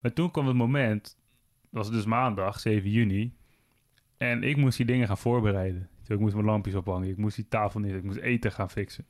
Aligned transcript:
Maar 0.00 0.12
toen 0.12 0.30
kwam 0.30 0.46
het 0.46 0.56
moment, 0.56 1.16
dat 1.70 1.84
was 1.84 1.90
dus 1.90 2.04
maandag, 2.04 2.60
7 2.60 2.90
juni. 2.90 3.34
En 4.16 4.42
ik 4.42 4.56
moest 4.56 4.76
die 4.76 4.86
dingen 4.86 5.06
gaan 5.06 5.18
voorbereiden. 5.18 5.88
Ik 6.06 6.18
moest 6.18 6.34
mijn 6.34 6.46
lampjes 6.46 6.74
ophangen, 6.74 7.08
ik 7.08 7.16
moest 7.16 7.36
die 7.36 7.48
tafel 7.48 7.80
neer, 7.80 7.96
ik 7.96 8.02
moest 8.02 8.18
eten 8.18 8.52
gaan 8.52 8.70
fixen. 8.70 9.06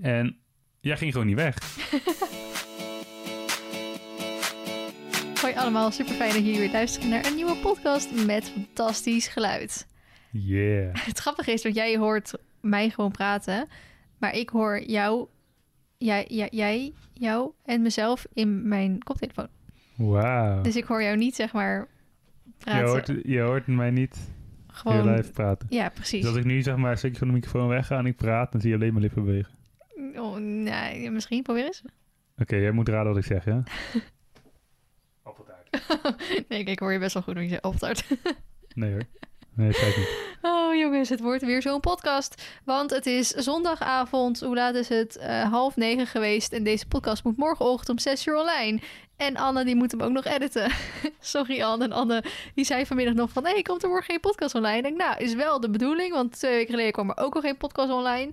En 0.00 0.36
jij 0.80 0.96
ging 0.96 1.12
gewoon 1.12 1.26
niet 1.26 1.36
weg. 1.36 1.58
Hoi 5.40 5.54
allemaal, 5.54 5.90
super 5.90 6.14
fijn 6.14 6.32
dat 6.32 6.44
jullie 6.44 6.58
weer 6.58 6.70
luisteren 6.70 7.08
naar 7.08 7.26
een 7.26 7.34
nieuwe 7.34 7.56
podcast 7.56 8.26
met 8.26 8.50
fantastisch 8.50 9.28
geluid. 9.28 9.86
Yeah. 10.30 10.94
Het 11.06 11.18
grappige 11.18 11.52
is 11.52 11.62
dat 11.62 11.74
jij 11.74 11.96
hoort 11.96 12.32
mij 12.60 12.90
gewoon 12.90 13.10
praten, 13.10 13.68
maar 14.18 14.34
ik 14.34 14.48
hoor 14.48 14.82
jou, 14.82 15.28
jij, 15.98 16.48
jij 16.50 16.92
jou 17.12 17.52
en 17.64 17.82
mezelf 17.82 18.26
in 18.32 18.68
mijn 18.68 19.02
koptelefoon. 19.02 19.48
Wauw. 20.08 20.60
Dus 20.62 20.76
ik 20.76 20.84
hoor 20.84 21.02
jou 21.02 21.16
niet 21.16 21.34
zeg 21.34 21.52
maar 21.52 21.88
Je 22.44 22.52
praten. 22.58 22.88
hoort, 22.88 23.12
je 23.22 23.40
hoort 23.40 23.66
mij 23.66 23.90
niet 23.90 24.18
gewoon, 24.66 25.14
live 25.14 25.30
praten. 25.32 25.66
Ja, 25.70 25.88
precies. 25.88 26.20
Dus 26.20 26.30
als 26.30 26.38
ik 26.38 26.44
nu 26.44 26.62
zeg 26.62 26.76
maar 26.76 26.90
een 26.90 26.98
stukje 26.98 27.18
van 27.18 27.26
de 27.28 27.32
microfoon 27.34 27.68
wegga 27.68 27.98
en 27.98 28.06
ik 28.06 28.16
praat, 28.16 28.52
dan 28.52 28.60
zie 28.60 28.70
je 28.70 28.76
alleen 28.76 28.92
mijn 28.92 29.04
lippen 29.04 29.24
bewegen. 29.24 29.52
Oh, 30.14 30.36
nee, 30.36 31.10
misschien 31.10 31.42
probeer 31.42 31.64
eens. 31.64 31.82
Oké, 32.38 32.56
jij 32.56 32.70
moet 32.70 32.88
raden 32.88 33.12
wat 33.12 33.16
ik 33.16 33.24
zeg, 33.24 33.44
ja? 33.44 33.62
Appeltaart. 35.22 35.68
nee, 36.48 36.64
kijk, 36.64 36.68
ik 36.68 36.78
hoor 36.78 36.92
je 36.92 36.98
best 36.98 37.14
wel 37.14 37.22
goed, 37.22 37.34
want 37.34 37.44
je 37.46 37.52
zei 37.52 37.72
opstart. 37.72 38.04
Nee 38.74 38.90
hoor. 38.92 39.02
Nee, 39.54 39.70
dat 39.72 39.80
ik 39.80 39.96
niet. 39.96 40.28
Oh 40.42 40.74
jongens, 40.74 41.08
het 41.08 41.20
wordt 41.20 41.44
weer 41.44 41.62
zo'n 41.62 41.80
podcast. 41.80 42.60
Want 42.64 42.90
het 42.90 43.06
is 43.06 43.28
zondagavond. 43.28 44.40
Hoe 44.40 44.54
laat 44.54 44.74
is 44.74 44.88
het? 44.88 45.16
Eh, 45.16 45.50
half 45.50 45.76
negen 45.76 46.06
geweest. 46.06 46.52
En 46.52 46.64
deze 46.64 46.86
podcast 46.86 47.24
moet 47.24 47.36
morgenochtend 47.36 47.88
om 47.88 47.98
zes 47.98 48.26
uur 48.26 48.36
online. 48.36 48.80
En 49.20 49.36
Anne, 49.36 49.64
die 49.64 49.76
moet 49.76 49.90
hem 49.90 50.00
ook 50.00 50.12
nog 50.12 50.24
editen. 50.24 50.70
Sorry 51.20 51.62
Anne. 51.62 51.84
En 51.84 51.92
Anne, 51.92 52.24
die 52.54 52.64
zei 52.64 52.86
vanmiddag 52.86 53.14
nog 53.14 53.30
van... 53.30 53.44
Hé, 53.44 53.50
hey, 53.52 53.62
komt 53.62 53.82
er 53.82 53.88
morgen 53.88 54.06
geen 54.06 54.20
podcast 54.20 54.54
online? 54.54 54.76
Ik 54.76 54.82
denk, 54.82 54.96
nou, 54.96 55.18
is 55.18 55.34
wel 55.34 55.60
de 55.60 55.70
bedoeling. 55.70 56.12
Want 56.12 56.32
twee 56.32 56.52
weken 56.52 56.70
geleden 56.70 56.92
kwam 56.92 57.10
er 57.10 57.16
ook 57.18 57.34
al 57.34 57.40
geen 57.40 57.56
podcast 57.56 57.90
online. 57.90 58.30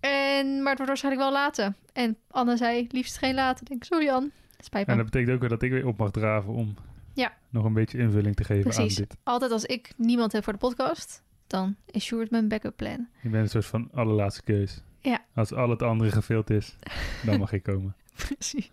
En, 0.00 0.46
maar 0.46 0.68
het 0.68 0.76
wordt 0.78 0.86
waarschijnlijk 0.86 1.24
wel 1.24 1.32
later. 1.32 1.74
En 1.92 2.16
Anne 2.30 2.56
zei, 2.56 2.86
liefst 2.90 3.18
geen 3.18 3.34
later. 3.34 3.60
Ik 3.62 3.68
denk, 3.68 3.84
sorry 3.84 4.08
Anne. 4.08 4.30
Spijt 4.58 4.86
me. 4.86 4.92
En 4.92 4.98
dat 4.98 5.06
betekent 5.10 5.34
ook 5.34 5.40
weer 5.40 5.48
dat 5.48 5.62
ik 5.62 5.70
weer 5.70 5.86
op 5.86 5.98
mag 5.98 6.10
draven 6.10 6.52
om 6.52 6.74
Ja. 7.14 7.32
nog 7.48 7.64
een 7.64 7.72
beetje 7.72 7.98
invulling 7.98 8.36
te 8.36 8.44
geven 8.44 8.62
Precies. 8.62 8.98
aan 8.98 9.04
dit. 9.08 9.16
Altijd 9.22 9.50
als 9.52 9.64
ik 9.64 9.92
niemand 9.96 10.32
heb 10.32 10.44
voor 10.44 10.52
de 10.52 10.58
podcast... 10.58 11.22
dan 11.46 11.76
is 11.90 12.04
Sjoerd 12.04 12.30
mijn 12.30 12.48
backup 12.48 12.76
plan. 12.76 13.08
Ik 13.22 13.30
ben 13.30 13.40
een 13.40 13.48
soort 13.48 13.66
van 13.66 13.88
allerlaatste 13.94 14.42
keus. 14.42 14.82
Ja. 15.00 15.24
Als 15.34 15.52
al 15.52 15.70
het 15.70 15.82
andere 15.82 16.10
gevild 16.10 16.50
is, 16.50 16.76
dan 17.24 17.38
mag 17.44 17.52
ik 17.52 17.62
komen. 17.62 17.96
Precies. 18.16 18.70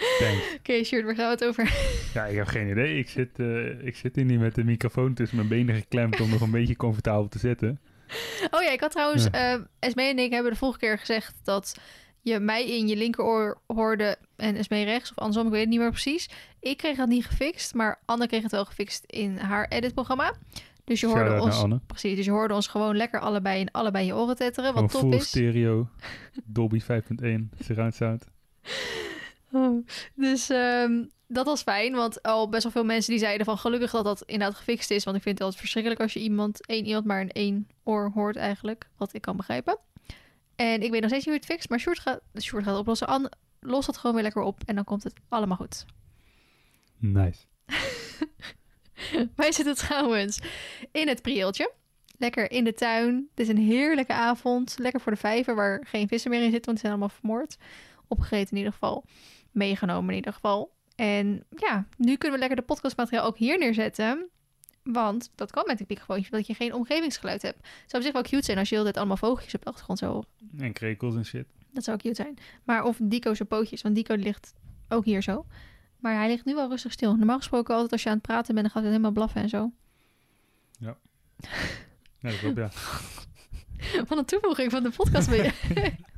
Oké, 0.58 0.84
Sjoerd, 0.84 1.04
waar 1.04 1.14
gaan 1.14 1.24
we 1.24 1.30
het 1.30 1.44
over? 1.44 1.72
Ja, 2.14 2.24
ik 2.26 2.36
heb 2.36 2.46
geen 2.46 2.68
idee. 2.70 2.98
Ik 2.98 3.08
zit, 3.08 3.38
eh, 3.38 3.86
ik 3.86 3.96
zit 3.96 4.16
hier 4.16 4.24
niet 4.24 4.38
met 4.40 4.54
de 4.54 4.64
microfoon 4.64 5.14
tussen 5.14 5.36
mijn 5.36 5.48
benen 5.48 5.74
geklemd 5.74 6.20
om 6.20 6.30
nog 6.30 6.40
een 6.40 6.50
beetje 6.50 6.76
comfortabel 6.76 7.28
te 7.28 7.38
zitten. 7.38 7.80
Oh 8.50 8.62
ja, 8.62 8.70
ik 8.70 8.80
had 8.80 8.90
trouwens... 8.90 9.30
eh 9.30 9.54
Esmee 9.78 10.10
en 10.10 10.18
ik 10.18 10.32
hebben 10.32 10.52
de 10.52 10.58
vorige 10.58 10.78
keer 10.78 10.98
gezegd 10.98 11.34
dat 11.44 11.76
je 12.22 12.38
mij 12.38 12.68
in 12.78 12.88
je 12.88 12.96
linkeroor 12.96 13.60
hoorde 13.66 14.16
en 14.36 14.56
Esmee 14.56 14.84
rechts. 14.84 15.10
Of 15.10 15.18
andersom, 15.18 15.46
ik 15.46 15.52
weet 15.52 15.60
het 15.60 15.70
niet 15.70 15.78
meer 15.78 15.90
precies. 15.90 16.28
Ik 16.60 16.76
kreeg 16.76 16.96
dat 16.96 17.08
niet 17.08 17.26
gefixt, 17.26 17.74
maar 17.74 18.00
Anne 18.04 18.26
kreeg 18.26 18.42
het 18.42 18.50
wel 18.50 18.64
gefixt 18.64 19.04
in 19.06 19.36
haar 19.36 19.68
editprogramma. 19.68 20.34
Dus 20.84 21.00
je 21.00 21.06
hoorde 21.06 21.40
ons... 21.40 21.64
Precies, 21.86 22.16
dus 22.16 22.24
je 22.24 22.30
hoorde 22.30 22.54
ons 22.54 22.66
gewoon 22.66 22.96
lekker 22.96 23.20
allebei 23.20 23.60
in 23.60 23.70
allebei 23.70 24.06
je 24.06 24.14
oren 24.14 24.36
tetteren. 24.36 24.68
Gewoon 24.72 24.82
Wat 24.88 25.00
top 25.00 25.10
full 25.10 25.18
is. 25.18 25.28
stereo, 25.28 25.88
Dolby 26.44 26.80
5.1, 26.80 26.86
surround 27.64 27.94
sound. 27.94 28.24
Oh, 29.52 29.86
dus 30.14 30.50
ehm, 30.50 31.04
dat 31.26 31.46
was 31.46 31.62
fijn, 31.62 31.92
want 31.92 32.22
al 32.22 32.48
best 32.48 32.62
wel 32.62 32.72
veel 32.72 32.84
mensen 32.84 33.10
die 33.10 33.20
zeiden 33.20 33.46
van 33.46 33.58
gelukkig 33.58 33.90
dat 33.90 34.04
dat 34.04 34.22
inderdaad 34.26 34.56
gefixt 34.56 34.90
is. 34.90 35.04
Want 35.04 35.16
ik 35.16 35.22
vind 35.22 35.34
het 35.34 35.44
altijd 35.44 35.60
verschrikkelijk 35.60 36.02
als 36.02 36.12
je 36.12 36.20
iemand, 36.20 36.66
één 36.66 36.86
iemand 36.86 37.04
maar 37.04 37.20
in 37.20 37.30
één 37.30 37.68
oor 37.84 38.10
hoort 38.14 38.36
eigenlijk. 38.36 38.88
Wat 38.96 39.14
ik 39.14 39.20
kan 39.20 39.36
begrijpen. 39.36 39.78
En 40.56 40.82
ik 40.82 40.90
weet 40.90 41.00
nog 41.00 41.10
steeds 41.10 41.26
niet 41.26 41.34
hoe 41.34 41.44
het 41.44 41.44
fixt, 41.44 41.68
maar 41.68 41.80
Sjoerd 41.80 41.98
gaat, 41.98 42.20
Sjoerd 42.40 42.62
gaat 42.62 42.72
het 42.72 42.80
oplossen. 42.80 43.06
Anne 43.06 43.30
lost 43.60 43.86
het 43.86 43.96
gewoon 43.96 44.14
weer 44.14 44.24
lekker 44.24 44.42
op 44.42 44.60
en 44.64 44.74
dan 44.74 44.84
komt 44.84 45.04
het 45.04 45.14
allemaal 45.28 45.56
goed. 45.56 45.84
Nice. 46.96 47.44
Wij 49.36 49.52
zitten 49.52 49.74
trouwens 49.74 50.40
in 50.92 51.08
het 51.08 51.22
prieeltje. 51.22 51.72
Lekker 52.18 52.50
in 52.50 52.64
de 52.64 52.74
tuin. 52.74 53.28
Het 53.30 53.40
is 53.40 53.48
een 53.48 53.66
heerlijke 53.66 54.12
avond. 54.12 54.74
Lekker 54.78 55.00
voor 55.00 55.12
de 55.12 55.18
vijver 55.18 55.54
waar 55.54 55.86
geen 55.86 56.08
vissen 56.08 56.30
meer 56.30 56.42
in 56.42 56.50
zitten, 56.50 56.64
want 56.64 56.80
die 56.80 56.86
zijn 56.88 56.92
allemaal 56.92 57.18
vermoord. 57.18 57.56
Opgegeten 58.08 58.50
in 58.50 58.56
ieder 58.56 58.72
geval. 58.72 59.04
Meegenomen 59.50 60.10
in 60.10 60.16
ieder 60.16 60.32
geval. 60.32 60.72
En 60.94 61.44
ja, 61.56 61.86
nu 61.96 62.16
kunnen 62.16 62.32
we 62.32 62.38
lekker 62.38 62.56
de 62.56 62.62
podcastmateriaal 62.62 63.26
ook 63.26 63.38
hier 63.38 63.58
neerzetten. 63.58 64.28
Want 64.82 65.30
dat 65.34 65.50
kan 65.50 65.64
met 65.66 65.80
een 65.80 65.86
microfoontje, 65.88 66.30
dat 66.30 66.46
je 66.46 66.54
geen 66.54 66.74
omgevingsgeluid 66.74 67.42
hebt. 67.42 67.56
Het 67.56 67.90
zou 67.90 68.02
op 68.02 68.02
zich 68.02 68.12
wel 68.12 68.22
cute 68.22 68.44
zijn 68.44 68.58
als 68.58 68.68
je 68.68 68.76
altijd 68.76 68.96
allemaal 68.96 69.16
vogeltjes 69.16 69.54
op 69.54 69.62
de 69.62 69.68
achtergrond 69.68 69.98
zou 69.98 70.12
horen. 70.12 70.28
En 70.58 70.72
krekels 70.72 71.14
en 71.14 71.24
shit. 71.24 71.46
Dat 71.72 71.84
zou 71.84 71.98
cute 71.98 72.14
zijn. 72.14 72.38
Maar 72.64 72.84
of 72.84 72.98
Dico 73.02 73.34
zijn 73.34 73.48
pootjes, 73.48 73.82
want 73.82 73.94
Dico 73.94 74.14
ligt 74.14 74.54
ook 74.88 75.04
hier 75.04 75.22
zo. 75.22 75.46
Maar 75.98 76.14
hij 76.14 76.28
ligt 76.28 76.44
nu 76.44 76.54
wel 76.54 76.68
rustig 76.68 76.92
stil. 76.92 77.16
Normaal 77.16 77.36
gesproken 77.36 77.74
altijd 77.74 77.92
als 77.92 78.02
je 78.02 78.08
aan 78.08 78.14
het 78.14 78.26
praten 78.26 78.54
bent, 78.54 78.66
dan 78.66 78.70
gaat 78.70 78.82
hij 78.82 78.90
helemaal 78.90 79.12
blaffen 79.12 79.42
en 79.42 79.48
zo. 79.48 79.72
Ja, 80.78 80.96
dat 82.20 82.38
klopt, 82.38 82.56
ja. 82.56 82.70
Wat 84.08 84.18
een 84.18 84.24
toevoeging 84.24 84.70
van 84.70 84.82
de 84.82 84.90
podcast 84.90 85.28
ben 85.28 85.44
je. 85.44 85.52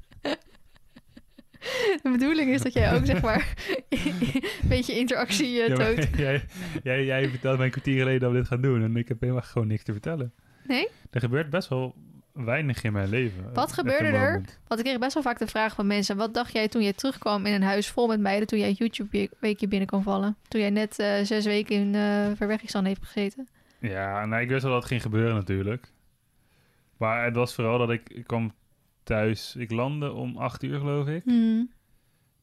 De 2.03 2.11
bedoeling 2.11 2.51
is 2.51 2.63
dat 2.63 2.73
jij 2.73 2.95
ook, 2.95 3.07
zeg 3.07 3.23
maar, 3.23 3.55
een 3.89 4.69
beetje 4.69 4.99
interactie 4.99 5.51
Ja, 5.51 5.69
maar 5.69 5.77
toont. 5.77 6.09
jij, 6.17 6.45
jij, 6.83 7.05
jij 7.05 7.29
vertelde 7.29 7.57
mij 7.57 7.67
een 7.67 7.73
kwartier 7.73 7.99
geleden 7.99 8.21
dat 8.21 8.31
we 8.31 8.37
dit 8.37 8.47
gaan 8.47 8.61
doen 8.61 8.83
en 8.83 8.97
ik 8.97 9.09
heb 9.09 9.21
helemaal 9.21 9.43
gewoon 9.43 9.69
niks 9.69 9.83
te 9.83 9.93
vertellen. 9.93 10.33
Nee? 10.67 10.89
Er 11.11 11.21
gebeurt 11.21 11.51
best 11.51 11.69
wel 11.69 11.95
weinig 12.33 12.83
in 12.83 12.93
mijn 12.93 13.09
leven. 13.09 13.45
Wat 13.45 13.57
at 13.57 13.73
gebeurde 13.73 14.07
er? 14.07 14.43
Want 14.67 14.81
ik 14.81 14.87
kreeg 14.87 14.99
best 14.99 15.15
wel 15.15 15.23
vaak 15.23 15.39
de 15.39 15.47
vraag 15.47 15.75
van 15.75 15.87
mensen... 15.87 16.17
wat 16.17 16.35
dacht 16.35 16.53
jij 16.53 16.69
toen 16.69 16.83
je 16.83 16.95
terugkwam 16.95 17.47
in 17.47 17.53
een 17.53 17.63
huis 17.63 17.89
vol 17.89 18.07
met 18.07 18.21
meiden... 18.21 18.47
toen 18.47 18.59
jij 18.59 18.73
YouTube-weekje 18.73 19.69
binnen 19.69 19.89
kon 19.89 20.03
vallen? 20.03 20.37
Toen 20.49 20.61
jij 20.61 20.71
net 20.71 20.99
eh, 20.99 21.23
zes 21.23 21.45
weken 21.45 21.77
in 21.77 21.95
uh, 21.95 22.27
verweggingsstand 22.37 22.87
heeft 22.87 23.05
gezeten. 23.05 23.49
Ja, 23.81 24.27
nou, 24.27 24.43
ik 24.43 24.49
wist 24.49 24.63
wel 24.63 24.73
dat 24.73 24.81
het 24.81 24.91
ging 24.91 25.03
gebeuren 25.03 25.35
natuurlijk. 25.35 25.87
Maar 26.97 27.25
het 27.25 27.37
was 27.37 27.55
vooral 27.55 27.79
dat 27.79 27.91
ik, 27.91 28.09
ik 28.09 28.27
kwam 28.27 28.53
thuis... 29.03 29.57
Ik 29.57 29.71
landde 29.71 30.13
om 30.13 30.37
acht 30.37 30.63
uur, 30.63 30.79
geloof 30.79 31.07
ik. 31.07 31.25
Hmm. 31.25 31.71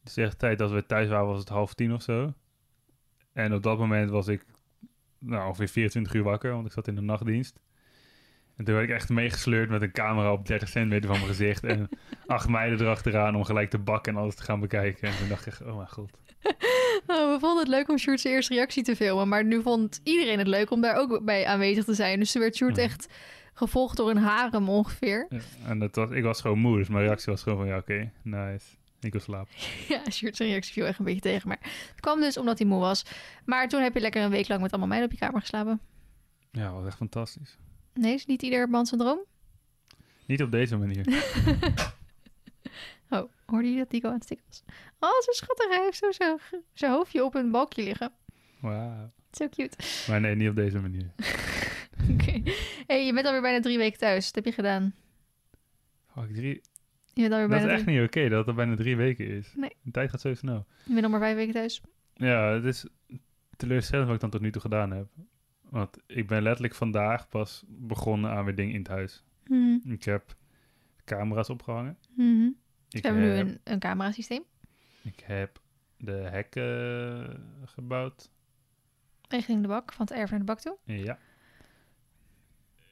Dus 0.03 0.13
de 0.13 0.35
tijd 0.35 0.57
dat 0.57 0.71
we 0.71 0.85
thuis 0.85 1.07
waren 1.09 1.27
was 1.27 1.39
het 1.39 1.49
half 1.49 1.73
tien 1.73 1.93
of 1.93 2.01
zo. 2.01 2.33
En 3.33 3.53
op 3.53 3.63
dat 3.63 3.77
moment 3.77 4.09
was 4.09 4.27
ik 4.27 4.45
nou, 5.19 5.47
ongeveer 5.47 5.67
24 5.67 6.13
uur 6.13 6.23
wakker, 6.23 6.51
want 6.51 6.65
ik 6.65 6.71
zat 6.71 6.87
in 6.87 6.95
de 6.95 7.01
nachtdienst. 7.01 7.59
En 8.55 8.65
toen 8.65 8.75
werd 8.75 8.89
ik 8.89 8.95
echt 8.95 9.09
meegesleurd 9.09 9.69
met 9.69 9.81
een 9.81 9.91
camera 9.91 10.31
op 10.31 10.45
30 10.47 10.69
centimeter 10.69 11.09
van 11.09 11.17
mijn 11.17 11.29
gezicht. 11.29 11.63
En 11.63 11.89
acht 12.27 12.47
meiden 12.49 12.79
erachteraan 12.81 13.35
om 13.35 13.43
gelijk 13.43 13.69
te 13.69 13.77
bakken 13.79 14.13
en 14.15 14.21
alles 14.21 14.35
te 14.35 14.43
gaan 14.43 14.59
bekijken. 14.59 15.07
En 15.07 15.17
toen 15.17 15.27
dacht 15.29 15.45
ik, 15.45 15.59
oh 15.67 15.75
mijn 15.75 15.89
god. 15.89 16.11
Oh, 17.07 17.33
we 17.33 17.37
vonden 17.39 17.59
het 17.59 17.67
leuk 17.67 17.89
om 17.89 17.97
Sjoerd's 17.97 18.23
eerste 18.23 18.53
reactie 18.53 18.83
te 18.83 18.95
filmen. 18.95 19.27
Maar 19.27 19.45
nu 19.45 19.61
vond 19.61 19.99
iedereen 20.03 20.37
het 20.37 20.47
leuk 20.47 20.71
om 20.71 20.81
daar 20.81 20.95
ook 20.95 21.25
bij 21.25 21.45
aanwezig 21.45 21.83
te 21.83 21.93
zijn. 21.93 22.19
Dus 22.19 22.31
toen 22.31 22.41
werd 22.41 22.55
Sjoerd 22.55 22.75
Mhm. 22.75 22.81
echt 22.81 23.07
gevolgd 23.59 23.97
door 23.97 24.09
een 24.09 24.17
harem 24.17 24.69
ongeveer. 24.69 25.25
Ja, 25.29 25.39
en 25.65 25.79
dat 25.79 25.95
was, 25.95 26.09
ik 26.09 26.23
was 26.23 26.41
gewoon 26.41 26.59
moe, 26.59 26.77
dus 26.77 26.87
mijn 26.89 27.03
reactie 27.03 27.31
was 27.31 27.43
gewoon 27.43 27.57
van, 27.57 27.67
ja 27.67 27.77
oké, 27.77 28.11
nice. 28.23 28.65
Ik 28.99 29.11
wil 29.11 29.21
slapen. 29.21 29.53
Ja, 29.87 30.01
Sjoerd's 30.11 30.39
reactie 30.39 30.73
viel 30.73 30.85
echt 30.85 30.99
een 30.99 31.05
beetje 31.05 31.21
tegen. 31.21 31.47
Maar 31.47 31.59
het 31.61 31.99
kwam 31.99 32.19
dus 32.19 32.37
omdat 32.37 32.57
hij 32.59 32.67
moe 32.67 32.79
was. 32.79 33.05
Maar 33.45 33.67
toen 33.67 33.81
heb 33.81 33.93
je 33.93 33.99
lekker 33.99 34.21
een 34.23 34.29
week 34.29 34.47
lang 34.47 34.61
met 34.61 34.69
allemaal 34.71 34.89
meiden 34.89 35.09
op 35.09 35.15
je 35.17 35.25
kamer 35.25 35.41
geslapen. 35.41 35.79
Ja, 36.51 36.63
dat 36.65 36.73
was 36.73 36.85
echt 36.85 36.97
fantastisch. 36.97 37.57
Nee, 37.93 38.13
is 38.13 38.25
niet 38.25 38.41
ieder 38.41 38.69
man 38.69 38.85
zijn 38.85 38.99
droom? 39.01 39.19
Niet 40.25 40.43
op 40.43 40.51
deze 40.51 40.77
manier. 40.77 41.05
Oh, 43.09 43.31
hoorde 43.45 43.71
je 43.71 43.77
dat 43.77 43.89
Dico 43.89 44.07
aan 44.07 44.13
het 44.13 44.23
stikken 44.23 44.45
was? 44.49 44.63
Oh, 44.99 45.19
zo 45.21 45.31
schattig. 45.31 45.67
Hij 45.69 45.83
heeft 45.83 45.97
zo 45.97 46.11
zijn- 46.11 46.39
zijn 46.73 46.91
hoofdje 46.91 47.23
op 47.23 47.35
een 47.35 47.51
balkje 47.51 47.83
liggen. 47.83 48.11
Wauw. 48.59 49.11
Zo 49.31 49.47
cute. 49.49 49.77
Maar 50.07 50.19
nee, 50.21 50.35
niet 50.35 50.49
op 50.49 50.55
deze 50.55 50.79
manier. 50.79 51.11
Oké. 52.13 52.41
hey, 52.87 53.05
je 53.05 53.13
bent 53.13 53.25
alweer 53.25 53.41
bijna 53.41 53.59
drie 53.59 53.77
weken 53.77 53.99
thuis. 53.99 54.25
Wat 54.25 54.35
heb 54.35 54.45
je 54.45 54.51
gedaan? 54.51 54.93
Fuck, 56.07 56.33
drie... 56.33 56.61
Je 57.13 57.21
bent 57.21 57.33
alweer 57.33 57.47
Dat 57.49 57.59
is 57.59 57.65
echt 57.65 57.83
drie... 57.83 57.99
niet 57.99 58.07
oké 58.07 58.29
dat 58.29 58.45
het 58.45 58.55
bijna 58.55 58.75
drie 58.75 58.95
weken 58.95 59.27
is. 59.27 59.53
Nee. 59.55 59.71
De 59.81 59.91
tijd 59.91 60.09
gaat 60.09 60.21
zo 60.21 60.33
snel. 60.33 60.65
Je 60.83 60.89
bent 60.89 61.01
nog 61.01 61.11
maar 61.11 61.19
vijf 61.19 61.35
weken 61.35 61.53
thuis. 61.53 61.81
Ja, 62.13 62.53
het 62.53 62.63
is 62.65 62.85
teleurstellend 63.57 64.05
wat 64.05 64.15
ik 64.15 64.21
dan 64.21 64.29
tot 64.29 64.41
nu 64.41 64.51
toe 64.51 64.61
gedaan 64.61 64.91
heb. 64.91 65.07
Want 65.61 65.97
ik 66.07 66.27
ben 66.27 66.41
letterlijk 66.41 66.75
vandaag 66.75 67.27
pas 67.27 67.63
begonnen 67.67 68.31
aan 68.31 68.45
weer 68.45 68.55
dingen 68.55 68.73
in 68.73 68.79
het 68.79 68.87
huis. 68.87 69.23
Mhm. 69.47 69.91
Ik 69.91 70.03
heb 70.03 70.35
camera's 71.05 71.49
opgehangen. 71.49 71.97
Mhm. 72.15 72.45
Ik 72.89 73.01
We 73.01 73.07
hebben 73.07 73.23
nu 73.23 73.29
heb, 73.29 73.47
een, 73.47 73.59
een 73.63 73.79
camerasysteem. 73.79 74.43
ik 75.03 75.19
heb 75.25 75.61
de 75.97 76.11
hekken 76.11 77.43
gebouwd. 77.65 78.29
Richting 79.27 79.61
de 79.61 79.67
bak, 79.67 79.93
van 79.93 80.05
het 80.05 80.15
erf 80.15 80.29
naar 80.29 80.39
de 80.39 80.45
bak 80.45 80.59
toe. 80.59 80.77
Ja. 80.83 81.17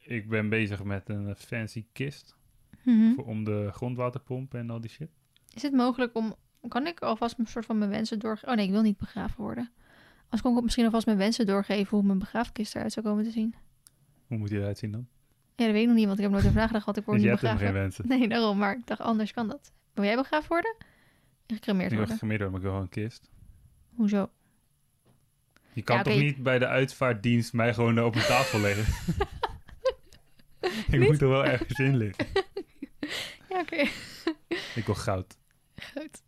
Ik 0.08 0.28
ben 0.28 0.48
bezig 0.48 0.82
met 0.84 1.08
een 1.08 1.34
fancy 1.36 1.86
kist 1.92 2.36
Mhm. 2.82 3.14
voor, 3.14 3.24
om 3.24 3.44
de 3.44 3.68
grondwaterpomp 3.72 4.54
en 4.54 4.70
al 4.70 4.80
die 4.80 4.90
shit. 4.90 5.08
Is 5.54 5.62
het 5.62 5.72
mogelijk 5.72 6.14
om... 6.16 6.34
Kan 6.68 6.86
ik 6.86 7.00
alvast 7.00 7.38
een 7.38 7.46
soort 7.46 7.64
van 7.66 7.78
mijn 7.78 7.90
wensen 7.90 8.18
door... 8.18 8.38
Oh 8.44 8.54
nee, 8.54 8.64
ik 8.66 8.70
wil 8.70 8.82
niet 8.82 8.96
begraven 8.96 9.40
worden. 9.42 9.70
Als 10.28 10.40
kon 10.40 10.56
ik 10.56 10.62
misschien 10.62 10.84
alvast 10.84 11.06
mijn 11.06 11.18
wensen 11.18 11.46
doorgeven 11.46 11.96
hoe 11.98 12.06
mijn 12.06 12.18
begraafkist 12.18 12.74
eruit 12.74 12.92
zou 12.92 13.06
komen 13.06 13.24
te 13.24 13.30
zien. 13.30 13.54
Hoe 14.26 14.38
moet 14.38 14.48
die 14.48 14.58
eruit 14.58 14.78
zien 14.78 14.90
dan? 14.92 15.06
Ja, 15.56 15.64
dat 15.64 15.72
weet 15.72 15.82
ik 15.82 15.86
nog 15.88 15.96
niet, 15.96 16.06
want 16.06 16.16
ik 16.18 16.22
heb 16.24 16.32
nooit 16.32 16.44
over 16.46 16.56
nagedacht, 16.56 16.84
want 16.84 16.96
ik 16.96 17.04
word 17.04 17.16
Dus 17.20 17.24
je 17.26 17.30
niet 17.32 17.40
begraven. 17.40 17.64
geen 17.66 17.74
wensen. 17.74 18.04
Nee, 18.18 18.28
daarom. 18.28 18.58
Maar 18.58 18.76
ik 18.76 18.86
dacht, 18.86 19.00
anders 19.00 19.32
kan 19.32 19.48
dat. 19.48 19.72
Wil 19.94 20.04
jij 20.04 20.16
begraafd 20.16 20.48
worden? 20.48 20.76
En 21.46 21.54
Gecremeerd 21.54 21.92
Ik 21.92 21.96
word 21.98 22.08
worden? 22.20 22.28
maar 22.28 22.46
ik 22.46 22.50
wil 22.50 22.60
gewoon 22.60 22.80
een 22.80 22.88
kist. 22.88 23.30
Hoezo? 23.94 24.30
Je 25.72 25.82
kan 25.82 25.96
Ja, 25.96 26.02
toch 26.02 26.16
niet 26.18 26.42
bij 26.42 26.58
de 26.58 26.66
uitvaartdienst 26.66 27.52
mij 27.52 27.74
gewoon 27.74 28.00
op 28.02 28.14
een 28.14 28.20
tafel 28.20 28.60
leggen? 28.60 28.84
ik 30.90 31.00
moet 31.00 31.20
er 31.22 31.28
wel 31.28 31.44
ergens 31.44 31.78
in 31.78 31.96
liggen. 31.96 32.26
Ja, 33.48 33.60
oké. 33.60 33.76
Ik 34.74 34.82
wil 34.86 34.94
goud. 34.94 35.38
Goed. 35.94 36.22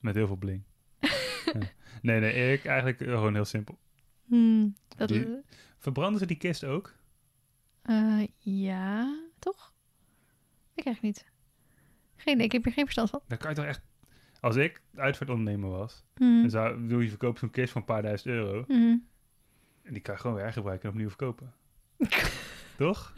Met 0.00 0.14
heel 0.14 0.26
veel 0.26 0.36
bling. 0.36 0.62
Ja. 1.00 1.60
Nee, 2.02 2.20
nee, 2.20 2.32
Erik, 2.32 2.64
eigenlijk 2.64 3.00
eh, 3.00 3.06
gewoon 3.08 3.34
heel 3.34 3.44
simpel. 3.44 3.78
Hmm, 4.24 4.76
dat 4.96 5.08
Die-. 5.08 5.42
Verbranden 5.78 6.18
ze 6.20 6.26
die 6.26 6.36
kist 6.36 6.64
ook? 6.64 6.94
eh, 7.82 8.26
ja, 8.38 9.18
toch? 9.38 9.72
Ik 10.74 10.84
eigenlijk 10.84 11.16
niet. 11.16 11.32
Geen, 12.16 12.40
ik 12.40 12.52
heb 12.52 12.64
hier 12.64 12.72
geen 12.72 12.84
verstand 12.84 13.10
van. 13.10 13.20
Dan 13.28 13.38
kan 13.38 13.50
je 13.50 13.56
toch 13.56 13.64
echt... 13.64 13.82
Als 14.40 14.56
ik 14.56 14.82
uitvaartondernemer 14.94 15.70
was, 15.70 16.04
Hmm. 16.14 16.40
dan 16.40 16.50
zou 16.50 16.80
bedoel, 16.80 17.00
je 17.00 17.08
verkoopt 17.08 17.38
zo'n 17.38 17.50
kist 17.50 17.72
voor 17.72 17.80
een 17.80 17.86
paar 17.86 18.02
duizend 18.02 18.34
euro. 18.34 18.64
Hmm. 18.66 19.08
En 19.82 19.92
die 19.92 20.02
kan 20.02 20.14
je 20.14 20.20
gewoon 20.20 20.36
weer 20.36 20.44
hergebruiken 20.44 20.84
en 20.88 20.90
opnieuw 20.94 21.08
verkopen. 21.08 21.54
Toch? 22.76 23.14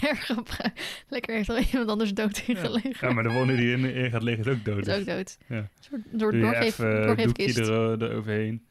Erg 0.00 0.26
gebruik. 0.26 1.02
Lekker 1.08 1.34
heeft 1.34 1.48
er 1.48 1.58
iemand 1.70 1.88
anders 1.90 2.14
dood 2.14 2.42
in 2.46 2.54
Ja. 2.54 2.60
gelegen. 2.60 3.08
Ja, 3.08 3.14
maar 3.14 3.22
de 3.22 3.32
wonde 3.32 3.56
die 3.56 3.72
in, 3.72 3.84
in 3.84 4.10
gaat 4.10 4.22
liggen 4.22 4.44
is 4.44 4.58
ook 4.58 4.64
dood. 4.64 4.84
Dat 4.84 4.96
is 4.96 5.00
ook 5.00 5.06
dood. 5.08 5.38
Ja. 5.48 5.56
Een 5.56 5.68
soort 5.80 6.02
door, 6.20 6.32
Doe 6.32 6.40
je 6.40 6.54
even 6.56 7.16
doekje 7.16 7.62
er, 7.62 8.02
eroverheen. 8.02 8.66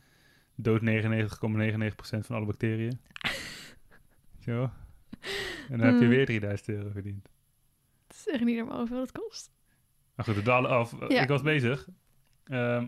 Dood 0.56 0.82
99,99% 0.82 0.86
van 2.26 2.36
alle 2.36 2.46
bacteriën. 2.46 3.00
Zo. 4.46 4.72
En 5.70 5.78
dan 5.78 5.80
heb 5.80 5.94
je 5.94 6.00
Hmm. 6.00 6.10
weer 6.10 6.26
3000 6.26 6.70
euro 6.70 6.90
verdiend. 6.90 7.30
Het 8.08 8.18
is 8.18 8.28
echt 8.28 8.44
niet 8.44 8.58
normaal 8.58 8.78
hoeveel 8.78 9.00
het 9.02 9.12
kost. 9.12 9.52
Maar 10.16 10.26
goed, 10.26 10.36
we 10.36 10.42
dalen 10.42 10.70
af. 10.70 10.96
Ja. 11.08 11.22
Ik 11.22 11.28
was 11.28 11.42
bezig. 11.42 11.88
Ehm, 12.44 12.88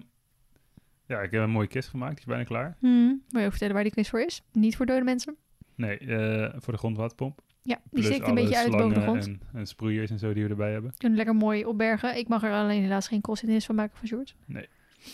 ja, 1.05 1.21
ik 1.21 1.31
heb 1.31 1.41
een 1.43 1.49
mooie 1.49 1.67
kist 1.67 1.89
gemaakt. 1.89 2.11
Die 2.11 2.19
is 2.19 2.25
bijna 2.25 2.43
klaar. 2.43 2.77
Hmm. 2.79 3.23
Wil 3.29 3.39
je 3.39 3.45
ook 3.45 3.51
vertellen 3.51 3.73
waar 3.73 3.83
die 3.83 3.91
quiz 3.93 4.09
voor 4.09 4.21
is? 4.21 4.41
Niet 4.51 4.75
voor 4.75 4.85
dode 4.85 5.03
mensen. 5.03 5.35
Nee, 5.75 5.97
eh, 5.97 6.53
voor 6.59 6.73
de 6.73 6.79
grondwaterpomp. 6.79 7.41
Ja, 7.63 7.81
die 7.91 8.03
steekt 8.03 8.27
een 8.27 8.35
beetje 8.35 8.57
uit 8.57 8.71
boven 8.71 8.93
de 8.93 9.01
grond. 9.01 9.25
En, 9.25 9.41
en 9.53 9.67
sproeiers 9.67 10.11
en 10.11 10.19
zo 10.19 10.33
die 10.33 10.43
we 10.43 10.49
erbij 10.49 10.71
hebben. 10.71 10.93
Kunnen 10.97 11.17
lekker 11.17 11.35
mooi 11.35 11.65
opbergen. 11.65 12.17
Ik 12.17 12.27
mag 12.27 12.43
er 12.43 12.51
alleen 12.51 12.81
helaas 12.81 13.07
geen 13.07 13.21
kost 13.21 13.43
van 13.65 13.75
maken 13.75 13.97
van 13.97 14.07
Sjoerd. 14.07 14.35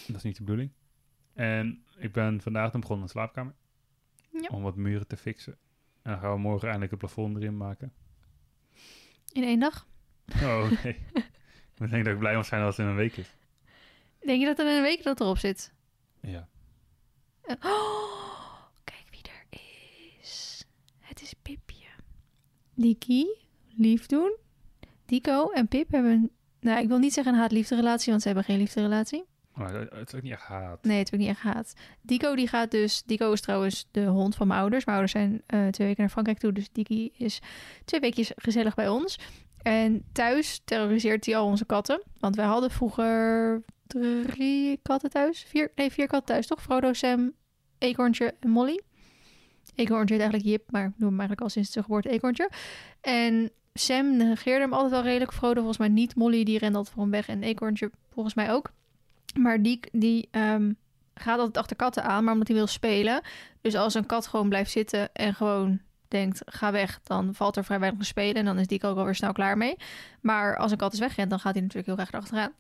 Dat 0.08 0.16
is 0.16 0.24
niet 0.24 0.38
de 0.38 0.44
bedoeling. 0.44 0.72
En 1.34 1.84
ik 1.98 2.12
ben 2.12 2.42
vandaag 2.42 2.72
dan 2.72 2.82
begonnen 2.82 3.08
in 3.08 3.14
de 3.14 3.20
slaapkamer. 3.20 3.54
Ja. 4.32 4.48
Om 4.52 4.62
wat 4.62 4.76
muren 4.76 5.08
te 5.08 5.18
fixen. 5.18 5.58
En 6.02 6.12
dan 6.12 6.20
gaan 6.20 6.32
we 6.32 6.40
morgen 6.40 6.64
eindelijk 6.64 6.92
het 6.92 7.00
plafond 7.00 7.38
erin 7.38 7.58
maken. 7.58 7.94
In 9.32 9.44
één 9.44 9.60
dag. 9.60 9.88
Oh 10.44 10.84
nee. 10.84 10.94
ik 11.78 11.90
denk 11.90 12.06
dat 12.06 12.14
ik 12.14 12.20
blij 12.20 12.36
moet 12.36 12.46
zijn 12.46 12.62
als 12.62 12.78
het 12.78 12.86
in 12.86 12.92
een 12.92 12.98
week 12.98 13.18
is. 13.18 13.36
Denk 14.26 14.40
je 14.40 14.46
dat 14.46 14.60
er 14.60 14.68
in 14.68 14.76
een 14.76 14.82
week 14.82 15.04
dat 15.04 15.20
erop 15.20 15.38
zit? 15.38 15.74
Ja. 16.22 16.48
Oh, 17.62 18.64
kijk 18.84 19.06
wie 19.10 19.22
er 19.22 19.60
is. 20.20 20.66
Het 21.00 21.22
is 21.22 21.34
Pipje. 21.34 21.88
Diki, 22.78 23.28
lief 23.76 24.06
doen. 24.06 24.36
Dico 25.06 25.50
en 25.50 25.68
Pip 25.68 25.92
hebben 25.92 26.12
een... 26.12 26.32
Nou, 26.60 26.82
ik 26.82 26.88
wil 26.88 26.98
niet 26.98 27.14
zeggen 27.14 27.34
een 27.34 27.40
haat-liefde 27.40 27.76
relatie, 27.76 28.10
want 28.10 28.22
ze 28.22 28.28
hebben 28.28 28.46
geen 28.46 28.58
liefde 28.58 28.82
relatie. 28.82 29.26
Maar 29.54 29.74
het 29.74 30.08
is 30.08 30.16
ook 30.16 30.22
niet 30.22 30.32
echt 30.32 30.42
haat. 30.42 30.84
Nee, 30.84 30.98
het 30.98 31.12
heb 31.12 31.20
ik 31.20 31.26
niet 31.28 31.36
echt 31.36 31.46
haat. 31.46 31.74
Dico 32.02 32.36
die 32.36 32.48
gaat 32.48 32.72
dus... 32.72 33.04
Dico 33.06 33.32
is 33.32 33.42
trouwens 33.42 33.88
de 33.92 34.06
hond 34.06 34.36
van 34.36 34.48
mijn 34.48 34.60
ouders. 34.60 34.86
Mijn 34.86 34.98
ouders 34.98 35.20
zijn 35.20 35.42
eh, 35.46 35.68
twee 35.68 35.88
weken 35.88 36.02
naar 36.02 36.12
Frankrijk 36.12 36.40
toe. 36.40 36.52
Dus 36.52 36.72
Diki 36.72 37.12
is 37.14 37.40
twee 37.86 38.00
weekjes 38.00 38.32
gezellig 38.36 38.76
bij 38.76 38.90
ons. 38.90 39.20
En 39.62 40.04
thuis 40.12 40.62
terroriseert 40.66 41.26
hij 41.26 41.38
al 41.38 41.46
onze 41.46 41.66
katten. 41.66 42.02
Want 42.20 42.36
wij 42.36 42.46
hadden 42.46 42.72
vroeger 42.72 43.64
drie 43.88 44.80
katten 44.82 45.10
thuis. 45.10 45.44
Vier, 45.48 45.72
nee, 45.76 45.92
vier 45.92 46.08
katten 46.08 46.34
thuis, 46.34 46.48
toch? 46.48 46.62
Frodo, 46.62 46.94
Sam, 46.94 47.34
Eekhoorntje 47.78 48.36
en 48.40 48.50
Molly. 48.50 48.82
Eekhoorntje 49.78 50.14
heet 50.14 50.24
eigenlijk 50.24 50.52
Jip, 50.52 50.72
maar 50.72 50.86
ik 50.86 50.94
noem 50.98 51.10
hem 51.10 51.20
eigenlijk 51.20 51.42
al 51.42 51.50
sinds 51.50 51.72
zijn 51.72 51.84
geboorte 51.84 52.10
Eekhoorntje. 52.10 52.50
En 53.02 53.52
Sam 53.74 54.18
negeerde 54.18 54.62
hem 54.62 54.74
altijd 54.74 54.92
wel 54.92 55.04
redelijk. 55.04 55.34
Frodo 55.34 55.56
volgens 55.56 55.78
mij 55.78 55.88
niet. 55.88 56.16
Molly 56.16 56.44
die 56.44 56.58
rende 56.58 56.78
altijd 56.78 56.94
voor 56.94 57.04
hem 57.04 57.12
weg. 57.12 57.28
En 57.28 57.44
Eekhoorntje 57.44 57.92
volgens 58.14 58.36
mij 58.36 58.52
ook. 58.52 58.72
Maar 59.40 59.62
die, 59.62 59.80
die 59.92 60.28
ehm, 60.32 60.72
gaat 61.14 61.38
altijd 61.38 61.58
achter 61.58 61.76
katten 61.76 62.04
aan, 62.04 62.24
maar 62.24 62.34
omdat 62.34 62.48
hij 62.48 62.58
wil 62.58 62.68
spelen. 62.68 63.22
Dus 63.62 63.76
als 63.76 63.94
een 63.94 64.06
kat 64.06 64.28
gewoon 64.28 64.50
blijft 64.50 64.72
zitten 64.72 65.14
en 65.14 65.34
gewoon 65.34 65.80
denkt, 66.08 66.42
ga 66.46 66.72
weg, 66.72 67.00
dan 67.04 67.36
valt 67.36 67.56
er 67.56 67.64
vrij 67.64 67.80
weinig 67.80 68.00
te 68.00 68.06
spelen. 68.06 68.36
En 68.36 68.46
dan 68.46 68.60
is 68.60 68.68
die 68.68 68.84
ook 68.84 68.98
alweer 68.98 69.16
snel 69.16 69.32
klaar 69.32 69.58
mee. 69.58 69.76
Maar 70.22 70.58
als 70.58 70.72
een 70.72 70.78
kat 70.78 70.94
is 70.94 71.00
wegrent, 71.00 71.30
dan 71.30 71.40
gaat 71.40 71.54
hij 71.54 71.62
natuurlijk 71.62 71.88
heel 71.88 71.98
erg 71.98 72.12
erachteraan. 72.14 72.54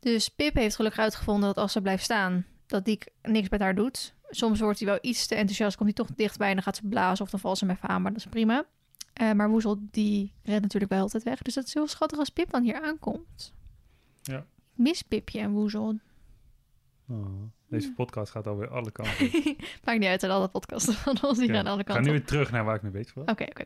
Dus 0.00 0.28
Pip 0.28 0.54
heeft 0.54 0.76
gelukkig 0.76 1.00
uitgevonden 1.00 1.46
dat 1.46 1.56
als 1.56 1.72
ze 1.72 1.82
blijft 1.82 2.04
staan, 2.04 2.46
dat 2.66 2.84
Diek 2.84 3.06
niks 3.22 3.48
met 3.48 3.60
haar 3.60 3.74
doet. 3.74 4.14
Soms 4.34 4.60
wordt 4.60 4.78
hij 4.78 4.88
wel 4.88 4.98
iets 5.00 5.26
te 5.26 5.34
enthousiast, 5.34 5.76
komt 5.76 5.96
hij 5.96 6.06
toch 6.06 6.16
dichtbij 6.16 6.48
en 6.48 6.54
dan 6.54 6.62
gaat 6.62 6.76
ze 6.76 6.86
blazen 6.88 7.24
of 7.24 7.30
dan 7.30 7.40
valt 7.40 7.58
ze 7.58 7.64
hem 7.66 7.74
even 7.74 7.88
aan, 7.88 8.02
maar 8.02 8.12
dat 8.12 8.20
is 8.20 8.26
prima. 8.26 8.64
Eh, 9.12 9.32
maar 9.32 9.48
Woezel, 9.50 9.78
die 9.90 10.32
rent 10.42 10.62
natuurlijk 10.62 10.92
wel 10.92 11.00
altijd 11.00 11.22
weg. 11.22 11.42
Dus 11.42 11.54
dat 11.54 11.64
is 11.66 11.74
heel 11.74 11.86
schattig 11.86 12.18
als 12.18 12.28
Pip 12.28 12.50
dan 12.50 12.62
hier 12.62 12.80
aankomt. 12.82 13.52
Ja. 14.22 14.38
Ik 14.38 14.44
mis 14.78 15.02
Pipje 15.02 15.40
en 15.40 15.50
Woezel. 15.50 15.98
Oh, 17.08 17.42
deze 17.68 17.92
podcast 17.92 18.30
gaat 18.32 18.46
alweer 18.46 18.68
alle 18.68 18.90
kanten. 18.90 19.30
Maakt 19.84 19.98
niet 19.98 20.08
uit, 20.08 20.22
en 20.22 20.30
alle 20.30 20.48
podcasts 20.48 20.94
van 20.94 21.18
ons 21.22 21.38
die 21.38 21.48
gaan 21.52 21.66
alle 21.66 21.80
Ik 21.80 21.86
ga 21.86 21.92
kanten 21.94 22.12
nu 22.12 22.18
weer 22.18 22.26
terug 22.26 22.50
naar 22.50 22.64
waar 22.64 22.74
ik 22.76 22.82
mee 22.82 22.90
bezig 22.92 23.14
was. 23.14 23.24
Oké, 23.28 23.42
oké. 23.44 23.64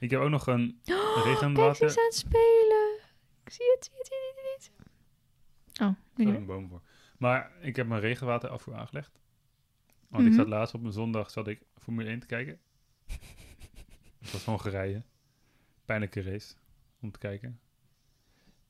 Ik 0.00 0.10
heb 0.10 0.20
ook 0.20 0.30
nog 0.30 0.46
een 0.46 0.80
Oh, 0.90 1.24
regenwater- 1.24 1.64
Kijk, 1.64 1.76
ze 1.76 1.84
is 1.84 1.96
aan 1.98 2.04
het 2.04 2.14
spelen. 2.14 2.98
Ik 3.44 3.50
zie 3.52 3.66
het, 3.74 3.84
zie 3.84 3.94
het, 3.98 4.06
zie 4.06 4.16
het, 4.54 4.62
zie 4.62 4.72
het. 4.76 5.80
Oh, 5.82 5.96
nu 6.14 6.24
niet 6.24 6.34
een 6.34 6.46
boom 6.46 6.68
voor. 6.68 6.80
Maar 7.18 7.50
ik 7.60 7.76
heb 7.76 7.86
mijn 7.86 8.00
regenwaterafvoer 8.00 8.74
aangelegd. 8.74 9.18
Want 10.10 10.22
ik 10.24 10.30
Mhm. 10.30 10.38
zat 10.40 10.48
laatst 10.48 10.74
op 10.74 10.84
een 10.84 10.92
zondag 10.92 11.30
zat 11.30 11.48
ik 11.48 11.60
Formule 11.78 12.08
1 12.10 12.20
te 12.20 12.26
kijken. 12.26 12.58
Het 14.20 14.32
was 14.32 14.44
Hongarije. 14.44 15.02
Pijnlijke 15.84 16.22
race 16.22 16.54
om 17.00 17.10
te 17.10 17.18
kijken. 17.18 17.60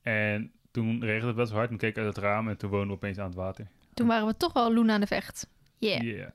En 0.03 0.53
toen 0.71 1.01
regende 1.05 1.27
het 1.27 1.37
best 1.37 1.51
wel 1.51 1.59
hard. 1.59 1.71
En 1.71 1.77
keek 1.77 1.91
ik 1.91 1.97
uit 2.05 2.07
het 2.15 2.25
raam 2.25 2.49
en 2.49 2.57
toen 2.57 2.71
woonden 2.71 2.89
we 2.89 2.95
opeens 2.95 3.19
aan 3.19 3.27
het 3.27 3.35
water. 3.35 3.67
Toen 3.95 4.07
waren 4.07 4.27
we 4.27 4.37
toch 4.37 4.53
wel 4.53 4.75
Loen 4.75 4.91
aan 4.91 5.01
de 5.01 5.07
vecht. 5.07 5.49
Yeah, 5.79 6.01
Yeah. 6.03 6.31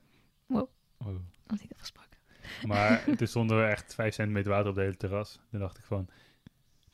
Wow. 0.46 0.68
Oh. 0.98 1.06
had 1.46 1.60
ik 1.62 1.70
afgesproken. 1.72 2.18
Maar 2.66 3.04
toen 3.16 3.26
stonden 3.26 3.56
we 3.58 3.64
echt 3.64 3.94
5 3.94 4.14
centimeter 4.14 4.50
water 4.50 4.68
op 4.68 4.74
de 4.74 4.80
hele 4.80 4.96
terras. 4.96 5.40
Toen 5.50 5.60
dacht 5.60 5.78
ik 5.78 5.84
van, 5.84 6.08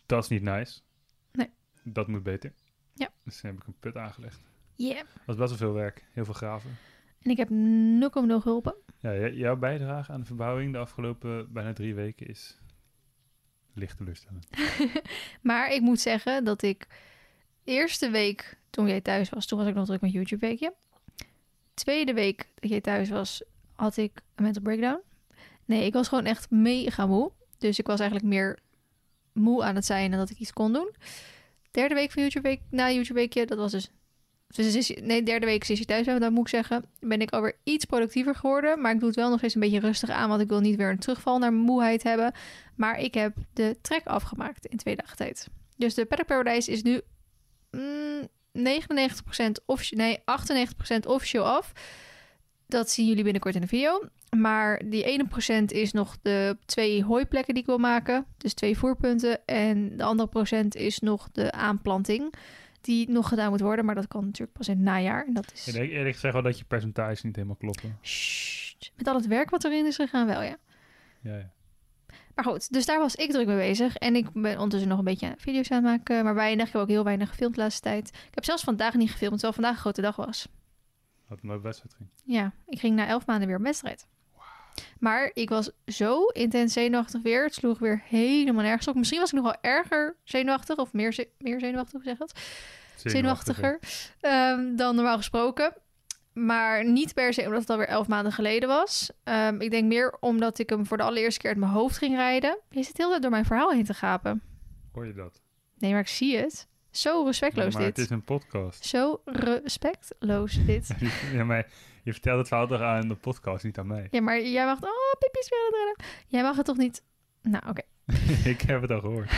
dat 0.06 0.22
is 0.22 0.28
niet 0.28 0.42
nice. 0.42 0.80
Nee. 1.32 1.50
Dat 1.82 2.08
moet 2.08 2.22
beter. 2.22 2.52
Ja. 2.94 3.08
Dus 3.24 3.40
toen 3.40 3.50
heb 3.50 3.60
ik 3.60 3.66
een 3.66 3.78
put 3.80 3.96
aangelegd. 3.96 4.40
Yeah. 4.76 4.96
Dat 4.96 5.06
was 5.26 5.36
best 5.36 5.48
wel 5.48 5.58
veel 5.58 5.72
werk. 5.72 6.04
Heel 6.12 6.24
veel 6.24 6.34
graven. 6.34 6.76
En 7.22 7.30
ik 7.30 7.36
heb 7.36 7.48
0,0 7.48 7.54
geholpen. 8.42 8.74
Ja, 9.00 9.28
jouw 9.28 9.56
bijdrage 9.56 10.12
aan 10.12 10.20
de 10.20 10.26
verbouwing 10.26 10.72
de 10.72 10.78
afgelopen 10.78 11.52
bijna 11.52 11.72
drie 11.72 11.94
weken 11.94 12.26
is 12.26 12.58
licht 13.74 13.96
teleurstellend. 13.96 14.46
Maar 15.42 15.72
ik 15.72 15.80
moet 15.80 16.00
zeggen 16.00 16.44
dat 16.44 16.62
ik 16.62 16.86
eerste 17.64 18.10
week 18.10 18.58
toen 18.70 18.88
jij 18.88 19.00
thuis 19.00 19.30
was, 19.30 19.46
toen 19.46 19.58
was 19.58 19.68
ik 19.68 19.74
nog 19.74 19.86
druk 19.86 20.00
met 20.00 20.12
YouTube 20.12 20.46
weekje. 20.46 20.74
Tweede 21.74 22.14
week 22.14 22.48
dat 22.54 22.70
jij 22.70 22.80
thuis 22.80 23.08
was, 23.08 23.42
had 23.74 23.96
ik 23.96 24.20
een 24.34 24.44
mental 24.44 24.62
breakdown. 24.62 25.00
Nee, 25.64 25.86
ik 25.86 25.92
was 25.92 26.08
gewoon 26.08 26.24
echt 26.24 26.50
mega 26.50 27.06
moe. 27.06 27.32
Dus 27.58 27.78
ik 27.78 27.86
was 27.86 28.00
eigenlijk 28.00 28.30
meer 28.30 28.58
moe 29.32 29.62
aan 29.64 29.74
het 29.74 29.84
zijn 29.84 30.10
dan 30.10 30.18
dat 30.18 30.30
ik 30.30 30.38
iets 30.38 30.52
kon 30.52 30.72
doen. 30.72 30.94
Derde 31.70 31.94
week 31.94 32.10
van 32.10 32.22
YouTube 32.22 32.48
week, 32.48 32.60
na 32.70 32.90
YouTube 32.90 33.18
weekje, 33.20 33.46
dat 33.46 33.58
was 33.58 33.72
dus... 33.72 33.90
dus 34.56 34.74
is- 34.74 34.98
nee, 35.02 35.22
derde 35.22 35.46
week 35.46 35.64
sinds 35.64 35.80
je 35.80 35.86
thuis 35.86 36.06
dat 36.06 36.30
moet 36.30 36.40
ik 36.40 36.48
zeggen. 36.48 36.84
Ben 37.00 37.20
ik 37.20 37.30
alweer 37.30 37.56
iets 37.64 37.84
productiever 37.84 38.34
geworden. 38.34 38.80
Maar 38.80 38.92
ik 38.92 38.98
doe 38.98 39.08
het 39.08 39.16
wel 39.16 39.28
nog 39.30 39.38
steeds 39.38 39.54
een 39.54 39.60
beetje 39.60 39.80
rustig 39.80 40.10
aan. 40.10 40.28
Want 40.28 40.40
ik 40.40 40.48
wil 40.48 40.60
niet 40.60 40.76
weer 40.76 40.90
een 40.90 40.98
terugval 40.98 41.38
naar 41.38 41.52
moeheid 41.52 42.02
hebben. 42.02 42.32
Maar 42.76 43.00
ik 43.00 43.14
heb 43.14 43.34
de 43.52 43.76
trek 43.82 44.06
afgemaakt 44.06 44.66
in 44.66 44.76
twee 44.76 44.96
dagen 44.96 45.16
tijd. 45.16 45.48
Dus 45.76 45.94
de 45.94 46.04
Paddock 46.04 46.26
Paradise 46.26 46.70
is 46.70 46.82
nu 46.82 47.00
mm, 47.70 48.28
99% 48.52 49.62
officieel, 49.66 50.00
nee, 50.00 50.18
98% 50.24 51.06
officieel 51.06 51.44
af. 51.46 51.72
Dat 52.66 52.90
zien 52.90 53.06
jullie 53.06 53.22
binnenkort 53.22 53.54
in 53.54 53.60
de 53.60 53.66
video. 53.66 54.02
Maar 54.36 54.82
die 54.84 55.04
ene 55.04 55.26
procent 55.26 55.72
is 55.72 55.92
nog 55.92 56.16
de 56.22 56.56
twee 56.64 57.04
hooiplekken 57.04 57.54
die 57.54 57.62
ik 57.62 57.68
wil 57.68 57.78
maken. 57.78 58.26
Dus 58.36 58.54
twee 58.54 58.78
voerpunten. 58.78 59.44
En 59.46 59.96
de 59.96 60.02
andere 60.02 60.28
procent 60.28 60.74
is 60.74 60.98
nog 60.98 61.28
de 61.32 61.52
aanplanting. 61.52 62.34
Die 62.82 63.10
nog 63.10 63.28
gedaan 63.28 63.50
moet 63.50 63.60
worden. 63.60 63.84
Maar 63.84 63.94
dat 63.94 64.08
kan 64.08 64.24
natuurlijk 64.24 64.58
pas 64.58 64.68
in 64.68 64.74
het 64.74 64.84
najaar. 64.84 65.26
En 65.26 65.34
dat 65.34 65.52
is... 65.52 65.66
Ik 65.66 65.72
denk 65.72 65.90
eerlijk 65.90 66.14
gezegd 66.14 66.34
wel 66.34 66.42
dat 66.42 66.58
je 66.58 66.64
percentages 66.64 67.22
niet 67.22 67.36
helemaal 67.36 67.56
kloppen. 67.56 67.98
Met 68.96 69.06
al 69.06 69.14
het 69.14 69.26
werk 69.26 69.50
wat 69.50 69.64
erin 69.64 69.86
is 69.86 69.96
gegaan 69.96 70.26
wel, 70.26 70.42
ja. 70.42 70.56
Ja, 71.20 71.36
ja. 71.36 71.50
Maar 72.34 72.44
goed, 72.44 72.72
dus 72.72 72.86
daar 72.86 72.98
was 72.98 73.14
ik 73.14 73.30
druk 73.30 73.46
mee 73.46 73.56
bezig. 73.56 73.96
En 73.96 74.16
ik 74.16 74.32
ben 74.32 74.54
ondertussen 74.54 74.88
nog 74.88 74.98
een 74.98 75.04
beetje 75.04 75.34
video's 75.36 75.70
aan 75.70 75.84
het 75.84 75.96
maken. 75.96 76.24
Maar 76.24 76.34
weinig. 76.34 76.66
Ik 76.66 76.72
heb 76.72 76.82
ook 76.82 76.88
heel 76.88 77.04
weinig 77.04 77.28
gefilmd 77.28 77.54
de 77.54 77.60
laatste 77.60 77.82
tijd. 77.82 78.08
Ik 78.08 78.34
heb 78.34 78.44
zelfs 78.44 78.62
vandaag 78.62 78.94
niet 78.94 79.10
gefilmd, 79.10 79.32
terwijl 79.32 79.52
vandaag 79.52 79.74
een 79.74 79.80
grote 79.80 80.00
dag 80.00 80.16
was. 80.16 80.48
Een 81.28 81.38
mooie 81.42 81.60
wedstrijd 81.60 81.94
ging. 81.94 82.08
Ja, 82.24 82.52
ik 82.66 82.80
ging 82.80 82.96
na 82.96 83.06
elf 83.06 83.26
maanden 83.26 83.46
weer 83.46 83.56
op 83.56 83.62
wedstrijd. 83.62 84.06
Maar 85.02 85.30
ik 85.34 85.48
was 85.48 85.70
zo 85.86 86.24
intens 86.26 86.72
zenuwachtig 86.72 87.22
weer. 87.22 87.44
Het 87.44 87.54
sloeg 87.54 87.78
weer 87.78 88.02
helemaal 88.04 88.62
nergens 88.62 88.88
op. 88.88 88.94
Misschien 88.94 89.18
was 89.20 89.28
ik 89.28 89.34
nog 89.34 89.44
wel 89.44 89.60
erger 89.60 90.16
zenuwachtig. 90.24 90.76
Of 90.76 90.92
meer, 90.92 91.12
ze- 91.12 91.28
meer 91.38 91.60
zenuwachtig, 91.60 92.02
zeg 92.02 92.16
dat? 92.18 92.40
Zenuwachtiger 92.96 93.78
ehm, 94.20 94.76
dan 94.76 94.94
normaal 94.94 95.16
gesproken. 95.16 95.72
Maar 96.32 96.84
niet 96.84 97.14
per 97.14 97.32
se 97.32 97.44
omdat 97.44 97.60
het 97.60 97.70
alweer 97.70 97.88
elf 97.88 98.06
maanden 98.08 98.32
geleden 98.32 98.68
was. 98.68 99.10
Ehm, 99.24 99.60
ik 99.60 99.70
denk 99.70 99.84
meer 99.88 100.16
omdat 100.20 100.58
ik 100.58 100.70
hem 100.70 100.86
voor 100.86 100.96
de 100.96 101.02
allereerste 101.02 101.40
keer 101.40 101.50
uit 101.50 101.58
mijn 101.58 101.72
hoofd 101.72 101.96
ging 101.98 102.14
rijden. 102.16 102.58
Je 102.70 102.82
zit 102.82 102.96
heel 102.96 103.08
tijd 103.10 103.22
door 103.22 103.30
mijn 103.30 103.44
verhaal 103.44 103.70
heen 103.70 103.84
te 103.84 103.94
gapen. 103.94 104.42
Hoor 104.92 105.06
je 105.06 105.14
dat? 105.14 105.40
Nee, 105.78 105.90
maar 105.90 106.00
ik 106.00 106.08
zie 106.08 106.36
het. 106.36 106.68
Zo 106.90 107.22
respectloos 107.24 107.72
maar 107.74 107.82
dit. 107.82 107.96
het 107.96 108.04
is 108.04 108.10
een 108.10 108.24
podcast. 108.24 108.84
Zo 108.84 109.20
respectloos 109.24 110.64
dit. 110.66 110.88
ja, 111.32 111.44
maar 111.44 111.66
je 112.02 112.12
vertelt 112.12 112.38
het 112.38 112.48
verhaal 112.48 112.66
toch 112.66 112.80
aan 112.80 113.08
de 113.08 113.14
podcast, 113.14 113.64
niet 113.64 113.78
aan 113.78 113.86
mij. 113.86 114.06
Ja, 114.10 114.20
maar 114.20 114.42
jij 114.42 114.64
mag... 114.64 114.78
Oh, 114.82 114.90
rennen. 115.30 115.96
Jij 116.26 116.42
mag 116.42 116.56
het 116.56 116.66
toch 116.66 116.76
niet... 116.76 117.02
Nou, 117.42 117.68
oké. 117.68 117.82
ik 118.52 118.60
heb 118.60 118.82
het 118.82 118.90
al 118.90 119.00
gehoord. 119.00 119.30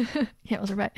Jij 0.40 0.58
was 0.58 0.70
erbij. 0.70 0.90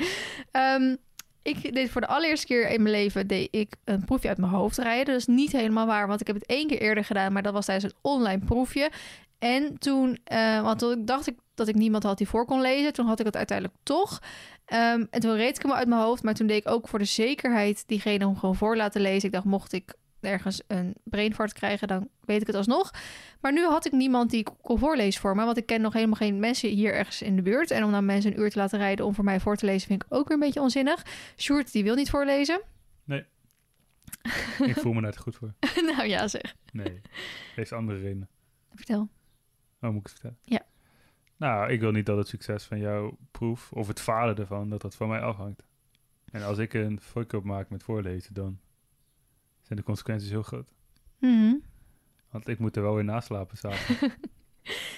Ehm, 0.51 0.95
ik 1.41 1.73
deed 1.73 1.89
voor 1.89 2.01
de 2.01 2.07
allereerste 2.07 2.45
keer 2.45 2.69
in 2.69 2.81
mijn 2.81 2.95
leven 2.95 3.27
deed 3.27 3.47
ik 3.51 3.75
een 3.83 4.05
proefje 4.05 4.27
uit 4.27 4.37
mijn 4.37 4.51
hoofd 4.51 4.77
rijden. 4.77 5.05
Dat 5.05 5.15
is 5.15 5.25
niet 5.25 5.51
helemaal 5.51 5.85
waar, 5.85 6.07
want 6.07 6.21
ik 6.21 6.27
heb 6.27 6.35
het 6.35 6.45
één 6.45 6.67
keer 6.67 6.81
eerder 6.81 7.05
gedaan, 7.05 7.33
maar 7.33 7.43
dat 7.43 7.53
was 7.53 7.65
tijdens 7.65 7.93
een 7.93 7.99
online 8.01 8.45
proefje. 8.45 8.91
En 9.39 9.77
toen, 9.77 10.19
eh, 10.23 10.61
want 10.61 10.79
toen 10.79 11.05
dacht 11.05 11.27
ik 11.27 11.35
dat 11.53 11.67
ik 11.67 11.75
niemand 11.75 12.03
had 12.03 12.17
die 12.17 12.27
voor 12.27 12.45
kon 12.45 12.61
lezen. 12.61 12.93
Toen 12.93 13.05
had 13.05 13.19
ik 13.19 13.25
het 13.25 13.35
uiteindelijk 13.35 13.77
toch. 13.83 14.21
Ehm, 14.65 15.05
en 15.09 15.19
toen 15.19 15.35
reed 15.35 15.55
ik 15.55 15.61
hem 15.61 15.73
uit 15.73 15.87
mijn 15.87 16.01
hoofd, 16.01 16.23
maar 16.23 16.33
toen 16.33 16.47
deed 16.47 16.65
ik 16.65 16.71
ook 16.71 16.87
voor 16.87 16.99
de 16.99 17.05
zekerheid 17.05 17.83
diegene 17.87 18.27
om 18.27 18.37
gewoon 18.37 18.55
voor 18.55 18.75
laten 18.75 19.01
lezen. 19.01 19.27
Ik 19.27 19.33
dacht, 19.33 19.45
mocht 19.45 19.73
ik 19.73 19.93
ergens 20.25 20.61
een 20.67 20.95
brainfart 21.03 21.53
krijgen, 21.53 21.87
dan 21.87 22.09
weet 22.21 22.41
ik 22.41 22.47
het 22.47 22.55
alsnog. 22.55 22.91
Maar 23.41 23.53
nu 23.53 23.65
had 23.65 23.85
ik 23.85 23.91
niemand 23.91 24.29
die 24.29 24.47
kon 24.61 24.79
voorlezen 24.79 25.21
voor 25.21 25.35
me, 25.35 25.45
want 25.45 25.57
ik 25.57 25.65
ken 25.65 25.81
nog 25.81 25.93
helemaal 25.93 26.15
geen 26.15 26.39
mensen 26.39 26.69
hier 26.69 26.93
ergens 26.93 27.21
in 27.21 27.35
de 27.35 27.41
buurt. 27.41 27.71
En 27.71 27.83
om 27.83 27.91
dan 27.91 28.05
mensen 28.05 28.31
een 28.31 28.39
uur 28.39 28.49
te 28.49 28.57
laten 28.57 28.79
rijden 28.79 29.05
om 29.05 29.13
voor 29.13 29.23
mij 29.23 29.39
voor 29.39 29.55
te 29.55 29.65
lezen, 29.65 29.87
vind 29.87 30.03
ik 30.03 30.13
ook 30.13 30.27
weer 30.27 30.37
een 30.37 30.43
beetje 30.43 30.61
onzinnig. 30.61 31.05
Sjoerd, 31.37 31.71
die 31.71 31.83
wil 31.83 31.95
niet 31.95 32.09
voorlezen. 32.09 32.61
ik 34.71 34.75
voel 34.75 34.93
me 34.93 35.01
daar 35.01 35.11
te 35.11 35.19
goed 35.19 35.35
voor. 35.35 35.53
nou 35.95 36.07
ja, 36.07 36.27
zeg. 36.27 36.55
Nee, 36.71 37.01
heeft 37.55 37.71
andere 37.71 37.99
redenen. 37.99 38.29
Vertel. 38.73 39.09
Oh, 39.81 39.89
moet 39.89 39.99
ik 39.99 40.03
het 40.03 40.11
vertellen? 40.11 40.37
Ja. 40.43 40.65
Nou, 41.37 41.71
ik 41.71 41.79
wil 41.79 41.91
niet 41.91 42.05
dat 42.05 42.17
het 42.17 42.27
succes 42.27 42.63
van 42.63 42.79
jouw 42.79 43.17
proef, 43.31 43.71
of 43.71 43.87
het 43.87 43.99
falen 44.01 44.37
ervan, 44.37 44.69
dat 44.69 44.81
dat 44.81 44.95
van 44.95 45.07
mij 45.07 45.19
afhangt. 45.19 45.63
En 46.31 46.43
als 46.43 46.57
ik 46.57 46.73
een 46.73 46.99
fuck-up 47.01 47.43
maak 47.43 47.69
met 47.69 47.83
voorlezen, 47.83 48.33
dan 48.33 48.59
zijn 49.65 49.79
de 49.79 49.85
consequenties 49.85 50.29
heel 50.29 50.43
groot. 50.43 50.73
Mhm. 51.19 51.53
Want 52.29 52.47
ik 52.47 52.59
moet 52.59 52.75
er 52.75 52.81
wel 52.81 52.95
weer 52.95 53.03
naslapen 53.03 53.57
s'avonds. 53.57 54.01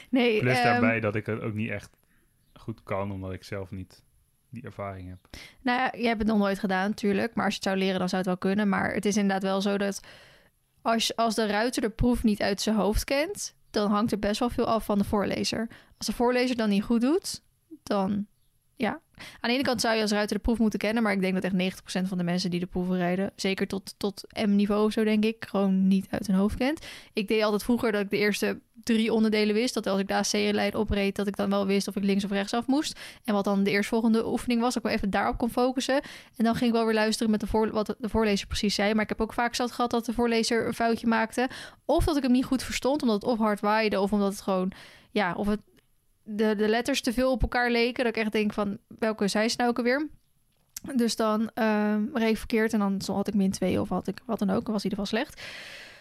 Nee, 0.09 0.39
Plus 0.39 0.57
ehm, 0.57 0.63
daarbij 0.63 0.99
dat 0.99 1.15
ik 1.15 1.25
het 1.25 1.41
ook 1.41 1.53
niet 1.53 1.69
echt 1.69 1.97
goed 2.53 2.83
kan, 2.83 3.11
omdat 3.11 3.33
ik 3.33 3.43
zelf 3.43 3.71
niet 3.71 4.03
die 4.49 4.63
ervaring 4.63 5.09
heb. 5.09 5.17
Nou 5.61 5.79
ja, 5.79 5.99
je 5.99 6.07
hebt 6.07 6.19
het 6.19 6.27
nog 6.27 6.37
nooit 6.37 6.59
gedaan, 6.59 6.89
natuurlijk. 6.89 7.35
Maar 7.35 7.45
als 7.45 7.53
je 7.53 7.59
het 7.59 7.69
zou 7.69 7.77
leren, 7.77 7.99
dan 7.99 8.09
zou 8.09 8.21
het 8.21 8.29
wel 8.29 8.37
kunnen. 8.37 8.69
Maar 8.69 8.93
het 8.93 9.05
is 9.05 9.17
inderdaad 9.17 9.43
wel 9.43 9.61
zo 9.61 9.77
dat 9.77 9.99
als, 10.81 11.15
als 11.15 11.35
de 11.35 11.45
ruiter 11.45 11.81
de 11.81 11.89
proef 11.89 12.23
niet 12.23 12.41
uit 12.41 12.61
zijn 12.61 12.75
hoofd 12.75 13.03
kent, 13.03 13.55
dan 13.69 13.91
hangt 13.91 14.11
er 14.11 14.19
best 14.19 14.39
wel 14.39 14.49
veel 14.49 14.65
af 14.67 14.85
van 14.85 14.97
de 14.97 15.03
voorlezer. 15.03 15.67
Als 15.97 16.07
de 16.07 16.13
voorlezer 16.13 16.55
dan 16.55 16.69
niet 16.69 16.83
goed 16.83 17.01
doet, 17.01 17.41
dan 17.83 18.27
ja. 18.75 19.01
Aan 19.17 19.49
de 19.49 19.55
ene 19.55 19.63
kant 19.63 19.81
zou 19.81 19.95
je 19.95 20.01
als 20.01 20.11
ruiter 20.11 20.35
de 20.35 20.41
proef 20.41 20.57
moeten 20.57 20.79
kennen, 20.79 21.03
maar 21.03 21.13
ik 21.13 21.21
denk 21.21 21.33
dat 21.33 21.43
echt 21.43 22.03
90% 22.03 22.07
van 22.07 22.17
de 22.17 22.23
mensen 22.23 22.49
die 22.49 22.59
de 22.59 22.65
proeven 22.65 22.97
rijden, 22.97 23.31
zeker 23.35 23.67
tot, 23.67 23.93
tot 23.97 24.23
M-niveau 24.47 24.85
of 24.85 24.91
zo, 24.91 25.03
denk 25.03 25.25
ik, 25.25 25.45
gewoon 25.49 25.87
niet 25.87 26.07
uit 26.09 26.27
hun 26.27 26.35
hoofd 26.35 26.57
kent. 26.57 26.85
Ik 27.13 27.27
deed 27.27 27.43
altijd 27.43 27.63
vroeger 27.63 27.91
dat 27.91 28.01
ik 28.01 28.09
de 28.09 28.17
eerste 28.17 28.59
drie 28.83 29.13
onderdelen 29.13 29.55
wist. 29.55 29.73
Dat 29.73 29.87
als 29.87 29.99
ik 29.99 30.07
de 30.07 30.13
AC-lijn 30.13 30.75
opreed, 30.75 31.15
dat 31.15 31.27
ik 31.27 31.35
dan 31.35 31.49
wel 31.49 31.65
wist 31.65 31.87
of 31.87 31.95
ik 31.95 32.03
links 32.03 32.23
of 32.23 32.31
rechts 32.31 32.53
af 32.53 32.67
moest. 32.67 32.99
En 33.23 33.33
wat 33.33 33.43
dan 33.43 33.63
de 33.63 33.71
eerstvolgende 33.71 34.27
oefening 34.27 34.61
was, 34.61 34.73
dat 34.73 34.83
ik 34.83 34.89
wel 34.89 34.97
even 34.97 35.09
daarop 35.09 35.37
kon 35.37 35.49
focussen. 35.49 36.01
En 36.35 36.43
dan 36.43 36.55
ging 36.55 36.69
ik 36.69 36.75
wel 36.75 36.85
weer 36.85 36.93
luisteren 36.93 37.31
met 37.31 37.39
de 37.39 37.47
voor, 37.47 37.71
wat 37.71 37.95
de 37.99 38.09
voorlezer 38.09 38.47
precies 38.47 38.75
zei. 38.75 38.93
Maar 38.93 39.03
ik 39.03 39.09
heb 39.09 39.21
ook 39.21 39.33
vaak 39.33 39.55
zat 39.55 39.71
gehad 39.71 39.91
dat 39.91 40.05
de 40.05 40.13
voorlezer 40.13 40.67
een 40.67 40.73
foutje 40.73 41.07
maakte. 41.07 41.49
Of 41.85 42.05
dat 42.05 42.17
ik 42.17 42.23
hem 42.23 42.31
niet 42.31 42.45
goed 42.45 42.63
verstond, 42.63 43.01
omdat 43.01 43.21
het 43.21 43.31
of 43.31 43.37
hard 43.37 43.59
waaide, 43.59 43.99
of 43.99 44.11
omdat 44.11 44.31
het 44.31 44.41
gewoon, 44.41 44.71
ja, 45.11 45.33
of 45.33 45.47
het 45.47 45.59
de, 46.27 46.55
de 46.55 46.67
letters 46.67 47.01
te 47.01 47.13
veel 47.13 47.31
op 47.31 47.41
elkaar 47.41 47.71
leken. 47.71 48.03
Dat 48.03 48.15
ik 48.15 48.21
echt 48.21 48.31
denk 48.31 48.53
van, 48.53 48.77
welke 48.99 49.27
ze 49.27 49.53
nou 49.57 49.69
ook? 49.69 50.07
Dus 50.95 51.15
dan 51.15 51.41
ik 52.13 52.37
verkeerd 52.37 52.73
en 52.73 52.79
dan 52.79 53.01
had 53.05 53.27
ik 53.27 53.33
min 53.33 53.51
2 53.51 53.81
of 53.81 53.89
had 53.89 54.07
ik 54.07 54.19
wat 54.25 54.39
dan 54.39 54.49
ook. 54.49 54.67
Was 54.67 54.83
in 54.83 54.89
ieder 54.89 55.05
geval 55.05 55.05
slecht. 55.05 55.41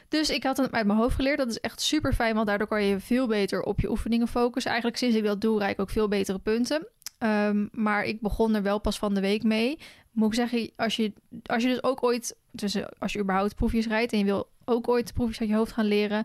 Dus 0.09 0.31
ik 0.31 0.43
had 0.43 0.57
het 0.57 0.73
uit 0.73 0.87
mijn 0.87 0.99
hoofd 0.99 1.15
geleerd. 1.15 1.39
Dat 1.39 1.49
is 1.49 1.61
echt 1.61 1.81
super 1.81 2.13
fijn, 2.13 2.35
want 2.35 2.47
daardoor 2.47 2.67
kan 2.67 2.83
je 2.85 3.01
veel 3.01 3.27
beter 3.27 3.63
op 3.63 3.81
je 3.81 3.91
oefeningen 3.91 4.29
focussen. 4.29 4.71
Eigenlijk 4.71 5.01
sinds 5.01 5.17
ik 5.17 5.25
dat 5.25 5.41
doe, 5.41 5.59
rijd 5.59 5.73
ik 5.73 5.81
ook 5.81 5.91
veel 5.91 6.09
betere 6.09 6.39
punten. 6.39 6.87
Ehm, 7.19 7.67
maar 7.73 8.05
ik 8.05 8.21
begon 8.21 8.55
er 8.55 8.63
wel 8.63 8.79
pas 8.79 8.99
van 8.99 9.15
de 9.15 9.21
week 9.21 9.43
mee. 9.43 9.79
Moet 10.11 10.29
ik 10.29 10.35
zeggen, 10.35 10.71
als 10.77 10.97
je, 10.97 11.13
als 11.43 11.63
je 11.63 11.69
dus 11.69 11.83
ook 11.83 12.03
ooit, 12.03 12.37
dus 12.51 12.77
als 12.99 13.13
je 13.13 13.19
überhaupt 13.19 13.55
proefjes 13.55 13.87
rijdt 13.87 14.13
en 14.13 14.19
je 14.19 14.25
wil 14.25 14.49
ook 14.65 14.89
ooit 14.89 15.15
proefjes 15.15 15.41
uit 15.41 15.49
je 15.49 15.55
hoofd 15.55 15.73
gaan 15.73 15.85
leren, 15.85 16.25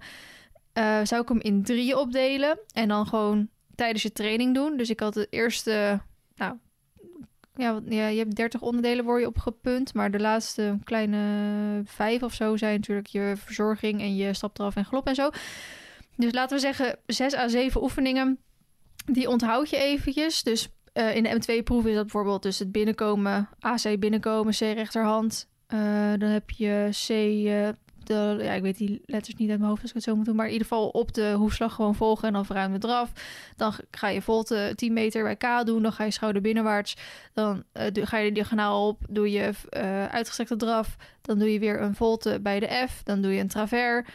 eh, 0.74 1.00
zou 1.04 1.22
ik 1.22 1.30
hem 1.30 1.40
in 1.40 1.64
drieën 1.64 1.98
opdelen 1.98 2.60
en 2.74 2.88
dan 2.88 3.08
gewoon 3.08 3.50
tijdens 3.82 4.04
je 4.04 4.12
training 4.12 4.54
doen. 4.54 4.78
Dus 4.78 4.90
ik 4.90 5.00
had 5.00 5.14
de 5.14 5.28
eerste, 5.30 6.02
nou, 6.36 6.56
ja, 7.56 7.82
je 8.08 8.18
hebt 8.18 8.36
30 8.36 8.62
onderdelen 8.62 9.06
word 9.06 9.22
je 9.22 9.28
opgepunt, 9.28 9.94
maar 9.94 10.12
de 10.12 10.20
laatste 10.20 10.78
kleine 10.84 11.82
vijf 11.86 12.24
of 12.24 12.34
zo 12.34 12.58
zijn 12.58 12.76
natuurlijk 12.76 13.08
je 13.08 13.34
verzorging 13.38 14.02
en 14.02 14.16
je 14.16 14.34
stap 14.34 14.60
eraf 14.60 14.76
en 14.76 14.86
glop 14.86 15.08
en 15.08 15.16
zo. 15.16 15.30
Dus 16.16 16.34
laten 16.34 16.56
we 16.56 16.62
zeggen 16.62 17.00
zes 17.06 17.36
à 17.36 17.48
zeven 17.48 17.84
oefeningen, 17.84 18.40
die 19.06 19.30
onthoud 19.30 19.70
je 19.70 19.78
eventjes. 19.78 20.44
Dus 20.44 20.70
eh, 20.94 21.16
in 21.16 21.24
de 21.24 21.40
M2-proef 21.40 21.86
is 21.86 21.94
dat 21.96 22.04
bijvoorbeeld 22.04 22.44
dus 22.44 22.60
het 22.60 22.72
binnenkomen, 22.72 23.50
AC 23.60 24.00
binnenkomen, 24.00 24.54
C 24.54 24.60
rechterhand. 24.60 25.50
Eh, 25.68 25.80
dan 26.18 26.30
heb 26.30 26.50
je 26.50 26.90
C, 27.08 27.10
eh, 27.10 27.70
ja, 28.16 28.54
ik 28.54 28.62
weet 28.62 28.78
die 28.78 29.02
letters 29.06 29.36
niet 29.36 29.50
uit 29.50 29.58
mijn 29.58 29.70
hoofd 29.70 29.82
als 29.82 29.90
ik 29.90 29.96
het 29.96 30.06
zo 30.06 30.16
moet 30.16 30.26
doen, 30.26 30.36
maar 30.36 30.46
in 30.46 30.52
ieder 30.52 30.68
geval 30.68 30.90
op 30.90 31.14
de 31.14 31.34
hoefslag 31.36 31.74
gewoon 31.74 31.96
volgen 31.96 32.28
en 32.28 32.34
dan 32.34 32.46
verruim 32.46 32.74
het 32.74 32.84
eraf. 32.84 33.12
Dan 33.56 33.74
ga 33.92 34.08
je 34.08 34.22
volte 34.22 34.74
10 34.76 34.94
meter 34.94 35.24
bij 35.24 35.36
K 35.36 35.66
doen, 35.66 35.82
dan 35.82 35.94
ga 35.94 36.04
je 36.04 36.12
schouder 36.12 36.42
binnenwaarts. 36.42 36.96
Dan 37.34 37.64
eh, 37.72 37.86
ga 37.94 38.18
je 38.18 38.28
de 38.28 38.34
diagonaal 38.34 38.88
op, 38.88 39.00
doe 39.10 39.32
je 39.32 39.52
eh, 39.70 40.06
uitgestrekte 40.06 40.56
draf. 40.56 40.96
Dan 41.22 41.40
doe 41.40 41.54
je 41.54 41.60
weer 41.60 41.82
een 41.82 41.96
volte 41.96 42.40
bij 42.42 42.60
de 42.60 42.86
F, 42.90 43.04
dan 43.04 43.22
doe 43.22 43.34
je 43.34 43.40
een 43.40 43.48
travers. 43.48 44.08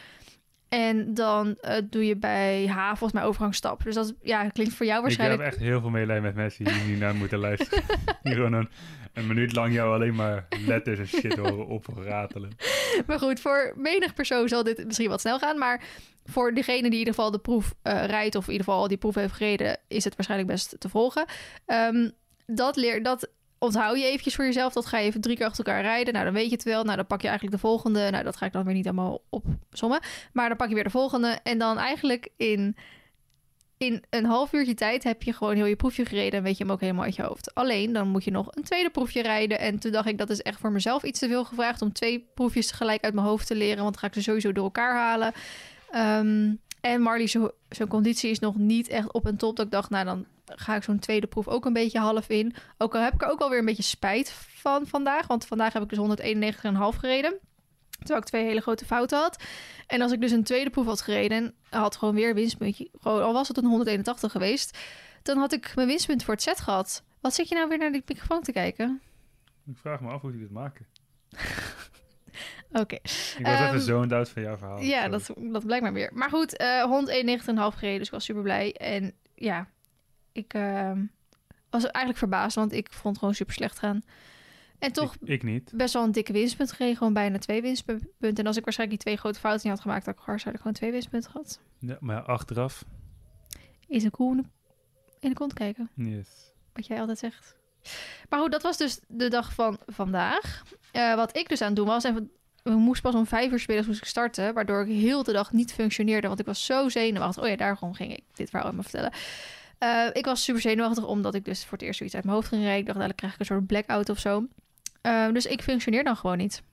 En 0.69 1.13
dan 1.13 1.55
eh, 1.61 1.81
doe 1.89 2.05
je 2.05 2.15
bij 2.15 2.67
H 2.67 2.87
volgens 2.87 3.11
mij 3.11 3.23
overgangsstap. 3.23 3.83
Dus 3.83 3.95
dat 3.95 4.13
ja, 4.21 4.49
klinkt 4.49 4.73
voor 4.73 4.85
jou 4.85 4.97
Ik 4.97 5.03
waarschijnlijk... 5.03 5.41
heb 5.41 5.51
echt 5.51 5.61
heel 5.61 5.81
veel 5.81 5.89
meelij 5.89 6.21
met 6.21 6.35
mensen 6.35 6.65
die 6.65 6.83
nu 6.87 6.95
naar 6.95 7.15
moeten 7.15 7.39
luisteren. 7.39 7.83
die 8.23 8.33
gewoon 8.33 8.53
een, 8.53 8.69
een 9.13 9.27
minuut 9.27 9.53
lang 9.53 9.73
jou 9.73 9.93
alleen 9.93 10.15
maar 10.15 10.47
letters 10.65 10.99
en 10.99 11.07
shit 11.07 11.37
horen 11.37 11.67
opratelen. 11.67 12.49
Maar 13.07 13.19
goed, 13.19 13.39
voor 13.39 13.73
menig 13.75 14.13
persoon 14.13 14.47
zal 14.47 14.63
dit 14.63 14.85
misschien 14.85 15.09
wat 15.09 15.21
snel 15.21 15.39
gaan. 15.39 15.57
Maar 15.57 15.83
voor 16.25 16.53
degene 16.53 16.81
die 16.81 16.91
in 16.91 16.97
ieder 16.97 17.13
geval 17.13 17.31
de 17.31 17.39
proef 17.39 17.73
eh, 17.81 18.05
rijdt... 18.05 18.35
of 18.35 18.45
in 18.45 18.51
ieder 18.51 18.65
geval 18.65 18.81
al 18.81 18.87
die 18.87 18.97
proef 18.97 19.15
heeft 19.15 19.33
gereden... 19.33 19.77
is 19.87 20.03
het 20.03 20.15
waarschijnlijk 20.15 20.51
best 20.51 20.75
te 20.79 20.89
volgen. 20.89 21.25
Ehm, 21.65 22.09
dat, 22.45 22.75
leer, 22.75 23.03
dat 23.03 23.29
onthoud 23.59 23.97
je 23.97 24.05
eventjes 24.05 24.35
voor 24.35 24.45
jezelf. 24.45 24.73
Dat 24.73 24.85
ga 24.85 24.97
je 24.97 25.05
even 25.05 25.21
drie 25.21 25.37
keer 25.37 25.45
achter 25.45 25.65
elkaar 25.65 25.81
rijden. 25.81 26.13
Nou, 26.13 26.25
dan 26.25 26.33
weet 26.33 26.49
je 26.49 26.55
het 26.55 26.63
wel. 26.63 26.83
Nou, 26.83 26.95
dan 26.95 27.07
pak 27.07 27.21
je 27.21 27.27
eigenlijk 27.27 27.61
de 27.61 27.67
volgende. 27.67 28.09
Nou, 28.11 28.23
dat 28.23 28.37
ga 28.37 28.45
ik 28.45 28.51
dan 28.51 28.65
weer 28.65 28.73
niet 28.73 28.85
allemaal 28.85 29.21
opzommen. 29.29 29.99
Maar 30.33 30.47
dan 30.47 30.57
pak 30.57 30.67
je 30.67 30.75
weer 30.75 30.83
de 30.83 30.89
volgende. 30.89 31.39
En 31.43 31.57
dan 31.57 31.77
eigenlijk 31.77 32.29
in... 32.37 32.75
In 33.79 34.03
een 34.09 34.25
half 34.25 34.53
uurtje 34.53 34.73
tijd 34.73 35.03
heb 35.03 35.23
je 35.23 35.33
gewoon 35.33 35.55
heel 35.55 35.65
je 35.65 35.75
proefje 35.75 36.05
gereden 36.05 36.37
en 36.39 36.43
weet 36.43 36.57
je 36.57 36.63
hem 36.63 36.73
ook 36.73 36.81
helemaal 36.81 37.03
uit 37.03 37.15
je 37.15 37.21
hoofd. 37.23 37.55
Alleen 37.55 37.93
dan 37.93 38.07
moet 38.07 38.23
je 38.23 38.31
nog 38.31 38.47
een 38.55 38.63
tweede 38.63 38.89
proefje 38.89 39.21
rijden. 39.21 39.59
En 39.59 39.79
toen 39.79 39.91
dacht 39.91 40.07
ik, 40.07 40.17
dat 40.17 40.29
is 40.29 40.41
echt 40.41 40.59
voor 40.59 40.71
mezelf 40.71 41.03
iets 41.03 41.19
te 41.19 41.27
veel 41.27 41.43
gevraagd 41.45 41.81
om 41.81 41.93
twee 41.93 42.29
proefjes 42.33 42.67
tegelijk 42.67 43.03
uit 43.03 43.13
mijn 43.13 43.27
hoofd 43.27 43.47
te 43.47 43.55
leren. 43.55 43.83
Want 43.83 43.91
dan 43.91 43.99
ga 43.99 44.07
ik 44.07 44.13
ze 44.13 44.21
sowieso 44.21 44.51
door 44.51 44.63
elkaar 44.63 44.95
halen. 44.95 45.33
Ehm, 45.91 46.53
en 46.81 47.01
Marley, 47.01 47.27
zijn 47.69 47.87
conditie 47.87 48.29
is 48.29 48.39
nog 48.39 48.55
niet 48.55 48.87
echt 48.87 49.11
op 49.11 49.25
en 49.25 49.37
top. 49.37 49.55
Dat 49.55 49.65
ik 49.65 49.71
dacht, 49.71 49.89
nou 49.89 50.05
dan 50.05 50.25
ga 50.45 50.75
ik 50.75 50.83
zo'n 50.83 50.99
tweede 50.99 51.27
proef 51.27 51.47
ook 51.47 51.65
een 51.65 51.73
beetje 51.73 51.99
half 51.99 52.29
in. 52.29 52.55
Ook 52.77 52.95
al 52.95 53.01
heb 53.01 53.13
ik 53.13 53.21
er 53.21 53.29
ook 53.29 53.39
alweer 53.39 53.59
een 53.59 53.65
beetje 53.65 53.83
spijt 53.83 54.31
van 54.31 54.87
vandaag. 54.87 55.27
Want 55.27 55.45
vandaag 55.45 55.73
heb 55.73 55.83
ik 55.83 55.89
dus 55.89 55.97
191,5 55.97 56.99
gereden. 56.99 57.39
Terwijl 57.97 58.19
ik 58.19 58.25
twee 58.25 58.45
hele 58.45 58.61
grote 58.61 58.85
fouten 58.85 59.19
had. 59.19 59.43
En 59.87 60.01
als 60.01 60.11
ik 60.11 60.21
dus 60.21 60.31
een 60.31 60.43
tweede 60.43 60.69
proef 60.69 60.85
had 60.85 61.01
gereden... 61.01 61.53
had 61.69 61.95
gewoon 61.95 62.15
weer 62.15 62.29
een 62.29 62.35
winstpuntje. 62.35 62.89
Gewoon, 63.01 63.23
al 63.23 63.33
was 63.33 63.47
het 63.47 63.57
een 63.57 63.65
181 63.65 64.31
geweest... 64.31 64.77
dan 65.23 65.37
had 65.37 65.53
ik 65.53 65.71
mijn 65.75 65.87
winstpunt 65.87 66.23
voor 66.23 66.33
het 66.33 66.43
set 66.43 66.59
gehad. 66.59 67.03
Wat 67.21 67.33
zit 67.33 67.49
je 67.49 67.55
nou 67.55 67.67
weer 67.67 67.77
naar 67.77 67.91
die 67.91 68.03
microfoon 68.05 68.41
te 68.41 68.51
kijken? 68.51 69.01
Ik 69.65 69.77
vraag 69.77 70.01
me 70.01 70.09
af 70.09 70.21
hoe 70.21 70.31
die 70.31 70.39
dit 70.39 70.51
maken. 70.51 70.85
Oké. 72.81 72.95
Ik 72.95 73.39
was 73.41 73.59
Ehm, 73.59 73.63
even 73.67 73.81
zo'n 73.81 74.11
out 74.11 74.29
van 74.29 74.41
jouw 74.41 74.57
verhaal. 74.57 74.79
Ja, 74.79 74.95
Sorry. 75.01 75.09
dat, 75.11 75.53
dat 75.53 75.65
blijkt 75.65 75.83
maar 75.83 75.93
weer. 75.93 76.11
Maar 76.13 76.29
goed, 76.29 76.57
eh 76.57 76.83
191,5 76.83 77.77
gereden, 77.77 77.97
dus 77.97 78.07
ik 78.07 78.13
was 78.13 78.23
super 78.25 78.41
blij. 78.43 78.73
En 78.73 79.13
ja, 79.35 79.67
ik 80.31 80.53
ehm, 80.53 81.05
was 81.69 81.81
eigenlijk 81.83 82.17
verbaasd, 82.17 82.55
want 82.55 82.71
ik 82.73 82.87
vond 82.91 83.07
het 83.07 83.17
gewoon 83.17 83.33
super 83.33 83.53
slecht 83.53 83.79
gaan. 83.79 84.01
En 84.79 84.91
toch 84.91 85.15
Ik, 85.15 85.27
ik 85.27 85.43
niet. 85.43 85.71
best 85.75 85.93
wel 85.93 86.03
een 86.03 86.11
dikke 86.11 86.33
winstpunt 86.33 86.69
gekregen. 86.69 86.97
Gewoon 86.97 87.13
bijna 87.13 87.37
twee 87.37 87.61
winstpunten. 87.61 88.33
En 88.35 88.47
als 88.47 88.57
ik 88.57 88.63
waarschijnlijk 88.63 88.99
die 88.99 89.07
twee 89.07 89.17
grote 89.17 89.39
fouten 89.39 89.61
niet 89.63 89.73
had 89.77 89.81
gemaakt... 89.87 90.05
had 90.05 90.15
ik 90.15 90.21
waarschijnlijk 90.25 90.57
gewoon 90.65 90.77
twee 90.77 90.91
winstpunten 90.91 91.31
gehad. 91.31 91.59
Ja, 91.79 91.97
maar 91.99 92.21
achteraf, 92.21 92.83
Is 93.87 94.03
een 94.03 94.11
koe 94.11 94.31
in 94.35 94.41
de- 94.41 94.49
in 95.19 95.29
de 95.29 95.35
kont 95.35 95.53
kijken. 95.53 95.89
yes. 95.95 96.53
Wat 96.73 96.87
jij 96.87 96.99
altijd 96.99 97.17
zegt. 97.17 97.55
Maar 98.29 98.39
goed, 98.39 98.51
dat 98.51 98.61
was 98.63 98.77
dus 98.77 98.99
de 99.07 99.27
dag 99.29 99.53
van 99.53 99.79
vandaag. 99.85 100.63
Eh, 100.91 101.15
wat 101.15 101.37
ik 101.37 101.49
dus 101.49 101.61
aan 101.61 101.67
het 101.67 101.75
doen 101.75 101.85
was... 101.85 102.03
En 102.03 102.31
we 102.67 102.75
moesten 102.75 103.11
pas 103.11 103.19
om 103.19 103.27
vijf 103.27 103.51
uur 103.51 103.59
's 103.59 103.65
middags 103.67 103.87
moest 103.87 104.01
ik 104.01 104.07
starten. 104.07 104.53
Waardoor 104.53 104.81
ik 104.81 104.87
heel 104.87 105.23
de 105.23 105.31
dag 105.31 105.51
niet 105.51 105.73
functioneerde. 105.73 106.27
Want 106.27 106.39
ik 106.39 106.45
was 106.45 106.65
zo 106.65 106.89
zenuwachtig. 106.89 107.43
Oh 107.43 107.49
ja, 107.49 107.55
daarom 107.55 107.93
ging 107.93 108.11
ik 108.11 108.23
dit 108.33 108.49
verhaal 108.49 108.71
me 108.71 108.81
vertellen. 108.81 109.11
Eh, 109.77 110.07
ik 110.13 110.25
was 110.25 110.43
super 110.43 110.61
zenuwachtig 110.61 111.05
omdat 111.05 111.35
ik 111.35 111.45
dus 111.45 111.63
voor 111.63 111.77
het 111.77 111.81
eerst 111.81 111.97
zoiets 111.97 112.15
uit 112.15 112.23
mijn 112.23 112.35
hoofd 112.35 112.47
ging 112.47 112.61
rijden. 112.61 112.79
Ik 112.79 112.85
dacht, 112.85 112.97
nou, 112.97 113.09
dan 113.09 113.17
krijg 113.17 113.33
ik 113.33 113.39
een 113.39 113.45
soort 113.45 113.67
blackout 113.67 114.09
of 114.09 114.19
zo. 114.19 114.47
Eh, 115.01 115.31
dus 115.31 115.45
ik 115.45 115.61
functioneer 115.61 116.03
dan 116.03 116.17
gewoon 116.17 116.37
niet. 116.37 116.63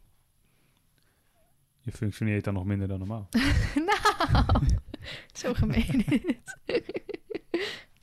Je 1.80 1.92
functioneert 1.92 2.44
dan 2.44 2.54
nog 2.54 2.64
minder 2.64 2.88
dan 2.88 2.98
normaal. 2.98 3.28
nou, 3.88 4.66
zo 5.40 5.54
gemeen 5.54 6.04
dit. 6.06 6.36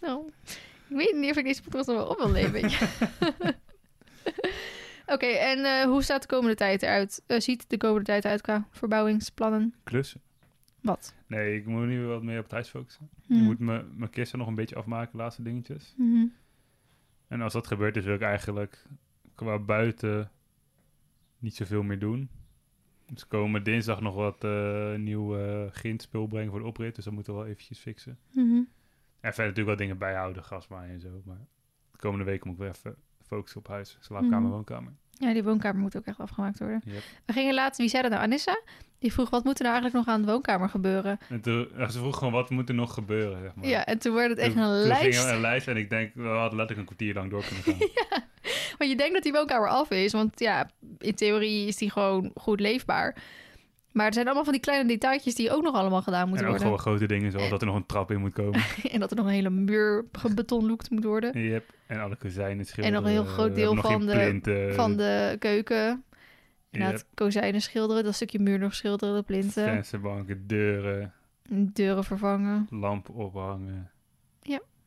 nou, 0.02 0.32
ik 0.88 0.96
weet 0.96 1.16
niet 1.16 1.32
of 1.32 1.38
ik 1.38 1.46
deze 1.46 1.62
podcast 1.62 1.88
nog 1.88 1.96
wel 1.96 2.08
op 2.08 2.18
wil 2.18 2.30
nemen. 2.30 2.72
Oké, 5.06 5.26
en 5.26 5.66
eh, 5.66 5.84
hoe 5.84 6.04
staat 6.04 6.22
de 6.22 6.28
komende 6.28 6.56
tijd 6.56 6.82
eruit? 6.82 7.24
Eh, 7.28 7.40
ziet 7.40 7.70
de 7.70 7.78
komende 7.78 8.06
tijd 8.06 8.26
uit 8.26 8.42
qua 8.42 8.68
verbouwingsplannen? 8.72 9.76
Klussen. 9.84 10.22
Wat? 10.82 11.16
Nee, 11.28 11.56
ik 11.56 11.66
moet 11.66 11.86
nu 11.86 12.06
wat 12.06 12.24
meer 12.24 12.38
op 12.38 12.44
het 12.44 12.52
huis 12.52 12.70
focussen. 12.70 13.10
Mhm. 13.28 13.40
Ik 13.40 13.46
moet 13.46 13.60
mijn 13.98 14.10
kisten 14.10 14.40
nog 14.40 14.48
een 14.48 14.56
beetje 14.56 14.76
afmaken, 14.76 15.18
laatste 15.18 15.44
dingetjes. 15.44 15.94
Mhm. 15.98 16.26
En 17.28 17.42
als 17.42 17.54
dat 17.54 17.68
gebeurt, 17.68 17.94
dus 17.94 18.06
wil 18.06 18.14
ik 18.16 18.22
eigenlijk 18.22 18.86
qua 19.36 19.60
buiten 19.60 20.32
niet 21.40 21.56
zoveel 21.56 21.84
meer 21.84 22.00
doen. 22.00 22.30
Dus 23.06 23.28
komen 23.28 23.64
dinsdag 23.64 24.02
nog 24.02 24.16
wat 24.16 24.44
eh 24.44 24.96
nieuw 24.96 25.38
grindspul 25.72 26.28
brengen 26.28 26.52
voor 26.52 26.60
de 26.60 26.66
oprit. 26.66 26.96
Dus 26.96 27.06
dat 27.06 27.14
moeten 27.14 27.34
we 27.34 27.40
wel 27.40 27.50
eventjes 27.50 27.80
fixen. 27.80 28.18
Mhm. 28.32 28.62
En 29.22 29.34
verder 29.34 29.46
natuurlijk 29.46 29.68
wat 29.68 29.78
dingen 29.78 29.98
bijhouden, 29.98 30.44
gasmaaien 30.44 30.94
en 30.94 31.00
zo. 31.00 31.22
Maar 31.26 31.48
de 31.92 31.98
komende 31.98 32.26
weken 32.26 32.48
moet 32.48 32.56
ik 32.56 32.62
weer 32.62 32.72
even 32.72 32.96
focussen 33.36 33.60
op 33.60 33.68
huis. 33.68 33.98
Slaapkamer, 34.00 34.42
Mhm. 34.42 34.50
woonkamer. 34.52 34.94
Ja, 35.12 35.34
die 35.34 35.44
woonkamer 35.44 35.82
moet 35.82 35.98
ook 35.98 36.06
echt 36.06 36.20
afgemaakt 36.20 36.60
worden. 36.60 36.82
Yep. 36.86 37.02
We 37.26 37.34
gingen 37.34 37.54
laatst, 37.54 37.80
wie 37.80 37.90
zei 37.90 38.02
dat 38.02 38.12
nou? 38.12 38.24
Anissa? 38.24 38.62
Die 39.00 39.14
vroeg, 39.14 39.30
wat 39.30 39.44
moet 39.44 39.58
er 39.60 39.64
nou 39.66 39.74
eigenlijk 39.76 40.06
nog 40.06 40.16
aan 40.16 40.22
de 40.22 40.32
woonkamer 40.32 40.70
gebeuren? 40.70 41.20
En 41.30 41.42
toen, 41.42 41.68
ja, 41.78 41.90
ze 41.90 42.00
vroeg 42.00 42.18
gewoon, 42.18 42.34
wat 42.34 42.50
moet 42.50 42.70
er 42.70 42.76
nog 42.76 42.94
gebeuren, 42.94 43.42
zeg 43.42 43.56
maar. 43.56 43.68
Ja, 43.68 43.86
en 43.86 44.00
toen 44.00 44.14
werd 44.14 44.30
het 44.30 44.38
echt 44.40 44.56
een 44.56 44.62
toen 44.62 44.72
lijst. 44.88 45.20
ging 45.20 45.32
een 45.36 45.42
lijst 45.42 45.68
en 45.68 45.78
ik 45.78 45.90
denk, 45.90 46.14
we 46.14 46.22
hadden 46.28 46.58
letterlijk 46.58 46.78
een 46.90 46.96
kwartier 46.96 47.14
lang 47.14 47.30
door 47.30 47.44
kunnen 47.46 47.64
gaan. 47.64 47.90
Want 48.78 48.92
je 48.92 48.98
denkt 48.98 49.14
dat 49.14 49.24
die 49.24 49.32
woonkamer 49.32 49.70
af 49.70 49.90
is. 49.90 50.12
Want 50.12 50.40
ja, 50.40 50.70
in 50.98 51.16
theorie 51.16 51.68
is 51.68 51.76
die 51.78 51.92
gewoon 51.92 52.32
goed 52.36 52.60
leefbaar. 52.60 53.16
Maar 53.92 54.06
er 54.08 54.14
zijn 54.14 54.26
allemaal 54.26 54.44
van 54.44 54.54
die 54.54 54.62
kleine 54.62 54.88
detailtjes 54.88 55.36
die 55.36 55.52
ook 55.52 55.64
nog 55.64 55.76
allemaal 55.76 56.02
gedaan 56.02 56.28
moeten 56.28 56.46
en 56.46 56.52
ook 56.54 56.60
worden. 56.60 56.80
gewoon 56.80 56.98
grote 56.98 57.14
dingen, 57.14 57.32
zoals 57.32 57.50
dat 57.50 57.62
er 57.62 57.68
nog 57.68 57.76
een 57.76 57.86
trap 57.86 58.12
in 58.12 58.20
moet 58.20 58.34
komen. 58.34 58.62
en 58.92 59.00
dat 59.00 59.10
er 59.12 59.18
nog 59.18 59.26
een 59.26 59.32
hele 59.32 59.50
muur 59.50 60.06
gebetonloekt 60.12 60.90
moet 60.90 61.04
worden. 61.04 61.40
Yep. 61.50 61.74
En 61.88 62.00
alle 62.00 62.16
kozijnen 62.16 62.60
En 62.60 62.66
schilderen. 62.66 63.02
nog 63.02 63.06
een 63.12 63.16
heel 63.18 63.26
groot 63.34 63.56
deel 63.56 63.76
van 63.76 64.06
de- 64.06 64.12
plinten, 64.14 64.74
Van 64.76 64.98
de 64.98 65.36
keuken. 65.40 66.04
Inderdaad, 66.70 67.00
Yep. 67.00 67.08
kozijnen 67.14 67.62
schilderen. 67.62 68.04
Dat 68.04 68.14
stukje 68.16 68.40
muur 68.40 68.60
nog 68.60 68.76
schilderen, 68.76 69.16
de 69.16 69.22
plinten. 69.24 69.64
vensterbanken, 69.64 70.48
deuren, 70.48 71.14
Deuren 71.50 72.04
vervangen. 72.04 72.68
lampen 72.70 73.14
ophangen, 73.14 73.92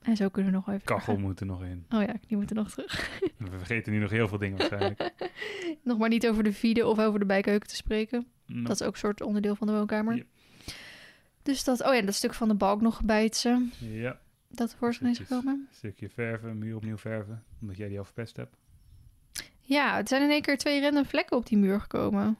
En 0.04 0.16
zo 0.16 0.28
kunnen 0.28 0.52
we 0.52 0.56
nog 0.58 0.68
even... 0.68 0.84
kachel 0.84 1.16
moet 1.18 1.40
er 1.40 1.46
nog 1.46 1.62
in. 1.62 1.84
Oh 1.90 2.02
ja, 2.02 2.14
die 2.26 2.36
moeten 2.36 2.56
nog 2.56 2.70
terug. 2.70 3.18
We 3.38 3.50
vergeten 3.50 3.92
nu 3.92 3.98
nog 3.98 4.10
heel 4.10 4.28
veel 4.28 4.38
dingen 4.38 4.58
waarschijnlijk. 4.58 5.12
nog 5.82 5.98
maar 5.98 6.08
niet 6.08 6.26
over 6.28 6.42
de 6.42 6.52
vide 6.52 6.86
of 6.86 6.98
over 6.98 7.18
de 7.18 7.26
bijkeuken 7.26 7.68
te 7.68 7.76
spreken. 7.76 8.26
Dat 8.46 8.80
is 8.80 8.82
ook 8.82 8.92
een 8.92 8.98
soort 8.98 9.20
onderdeel 9.22 9.56
van 9.56 9.66
de 9.66 9.72
woonkamer. 9.72 10.26
Dus 11.42 11.64
dat... 11.64 11.86
Oh 11.86 11.94
ja, 11.94 12.00
dat 12.02 12.14
stuk 12.14 12.34
van 12.34 12.48
de 12.48 12.54
balk 12.54 12.80
nog 12.80 13.02
bijtsen. 13.04 13.72
Ja, 13.78 14.18
Dat 14.48 14.70
tevoorschijn 14.70 15.10
is 15.10 15.18
gekomen. 15.18 15.54
een 15.54 15.74
stukje 15.76 16.08
verven, 16.08 16.58
muur 16.58 16.76
opnieuw 16.76 16.96
verven. 16.96 17.44
Omdat 17.60 17.76
jij 17.76 17.88
die 17.88 17.98
al 17.98 18.04
verpest 18.04 18.36
hebt. 18.36 18.56
Ja, 19.60 19.96
het 19.96 20.08
zijn 20.08 20.22
in 20.22 20.30
één 20.30 20.42
keer 20.42 20.58
twee 20.58 20.80
random 20.80 21.04
vlekken 21.06 21.36
op 21.36 21.46
die 21.46 21.58
muur 21.58 21.80
gekomen. 21.80 22.36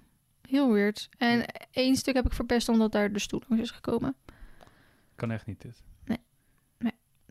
Heel 0.49 0.73
weird. 0.73 1.09
En 1.19 1.45
één 1.71 1.97
stuk 1.97 2.15
heb 2.15 2.27
ik 2.27 2.33
verpest 2.33 2.69
omdat 2.69 2.93
daar 2.93 3.13
de 3.13 3.19
stoel 3.19 3.43
langs 3.49 3.65
is 3.65 3.71
gekomen. 3.71 4.15
Kan 5.15 5.31
echt 5.31 5.47
niet 5.47 5.63
dit. 5.63 5.83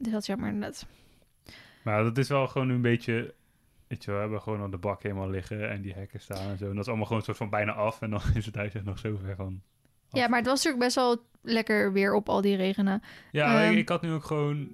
Dus 0.03 0.11
dat 0.11 0.21
is 0.21 0.27
jammer 0.27 0.47
inderdaad. 0.49 0.85
Maar 1.83 2.03
dat 2.03 2.17
is 2.17 2.29
wel 2.29 2.47
gewoon 2.47 2.69
een 2.69 2.81
beetje... 2.81 3.33
Weet 3.87 4.03
je 4.03 4.11
wel, 4.11 4.15
we 4.15 4.21
hebben 4.25 4.41
gewoon 4.41 4.61
al 4.61 4.69
de 4.69 4.77
bak 4.77 5.03
helemaal 5.03 5.29
liggen 5.29 5.69
en 5.69 5.81
die 5.81 5.93
hekken 5.93 6.19
staan 6.19 6.49
en 6.49 6.57
zo. 6.57 6.65
En 6.65 6.71
dat 6.71 6.79
is 6.81 6.87
allemaal 6.87 7.05
gewoon 7.05 7.17
een 7.19 7.25
soort 7.25 7.37
van 7.37 7.49
bijna 7.49 7.71
af. 7.73 8.01
En 8.01 8.09
dan 8.09 8.21
is 8.33 8.45
het 8.45 8.55
huis 8.55 8.73
echt 8.73 8.85
nog 8.85 8.99
zo 8.99 9.17
ver 9.23 9.35
van... 9.35 9.61
af. 10.09 10.19
Ja, 10.19 10.27
maar 10.27 10.37
het 10.39 10.47
was 10.47 10.55
natuurlijk 10.63 10.83
best 10.83 10.95
wel 10.95 11.25
lekker 11.41 11.93
weer 11.93 12.13
op 12.13 12.29
al 12.29 12.41
die 12.41 12.55
regenen. 12.55 13.01
Ja, 13.31 13.63
Ehm. 13.63 13.71
ik, 13.71 13.77
ik 13.77 13.89
had 13.89 14.01
nu 14.01 14.11
ook 14.11 14.23
gewoon... 14.23 14.67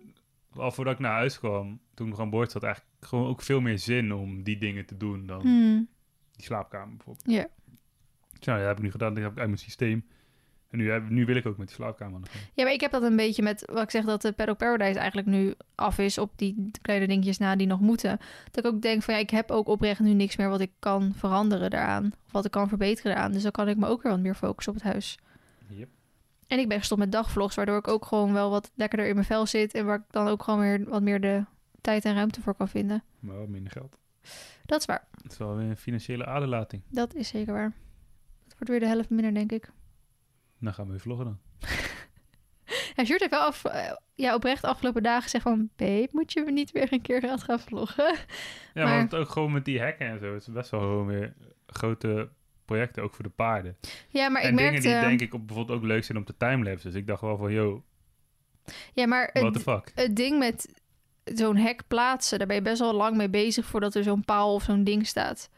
Al 0.56 0.72
voordat 0.72 0.94
ik 0.94 1.00
naar 1.00 1.12
huis 1.12 1.40
kwam, 1.40 1.80
toen 1.94 2.06
ik 2.08 2.12
nog 2.12 2.22
aan 2.22 2.30
boord 2.30 2.52
zat, 2.52 2.64
eigenlijk 2.64 2.96
gewoon 3.06 3.28
ook 3.28 3.42
veel 3.42 3.62
meer 3.62 3.80
zin 3.80 4.14
om 4.14 4.44
die 4.44 4.58
dingen 4.58 4.86
te 4.86 4.98
doen 4.98 5.26
dan 5.26 5.42
Hmm. 5.42 5.88
die 6.32 6.46
slaapkamer 6.46 6.96
bijvoorbeeld. 6.96 7.26
Ja. 7.32 7.48
Dus 8.38 8.48
nou, 8.48 8.60
dat 8.60 8.68
heb 8.68 8.78
ik 8.78 8.84
nu 8.84 8.92
gedaan. 8.92 9.14
Dat 9.14 9.24
heb 9.24 9.32
ik 9.32 9.38
uit 9.38 9.48
mijn 9.48 9.60
systeem. 9.60 10.06
En 10.70 10.78
nu, 10.78 10.92
heb, 10.92 11.10
nu 11.10 11.26
wil 11.26 11.36
ik 11.36 11.46
ook 11.46 11.58
met 11.58 11.68
die 11.68 11.76
slaapkamer 11.76 12.20
gang. 12.24 12.44
ja, 12.54 12.64
maar 12.64 12.74
ik 12.74 12.82
heb 12.82 12.92
dat 12.92 13.04
een 13.04 13.16
beetje 13.16 13.44
met 13.44 13.64
wat 13.72 13.84
ik 13.84 13.90
zeg 13.90 14.06
dat 14.06 14.22
de 14.22 14.32
Paddock 14.32 14.58
Paradise 14.58 15.00
eigenlijk 15.00 15.28
nu 15.28 15.54
af 15.76 15.98
is 15.98 16.18
op 16.18 16.32
die 16.36 16.72
kleine 16.82 17.08
dingetjes 17.08 17.38
na 17.38 17.56
die 17.56 17.68
nog 17.68 17.80
moeten. 17.80 18.20
Dat 18.52 18.66
ik 18.66 18.72
ook 18.74 18.82
denk 18.82 19.04
van 19.04 19.14
ja, 19.14 19.20
ik 19.20 19.30
heb 19.30 19.52
ook 19.52 19.68
oprecht 19.68 20.00
nu 20.00 20.14
niks 20.14 20.36
meer 20.36 20.50
wat 20.50 20.60
ik 20.60 20.72
kan 20.80 21.14
veranderen 21.16 21.70
daaraan. 21.70 22.06
Of 22.26 22.32
wat 22.32 22.46
ik 22.46 22.52
kan 22.52 22.68
verbeteren 22.68 23.12
daaraan. 23.12 23.32
Dus 23.32 23.44
dan 23.44 23.52
kan 23.52 23.68
ik 23.68 23.78
me 23.78 23.88
ook 23.88 24.02
weer 24.02 24.12
wat 24.12 24.22
meer 24.22 24.36
focussen 24.36 24.74
op 24.74 24.80
het 24.80 24.92
huis. 24.92 25.18
Yep. 25.68 25.90
En 26.48 26.60
ik 26.60 26.68
ben 26.68 26.78
gestopt 26.78 27.02
met 27.02 27.12
dagvlogs, 27.12 27.56
waardoor 27.56 27.78
ik 27.78 27.88
ook 27.88 28.06
gewoon 28.06 28.34
wel 28.34 28.50
wat 28.50 28.72
lekkerder 28.76 29.08
in 29.08 29.14
mijn 29.14 29.26
vel 29.26 29.46
zit. 29.46 29.74
En 29.74 29.86
waar 29.86 29.98
ik 29.98 30.06
dan 30.10 30.28
ook 30.28 30.44
gewoon 30.44 30.60
weer 30.60 30.90
wat 30.90 31.02
meer 31.02 31.22
de 31.22 31.44
tijd 31.82 32.06
en 32.06 32.14
ruimte 32.14 32.42
voor 32.42 32.56
kan 32.56 32.70
vinden. 32.70 33.04
Maar 33.20 33.36
wel 33.36 33.48
minder 33.48 33.72
geld. 33.72 33.98
Dat 34.66 34.80
is 34.80 34.86
waar. 34.86 35.08
Het 35.24 35.32
is 35.32 35.38
wel 35.38 35.56
weer 35.56 35.70
een 35.70 35.78
financiële 35.78 36.26
aderlating. 36.26 36.82
Dat 36.90 37.16
is 37.16 37.28
zeker 37.28 37.54
waar. 37.54 37.74
Het 38.44 38.54
wordt 38.54 38.70
weer 38.70 38.80
de 38.80 38.88
helft 38.88 39.10
minder, 39.10 39.34
denk 39.34 39.52
ik. 39.52 39.72
Dan 40.60 40.74
gaan 40.74 40.86
we 40.86 40.92
weer 40.92 41.00
vloggen 41.02 41.26
dan. 41.26 41.38
Ja, 42.96 43.06
Sjoerd 43.06 43.20
heeft 43.20 43.32
wel 43.32 43.42
af, 43.42 43.66
eh, 43.66 43.92
ja, 44.16 44.36
oprecht 44.36 44.64
afgelopen 44.64 45.04
dagen 45.04 45.24
gezegd 45.24 45.44
van... 45.44 45.70
Babe, 45.76 46.08
moet 46.12 46.34
je 46.34 46.42
niet 46.52 46.72
weer 46.72 46.94
een 46.94 47.02
keer 47.02 47.22
gaan 47.22 47.40
gaan 47.40 47.60
vloggen? 47.60 48.16
Ja, 48.74 48.84
Maar- 48.86 48.98
want 48.98 49.16
ook 49.16 49.30
gewoon 49.30 49.52
met 49.52 49.66
die 49.66 49.80
hekken 49.80 50.08
en 50.08 50.20
zo. 50.20 50.34
Het 50.34 50.42
is 50.42 50.48
best 50.54 50.70
wel 50.72 50.80
gewoon 50.80 51.06
weer 51.06 51.34
grote 51.68 52.30
projecten, 52.66 53.04
ook 53.04 53.14
voor 53.14 53.24
de 53.24 53.30
paarden. 53.30 53.78
Ja, 54.10 54.30
maar 54.30 54.42
en 54.42 54.50
ik 54.50 54.58
dingen 54.58 54.72
merkte... 54.72 54.90
die 54.90 55.00
denk 55.00 55.22
ik 55.22 55.34
op, 55.34 55.48
bijvoorbeeld 55.48 55.78
ook 55.78 55.86
leuk 55.86 56.04
zijn 56.04 56.18
om 56.18 56.24
te 56.26 56.38
timelapse. 56.38 56.88
Dus 56.88 56.96
ik 56.96 57.08
dacht 57.08 57.22
wel 57.22 57.38
van, 57.38 57.52
yo, 57.52 57.84
Ja, 58.94 59.08
maar 59.08 59.30
what 59.34 59.54
het, 59.54 59.64
fuck? 59.64 59.92
het 59.96 60.16
ding 60.16 60.40
met 60.40 60.82
zo'n 61.24 61.58
hek 61.58 61.82
plaatsen... 61.88 62.38
daar 62.38 62.48
ben 62.48 62.56
je 62.56 62.62
best 62.62 62.80
wel 62.80 62.94
lang 62.94 63.18
mee 63.18 63.30
bezig 63.30 63.66
voordat 63.66 63.96
er 63.96 64.04
zo'n 64.04 64.26
paal 64.26 64.54
of 64.54 64.64
zo'n 64.64 64.84
ding 64.84 65.08
staat. 65.08 65.50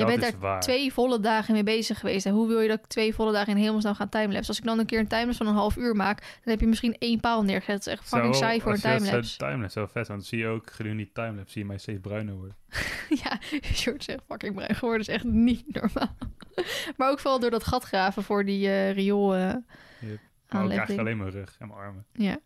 Je 0.00 0.06
bent 0.06 0.20
daar 0.20 0.38
waar. 0.38 0.60
twee 0.60 0.92
volle 0.92 1.20
dagen 1.20 1.54
mee 1.54 1.62
bezig 1.62 1.98
geweest. 1.98 2.26
En 2.26 2.32
hoe 2.32 2.48
wil 2.48 2.60
je 2.60 2.68
dat 2.68 2.78
ik 2.78 2.86
twee 2.86 3.14
volle 3.14 3.32
dagen 3.32 3.56
in 3.56 3.62
hemelsnaam 3.62 3.94
gaan 3.94 4.08
timelapse? 4.08 4.48
Als 4.48 4.58
ik 4.58 4.64
dan 4.64 4.78
een 4.78 4.86
keer 4.86 4.98
een 4.98 5.08
timelapse 5.08 5.36
van 5.36 5.46
een 5.46 5.54
half 5.54 5.76
uur 5.76 5.96
maak... 5.96 6.20
dan 6.20 6.52
heb 6.52 6.60
je 6.60 6.66
misschien 6.66 6.96
één 6.98 7.20
paal 7.20 7.42
neergezet. 7.42 7.84
Dat 7.84 7.86
is 7.86 7.92
echt 7.92 8.08
fucking 8.08 8.34
saai 8.34 8.60
voor 8.60 8.72
een 8.72 8.78
je 8.82 8.88
dat 8.88 8.98
timelapse. 8.98 9.36
Timelapse 9.36 9.70
zou 9.78 9.86
vet. 9.86 10.06
Want 10.06 10.20
dan 10.20 10.28
zie 10.28 10.38
je 10.38 10.46
ook 10.46 10.70
gedurende 10.70 11.02
die 11.02 11.12
timelapse 11.12 11.52
zie 11.52 11.62
je 11.62 11.68
mij 11.68 11.78
steeds 11.78 12.00
bruiner 12.00 12.34
worden. 12.34 12.56
Ja, 13.24 13.38
Sjoerd 13.72 14.04
zegt 14.04 14.20
fucking 14.28 14.54
bruin 14.54 14.74
geworden. 14.74 15.00
is 15.00 15.14
echt 15.14 15.24
niet 15.24 15.64
normaal. 15.74 16.16
maar 16.96 17.10
ook 17.10 17.18
vooral 17.18 17.40
door 17.40 17.50
dat 17.50 17.64
gat 17.64 17.84
graven 17.84 18.22
voor 18.22 18.44
die 18.44 18.68
eh 18.68 18.92
riool 18.92 19.34
eh 19.34 19.54
Yep. 20.00 20.18
Maar 20.50 20.62
ook 20.62 20.70
aanlegding. 20.70 20.78
eigenlijk 20.78 21.00
alleen 21.00 21.16
mijn 21.18 21.30
rug 21.30 21.56
en 21.58 21.68
mijn 21.68 21.80
armen. 21.80 22.04
Ja. 22.12 22.38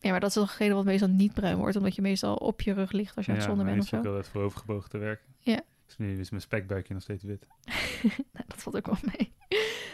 ja, 0.00 0.10
maar 0.10 0.20
dat 0.20 0.28
is 0.28 0.34
toch 0.34 0.48
degene 0.50 0.74
wat 0.74 0.84
meestal 0.84 1.08
niet 1.08 1.34
bruin 1.34 1.56
wordt. 1.56 1.76
Omdat 1.76 1.94
je 1.94 2.02
meestal 2.02 2.34
op 2.34 2.60
je 2.60 2.72
rug 2.72 2.92
ligt 2.92 3.16
als 3.16 3.26
je 3.26 3.32
aan 3.32 3.38
het 3.38 3.46
zonnen 3.46 3.66
bent 3.66 3.80
of 3.80 3.88
zo. 3.88 3.96
ook 3.96 4.06
altijd 4.06 4.28
voorovergebogen 4.28 4.90
te 4.90 4.98
werken. 4.98 5.26
Ja. 5.38 5.60
Dus 5.88 5.96
nu 5.96 6.20
is 6.20 6.30
mijn 6.30 6.42
spekbuikje 6.42 6.94
nog 6.94 7.02
steeds 7.02 7.24
wit. 7.24 7.46
Nou, 8.32 8.44
dat 8.46 8.62
valt 8.62 8.76
ook 8.76 8.86
wel 8.86 9.12
mee. 9.16 9.32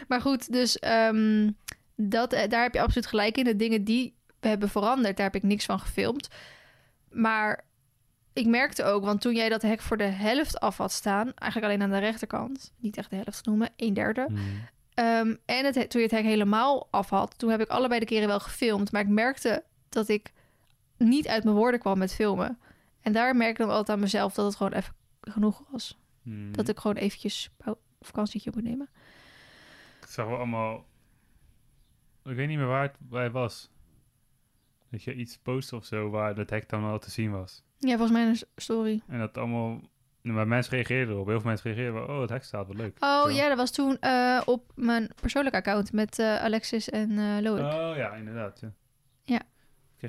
Maar 0.07 0.21
goed, 0.21 0.51
dus 0.51 0.79
ehm, 0.79 1.51
dat, 1.95 2.33
eh, 2.33 2.49
daar 2.49 2.63
heb 2.63 2.73
je 2.73 2.81
absoluut 2.81 3.07
gelijk 3.07 3.37
in. 3.37 3.43
De 3.43 3.55
dingen 3.55 3.83
die 3.83 4.15
we 4.39 4.47
hebben 4.47 4.69
veranderd, 4.69 5.17
daar 5.17 5.25
heb 5.25 5.35
ik 5.35 5.43
niks 5.43 5.65
van 5.65 5.79
gefilmd. 5.79 6.27
Maar 7.09 7.65
ik 8.33 8.45
merkte 8.45 8.83
ook, 8.83 9.03
want 9.03 9.21
toen 9.21 9.35
jij 9.35 9.49
dat 9.49 9.61
hek 9.61 9.81
voor 9.81 9.97
de 9.97 10.03
helft 10.03 10.59
af 10.59 10.77
had 10.77 10.91
staan... 10.91 11.33
eigenlijk 11.33 11.71
alleen 11.71 11.87
aan 11.87 11.99
de 11.99 12.05
rechterkant, 12.05 12.73
niet 12.77 12.97
echt 12.97 13.09
de 13.09 13.15
helft 13.15 13.45
noemen, 13.45 13.69
een 13.75 13.93
derde... 13.93 14.25
Hmm. 14.27 14.73
Ehm, 14.93 15.35
en 15.45 15.65
het, 15.65 15.89
toen 15.89 16.01
je 16.01 16.07
het 16.07 16.15
hek 16.15 16.23
helemaal 16.23 16.87
af 16.91 17.09
had, 17.09 17.37
toen 17.37 17.49
heb 17.49 17.61
ik 17.61 17.69
allebei 17.69 17.99
de 17.99 18.05
keren 18.05 18.27
wel 18.27 18.39
gefilmd. 18.39 18.91
Maar 18.91 19.01
ik 19.01 19.07
merkte 19.07 19.63
dat 19.89 20.07
ik 20.07 20.31
niet 20.97 21.27
uit 21.27 21.43
mijn 21.43 21.55
woorden 21.55 21.79
kwam 21.79 21.97
met 21.97 22.13
filmen. 22.13 22.59
En 23.01 23.13
daar 23.13 23.35
merk 23.35 23.51
ik 23.51 23.57
dan 23.57 23.69
altijd 23.69 23.89
aan 23.89 23.99
mezelf 23.99 24.33
dat 24.33 24.45
het 24.45 24.55
gewoon 24.55 24.73
even 24.73 24.93
genoeg 25.25 25.63
was. 25.71 25.99
Hmm. 26.21 26.51
Dat 26.51 26.67
ik 26.69 26.79
gewoon 26.79 26.95
eventjes 26.95 27.49
een 27.57 27.75
vakantietje 28.01 28.51
moet 28.53 28.63
nemen. 28.63 28.89
Ik 30.01 30.07
zag 30.07 30.25
wel 30.27 30.37
allemaal... 30.37 30.85
Ik 32.23 32.35
weet 32.35 32.47
niet 32.47 32.57
meer 32.57 32.67
waar 32.67 32.81
het 32.81 32.97
bij 32.99 33.31
was. 33.31 33.69
Dat 34.89 35.03
je 35.03 35.13
iets 35.13 35.37
post 35.37 35.73
of 35.73 35.85
zo 35.85 36.09
waar 36.09 36.35
dat 36.35 36.49
hek 36.49 36.69
dan 36.69 36.83
al 36.83 36.99
te 36.99 37.11
zien 37.11 37.31
was. 37.31 37.63
Ja, 37.77 37.97
volgens 37.97 38.11
mij 38.11 38.27
een 38.27 38.39
story. 38.55 39.01
En 39.07 39.19
dat 39.19 39.37
allemaal 39.37 39.81
Maar 40.21 40.47
mensen 40.47 40.73
reageerden 40.73 41.13
erop. 41.13 41.27
Heel 41.27 41.39
veel 41.39 41.49
mensen 41.49 41.73
reageerden 41.73 41.93
wel, 41.93 42.15
oh, 42.15 42.21
het 42.21 42.29
hek 42.29 42.43
staat 42.43 42.67
wel 42.67 42.75
leuk. 42.75 42.97
Oh 42.99 43.23
Zo. 43.23 43.29
ja, 43.29 43.47
dat 43.47 43.57
was 43.57 43.71
toen 43.71 43.99
eh, 43.99 44.41
op 44.45 44.71
mijn 44.75 45.09
persoonlijke 45.21 45.57
account 45.57 45.91
met 45.93 46.19
eh, 46.19 46.35
Alexis 46.35 46.89
en 46.89 47.41
Loïc. 47.41 47.63
Oh 47.63 47.95
ja, 47.95 48.13
inderdaad. 48.13 48.59
Ja. 48.59 48.71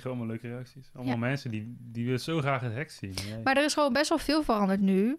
Kreeg 0.00 0.06
allemaal 0.12 0.26
leuke 0.26 0.48
reacties. 0.48 0.90
Allemaal 0.94 1.14
Ja. 1.14 1.20
mensen 1.20 1.50
die, 1.50 1.76
die 1.80 2.04
willen 2.04 2.20
zo 2.20 2.38
graag 2.38 2.60
het 2.60 2.72
hek 2.74 2.90
zien. 2.90 3.12
Jij- 3.12 3.40
Maar 3.44 3.56
er 3.56 3.64
is 3.64 3.74
gewoon 3.74 3.92
best 3.92 4.08
wel 4.08 4.18
veel 4.18 4.42
veranderd 4.42 4.80
nu. 4.80 5.18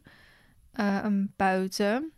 eh, 0.71 1.05
buiten. 1.35 2.11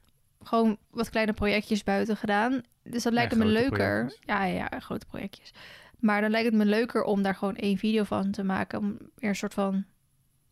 Gewoon 0.43 0.77
wat 0.91 1.09
kleine 1.09 1.33
projectjes 1.33 1.83
buiten 1.83 2.17
gedaan. 2.17 2.61
Dus 2.83 3.03
dat 3.03 3.13
lijkt 3.13 3.35
me 3.35 3.45
leuker. 3.45 3.69
projectjes. 3.77 4.19
Ja, 4.25 4.43
ja, 4.45 4.67
ja, 4.71 4.79
grote 4.79 5.05
projectjes. 5.05 5.53
Maar 5.99 6.21
dan 6.21 6.29
lijkt 6.29 6.45
het 6.45 6.55
me 6.55 6.65
leuker 6.65 7.03
om 7.03 7.21
daar 7.21 7.35
gewoon 7.35 7.55
één 7.55 7.77
video 7.77 8.03
van 8.03 8.31
te 8.31 8.43
maken. 8.43 8.79
Om 8.79 8.97
weer 9.15 9.29
een 9.29 9.35
soort 9.35 9.53
van 9.53 9.85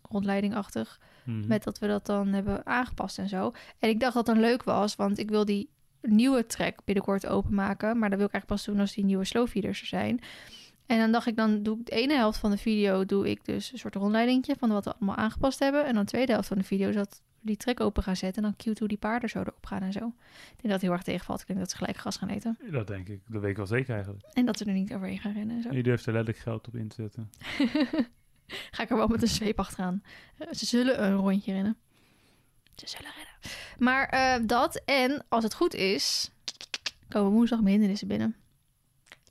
rondleidingachtig. 0.01 0.99
Mhm. 1.23 1.47
Met 1.47 1.63
dat 1.63 1.79
we 1.79 1.87
dat 1.87 2.05
dan 2.05 2.27
hebben 2.27 2.65
aangepast 2.65 3.17
en 3.19 3.29
zo. 3.29 3.51
En 3.79 3.89
ik 3.89 3.99
dacht 3.99 4.13
dat 4.13 4.25
dan 4.25 4.39
leuk 4.39 4.63
was, 4.63 4.95
want 4.95 5.17
ik 5.19 5.29
wil 5.29 5.45
die 5.45 5.69
nieuwe 6.01 6.45
track 6.45 6.79
binnenkort 6.85 7.25
openmaken. 7.27 7.97
Maar 7.99 8.09
dat 8.09 8.17
wil 8.17 8.27
ik 8.27 8.33
eigenlijk 8.33 8.45
pas 8.61 8.65
doen 8.73 8.79
als 8.79 8.93
die 8.93 9.05
nieuwe 9.05 9.25
slowfeeders 9.25 9.81
er 9.81 9.87
zijn. 9.87 10.19
En 10.87 10.97
dan 10.97 11.11
dacht 11.11 11.27
ik, 11.27 11.35
dan 11.35 11.63
doe 11.63 11.79
ik 11.79 11.85
de 11.85 11.91
ene 11.91 12.13
helft 12.13 12.39
van 12.39 12.51
de 12.51 12.57
video, 12.57 13.05
doe 13.05 13.29
ik 13.29 13.45
dus 13.45 13.71
een 13.71 13.77
soort 13.77 13.95
rondleidingje 13.95 14.55
van 14.59 14.69
wat 14.69 14.85
we 14.85 14.93
allemaal 14.93 15.15
aangepast 15.15 15.59
hebben. 15.59 15.85
En 15.85 15.93
dan 15.93 16.03
de 16.03 16.09
tweede 16.09 16.31
helft 16.31 16.47
van 16.47 16.57
de 16.57 16.63
video 16.63 16.91
dat 16.91 17.21
we 17.39 17.47
die 17.47 17.57
track 17.57 17.79
open 17.79 18.03
gaan 18.03 18.15
zetten. 18.15 18.43
En 18.43 18.49
dan 18.49 18.57
cute 18.57 18.79
hoe 18.79 18.87
die 18.87 18.97
paarden 18.97 19.29
zo 19.29 19.39
erop 19.39 19.65
gaan 19.65 19.81
en 19.81 19.91
zo. 19.91 19.99
Ik 19.99 20.13
denk 20.47 20.61
dat 20.61 20.71
het 20.71 20.81
heel 20.81 20.91
erg 20.91 21.03
tegenvalt. 21.03 21.41
Ik 21.41 21.47
denk 21.47 21.59
dat 21.59 21.69
ze 21.69 21.77
gelijk 21.77 21.97
gas 21.97 22.17
gaan 22.17 22.29
eten. 22.29 22.57
Dat 22.71 22.87
denk 22.87 23.07
ik. 23.07 23.21
Dat 23.27 23.41
weet 23.41 23.51
ik 23.51 23.57
wel 23.57 23.65
zeker 23.65 23.93
eigenlijk. 23.93 24.25
En 24.33 24.45
dat 24.45 24.57
ze 24.57 24.65
er 24.65 24.73
niet 24.73 24.93
overheen 24.93 25.19
gaan 25.19 25.33
rennen 25.33 25.55
en 25.55 25.61
zo. 25.61 25.71
Je 25.71 25.83
durft 25.83 26.05
er 26.05 26.13
letterlijk 26.13 26.43
geld 26.43 26.67
op 26.67 26.75
in 26.75 26.87
te 26.87 26.95
zetten. 26.95 27.29
Ga 28.71 28.83
ik 28.83 28.89
er 28.89 28.97
wel 28.97 29.07
met 29.07 29.21
een 29.21 29.27
zweep 29.27 29.59
achteraan. 29.59 30.03
Ze 30.51 30.65
zullen 30.65 31.03
een 31.03 31.15
rondje 31.15 31.53
rennen. 31.53 31.77
Ze 32.75 32.87
zullen 32.87 33.11
rennen. 33.15 33.57
Maar 33.77 34.09
eh, 34.09 34.47
dat 34.47 34.81
en 34.85 35.25
als 35.29 35.43
het 35.43 35.53
goed 35.53 35.73
is, 35.73 36.31
komen 37.07 37.31
woensdag 37.31 37.59
mijn 37.59 37.71
hindernissen 37.71 38.07
binnen. 38.07 38.35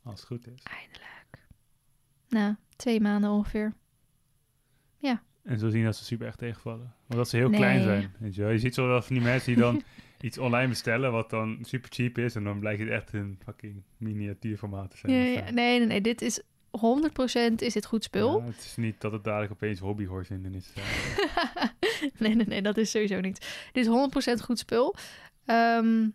Als 0.03 0.21
het 0.21 0.29
goed 0.29 0.47
is. 0.47 0.62
Eindelijk. 0.62 1.15
Na 2.28 2.58
twee 2.76 3.00
maanden 3.00 3.30
ongeveer. 3.30 3.74
En 5.46 5.58
zo 5.58 5.68
zien 5.68 5.84
dat 5.84 5.96
ze 5.96 6.04
super 6.04 6.26
echt 6.26 6.38
tegenvallen. 6.38 6.94
Omdat 7.08 7.28
ze 7.28 7.36
heel 7.36 7.48
Nee. 7.48 7.60
klein 7.60 7.82
zijn. 7.82 8.14
Weet 8.18 8.34
je, 8.34 8.42
wel. 8.42 8.50
je 8.50 8.58
ziet 8.58 8.74
zo 8.74 8.86
wel 8.86 9.02
van 9.02 9.14
die 9.16 9.24
mensen 9.24 9.52
die 9.54 9.62
dan 9.62 9.82
iets 10.20 10.38
online 10.38 10.68
bestellen, 10.68 11.12
wat 11.12 11.30
dan 11.30 11.58
super 11.62 11.90
cheap 11.92 12.18
is. 12.18 12.34
En 12.34 12.44
dan 12.44 12.58
blijkt 12.58 12.80
het 12.80 12.88
echt 12.88 13.12
een 13.12 13.38
fucking 13.44 13.82
miniatuurformaat 13.96 14.90
te 14.90 14.96
zijn. 14.96 15.12
Ja, 15.12 15.22
ja, 15.24 15.50
nee, 15.50 15.78
nee, 15.78 15.86
nee. 15.86 16.00
Dit 16.00 16.22
is 16.22 16.40
100% 16.40 16.42
is 17.56 17.72
dit 17.72 17.86
goed 17.86 18.04
spul. 18.04 18.38
Ja, 18.40 18.46
het 18.46 18.56
is 18.58 18.76
niet 18.76 19.00
dat 19.00 19.12
het 19.12 19.24
dadelijk 19.24 19.52
opeens 19.52 19.80
hobbyhorse 19.80 20.34
in 20.34 20.54
is. 20.54 20.72
nee, 22.18 22.34
nee, 22.34 22.46
nee, 22.46 22.62
dat 22.62 22.76
is 22.76 22.90
sowieso 22.90 23.20
niet. 23.20 23.68
Dit 23.72 23.86
is 23.86 23.92
100% 24.40 24.42
goed 24.44 24.58
spul. 24.58 24.94
Ehm, 25.44 26.08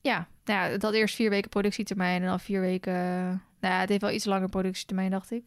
ja, 0.00 0.28
nou 0.44 0.70
ja, 0.70 0.78
had 0.78 0.94
eerst 0.94 1.14
vier 1.14 1.30
weken 1.30 1.50
productietermijn 1.50 2.20
en 2.22 2.28
dan 2.28 2.40
vier 2.40 2.60
weken... 2.60 3.42
Nou 3.60 3.74
ja, 3.74 3.80
het 3.80 3.88
heeft 3.88 4.00
wel 4.00 4.10
iets 4.10 4.24
langer 4.24 4.48
productietermijn, 4.48 5.10
dacht 5.10 5.30
ik. 5.30 5.44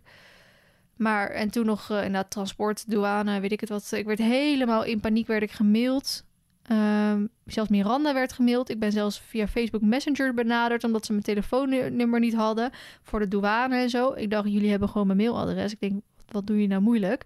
Maar, 0.97 1.29
en 1.29 1.49
toen 1.49 1.65
nog 1.65 1.89
uh, 1.91 1.97
inderdaad 1.97 2.31
transport, 2.31 2.89
douane, 2.89 3.39
weet 3.39 3.51
ik 3.51 3.59
het 3.59 3.69
wat. 3.69 3.91
Ik 3.91 4.05
werd 4.05 4.19
helemaal 4.19 4.83
in 4.83 4.99
paniek, 4.99 5.27
werd 5.27 5.43
ik 5.43 5.51
gemaild. 5.51 6.23
Um, 6.71 7.29
zelfs 7.45 7.69
Miranda 7.69 8.13
werd 8.13 8.33
gemaild. 8.33 8.69
Ik 8.69 8.79
ben 8.79 8.91
zelfs 8.91 9.19
via 9.19 9.47
Facebook 9.47 9.81
Messenger 9.81 10.33
benaderd... 10.33 10.83
omdat 10.83 11.05
ze 11.05 11.11
mijn 11.11 11.23
telefoonnummer 11.23 12.19
niet 12.19 12.33
hadden 12.33 12.71
voor 13.01 13.19
de 13.19 13.27
douane 13.27 13.75
en 13.75 13.89
zo. 13.89 14.13
Ik 14.13 14.29
dacht, 14.29 14.51
jullie 14.51 14.69
hebben 14.69 14.89
gewoon 14.89 15.07
mijn 15.07 15.19
mailadres. 15.19 15.71
Ik 15.71 15.79
denk, 15.79 16.01
wat 16.27 16.47
doe 16.47 16.61
je 16.61 16.67
nou 16.67 16.81
moeilijk? 16.81 17.23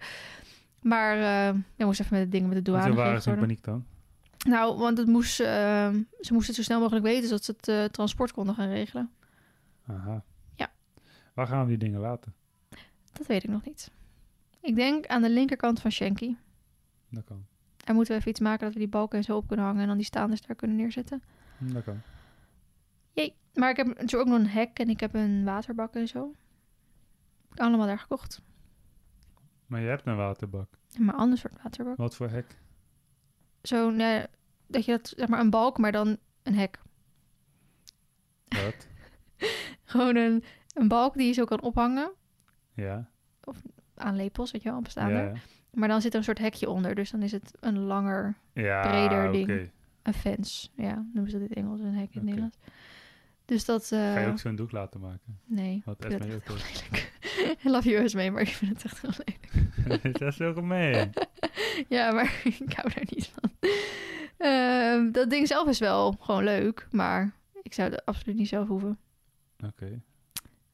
Maar 0.81 1.17
uh, 1.17 1.59
ik 1.75 1.85
moest 1.85 1.99
even 1.99 2.17
met 2.17 2.25
de 2.25 2.29
dingen 2.29 2.47
met 2.47 2.57
de 2.57 2.63
douane 2.63 2.87
Toen 2.87 2.95
waren 2.95 3.21
ze 3.21 3.31
in 3.31 3.39
paniek 3.39 3.63
dan? 3.63 3.85
Nou, 4.47 4.77
want 4.77 4.97
het 4.97 5.07
moest, 5.07 5.41
uh, 5.41 5.47
ze 6.21 6.33
moesten 6.33 6.45
het 6.45 6.55
zo 6.55 6.61
snel 6.61 6.79
mogelijk 6.79 7.05
weten... 7.05 7.27
zodat 7.27 7.43
ze 7.43 7.53
het 7.57 7.67
uh, 7.67 7.83
transport 7.83 8.31
konden 8.31 8.55
gaan 8.55 8.69
regelen. 8.69 9.09
Aha. 9.87 10.23
Waar 11.37 11.47
gaan 11.47 11.61
we 11.61 11.67
die 11.67 11.77
dingen 11.77 11.99
laten? 11.99 12.33
Dat 13.11 13.27
weet 13.27 13.43
ik 13.43 13.49
nog 13.49 13.65
niet. 13.65 13.91
Ik 14.61 14.75
denk 14.75 15.07
aan 15.07 15.21
de 15.21 15.29
linkerkant 15.29 15.81
van 15.81 15.91
Shanky. 15.91 16.35
Dat 17.09 17.23
kan. 17.23 17.45
En 17.85 17.95
moeten 17.95 18.13
we 18.13 18.19
even 18.19 18.31
iets 18.31 18.39
maken 18.39 18.65
dat 18.65 18.73
we 18.73 18.79
die 18.79 18.87
balken 18.87 19.17
en 19.17 19.23
zo 19.23 19.35
op 19.35 19.47
kunnen 19.47 19.65
hangen... 19.65 19.81
en 19.81 19.87
dan 19.87 19.97
die 19.97 20.05
staanders 20.05 20.41
daar 20.41 20.55
kunnen 20.55 20.77
neerzetten. 20.77 21.23
Dat 21.57 21.83
kan. 21.83 22.01
Jee. 23.11 23.35
Maar 23.53 23.69
ik 23.69 23.77
heb 23.77 23.87
natuurlijk 23.87 24.13
ook 24.13 24.27
nog 24.27 24.37
een 24.37 24.47
hek 24.47 24.79
en 24.79 24.89
ik 24.89 24.99
heb 24.99 25.13
een 25.13 25.43
waterbak 25.43 25.93
en 25.93 26.07
zo. 26.07 26.33
Allemaal 27.55 27.87
daar 27.87 27.99
gekocht. 27.99 28.41
Maar 29.65 29.81
je 29.81 29.87
hebt 29.87 30.05
een 30.05 30.15
waterbak. 30.15 30.69
Maar 30.99 31.13
een 31.13 31.19
ander 31.19 31.37
soort 31.37 31.61
waterbak. 31.63 31.97
Wat 31.97 32.15
voor 32.15 32.29
hek? 32.29 32.57
Zo, 33.61 33.89
nee, 33.89 34.25
dat 34.67 34.85
je 34.85 34.91
dat, 34.91 35.13
zeg 35.17 35.27
maar 35.27 35.39
een 35.39 35.49
balk, 35.49 35.77
maar 35.77 35.91
dan 35.91 36.17
een 36.43 36.55
hek. 36.55 36.79
Wat? 38.47 38.87
Gewoon 39.91 40.15
een, 40.15 40.43
een 40.77 40.87
balk 40.87 41.13
die 41.13 41.27
je 41.27 41.33
zo 41.33 41.45
kan 41.45 41.61
ophangen 41.61 42.11
Ja. 42.73 43.09
aan 43.95 44.15
lepels, 44.15 44.51
weet 44.51 44.63
je 44.63 44.69
wel, 44.71 44.81
bestaande. 44.81 45.13
Ja, 45.13 45.21
ja. 45.23 45.33
Maar 45.73 45.87
dan 45.87 46.01
zit 46.01 46.11
er 46.11 46.17
een 46.17 46.23
soort 46.23 46.39
hekje 46.39 46.69
onder, 46.69 46.95
dus 46.95 47.11
dan 47.11 47.21
is 47.21 47.31
het 47.31 47.51
een 47.59 47.79
langer, 47.79 48.35
ja 48.53 48.81
breder 48.89 49.31
ding. 49.31 49.69
een 50.03 50.13
fence. 50.13 50.67
Ja, 50.75 51.05
noemen 51.13 51.31
ze 51.31 51.39
dit 51.39 51.49
in 51.49 51.55
Engels, 51.63 51.79
een 51.79 51.93
hek 51.93 51.95
in 51.95 52.07
het 52.07 52.15
Oké. 52.15 52.23
Nederlands. 52.25 52.57
Dus 53.45 53.65
dat... 53.65 53.83
eh, 53.91 54.13
Ga 54.13 54.19
je 54.19 54.27
ook 54.27 54.39
zo'n 54.39 54.55
doek 54.55 54.71
laten 54.71 54.99
maken? 54.99 55.39
Nee, 55.45 55.81
Wat 55.85 56.01
doet. 56.01 56.11
heel 56.11 56.19
lelijk. 56.45 57.11
I 57.65 57.69
love 57.75 57.89
you 57.89 58.03
Esme, 58.03 58.29
maar 58.29 58.41
ik 58.41 58.47
vind 58.47 58.71
het 58.73 58.83
echt 58.83 59.01
heel 59.01 59.11
lelijk. 59.25 60.03
dat 60.19 60.21
is 60.21 60.35
zo 60.35 60.53
gemeen. 60.53 61.13
Ja, 61.89 62.11
maar 62.11 62.41
ik 62.43 62.73
hou 62.73 62.89
daar 62.93 63.05
niet 63.09 63.27
van. 63.39 63.51
Ehm, 64.37 65.11
dat 65.11 65.29
ding 65.29 65.47
zelf 65.47 65.67
is 65.67 65.79
wel 65.79 66.15
gewoon 66.19 66.43
leuk, 66.43 66.87
maar 66.91 67.31
ik 67.61 67.73
zou 67.73 67.89
het 67.91 68.05
absoluut 68.05 68.35
niet 68.37 68.47
zelf 68.47 68.67
hoeven. 68.67 68.97
Oké. 69.65 70.01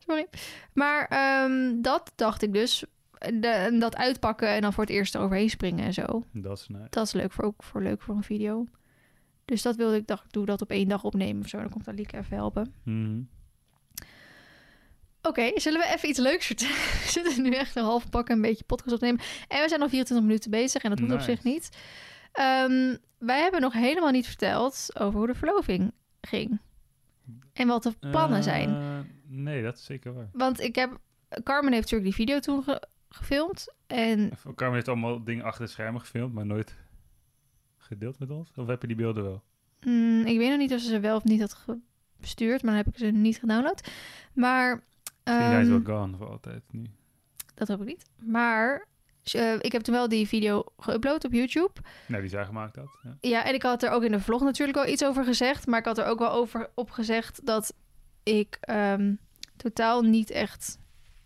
Sorry. 0.08 0.28
Maar 0.74 1.08
ehm, 1.08 1.82
dat 1.82 2.12
dacht 2.16 2.42
ik 2.42 2.54
dus. 2.54 2.84
De, 3.20 3.76
dat 3.80 3.96
uitpakken 3.96 4.48
en 4.48 4.62
dan 4.62 4.74
voor 4.74 4.84
het 4.84 4.94
eerst 4.94 5.16
eroverheen 5.16 5.50
springen 5.50 5.86
en 5.86 5.94
zo. 5.94 6.24
Dat 6.32 6.58
is 6.58 6.68
nice. 6.68 6.88
Dat 6.90 7.06
is 7.06 7.14
leuk 7.14 7.32
voor, 7.32 7.44
ook 7.44 7.64
voor, 7.64 7.82
leuk 7.82 8.02
voor 8.02 8.16
een 8.16 8.24
video. 8.24 8.66
Dus 9.46 9.62
dat 9.62 9.76
wilde 9.76 9.96
ik, 9.96 10.08
dacht 10.08 10.24
ik, 10.26 10.32
doe 10.32 10.46
dat 10.46 10.62
op 10.62 10.70
één 10.70 10.88
dag 10.88 11.04
opnemen 11.04 11.44
of 11.44 11.50
zo. 11.50 11.58
Dan 11.58 11.70
komt 11.70 11.88
Alieke 11.88 12.18
even 12.18 12.36
helpen. 12.36 12.74
Mhm. 12.84 13.22
Oké, 15.22 15.52
zullen 15.56 15.80
we 15.80 15.94
even 15.94 16.10
iets 16.10 16.20
leuks 16.20 16.46
vertellen? 16.46 16.76
We 17.04 17.10
zitten 17.10 17.44
nu 17.44 17.52
echt 17.52 17.76
een 17.76 17.84
half 17.84 18.10
pak 18.10 18.30
een 18.30 18.42
beetje 18.42 18.64
podcast 18.64 18.94
opnemen. 18.94 19.22
En 19.48 19.62
we 19.62 19.68
zijn 19.68 19.82
al 19.82 19.90
24 19.90 20.28
minuten 20.28 20.52
bezig 20.52 20.84
en 20.84 20.90
dat 20.90 21.00
hoeft 21.00 21.14
op 21.14 21.20
zich 21.20 21.44
niet. 21.44 21.70
Ehm, 22.32 22.96
wij 23.18 23.42
hebben 23.42 23.62
nog 23.62 23.74
helemaal 23.74 24.12
niet 24.12 24.28
verteld 24.28 24.90
over 24.94 25.18
hoe 25.18 25.28
de 25.28 25.36
verloving 25.36 25.92
ging. 26.22 26.60
En 27.54 27.68
wat 27.68 27.84
de 27.84 27.94
plannen 28.10 28.44
zijn. 28.44 28.70
Eh, 28.70 29.00
nee, 29.28 29.64
dat 29.64 29.78
is 29.78 29.86
zeker 29.86 30.14
waar. 30.14 30.30
Want 30.34 30.60
ik 30.60 30.76
heb... 30.76 31.00
Carmen 31.44 31.72
heeft 31.74 31.92
natuurlijk 31.92 32.16
die 32.16 32.26
video 32.26 32.40
toen 32.40 32.64
ge- 32.64 32.88
gefilmd. 33.10 33.74
En 33.88 34.32
Carmen 34.56 34.76
heeft 34.76 34.88
allemaal 34.88 35.24
dingen 35.24 35.46
achter 35.46 35.66
de 35.66 35.72
schermen 35.72 36.02
gefilmd, 36.02 36.34
maar 36.34 36.46
nooit 36.46 36.76
gedeeld 37.78 38.20
met 38.20 38.30
ons? 38.32 38.52
Of 38.56 38.68
heb 38.68 38.82
je 38.82 38.88
die 38.88 38.96
beelden 38.96 39.24
wel? 39.24 39.44
mm, 39.82 40.26
ik 40.26 40.38
weet 40.38 40.50
nog 40.50 40.58
niet 40.58 40.74
of 40.74 40.80
ze 40.80 40.88
ze 40.88 41.00
wel 41.00 41.16
of 41.16 41.24
niet 41.24 41.40
had 41.40 41.66
gestuurd. 42.22 42.64
Maar 42.64 42.74
dan 42.76 42.84
heb 42.84 42.94
ik 42.94 42.98
ze 43.00 43.06
niet 43.06 43.38
gedownload. 43.38 43.90
Maar... 44.34 44.84
Misschien 45.24 45.50
zijn 45.50 45.66
ze 45.66 45.72
ehm, 45.74 45.84
wel 45.84 45.98
gone 45.98 46.18
voor 46.18 46.30
altijd 46.30 46.64
nu. 46.72 46.86
dat 47.54 47.68
hoop 47.68 47.82
ik 47.82 47.88
niet. 47.88 48.06
Maar 48.22 48.88
eh, 49.24 49.54
ik 49.60 49.72
heb 49.72 49.82
toen 49.82 49.94
wel 49.94 50.10
die 50.10 50.28
video 50.28 50.64
geüpload 50.78 51.26
op 51.26 51.32
YouTube. 51.32 51.72
Nou, 52.08 52.22
die 52.22 52.30
zij 52.30 52.46
gemaakt 52.46 52.76
had. 52.76 53.00
Ja. 53.04 53.18
Ja, 53.20 53.46
en 53.46 53.54
ik 53.54 53.64
had 53.64 53.84
er 53.84 53.90
ook 53.90 54.04
in 54.04 54.12
de 54.12 54.20
vlog 54.20 54.42
natuurlijk 54.42 54.78
wel 54.78 54.88
iets 54.88 55.06
over 55.06 55.24
gezegd. 55.24 55.68
Maar 55.68 55.80
ik 55.80 55.86
had 55.86 55.98
er 55.98 56.06
ook 56.06 56.20
wel 56.20 56.32
over 56.32 56.70
op 56.76 56.92
gezegd 56.92 57.46
dat 57.46 57.74
ik 58.24 58.58
ehm, 58.60 59.14
totaal 59.58 60.02
niet 60.02 60.30
echt 60.30 60.78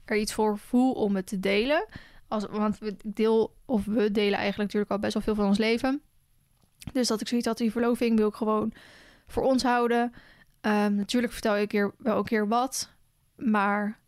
er 0.06 0.18
iets 0.18 0.34
voor 0.34 0.58
voel 0.58 0.92
om 0.94 1.16
het 1.16 1.28
te 1.28 1.40
delen. 1.40 1.86
Als, 2.28 2.46
want 2.46 2.78
we 2.78 2.96
deel, 3.06 3.56
of 3.66 3.86
we 3.86 4.12
delen 4.12 4.40
eigenlijk 4.40 4.58
natuurlijk 4.58 4.92
al 4.92 5.00
best 5.00 5.14
wel 5.14 5.24
veel 5.24 5.36
van 5.36 5.46
ons 5.46 5.58
leven. 5.58 6.02
Dus 6.92 7.08
dat 7.08 7.22
ik 7.22 7.28
zoiets 7.28 7.48
had, 7.48 7.58
die 7.58 7.72
verloving 7.72 8.18
wil 8.18 8.28
ik 8.28 8.36
gewoon 8.36 8.74
voor 9.28 9.44
ons 9.44 9.64
houden. 9.64 10.14
Ehm, 10.62 10.96
natuurlijk 10.96 11.34
vertel 11.34 11.58
ik 11.58 11.68
keer, 11.68 11.94
wel 11.98 12.18
een 12.18 12.24
keer 12.24 12.48
wat. 12.48 12.92
Maar 13.36 14.00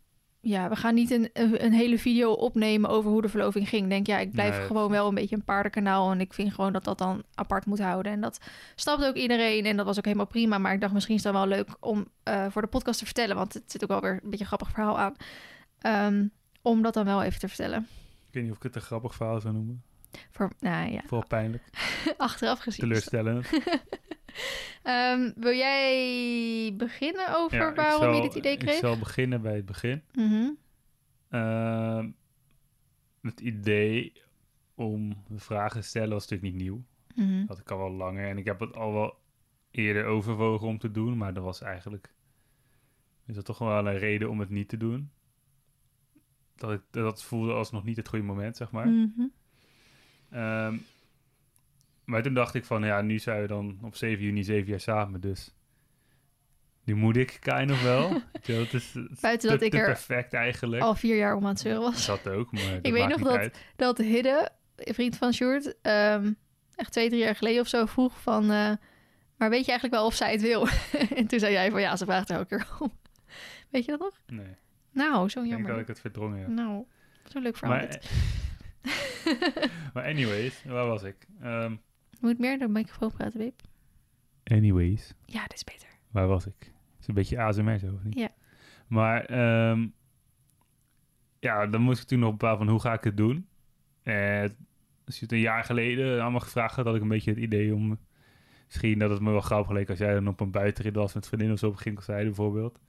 ja, 0.42 0.68
we 0.68 0.76
gaan 0.76 0.94
niet 0.94 1.10
een, 1.10 1.30
een, 1.32 1.72
hele 1.72 1.98
video 1.98 2.32
opnemen 2.32 2.90
over 2.90 3.10
hoe 3.10 3.22
de 3.22 3.28
verloving 3.28 3.68
ging. 3.68 3.82
Ik 3.82 3.90
denk, 3.90 4.06
ja, 4.06 4.18
ik 4.18 4.32
blijf 4.32 4.56
Nee, 4.56 4.66
gewoon 4.66 4.90
wel 4.90 5.08
een 5.08 5.14
beetje 5.14 5.36
een 5.36 5.44
paardenkanaal. 5.44 6.10
En 6.10 6.20
ik 6.20 6.32
vind 6.32 6.54
gewoon 6.54 6.72
dat 6.72 6.84
dat 6.84 6.98
dan 6.98 7.22
apart 7.34 7.66
moet 7.66 7.80
houden. 7.80 8.12
En 8.12 8.20
dat 8.20 8.40
snapte 8.74 9.06
ook 9.06 9.14
iedereen. 9.14 9.64
En 9.64 9.76
dat 9.76 9.86
was 9.86 9.98
ook 9.98 10.04
helemaal 10.04 10.26
prima. 10.26 10.58
Maar 10.58 10.72
ik 10.72 10.80
dacht, 10.80 10.92
misschien 10.92 11.14
is 11.14 11.24
het 11.24 11.32
dan 11.32 11.42
wel 11.42 11.56
leuk 11.56 11.76
om 11.80 12.06
eh, 12.22 12.46
voor 12.50 12.62
de 12.62 12.68
podcast 12.68 12.98
te 12.98 13.04
vertellen. 13.04 13.36
Want 13.36 13.54
het 13.54 13.70
zit 13.70 13.82
ook 13.82 13.88
wel 13.88 14.00
weer 14.00 14.12
een 14.12 14.30
beetje 14.30 14.40
een 14.40 14.46
grappig 14.46 14.70
verhaal 14.70 14.98
aan. 14.98 15.14
Ehm, 15.78 16.26
om 16.62 16.82
dat 16.82 16.94
dan 16.94 17.04
wel 17.04 17.22
even 17.22 17.40
te 17.40 17.48
vertellen. 17.48 17.86
Ik 18.26 18.34
weet 18.34 18.42
niet 18.42 18.52
of 18.52 18.56
ik 18.58 18.62
het 18.62 18.74
een 18.74 18.82
grappig 18.82 19.14
verhaal 19.14 19.40
zou 19.40 19.54
noemen. 19.54 19.82
Voor, 20.30 20.52
nou 20.58 20.92
ja, 20.92 21.00
Vooral 21.06 21.26
pijnlijk, 21.28 21.62
achteraf 22.16 22.58
gezien. 22.58 22.80
teleurstellend. 22.80 23.46
Ehm, 24.82 25.30
wil 25.36 25.52
jij 25.56 26.74
beginnen 26.76 27.36
over 27.36 27.58
Ja, 27.58 27.74
waarom 27.74 28.02
zal- 28.02 28.14
je 28.14 28.20
dit 28.22 28.34
idee 28.34 28.56
kreeg? 28.56 28.74
Ik 28.74 28.80
zal 28.80 28.98
beginnen 28.98 29.42
bij 29.42 29.54
het 29.56 29.66
begin. 29.66 30.02
Mhm. 30.14 30.50
Ehm, 31.30 32.10
het 33.22 33.40
idee 33.40 34.12
om 34.74 35.24
vragen 35.34 35.80
te 35.80 35.86
stellen 35.86 36.10
was 36.10 36.28
natuurlijk 36.28 36.52
niet 36.52 36.62
nieuw. 36.62 36.84
Mhm. 37.14 37.46
had 37.46 37.58
ik 37.58 37.70
al 37.70 37.78
wel 37.78 37.90
langer. 37.92 38.28
En 38.28 38.38
ik 38.38 38.44
heb 38.44 38.60
het 38.60 38.76
al 38.76 38.92
wel 38.92 39.18
eerder 39.70 40.04
overwogen 40.04 40.66
om 40.66 40.78
te 40.78 40.90
doen, 40.90 41.16
maar 41.16 41.34
dat 41.34 41.44
was 41.44 41.60
eigenlijk... 41.60 42.12
Is 43.26 43.34
dat 43.34 43.44
toch 43.44 43.58
wel 43.58 43.86
een 43.86 43.98
reden 43.98 44.30
om 44.30 44.40
het 44.40 44.50
niet 44.50 44.68
te 44.68 44.76
doen? 44.76 45.10
Dat, 46.54 46.72
ik, 46.72 46.80
dat 46.90 47.22
voelde 47.22 47.52
als 47.52 47.70
nog 47.70 47.84
niet 47.84 47.96
het 47.96 48.08
goede 48.08 48.24
moment, 48.24 48.56
zeg 48.56 48.70
maar. 48.70 48.88
Mhm. 48.88 49.26
Ehm, 50.30 50.76
maar 52.10 52.22
toen 52.22 52.34
dacht 52.34 52.54
ik 52.54 52.64
van, 52.64 52.82
ja, 52.84 53.00
nu 53.00 53.18
zijn 53.18 53.40
we 53.40 53.46
dan 53.46 53.78
op 53.82 53.96
7 53.96 54.24
juni 54.24 54.44
zeven 54.44 54.68
jaar 54.70 54.80
samen, 54.80 55.20
dus... 55.20 55.54
Nu 56.84 56.94
moet 56.96 57.16
ik 57.16 57.38
kind 57.40 57.70
of 57.70 57.82
wel. 57.82 58.12
Het 58.42 58.72
is, 58.74 58.92
Buiten 59.20 59.48
te, 59.48 59.54
dat 59.56 59.62
ik 59.62 59.74
er 59.74 59.84
perfect 59.84 60.32
eigenlijk. 60.32 60.82
al 60.82 60.94
vier 60.94 61.16
jaar 61.16 61.34
om 61.34 61.42
aan 61.42 61.48
het 61.50 61.60
zeuren 61.60 61.80
was. 61.82 62.06
Dat 62.06 62.28
ook, 62.28 62.52
maar 62.52 62.80
dat 62.82 62.92
weet 62.92 63.08
nog 63.08 63.20
dat- 63.20 63.36
uit. 63.36 63.64
Dat 63.76 63.98
Hidde, 63.98 64.48
vriend 64.76 65.16
van 65.16 65.32
Sjoerd, 65.32 65.74
ehm, 65.82 66.32
echt 66.74 66.92
twee, 66.92 67.08
drie 67.08 67.20
jaar 67.20 67.36
geleden 67.36 67.60
of 67.60 67.68
zo 67.68 67.86
vroeg 67.86 68.20
van... 68.20 68.42
eh, 68.50 68.72
maar 69.36 69.50
weet 69.50 69.64
je 69.64 69.70
eigenlijk 69.70 69.94
wel 69.94 70.06
of 70.06 70.14
zij 70.14 70.32
het 70.32 70.40
wil? 70.40 70.66
en 71.18 71.26
toen 71.26 71.38
zei 71.38 71.52
jij 71.52 71.70
van 71.70 71.80
ja, 71.80 71.96
ze 71.96 72.04
vraagt 72.04 72.30
er 72.30 72.36
elke 72.36 72.56
keer 72.56 72.66
om. 72.78 72.92
Weet 73.70 73.84
je 73.84 73.90
dat 73.90 74.00
nog? 74.00 74.20
Nee, 74.26 74.56
Nou, 74.92 75.28
zo 75.28 75.38
ik 75.42 75.48
denk 75.48 75.48
jammer. 75.48 75.70
Dat 75.70 75.80
ik 75.80 75.86
het 75.86 76.00
verdrongen 76.00 76.38
heb. 76.38 76.48
Nou, 76.48 76.84
zo'n 77.24 77.42
leuk 77.42 77.56
verhaal. 77.56 77.76
Maar, 77.76 78.00
maar 79.94 80.04
anyways, 80.04 80.62
waar 80.64 80.86
was 80.86 81.02
ik? 81.02 81.16
Ehm, 82.20 82.26
Moet 82.26 82.38
meer 82.38 82.58
door 82.58 82.66
de 82.66 82.72
microfoon 82.72 83.12
praten, 83.12 83.38
babe? 83.38 83.52
anyways, 84.44 85.14
Ja, 85.24 85.40
dat 85.42 85.54
is 85.54 85.64
beter. 85.64 85.88
waar 86.10 86.26
was 86.26 86.46
ik? 86.46 86.54
Het 86.58 87.00
is 87.00 87.06
een 87.06 87.14
beetje 87.14 87.40
ASMR 87.40 87.78
zo, 87.78 87.92
of 87.94 88.02
niet? 88.02 88.14
Ja. 88.18 88.28
Maar 88.86 89.24
ehm, 89.24 89.86
ja, 91.40 91.66
dan 91.66 91.80
moest 91.80 92.02
ik 92.02 92.08
toen 92.08 92.18
nog 92.18 92.30
bepalen 92.30 92.58
van 92.58 92.68
hoe 92.68 92.80
ga 92.80 92.92
ik 92.92 93.04
het 93.04 93.16
doen. 93.16 93.46
En 94.02 94.56
als 95.06 95.14
je 95.16 95.22
het 95.22 95.32
een 95.32 95.38
jaar 95.40 95.64
geleden 95.64 96.20
allemaal 96.20 96.40
gevraagd 96.40 96.76
had, 96.76 96.84
had 96.86 96.94
ik 96.94 97.02
een 97.02 97.08
beetje 97.08 97.30
het 97.30 97.38
idee 97.40 97.74
om... 97.74 97.98
Misschien 98.66 98.98
dat 98.98 99.10
het 99.10 99.20
me 99.20 99.30
wel 99.30 99.40
grappig 99.40 99.72
leek 99.72 99.88
als 99.90 99.98
jij 99.98 100.14
dan 100.14 100.28
op 100.28 100.40
een 100.40 100.50
buitenrit 100.50 100.94
was 100.94 101.14
met 101.14 101.26
vriendinnen 101.26 101.54
of 101.56 101.60
zo 101.62 101.68
op 101.68 101.76
Ginkelzijde 101.76 102.24
bijvoorbeeld. 102.24 102.80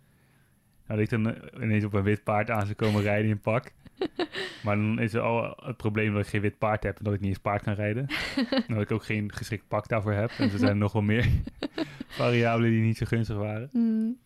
Dat 0.91 0.99
ik 0.99 1.09
dan 1.09 1.35
eh, 1.35 1.63
ineens 1.63 1.83
op 1.83 1.93
een 1.93 2.03
wit 2.03 2.23
paard 2.23 2.49
aan 2.49 2.61
zou 2.61 2.73
komen 2.73 3.01
rijden 3.01 3.29
in 3.29 3.39
pak. 3.39 3.71
Maar 4.63 4.75
dan 4.75 4.99
is 4.99 5.13
er 5.13 5.21
al 5.21 5.57
het 5.63 5.77
probleem 5.77 6.13
dat 6.13 6.21
ik 6.23 6.27
geen 6.27 6.41
wit 6.41 6.57
paard 6.57 6.83
heb 6.83 6.97
en 6.97 7.03
dat 7.03 7.13
ik 7.13 7.19
niet 7.19 7.29
eens 7.29 7.39
paard 7.39 7.63
kan 7.63 7.73
rijden. 7.73 8.07
en 8.67 8.73
dat 8.73 8.81
ik 8.81 8.91
ook 8.91 9.03
geen 9.03 9.33
geschikt 9.33 9.67
pak 9.67 9.87
daarvoor 9.87 10.13
heb. 10.13 10.31
En 10.37 10.51
er 10.51 10.57
zijn 10.57 10.77
nog 10.77 10.91
wel 10.91 11.01
meer 11.01 11.29
variabelen 12.07 12.71
die 12.71 12.81
niet 12.81 12.97
zo 12.97 13.05
gunstig 13.05 13.35
waren. 13.35 13.69
Mm. 13.73 14.17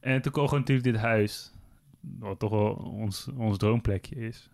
En 0.00 0.22
toen 0.22 0.32
kocht 0.32 0.52
natuurlijk 0.52 0.86
dit 0.86 0.96
huis, 0.96 1.52
wat 2.00 2.38
toch 2.38 2.50
wel 2.50 2.72
ons, 2.74 3.28
ons 3.36 3.58
droomplekje 3.58 4.16
is. 4.16 4.50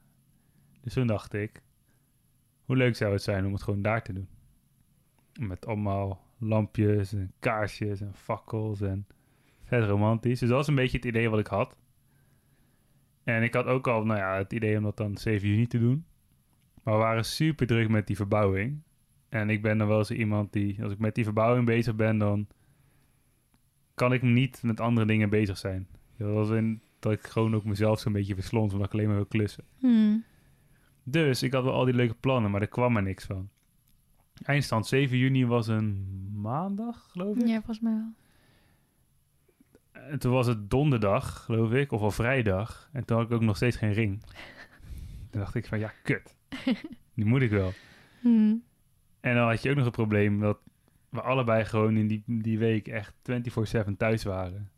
Dus 0.80 0.92
toen 0.92 1.06
dacht 1.06 1.34
ik, 1.34 1.62
hoe 2.64 2.76
leuk 2.76 2.96
zou 2.96 3.12
het 3.12 3.22
zijn 3.22 3.46
om 3.46 3.52
het 3.52 3.62
gewoon 3.62 3.82
daar 3.82 4.02
te 4.02 4.12
doen. 4.12 4.28
Met 5.38 5.66
allemaal 5.66 6.24
lampjes 6.38 7.12
en 7.12 7.32
kaarsjes 7.38 8.00
en 8.00 8.14
fakkels 8.14 8.80
en 8.80 9.06
vet 9.64 9.84
romantisch. 9.84 10.38
Dus 10.38 10.48
dat 10.48 10.58
was 10.58 10.68
een 10.68 10.74
beetje 10.74 10.96
het 10.96 11.06
idee 11.06 11.30
wat 11.30 11.38
ik 11.38 11.46
had. 11.46 11.76
En 13.24 13.42
ik 13.42 13.54
had 13.54 13.66
ook 13.66 13.88
al, 13.88 14.04
nou 14.04 14.18
ja, 14.18 14.36
het 14.36 14.52
idee 14.52 14.76
om 14.76 14.82
dat 14.82 14.96
dan 14.96 15.16
7 15.16 15.48
juni 15.48 15.66
te 15.66 15.78
doen. 15.78 16.04
Maar 16.82 16.94
we 16.94 17.00
waren 17.00 17.24
super 17.24 17.66
druk 17.66 17.88
met 17.88 18.06
die 18.06 18.16
verbouwing. 18.16 18.82
En 19.28 19.50
ik 19.50 19.62
ben 19.62 19.78
dan 19.78 19.88
wel 19.88 19.98
eens 19.98 20.10
iemand 20.10 20.52
die, 20.52 20.82
als 20.82 20.92
ik 20.92 20.98
met 20.98 21.14
die 21.14 21.24
verbouwing 21.24 21.66
bezig 21.66 21.94
ben, 21.94 22.18
dan 22.18 22.46
kan 23.94 24.12
ik 24.12 24.22
niet 24.22 24.62
met 24.62 24.80
andere 24.80 25.06
dingen 25.06 25.30
bezig 25.30 25.58
zijn. 25.58 25.88
Dat 26.16 26.32
was 26.32 26.50
in 26.50 26.80
dat 26.98 27.12
ik 27.12 27.22
gewoon 27.22 27.54
ook 27.54 27.64
mezelf 27.64 28.00
zo'n 28.00 28.12
beetje 28.12 28.34
verslond, 28.34 28.72
omdat 28.72 28.86
ik 28.86 28.92
alleen 28.92 29.06
maar 29.06 29.16
wil 29.16 29.26
klussen. 29.26 29.64
Mm. 29.80 30.24
Dus 31.02 31.42
ik 31.42 31.52
had 31.52 31.64
wel 31.64 31.72
al 31.72 31.84
die 31.84 31.94
leuke 31.94 32.14
plannen, 32.14 32.50
maar 32.50 32.60
er 32.60 32.68
kwam 32.68 32.96
er 32.96 33.02
niks 33.02 33.24
van. 33.24 33.48
Eindstand 34.42 34.86
7 34.86 35.18
juni 35.18 35.46
was 35.46 35.66
een 35.66 36.06
maandag, 36.34 37.10
geloof 37.10 37.36
ik. 37.36 37.46
Ja, 37.46 37.54
volgens 37.54 37.80
mij 37.80 37.92
wel. 37.92 38.12
En 39.94 40.18
toen 40.18 40.32
was 40.32 40.46
het 40.46 40.70
donderdag, 40.70 41.44
geloof 41.44 41.72
ik, 41.72 41.92
of 41.92 42.00
al 42.00 42.10
vrijdag. 42.10 42.88
En 42.92 43.04
toen 43.04 43.16
had 43.16 43.26
ik 43.26 43.32
ook 43.32 43.42
nog 43.42 43.56
steeds 43.56 43.76
geen 43.76 43.92
ring. 43.92 44.22
toen 45.30 45.40
dacht 45.40 45.54
ik 45.54 45.66
van, 45.66 45.78
ja, 45.78 45.92
kut. 46.02 46.36
Die 47.14 47.24
moet 47.24 47.42
ik 47.42 47.50
wel. 47.50 47.72
Mm. 48.20 48.62
En 49.20 49.34
dan 49.34 49.48
had 49.48 49.62
je 49.62 49.70
ook 49.70 49.76
nog 49.76 49.84
het 49.84 49.94
probleem 49.94 50.40
dat 50.40 50.58
we 51.08 51.20
allebei 51.20 51.64
gewoon 51.64 51.96
in 51.96 52.06
die, 52.06 52.22
die 52.26 52.58
week 52.58 52.88
echt 52.88 53.14
24-7 53.88 53.96
thuis 53.96 54.24
waren. 54.24 54.70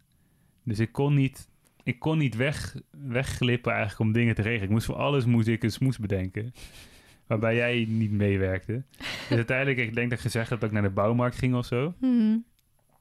Dus 0.62 0.78
ik 0.78 0.92
kon 0.92 1.14
niet, 1.14 1.48
ik 1.82 1.98
kon 1.98 2.18
niet 2.18 2.36
weg, 2.36 2.76
wegglippen 2.90 3.72
eigenlijk 3.72 4.00
om 4.00 4.12
dingen 4.12 4.34
te 4.34 4.42
regelen. 4.42 4.64
Ik 4.64 4.70
moest 4.70 4.86
voor 4.86 4.94
alles 4.94 5.24
moest 5.24 5.48
ik 5.48 5.62
een 5.62 5.72
smoes 5.72 5.98
bedenken. 5.98 6.52
Waarbij 7.26 7.54
jij 7.54 7.86
niet 7.88 8.10
meewerkte. 8.10 8.82
Dus 9.28 9.36
uiteindelijk, 9.36 9.78
ik 9.78 9.94
denk 9.94 10.10
dat 10.10 10.18
ik 10.18 10.24
gezegd 10.24 10.50
heb 10.50 10.60
dat 10.60 10.68
ik 10.68 10.74
naar 10.74 10.88
de 10.88 10.94
bouwmarkt 10.94 11.36
ging 11.36 11.54
of 11.54 11.66
zo. 11.66 11.94
Mm. 12.00 12.44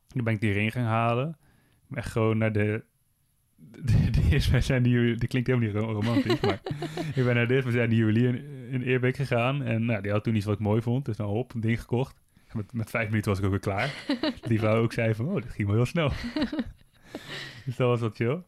Dan 0.08 0.23
ben 0.23 0.34
ik 0.34 0.41
die 0.41 0.54
ring 0.54 0.71
gaan 0.71 0.84
halen. 0.84 1.38
Ben 1.88 2.04
gewoon 2.04 2.38
naar 2.38 2.52
de... 2.52 2.84
De, 3.56 4.10
de 4.10 4.28
eerstbijzijnde 4.32 4.89
juwelier... 4.89 5.19
Die 5.19 5.28
klinkt 5.28 5.48
helemaal 5.48 5.69
niet 5.69 5.78
ro- 5.78 5.91
romantisch, 5.91 6.39
maar... 6.39 6.62
Ik 7.15 7.24
ben 7.24 7.36
naar 7.36 7.48
de 7.48 7.54
eerstbijzijnde 7.54 7.95
juwelier 7.95 8.36
in, 8.36 8.69
in 8.69 8.82
Eerbeek 8.82 9.15
gegaan. 9.15 9.63
En 9.63 9.86
nou, 9.86 10.02
die 10.02 10.12
had 10.12 10.24
toen 10.24 10.36
iets 10.36 10.45
wat 10.45 10.54
ik 10.54 10.60
mooi 10.60 10.82
vond. 10.82 11.06
Dus 11.06 11.17
nou 11.17 11.30
hop, 11.30 11.54
een 11.54 11.62
ding 11.62 11.80
gekocht. 11.80 12.21
Met, 12.54 12.74
met 12.74 12.89
vijf 12.89 13.08
minuten 13.10 13.30
was 13.30 13.39
ik 13.39 13.45
ook 13.45 13.52
weer 13.52 13.60
klaar. 13.60 14.06
Die 14.48 14.60
vrouw 14.60 14.82
ook 14.82 14.93
zei 14.93 15.15
van... 15.15 15.28
Oh, 15.28 15.36
dit 15.41 15.52
ging 15.52 15.67
wel 15.67 15.76
heel 15.76 15.86
snel. 15.86 16.12
dus 17.65 17.76
dat 17.76 17.88
was 17.88 18.00
wat 18.00 18.15
chill. 18.15 18.41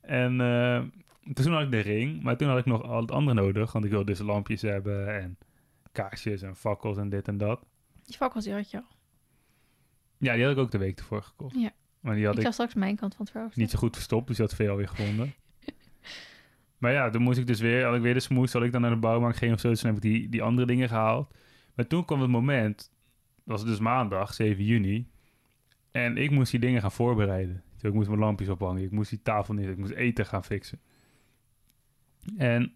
En 0.00 0.40
eh, 0.40 0.82
toen 1.32 1.52
had 1.52 1.62
ik 1.62 1.70
de 1.70 1.80
ring. 1.80 2.22
Maar 2.22 2.36
toen 2.36 2.48
had 2.48 2.58
ik 2.58 2.64
nog 2.64 2.82
al 2.82 3.00
het 3.00 3.10
andere 3.10 3.40
nodig. 3.40 3.72
Want 3.72 3.84
ik 3.84 3.90
wilde 3.90 4.06
dus 4.06 4.18
lampjes 4.18 4.62
hebben. 4.62 5.20
En 5.20 5.38
kaarsjes 5.92 6.42
en 6.42 6.56
fakkels 6.56 6.96
en 6.96 7.08
dit 7.08 7.28
en 7.28 7.38
dat. 7.38 7.66
Die 8.04 8.16
fakkels 8.16 8.44
die 8.44 8.52
had 8.52 8.70
je 8.70 8.76
al. 8.76 8.96
Ja, 10.18 10.34
die 10.34 10.42
had 10.42 10.52
ik 10.52 10.58
ook 10.58 10.70
de 10.70 10.78
week 10.78 10.98
ervoor 10.98 11.22
gekocht. 11.22 11.54
Ja. 11.60 11.72
Maar 12.08 12.16
die 12.16 12.26
had 12.26 12.38
ik 12.38 12.44
ik 12.44 12.52
straks 12.52 12.74
mijn 12.74 12.96
kant 12.96 13.14
van 13.14 13.24
het 13.24 13.30
verhaal 13.34 13.50
niet 13.54 13.70
zo 13.70 13.78
goed 13.78 13.94
verstopt, 13.94 14.26
dus 14.26 14.36
dat 14.36 14.54
veel 14.54 14.76
weer 14.76 14.88
gevonden. 14.88 15.34
maar 16.78 16.92
ja, 16.92 17.10
toen 17.10 17.22
moest 17.22 17.38
ik 17.38 17.46
dus 17.46 17.60
weer, 17.60 17.84
had 17.84 17.94
ik 17.94 18.02
weer 18.02 18.14
de 18.14 18.20
smoes, 18.20 18.52
had 18.52 18.62
ik 18.62 18.72
dan 18.72 18.80
naar 18.80 18.90
de 18.90 18.96
bouwmarkt 18.96 19.38
ging 19.38 19.52
of 19.52 19.60
zo, 19.60 19.68
dus 19.68 19.80
toen 19.80 19.94
heb 19.94 20.04
ik 20.04 20.10
die, 20.10 20.28
die 20.28 20.42
andere 20.42 20.66
dingen 20.66 20.88
gehaald. 20.88 21.34
Maar 21.74 21.86
toen 21.86 22.04
kwam 22.04 22.20
het 22.20 22.30
moment, 22.30 22.76
dat 23.44 23.56
was 23.60 23.64
dus 23.64 23.78
maandag, 23.78 24.34
7 24.34 24.64
juni, 24.64 25.08
en 25.90 26.16
ik 26.16 26.30
moest 26.30 26.50
die 26.50 26.60
dingen 26.60 26.80
gaan 26.80 26.92
voorbereiden. 26.92 27.62
Dus 27.72 27.82
ik 27.82 27.92
moest 27.92 28.08
mijn 28.08 28.20
lampjes 28.20 28.48
ophangen, 28.48 28.82
ik 28.82 28.90
moest 28.90 29.10
die 29.10 29.22
tafel 29.22 29.54
neer, 29.54 29.68
ik 29.68 29.76
moest 29.78 29.92
eten 29.92 30.26
gaan 30.26 30.44
fixen. 30.44 30.80
En 32.36 32.72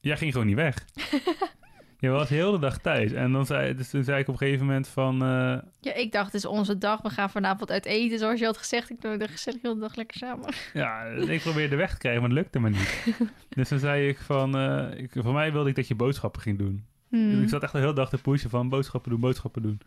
jij 0.00 0.16
ging 0.16 0.32
gewoon 0.32 0.46
niet 0.46 0.56
weg. 0.56 0.84
je 2.00 2.08
was 2.08 2.28
heel 2.28 2.52
de 2.52 2.58
dag 2.58 2.78
thuis. 2.78 3.12
En 3.12 3.32
dan 3.32 3.46
zei, 3.46 3.74
dus 3.74 3.90
toen 3.90 4.04
zei 4.04 4.20
ik 4.20 4.28
op 4.28 4.32
een 4.34 4.38
gegeven 4.46 4.66
moment 4.66 4.88
van... 4.88 5.22
eh, 5.22 5.58
Ja, 5.80 5.94
ik 5.94 6.12
dacht, 6.12 6.24
het 6.26 6.34
is 6.34 6.44
onze 6.46 6.78
dag. 6.78 7.02
We 7.02 7.10
gaan 7.10 7.30
vanavond 7.30 7.70
uit 7.70 7.84
eten, 7.84 8.18
zoals 8.18 8.38
je 8.40 8.44
had 8.46 8.56
gezegd. 8.58 8.90
Ik 8.90 9.00
doe 9.00 9.16
de 9.16 9.28
gezellig 9.28 9.62
heel 9.62 9.74
de 9.74 9.80
dag 9.80 9.94
lekker 9.96 10.16
samen. 10.16 10.52
Ja, 10.72 11.02
ik 11.04 11.40
probeerde 11.40 11.76
weg 11.76 11.90
te 11.92 11.98
krijgen, 11.98 12.20
maar 12.20 12.30
het 12.30 12.38
lukte 12.38 12.60
me 12.60 12.70
niet. 12.70 13.14
dus 13.56 13.68
dan 13.68 13.78
zei 13.78 14.08
ik 14.08 14.18
van... 14.18 14.56
eh, 14.56 14.98
ik, 15.02 15.10
voor 15.14 15.32
mij 15.32 15.52
wilde 15.52 15.68
ik 15.68 15.76
dat 15.76 15.88
je 15.88 15.94
boodschappen 15.94 16.42
ging 16.42 16.58
doen. 16.58 16.84
Hmm. 17.08 17.30
Dus 17.30 17.42
ik 17.42 17.48
zat 17.48 17.62
echt 17.62 17.72
de 17.72 17.78
hele 17.78 17.92
dag 17.92 18.08
te 18.08 18.18
pushen 18.18 18.50
van 18.50 18.68
boodschappen 18.68 19.10
doen, 19.10 19.20
boodschappen 19.20 19.62
doen. 19.62 19.80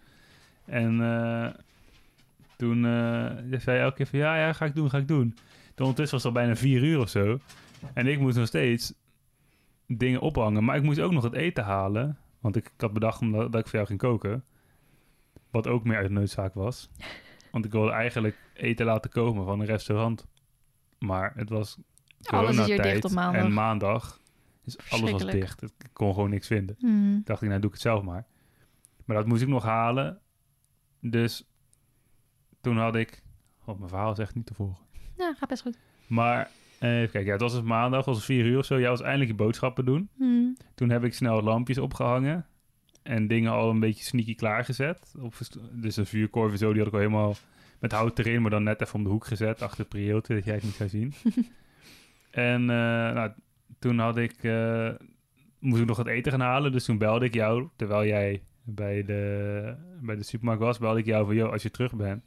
En 0.65 1.01
eh, 1.01 1.47
toen 2.57 2.81
zei 3.59 3.77
je 3.77 3.83
elke 3.83 3.95
keer 3.95 4.07
van... 4.07 4.19
Ja, 4.19 4.37
ja, 4.37 4.53
ga 4.53 4.65
ik 4.65 4.75
doen, 4.75 4.89
ga 4.89 4.97
ik 4.97 5.07
doen. 5.07 5.35
Toen 5.75 5.85
ondertussen 5.87 6.13
was 6.17 6.23
het 6.23 6.35
al 6.35 6.41
bijna 6.41 6.55
vier 6.55 6.83
uur 6.83 6.99
of 6.99 7.09
zo. 7.09 7.39
En 7.93 8.07
ik 8.07 8.19
moest 8.19 8.37
nog 8.37 8.47
steeds 8.47 8.93
dingen 9.87 10.21
ophangen. 10.21 10.63
Maar 10.63 10.75
ik 10.75 10.83
moest 10.83 10.99
ook 10.99 11.11
nog 11.11 11.23
het 11.23 11.33
eten 11.33 11.63
halen. 11.63 12.17
Want 12.39 12.55
ik, 12.55 12.65
ik 12.65 12.81
had 12.81 12.93
bedacht 12.93 13.21
omdat, 13.21 13.51
dat 13.51 13.61
ik 13.61 13.67
voor 13.67 13.75
jou 13.75 13.87
ging 13.87 13.99
koken. 13.99 14.43
Wat 15.51 15.67
ook 15.67 15.83
meer 15.83 15.97
uit 15.97 16.11
noodzaak 16.11 16.53
was. 16.53 16.89
Want 17.51 17.65
ik 17.65 17.71
wilde 17.71 17.91
eigenlijk 17.91 18.37
eten 18.53 18.85
laten 18.85 19.11
komen 19.11 19.45
van 19.45 19.59
een 19.59 19.65
restaurant. 19.65 20.27
Maar 20.99 21.33
het 21.35 21.49
was 21.49 21.77
Alles 22.23 22.49
is 22.49 22.55
hier 22.55 22.65
coronatijd 22.65 22.93
dicht 22.93 23.05
op 23.05 23.11
maandag. 23.11 23.43
En 23.43 23.53
maandag. 23.53 24.21
Dus 24.63 24.77
alles 24.89 25.11
was 25.11 25.25
dicht. 25.25 25.61
Ik 25.61 25.73
kon 25.93 26.13
gewoon 26.13 26.29
niks 26.29 26.47
vinden. 26.47 26.75
Hmm. 26.79 27.21
dacht 27.23 27.41
ik, 27.41 27.47
nou 27.47 27.59
doe 27.59 27.69
ik 27.69 27.75
het 27.75 27.85
zelf 27.85 28.03
maar. 28.03 28.25
Maar 29.05 29.17
dat 29.17 29.25
moest 29.25 29.41
ik 29.41 29.47
nog 29.47 29.63
halen. 29.63 30.19
Dus 30.99 31.47
toen 32.61 32.77
had 32.77 32.95
ik... 32.95 33.23
Oh, 33.65 33.77
mijn 33.77 33.89
verhaal 33.89 34.11
is 34.11 34.17
echt 34.17 34.35
niet 34.35 34.45
te 34.45 34.53
volgen. 34.53 34.83
Ja, 35.17 35.33
gaat 35.33 35.49
best 35.49 35.61
goed. 35.61 35.79
Maar 36.07 36.49
even 36.91 37.09
kijken, 37.09 37.25
ja, 37.25 37.31
het 37.31 37.41
was 37.41 37.53
dus 37.53 37.61
maandag, 37.61 38.05
het 38.05 38.15
was 38.15 38.25
vier 38.25 38.45
uur 38.45 38.57
of 38.57 38.65
zo. 38.65 38.79
Jij 38.79 38.89
was 38.89 39.01
eindelijk 39.01 39.29
je 39.29 39.35
boodschappen 39.35 39.85
doen. 39.85 40.09
Hmm. 40.17 40.57
Toen 40.75 40.89
heb 40.89 41.03
ik 41.03 41.13
snel 41.13 41.41
lampjes 41.41 41.77
opgehangen. 41.77 42.45
En 43.03 43.27
dingen 43.27 43.51
al 43.51 43.69
een 43.69 43.79
beetje 43.79 44.03
sneaky 44.03 44.35
klaargezet. 44.35 45.13
Op, 45.19 45.33
dus 45.71 45.97
een 45.97 46.05
vuurkorf 46.05 46.51
en 46.51 46.57
zo, 46.57 46.69
die 46.69 46.77
had 46.77 46.87
ik 46.87 46.93
al 46.93 46.99
helemaal 46.99 47.35
met 47.79 47.91
hout 47.91 48.19
erin, 48.19 48.41
maar 48.41 48.51
dan 48.51 48.63
net 48.63 48.81
even 48.81 48.95
om 48.95 49.03
de 49.03 49.09
hoek 49.09 49.25
gezet. 49.25 49.61
Achter 49.61 49.79
het 49.79 49.89
prieeltje, 49.89 50.35
dat 50.35 50.45
jij 50.45 50.53
het 50.53 50.63
niet 50.63 50.73
zou 50.73 50.89
zien. 50.89 51.13
en 52.31 52.61
eh, 52.61 53.13
nou, 53.13 53.31
toen 53.79 53.99
had 53.99 54.17
ik, 54.17 54.43
eh, 54.43 54.89
moest 55.59 55.81
ik 55.81 55.87
nog 55.87 55.97
het 55.97 56.07
eten 56.07 56.31
gaan 56.31 56.41
halen. 56.41 56.71
Dus 56.71 56.85
toen 56.85 56.97
belde 56.97 57.25
ik 57.25 57.33
jou, 57.33 57.67
terwijl 57.75 58.05
jij 58.05 58.43
bij 58.63 59.03
de, 59.03 59.75
bij 60.01 60.15
de 60.15 60.23
supermarkt 60.23 60.61
was, 60.61 60.77
belde 60.77 60.99
ik 60.99 61.05
jou 61.05 61.25
van, 61.25 61.35
joh, 61.35 61.51
als 61.51 61.63
je 61.63 61.71
terug 61.71 61.95
bent, 61.95 62.23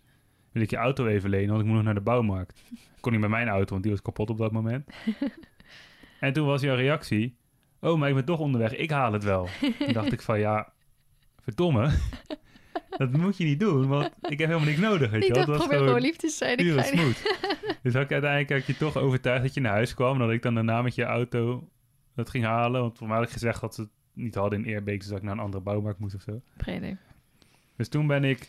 wil 0.57 0.65
ik 0.65 0.71
je 0.71 0.77
auto 0.77 1.07
even 1.07 1.31
lenen, 1.31 1.49
want 1.49 1.61
ik 1.61 1.67
moet 1.67 1.75
nog 1.75 1.85
naar 1.85 1.95
de 1.95 2.01
bouwmarkt. 2.01 2.63
Kon 3.01 3.13
niet 3.13 3.21
met 3.21 3.31
mijn 3.31 3.49
auto, 3.49 3.71
want 3.71 3.83
die 3.83 3.93
was 3.93 4.03
kapot 4.03 4.31
op 4.31 4.39
dat 4.39 4.53
moment. 4.53 4.87
en 6.21 6.33
toen 6.33 6.47
was 6.47 6.63
jouw 6.63 6.77
reactie, 6.77 7.37
oh, 7.81 7.99
maar 7.99 8.09
ik 8.09 8.15
ben 8.15 8.25
toch 8.25 8.39
onderweg, 8.39 8.77
ik 8.77 8.91
haal 8.91 9.13
het 9.13 9.25
wel. 9.25 9.49
toen 9.79 9.93
dacht 9.93 10.13
ik 10.13 10.23
van, 10.23 10.39
ja, 10.39 10.73
verdomme, 11.41 11.91
dat 12.99 13.13
moet 13.13 13.37
je 13.37 13.45
niet 13.45 13.61
doen, 13.61 13.87
want 13.87 14.11
ik 14.21 14.39
heb 14.39 14.49
helemaal 14.49 14.69
niks 14.69 14.81
nodig. 14.81 15.11
Weet 15.11 15.23
je 15.23 15.29
Ik 15.29 15.35
wel. 15.35 15.47
was 15.47 15.57
probeer 15.59 15.79
gewoon 15.79 16.01
lief 16.01 16.17
te 16.17 16.29
zijn. 16.29 16.59
Ik 16.59 16.85
smooth. 16.85 17.37
dus 17.83 17.93
had 17.93 18.03
ik 18.03 18.13
uiteindelijk 18.13 18.51
had 18.51 18.59
ik 18.59 18.67
je 18.67 18.77
toch 18.77 18.97
overtuigd 18.97 19.43
dat 19.43 19.55
je 19.55 19.61
naar 19.61 19.73
huis 19.73 19.95
kwam. 19.95 20.13
En 20.13 20.19
dat 20.19 20.31
ik 20.31 20.43
dan 20.43 20.55
daarna 20.55 20.83
met 20.83 20.95
je 20.95 21.05
auto 21.05 21.69
dat 22.15 22.31
ging 22.31 22.45
halen. 22.45 22.81
Want 22.81 22.99
voor 22.99 23.07
mij 23.07 23.17
had 23.17 23.27
ik 23.27 23.33
gezegd 23.33 23.61
dat 23.61 23.75
ze 23.75 23.81
het 23.81 23.91
niet 24.13 24.35
hadden 24.35 24.65
in 24.65 24.73
Eerbeek. 24.73 24.99
Dus 24.99 25.09
dat 25.09 25.19
ik 25.19 25.25
naar 25.25 25.33
een 25.33 25.41
andere 25.41 25.63
bouwmarkt 25.63 25.99
moest 25.99 26.15
of 26.15 26.23
zo. 26.23 26.41
Dus 27.77 27.89
toen 27.89 28.07
ben 28.07 28.25
ik 28.25 28.49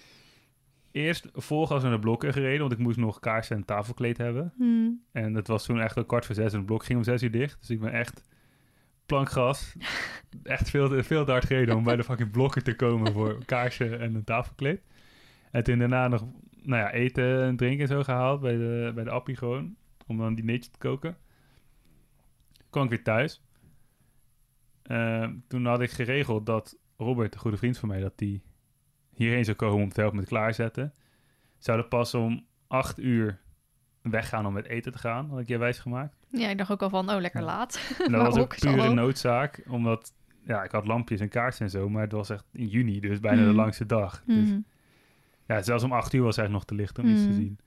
eerst 0.98 1.28
vol 1.34 1.68
gas 1.68 1.84
naar 1.84 1.92
de 1.92 2.00
blokken 2.00 2.34
gereden. 2.34 2.60
Want 2.60 2.72
ik 2.72 2.78
moest 2.78 2.98
nog 2.98 3.20
kaarsen 3.20 3.56
en 3.56 3.66
tafelkleed 3.66 4.18
hebben. 4.18 4.54
Hmm. 4.58 5.02
En 5.12 5.34
het 5.34 5.48
was 5.48 5.66
toen 5.66 5.82
echt 5.82 5.98
al 5.98 6.06
kwart 6.06 6.26
voor 6.26 6.36
zes 6.36 6.52
en 6.52 6.58
het 6.58 6.66
blok 6.66 6.84
ging 6.84 6.98
om 6.98 7.04
zes 7.04 7.24
uur 7.24 7.32
dicht. 7.32 7.60
Dus 7.60 7.70
ik 7.70 7.80
ben 7.80 7.92
echt 7.92 8.24
plankgas. 9.06 9.76
echt 10.44 10.70
veel, 10.70 10.90
te- 10.90 11.04
veel 11.04 11.26
te 11.26 11.32
hard 11.32 11.46
gereden 11.46 11.76
om 11.76 11.84
bij 11.84 11.96
de 11.96 12.04
fucking 12.04 12.32
blokken 12.32 12.64
te 12.64 12.76
komen 12.76 13.14
voor 13.14 13.46
kaarsen 13.46 14.00
en 14.00 14.16
een 14.16 14.24
tafelkleed. 14.24 14.82
En 15.52 15.64
toen 15.64 15.80
daarna 15.80 16.08
nog 16.08 16.26
nou 16.62 16.82
ja, 16.82 16.92
eten 16.92 17.44
en 17.44 17.56
drinken 17.56 17.82
en 17.82 17.88
zo 17.88 18.04
gehaald 18.04 18.42
bij 18.42 18.58
de, 18.58 18.92
bij 18.96 19.04
de 19.04 19.10
appie 19.10 19.36
gewoon. 19.36 19.76
Om 20.08 20.18
dan 20.18 20.28
een 20.28 20.36
dinertje 20.36 20.72
te 20.72 20.78
koken. 20.78 21.18
Kwam 22.70 22.84
ik 22.84 22.90
weer 22.90 23.04
thuis. 23.04 23.42
Ehm, 24.84 25.36
toen 25.48 25.66
had 25.66 25.82
ik 25.82 25.92
geregeld 25.92 26.46
dat 26.46 26.78
Robert, 26.98 27.34
een 27.34 27.40
goede 27.40 27.58
vriend 27.58 27.78
van 27.78 27.90
mij, 27.90 28.00
dat 28.00 28.18
die 28.18 28.42
hierheen 29.18 29.46
zou 29.46 29.58
komen 29.58 29.84
om 29.84 29.90
te 29.90 30.00
helpen 30.00 30.20
met 30.20 30.28
klaarzetten. 30.28 30.94
Zouden 31.58 31.88
pas 31.88 32.14
om 32.14 32.46
acht 32.68 33.00
uur 33.00 33.40
weggaan 34.02 34.46
om 34.46 34.54
met 34.54 34.66
eten 34.66 34.92
te 34.92 34.98
gaan, 34.98 35.30
had 35.30 35.40
ik 35.40 35.48
je 35.48 35.58
wijs 35.58 35.80
gemaakt. 35.80 36.16
Ja, 36.30 36.50
ik 36.50 36.58
dacht 36.58 36.72
ook 36.72 36.82
al 36.82 36.90
van, 36.90 37.10
oh, 37.10 37.20
lekker 37.20 37.42
laat. 37.44 37.96
En 38.06 38.12
dat 38.12 38.22
was 38.26 38.38
ook 38.38 38.60
pure 38.60 38.94
noodzaak, 38.94 39.64
omdat 39.68 40.14
ja, 40.46 40.64
ik 40.64 40.72
had 40.72 40.88
lampjes 40.88 41.20
en 41.20 41.30
kaarsen 41.30 41.66
en 41.66 41.72
zo, 41.72 41.90
maar 41.90 42.02
het 42.02 42.12
was 42.12 42.30
echt 42.30 42.46
in 42.54 42.68
juni, 42.68 43.00
dus 43.00 43.20
bijna 43.20 43.42
de 43.42 43.48
Mhm. 43.48 43.56
langste 43.56 43.86
dag. 43.86 44.24
Dus 44.26 44.50
Hmm. 44.50 44.66
ja, 45.48 45.62
zelfs 45.62 45.84
om 45.84 45.92
acht 45.92 46.14
uur 46.14 46.24
was 46.24 46.38
eigenlijk 46.38 46.52
nog 46.68 46.78
te 46.78 46.84
licht 46.84 47.00
om 47.00 47.06
iets 47.14 47.22
te 47.22 47.28
Mhm. 47.28 47.38
zien. 47.38 47.60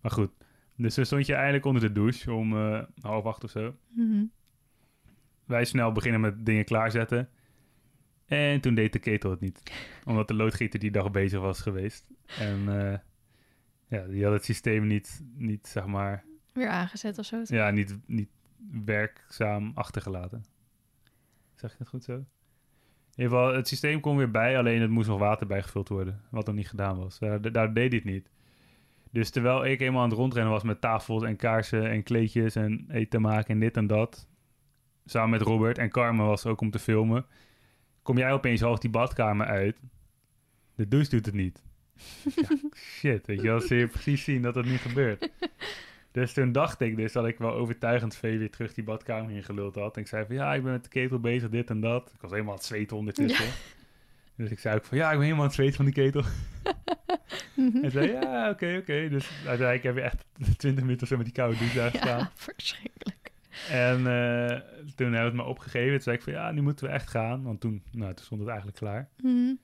Maar 0.00 0.10
goed, 0.10 0.30
dus 0.76 0.94
toen 0.94 1.04
stond 1.04 1.26
je 1.26 1.34
eindelijk 1.34 1.64
onder 1.64 1.82
de 1.82 1.92
douche 1.92 2.32
om 2.32 2.56
eh, 2.56 2.82
half 3.00 3.24
acht 3.24 3.44
of 3.44 3.50
zo. 3.50 3.74
Hmm. 3.94 4.30
Wij 5.44 5.64
snel 5.64 5.92
beginnen 5.92 6.20
met 6.20 6.46
dingen 6.46 6.64
klaarzetten. 6.64 7.28
En 8.26 8.60
toen 8.60 8.74
deed 8.74 8.92
de 8.92 8.98
ketel 8.98 9.30
het 9.30 9.40
niet. 9.40 9.62
Omdat 10.04 10.28
de 10.28 10.34
loodgieter 10.34 10.80
die 10.80 10.90
dag 10.90 11.10
bezig 11.10 11.40
was 11.40 11.60
geweest. 11.60 12.10
En 12.38 12.68
eh, 12.68 12.98
ja, 13.88 14.06
die 14.06 14.24
had 14.24 14.32
het 14.32 14.44
systeem 14.44 14.86
niet, 14.86 15.24
niet 15.34 15.66
zeg 15.66 15.86
maar, 15.86 16.24
Weer 16.52 16.68
aangezet 16.68 17.18
of 17.18 17.24
zo. 17.24 17.42
ja, 17.44 17.70
niet, 17.70 17.98
niet 18.06 18.28
werkzaam 18.84 19.72
achtergelaten. 19.74 20.44
Zeg 21.54 21.72
ik 21.72 21.78
het 21.78 21.88
goed 21.88 22.04
zo? 22.04 22.12
In 22.12 23.22
ieder 23.22 23.38
geval, 23.38 23.54
het 23.54 23.68
systeem 23.68 24.00
kon 24.00 24.16
weer 24.16 24.30
bij, 24.30 24.58
alleen 24.58 24.80
het 24.80 24.90
moest 24.90 25.08
nog 25.08 25.18
water 25.18 25.46
bijgevuld 25.46 25.88
worden. 25.88 26.20
Wat 26.30 26.46
nog 26.46 26.54
niet 26.54 26.68
gedaan 26.68 26.98
was. 26.98 27.18
Daar, 27.18 27.52
daar 27.52 27.74
deed 27.74 27.88
hij 27.92 28.00
het 28.04 28.12
niet. 28.12 28.30
Dus 29.10 29.30
terwijl 29.30 29.66
ik 29.66 29.80
eenmaal 29.80 30.02
aan 30.02 30.08
het 30.08 30.18
rondrennen 30.18 30.52
was 30.52 30.62
met 30.62 30.80
tafels 30.80 31.22
en 31.22 31.36
kaarsen 31.36 31.90
en 31.90 32.02
kleedjes 32.02 32.54
en 32.54 32.86
eten 32.88 33.20
maken 33.20 33.54
en 33.54 33.60
dit 33.60 33.76
en 33.76 33.86
dat. 33.86 34.28
Samen 35.04 35.30
met 35.30 35.40
Robert 35.40 35.78
en 35.78 35.90
Carmen 35.90 36.26
was 36.26 36.46
ook 36.46 36.60
om 36.60 36.70
te 36.70 36.78
filmen. 36.78 37.26
Kom 38.06 38.18
jij 38.18 38.32
opeens 38.32 38.60
half 38.60 38.78
die 38.78 38.90
badkamer 38.90 39.46
uit. 39.46 39.76
De 40.74 40.88
douche 40.88 41.10
doet 41.10 41.26
het 41.26 41.34
niet. 41.34 41.62
Ja, 42.34 42.48
shit, 42.98 43.26
weet 43.26 43.40
je 43.42 43.48
wel. 43.48 43.74
Je 43.74 43.86
precies 43.86 44.24
zien 44.24 44.42
dat 44.42 44.54
het 44.54 44.66
niet 44.66 44.80
gebeurt. 44.80 45.30
Dus 46.12 46.32
toen 46.32 46.52
dacht 46.52 46.80
ik 46.80 46.96
dus 46.96 47.12
dat 47.12 47.26
ik 47.26 47.38
wel 47.38 47.52
overtuigend 47.52 48.16
veel 48.16 48.38
weer 48.38 48.50
terug 48.50 48.74
die 48.74 48.84
badkamer 48.84 49.30
in 49.30 49.42
geluld 49.44 49.74
had. 49.74 49.96
En 49.96 50.02
ik 50.02 50.08
zei 50.08 50.26
van 50.26 50.34
ja, 50.34 50.54
ik 50.54 50.62
ben 50.62 50.72
met 50.72 50.82
de 50.82 50.88
ketel 50.88 51.20
bezig, 51.20 51.48
dit 51.48 51.70
en 51.70 51.80
dat. 51.80 52.10
Ik 52.14 52.20
was 52.20 52.30
helemaal 52.30 52.52
aan 52.52 52.58
het 52.58 52.66
zweten 52.66 52.96
ondertussen. 52.96 53.52
Dus 54.36 54.50
ik 54.50 54.58
zei 54.58 54.76
ook 54.76 54.84
van 54.84 54.98
ja, 54.98 55.06
ik 55.06 55.12
ben 55.12 55.22
helemaal 55.22 55.42
aan 55.42 55.46
het 55.46 55.56
zweten 55.56 55.76
van 55.76 55.84
die 55.84 55.94
ketel. 55.94 56.22
Mhm. 57.54 57.84
En 57.84 57.90
zei 57.90 58.12
ja, 58.12 58.50
oké, 58.50 58.76
oké. 58.80 59.08
Dus 59.08 59.30
uiteindelijk 59.46 59.82
heb 59.82 59.94
je 59.94 60.00
echt 60.00 60.24
20 60.56 60.84
minuten 60.84 61.06
zo 61.06 61.16
met 61.16 61.24
die 61.24 61.34
koude 61.34 61.58
douche 61.58 61.76
daar 61.76 61.90
gestaan. 61.90 62.18
Ja, 62.18 62.30
verschrikkelijk. 62.34 63.25
En 63.70 63.96
eh, 63.96 64.60
toen 64.94 65.12
hebben 65.12 65.20
we 65.20 65.24
het 65.24 65.34
me 65.34 65.42
opgegeven. 65.42 65.92
Toen 65.92 66.00
zei 66.02 66.16
ik 66.16 66.22
van 66.22 66.32
ja, 66.32 66.50
nu 66.50 66.62
moeten 66.62 66.86
we 66.86 66.92
echt 66.92 67.10
gaan. 67.10 67.42
Want 67.42 67.60
toen, 67.60 67.82
nou, 67.92 68.14
toen 68.14 68.24
stond 68.24 68.40
het 68.40 68.48
eigenlijk 68.50 68.78
klaar. 68.78 69.08
Hmm. 69.16 69.58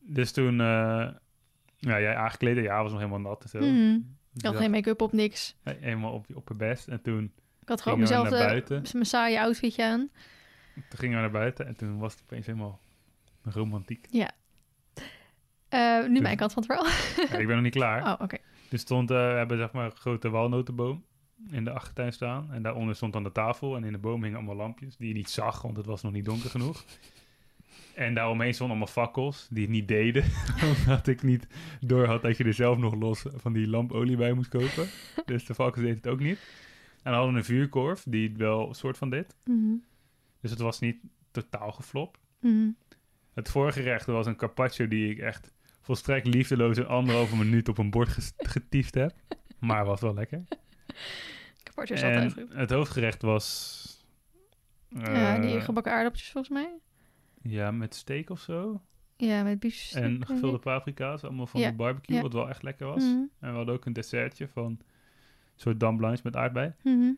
Dus 0.00 0.32
toen, 0.32 0.60
eh, 0.60 1.08
ja, 1.76 2.00
jij 2.00 2.16
aangekleed. 2.16 2.56
Ja, 2.64 2.82
was 2.82 2.90
nog 2.90 3.00
helemaal 3.00 3.20
nat 3.30 3.42
en 3.42 3.48
zo. 3.48 3.58
Dus 3.58 3.96
Ik 4.34 4.44
had 4.44 4.52
ja, 4.52 4.58
geen 4.60 4.70
make-up 4.70 5.00
op, 5.00 5.12
niks. 5.12 5.56
Helemaal 5.62 6.12
op, 6.12 6.26
op 6.34 6.48
het 6.48 6.56
best. 6.56 6.88
En 6.88 7.02
toen 7.02 7.32
Ik 7.60 7.68
had 7.68 7.82
gewoon 7.82 7.98
gingen 7.98 8.14
we 8.14 8.22
mezelf 8.24 8.46
buiten. 8.48 8.82
mijn 8.92 9.06
saaie 9.06 9.40
outfitje 9.40 9.84
aan. 9.84 10.08
Toen 10.74 10.98
gingen 10.98 11.16
we 11.16 11.22
naar 11.22 11.30
buiten. 11.30 11.66
En 11.66 11.76
toen 11.76 11.98
was 11.98 12.12
het 12.12 12.22
opeens 12.22 12.46
helemaal 12.46 12.80
romantiek. 13.42 14.06
Eh, 15.68 16.06
nu 16.06 16.20
mijn 16.20 16.36
kant 16.36 16.52
van 16.52 16.62
het 16.62 16.72
verhaal. 16.72 16.92
Ja, 17.30 17.38
ik 17.38 17.46
ben 17.46 17.54
nog 17.54 17.64
niet 17.64 17.74
klaar. 17.74 18.02
Oh, 18.12 18.20
oké. 18.20 18.36
Er 18.70 18.78
stond, 18.78 19.10
eh, 19.10 19.16
we 19.16 19.22
hebben 19.36 19.58
zeg 19.58 19.72
maar 19.72 19.84
een 19.84 19.96
grote 19.96 20.30
walnotenboom 20.30 21.04
in 21.50 21.64
de 21.64 21.70
achtertuin 21.70 22.12
staan. 22.12 22.52
En 22.52 22.62
daaronder 22.62 22.94
stond 22.94 23.12
dan 23.12 23.22
de 23.22 23.32
tafel. 23.32 23.76
En 23.76 23.84
in 23.84 23.92
de 23.92 23.98
boom 23.98 24.22
hingen 24.22 24.38
allemaal 24.38 24.56
lampjes 24.56 24.96
die 24.96 25.08
je 25.08 25.14
niet 25.14 25.30
zag, 25.30 25.62
want 25.62 25.76
het 25.76 25.86
was 25.86 26.02
nog 26.02 26.12
niet 26.12 26.24
donker 26.24 26.50
genoeg. 26.50 26.84
En 27.94 28.14
daaromheen 28.14 28.54
stonden 28.54 28.76
allemaal 28.76 28.94
fakkels 29.04 29.46
die 29.50 29.62
het 29.62 29.70
niet 29.70 29.88
deden. 29.88 30.24
omdat 30.76 31.06
ik 31.06 31.22
niet 31.22 31.46
door 31.80 32.06
had 32.06 32.22
dat 32.22 32.36
je 32.36 32.44
er 32.44 32.54
zelf 32.54 32.78
nog 32.78 32.94
los 32.94 33.24
van 33.34 33.52
die 33.52 33.68
lampolie 33.68 34.16
bij 34.16 34.32
moest 34.32 34.48
kopen. 34.48 34.88
Dus 35.26 35.44
de 35.44 35.54
fakkels 35.54 35.84
deden 35.84 35.96
het 35.96 36.06
ook 36.06 36.20
niet. 36.20 36.38
En 37.02 37.10
we 37.10 37.16
hadden 37.16 37.34
een 37.34 37.44
vuurkorf 37.44 38.04
die 38.08 38.28
het 38.28 38.36
wel 38.36 38.68
een 38.68 38.74
soort 38.74 38.98
van 38.98 39.10
deed. 39.10 39.34
Mhm. 39.44 39.74
Dus 40.40 40.50
het 40.50 40.60
was 40.60 40.80
niet 40.80 40.96
totaal 41.30 41.72
geflopt. 41.72 42.18
Mhm. 42.40 42.68
Het 43.34 43.50
voorgerecht 43.50 44.06
was 44.06 44.26
een 44.26 44.36
carpaccio 44.36 44.88
die 44.88 45.10
ik 45.10 45.18
echt 45.18 45.52
volstrekt 45.80 46.26
liefdeloos 46.26 46.76
in 46.76 46.86
anderhalve 46.86 47.36
minuut 47.36 47.68
op 47.68 47.78
een 47.78 47.90
bord 47.90 48.32
getiefd 48.36 48.94
heb. 48.94 49.12
Maar 49.58 49.84
was 49.84 50.00
wel 50.00 50.14
lekker. 50.14 50.42
En 51.74 52.14
altijd 52.14 52.32
goed. 52.32 52.52
het 52.54 52.70
hoofdgerecht 52.70 53.22
was... 53.22 53.82
Ja, 54.88 55.38
die 55.38 55.56
eh, 55.56 55.62
gebakken 55.64 55.92
aardappeltjes 55.92 56.30
volgens 56.32 56.54
mij. 56.54 56.78
ja, 57.42 57.70
met 57.70 57.94
steak 57.94 58.30
of 58.30 58.40
zo. 58.40 58.82
Ja, 59.16 59.42
met 59.42 59.60
biefstuk. 59.60 60.02
En 60.02 60.26
gevulde 60.26 60.56
ik. 60.56 60.62
paprika's, 60.62 61.22
allemaal 61.24 61.46
van 61.46 61.60
Ja, 61.60 61.70
de 61.70 61.76
barbecue, 61.76 62.16
ja. 62.16 62.22
wat 62.22 62.32
wel 62.32 62.48
echt 62.48 62.62
lekker 62.62 62.86
was. 62.86 63.02
Mhm. 63.04 63.16
En 63.40 63.50
we 63.50 63.56
hadden 63.56 63.74
ook 63.74 63.84
een 63.84 63.92
dessertje 63.92 64.48
van 64.48 64.64
een 64.64 64.80
soort 65.56 65.80
dame 65.80 65.96
blanche 65.96 66.20
met 66.24 66.36
aardbei. 66.36 66.72
Mhm. 66.82 67.12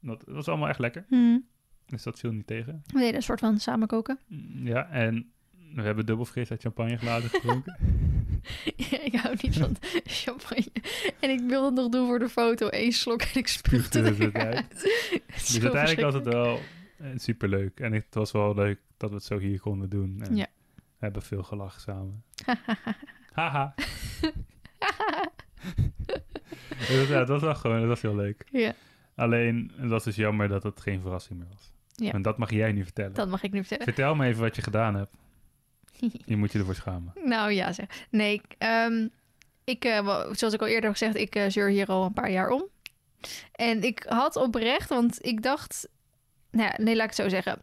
Dat, 0.00 0.24
dat 0.26 0.34
was 0.34 0.48
allemaal 0.48 0.68
echt 0.68 0.78
lekker, 0.78 1.04
Mhm. 1.08 1.38
dus 1.86 2.02
dat 2.02 2.18
viel 2.18 2.32
niet 2.32 2.46
tegen. 2.46 2.82
We 2.86 2.98
deden 2.98 3.14
een 3.14 3.22
soort 3.22 3.40
van 3.40 3.58
samenkoken. 3.60 4.18
Mm, 4.26 4.66
Ja, 4.66 4.88
en 4.90 5.32
we 5.74 5.82
hebben 5.82 6.06
dubbel 6.06 6.24
fris 6.24 6.50
uit 6.50 6.62
champagneglazen 6.62 7.30
gedronken. 7.30 7.76
Ja, 8.90 9.00
ik 9.02 9.14
hou 9.14 9.36
niet 9.40 9.56
van 9.58 9.76
champagne. 10.22 10.72
En 11.20 11.30
ik 11.30 11.40
wilde 11.40 11.66
het 11.66 11.74
nog 11.74 11.88
doen 11.88 12.06
voor 12.06 12.18
de 12.18 12.28
foto. 12.28 12.66
Eén 12.70 12.92
slok 12.92 13.22
en 13.22 13.34
ik 13.34 13.48
spuugde 13.48 14.02
het 14.02 14.18
eruit. 14.18 14.66
Dus 15.34 15.60
uiteindelijk 15.62 16.00
was 16.00 16.14
het 16.14 16.24
wel 16.24 16.60
eh, 16.96 17.06
superleuk. 17.16 17.80
En 17.80 17.92
het 17.92 18.06
was 18.14 18.32
wel 18.32 18.54
leuk 18.54 18.78
dat 18.96 19.10
we 19.10 19.16
het 19.16 19.24
zo 19.24 19.38
hier 19.38 19.60
konden 19.60 19.88
doen. 19.88 20.20
En 20.22 20.36
Ja. 20.36 20.46
We 20.74 21.04
hebben 21.04 21.22
veel 21.22 21.42
gelachen 21.42 21.80
samen. 21.80 22.24
Haha. 23.32 23.74
dus 26.88 27.08
ja, 27.08 27.18
dat 27.18 27.28
was 27.28 27.40
wel 27.42 27.54
gewoon, 27.54 27.78
dat 27.78 27.88
was 27.88 28.02
heel 28.02 28.16
leuk. 28.16 28.44
ja, 28.50 28.74
Alleen, 29.14 29.72
het 29.76 29.90
was 29.90 30.04
dus 30.04 30.16
jammer 30.16 30.48
dat 30.48 30.62
het 30.62 30.80
geen 30.80 31.00
verrassing 31.00 31.38
meer 31.38 31.48
was. 31.48 31.72
Ja. 31.94 32.12
En 32.12 32.22
dat 32.22 32.38
mag 32.38 32.50
jij 32.50 32.72
nu 32.72 32.84
vertellen. 32.84 33.14
dat 33.14 33.28
mag 33.28 33.42
ik 33.42 33.52
nu 33.52 33.58
vertellen. 33.58 33.84
Vertel 33.84 34.14
me 34.14 34.26
even 34.26 34.42
wat 34.42 34.56
je 34.56 34.62
gedaan 34.62 34.94
hebt. 34.94 35.16
Je 36.26 36.36
moet 36.36 36.52
je 36.52 36.58
ervoor 36.58 36.74
schamen. 36.74 37.12
Nou 37.24 37.52
ja, 37.52 37.72
zeg. 37.72 38.06
Nee, 38.10 38.34
ik, 38.34 38.54
ehm, 38.58 39.08
ik 39.64 39.84
eh, 39.84 40.32
zoals 40.32 40.54
ik 40.54 40.60
al 40.60 40.66
eerder 40.66 40.84
heb 40.84 40.92
gezegd, 40.92 41.16
ik 41.16 41.34
eh, 41.34 41.48
zeur 41.48 41.68
hier 41.68 41.86
al 41.86 42.04
een 42.04 42.12
paar 42.12 42.30
jaar 42.30 42.50
om. 42.50 42.64
En 43.52 43.82
ik 43.82 44.04
had 44.08 44.36
oprecht, 44.36 44.88
want 44.88 45.26
ik 45.26 45.42
dacht... 45.42 45.88
Nou 46.50 46.68
ja, 46.68 46.84
nee, 46.84 46.96
laat 46.96 47.10
ik 47.10 47.16
het 47.16 47.24
zo 47.24 47.28
zeggen. 47.28 47.62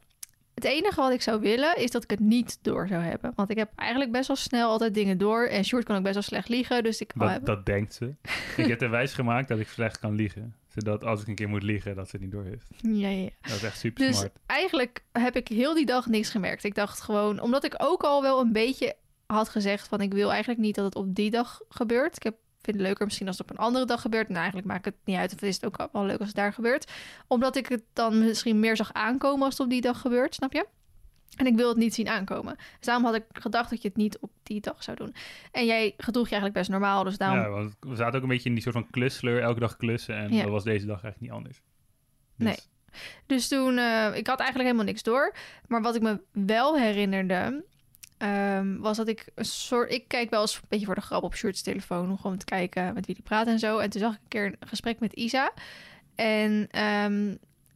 Het 0.53 0.63
enige 0.63 1.01
wat 1.01 1.11
ik 1.11 1.21
zou 1.21 1.39
willen, 1.41 1.77
is 1.77 1.91
dat 1.91 2.03
ik 2.03 2.09
het 2.09 2.19
niet 2.19 2.59
door 2.61 2.87
zou 2.87 3.03
hebben. 3.03 3.31
Want 3.35 3.49
ik 3.49 3.57
heb 3.57 3.71
eigenlijk 3.75 4.11
best 4.11 4.27
wel 4.27 4.35
snel 4.35 4.69
altijd 4.69 4.93
dingen 4.93 5.17
door. 5.17 5.45
En 5.45 5.65
Sjoerd 5.65 5.85
kan 5.85 5.95
ook 5.95 6.03
best 6.03 6.13
wel 6.13 6.23
slecht 6.23 6.49
liegen, 6.49 6.83
dus 6.83 7.01
ik... 7.01 7.11
Dat, 7.15 7.45
dat 7.45 7.65
denkt 7.65 7.93
ze. 7.93 8.13
ik 8.57 8.65
heb 8.65 8.81
er 8.81 8.89
wijs 8.99 9.13
gemaakt 9.13 9.47
dat 9.47 9.59
ik 9.59 9.67
slecht 9.67 9.99
kan 9.99 10.15
liegen. 10.15 10.55
Zodat 10.75 11.03
als 11.03 11.21
ik 11.21 11.27
een 11.27 11.35
keer 11.35 11.49
moet 11.49 11.63
liegen, 11.63 11.95
dat 11.95 12.05
ze 12.09 12.11
het 12.15 12.21
niet 12.21 12.31
door 12.31 12.43
heeft. 12.43 12.67
ja, 12.81 13.09
ja. 13.09 13.29
Dat 13.41 13.51
is 13.55 13.63
echt 13.63 13.79
super 13.79 14.07
Dus 14.07 14.17
smart. 14.17 14.37
eigenlijk 14.45 15.03
heb 15.11 15.35
ik 15.35 15.47
heel 15.47 15.73
die 15.73 15.85
dag 15.85 16.05
niks 16.05 16.29
gemerkt. 16.29 16.63
Ik 16.63 16.75
dacht 16.75 17.01
gewoon, 17.01 17.39
omdat 17.39 17.63
ik 17.63 17.75
ook 17.77 18.03
al 18.03 18.21
wel 18.21 18.39
een 18.39 18.51
beetje 18.51 18.95
had 19.25 19.49
gezegd 19.49 19.87
van 19.87 20.01
ik 20.01 20.13
wil 20.13 20.29
eigenlijk 20.29 20.59
niet 20.59 20.75
dat 20.75 20.85
het 20.85 20.95
op 20.95 21.15
die 21.15 21.29
dag 21.31 21.61
gebeurt. 21.69 22.15
Ik 22.15 22.23
heb, 22.23 22.35
vind 22.61 22.77
het 22.77 22.85
leuker 22.85 23.05
misschien 23.05 23.27
als 23.27 23.37
het 23.37 23.49
op 23.49 23.57
een 23.57 23.63
andere 23.63 23.85
dag 23.85 24.01
gebeurt. 24.01 24.27
Nou, 24.27 24.37
eigenlijk 24.39 24.67
maakt 24.67 24.85
het 24.85 24.95
niet 25.03 25.17
uit 25.17 25.33
of 25.33 25.41
is 25.41 25.55
het 25.55 25.65
ook 25.65 25.89
wel 25.91 26.05
leuk 26.05 26.17
als 26.19 26.27
het 26.27 26.35
daar 26.35 26.53
gebeurt. 26.53 26.91
Omdat 27.27 27.55
ik 27.55 27.67
het 27.67 27.83
dan 27.93 28.19
misschien 28.25 28.59
meer 28.59 28.75
zag 28.75 28.93
aankomen 28.93 29.45
als 29.45 29.53
het 29.57 29.63
op 29.63 29.69
die 29.69 29.81
dag 29.81 30.01
gebeurt, 30.01 30.35
snap 30.35 30.53
je? 30.53 30.65
En 31.35 31.45
ik 31.45 31.55
wil 31.55 31.67
het 31.69 31.77
niet 31.77 31.93
zien 31.93 32.07
aankomen. 32.09 32.55
Dus 32.55 32.85
daarom 32.85 33.05
had 33.05 33.15
ik 33.15 33.23
gedacht 33.31 33.69
dat 33.69 33.81
je 33.81 33.87
het 33.87 33.97
niet 33.97 34.17
op 34.19 34.31
die 34.43 34.61
dag 34.61 34.83
zou 34.83 34.97
doen. 34.97 35.15
En 35.51 35.65
jij 35.65 35.93
gedroeg 35.97 36.25
je 36.29 36.31
eigenlijk 36.35 36.53
best 36.59 36.69
normaal, 36.69 37.03
dus 37.03 37.17
daarom... 37.17 37.39
Ja, 37.39 37.49
want 37.49 37.75
we 37.79 37.95
zaten 37.95 38.15
ook 38.15 38.21
een 38.21 38.29
beetje 38.29 38.49
in 38.49 38.53
die 38.55 38.63
soort 38.63 38.75
van 38.75 38.89
klussleur, 38.89 39.41
elke 39.41 39.59
dag 39.59 39.77
klussen. 39.77 40.15
En 40.15 40.33
Ja. 40.33 40.41
dat 40.41 40.51
was 40.51 40.63
deze 40.63 40.85
dag 40.85 41.03
eigenlijk 41.03 41.21
niet 41.21 41.31
anders. 41.31 41.61
Dus, 42.35 42.47
Nee. 42.47 42.57
Dus 43.25 43.47
toen, 43.47 43.77
eh, 43.77 44.05
ik 44.15 44.27
had 44.27 44.39
eigenlijk 44.39 44.69
helemaal 44.69 44.85
niks 44.85 45.03
door. 45.03 45.35
Maar 45.67 45.81
wat 45.81 45.95
ik 45.95 46.01
me 46.01 46.19
wel 46.31 46.77
herinnerde, 46.77 47.63
ehm, 48.17 48.77
was 48.77 48.97
dat 48.97 49.07
ik 49.07 49.27
een 49.35 49.45
soort... 49.45 49.91
Ik 49.91 50.07
kijk 50.07 50.29
wel 50.29 50.41
eens 50.41 50.55
een 50.55 50.61
beetje 50.69 50.85
voor 50.85 50.95
de 50.95 51.01
grap 51.01 51.23
op 51.23 51.35
Sjoerd's 51.35 51.61
telefoon... 51.61 52.09
om 52.09 52.17
gewoon 52.17 52.37
te 52.37 52.45
kijken 52.45 52.93
met 52.93 53.05
wie 53.05 53.15
die 53.15 53.23
praat 53.23 53.47
en 53.47 53.59
zo. 53.59 53.77
En 53.77 53.89
toen 53.89 54.01
zag 54.01 54.13
ik 54.13 54.19
een 54.21 54.27
keer 54.27 54.45
een 54.45 54.67
gesprek 54.67 54.99
met 54.99 55.13
Isa. 55.13 55.51
En 56.15 56.67
ehm, 56.71 57.31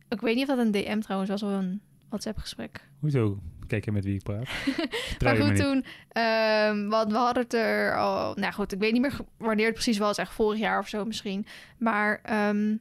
ik 0.10 0.22
weet 0.22 0.36
niet 0.36 0.49
of 0.49 0.55
dat 0.55 0.66
een 0.66 0.72
DM 0.72 0.99
trouwens 0.99 1.32
was 1.32 1.43
of 1.43 1.49
een 1.51 1.82
WhatsApp-gesprek. 2.10 2.88
Hoezo? 2.99 3.39
Kijk 3.68 3.86
je 3.86 3.91
met 3.91 4.03
wie 4.03 4.16
ik 4.16 4.24
praat? 4.24 4.47
Maar 5.24 5.36
goed, 5.36 5.55
toen... 5.55 5.86
ehm, 6.10 6.88
want 6.88 7.12
we 7.12 7.18
hadden 7.18 7.43
het 7.43 7.53
er 7.53 7.97
al... 7.97 8.34
Nou 8.34 8.53
goed, 8.53 8.72
ik 8.72 8.80
weet 8.80 8.91
niet 8.91 9.01
meer 9.01 9.18
wanneer 9.38 9.66
het 9.66 9.74
precies 9.74 9.97
was. 9.97 10.18
Echt 10.18 10.34
vorig 10.34 10.60
jaar 10.60 10.80
of 10.80 10.88
zo 10.88 11.05
misschien. 11.05 11.45
Maar 11.78 12.20
ehm, 12.24 12.76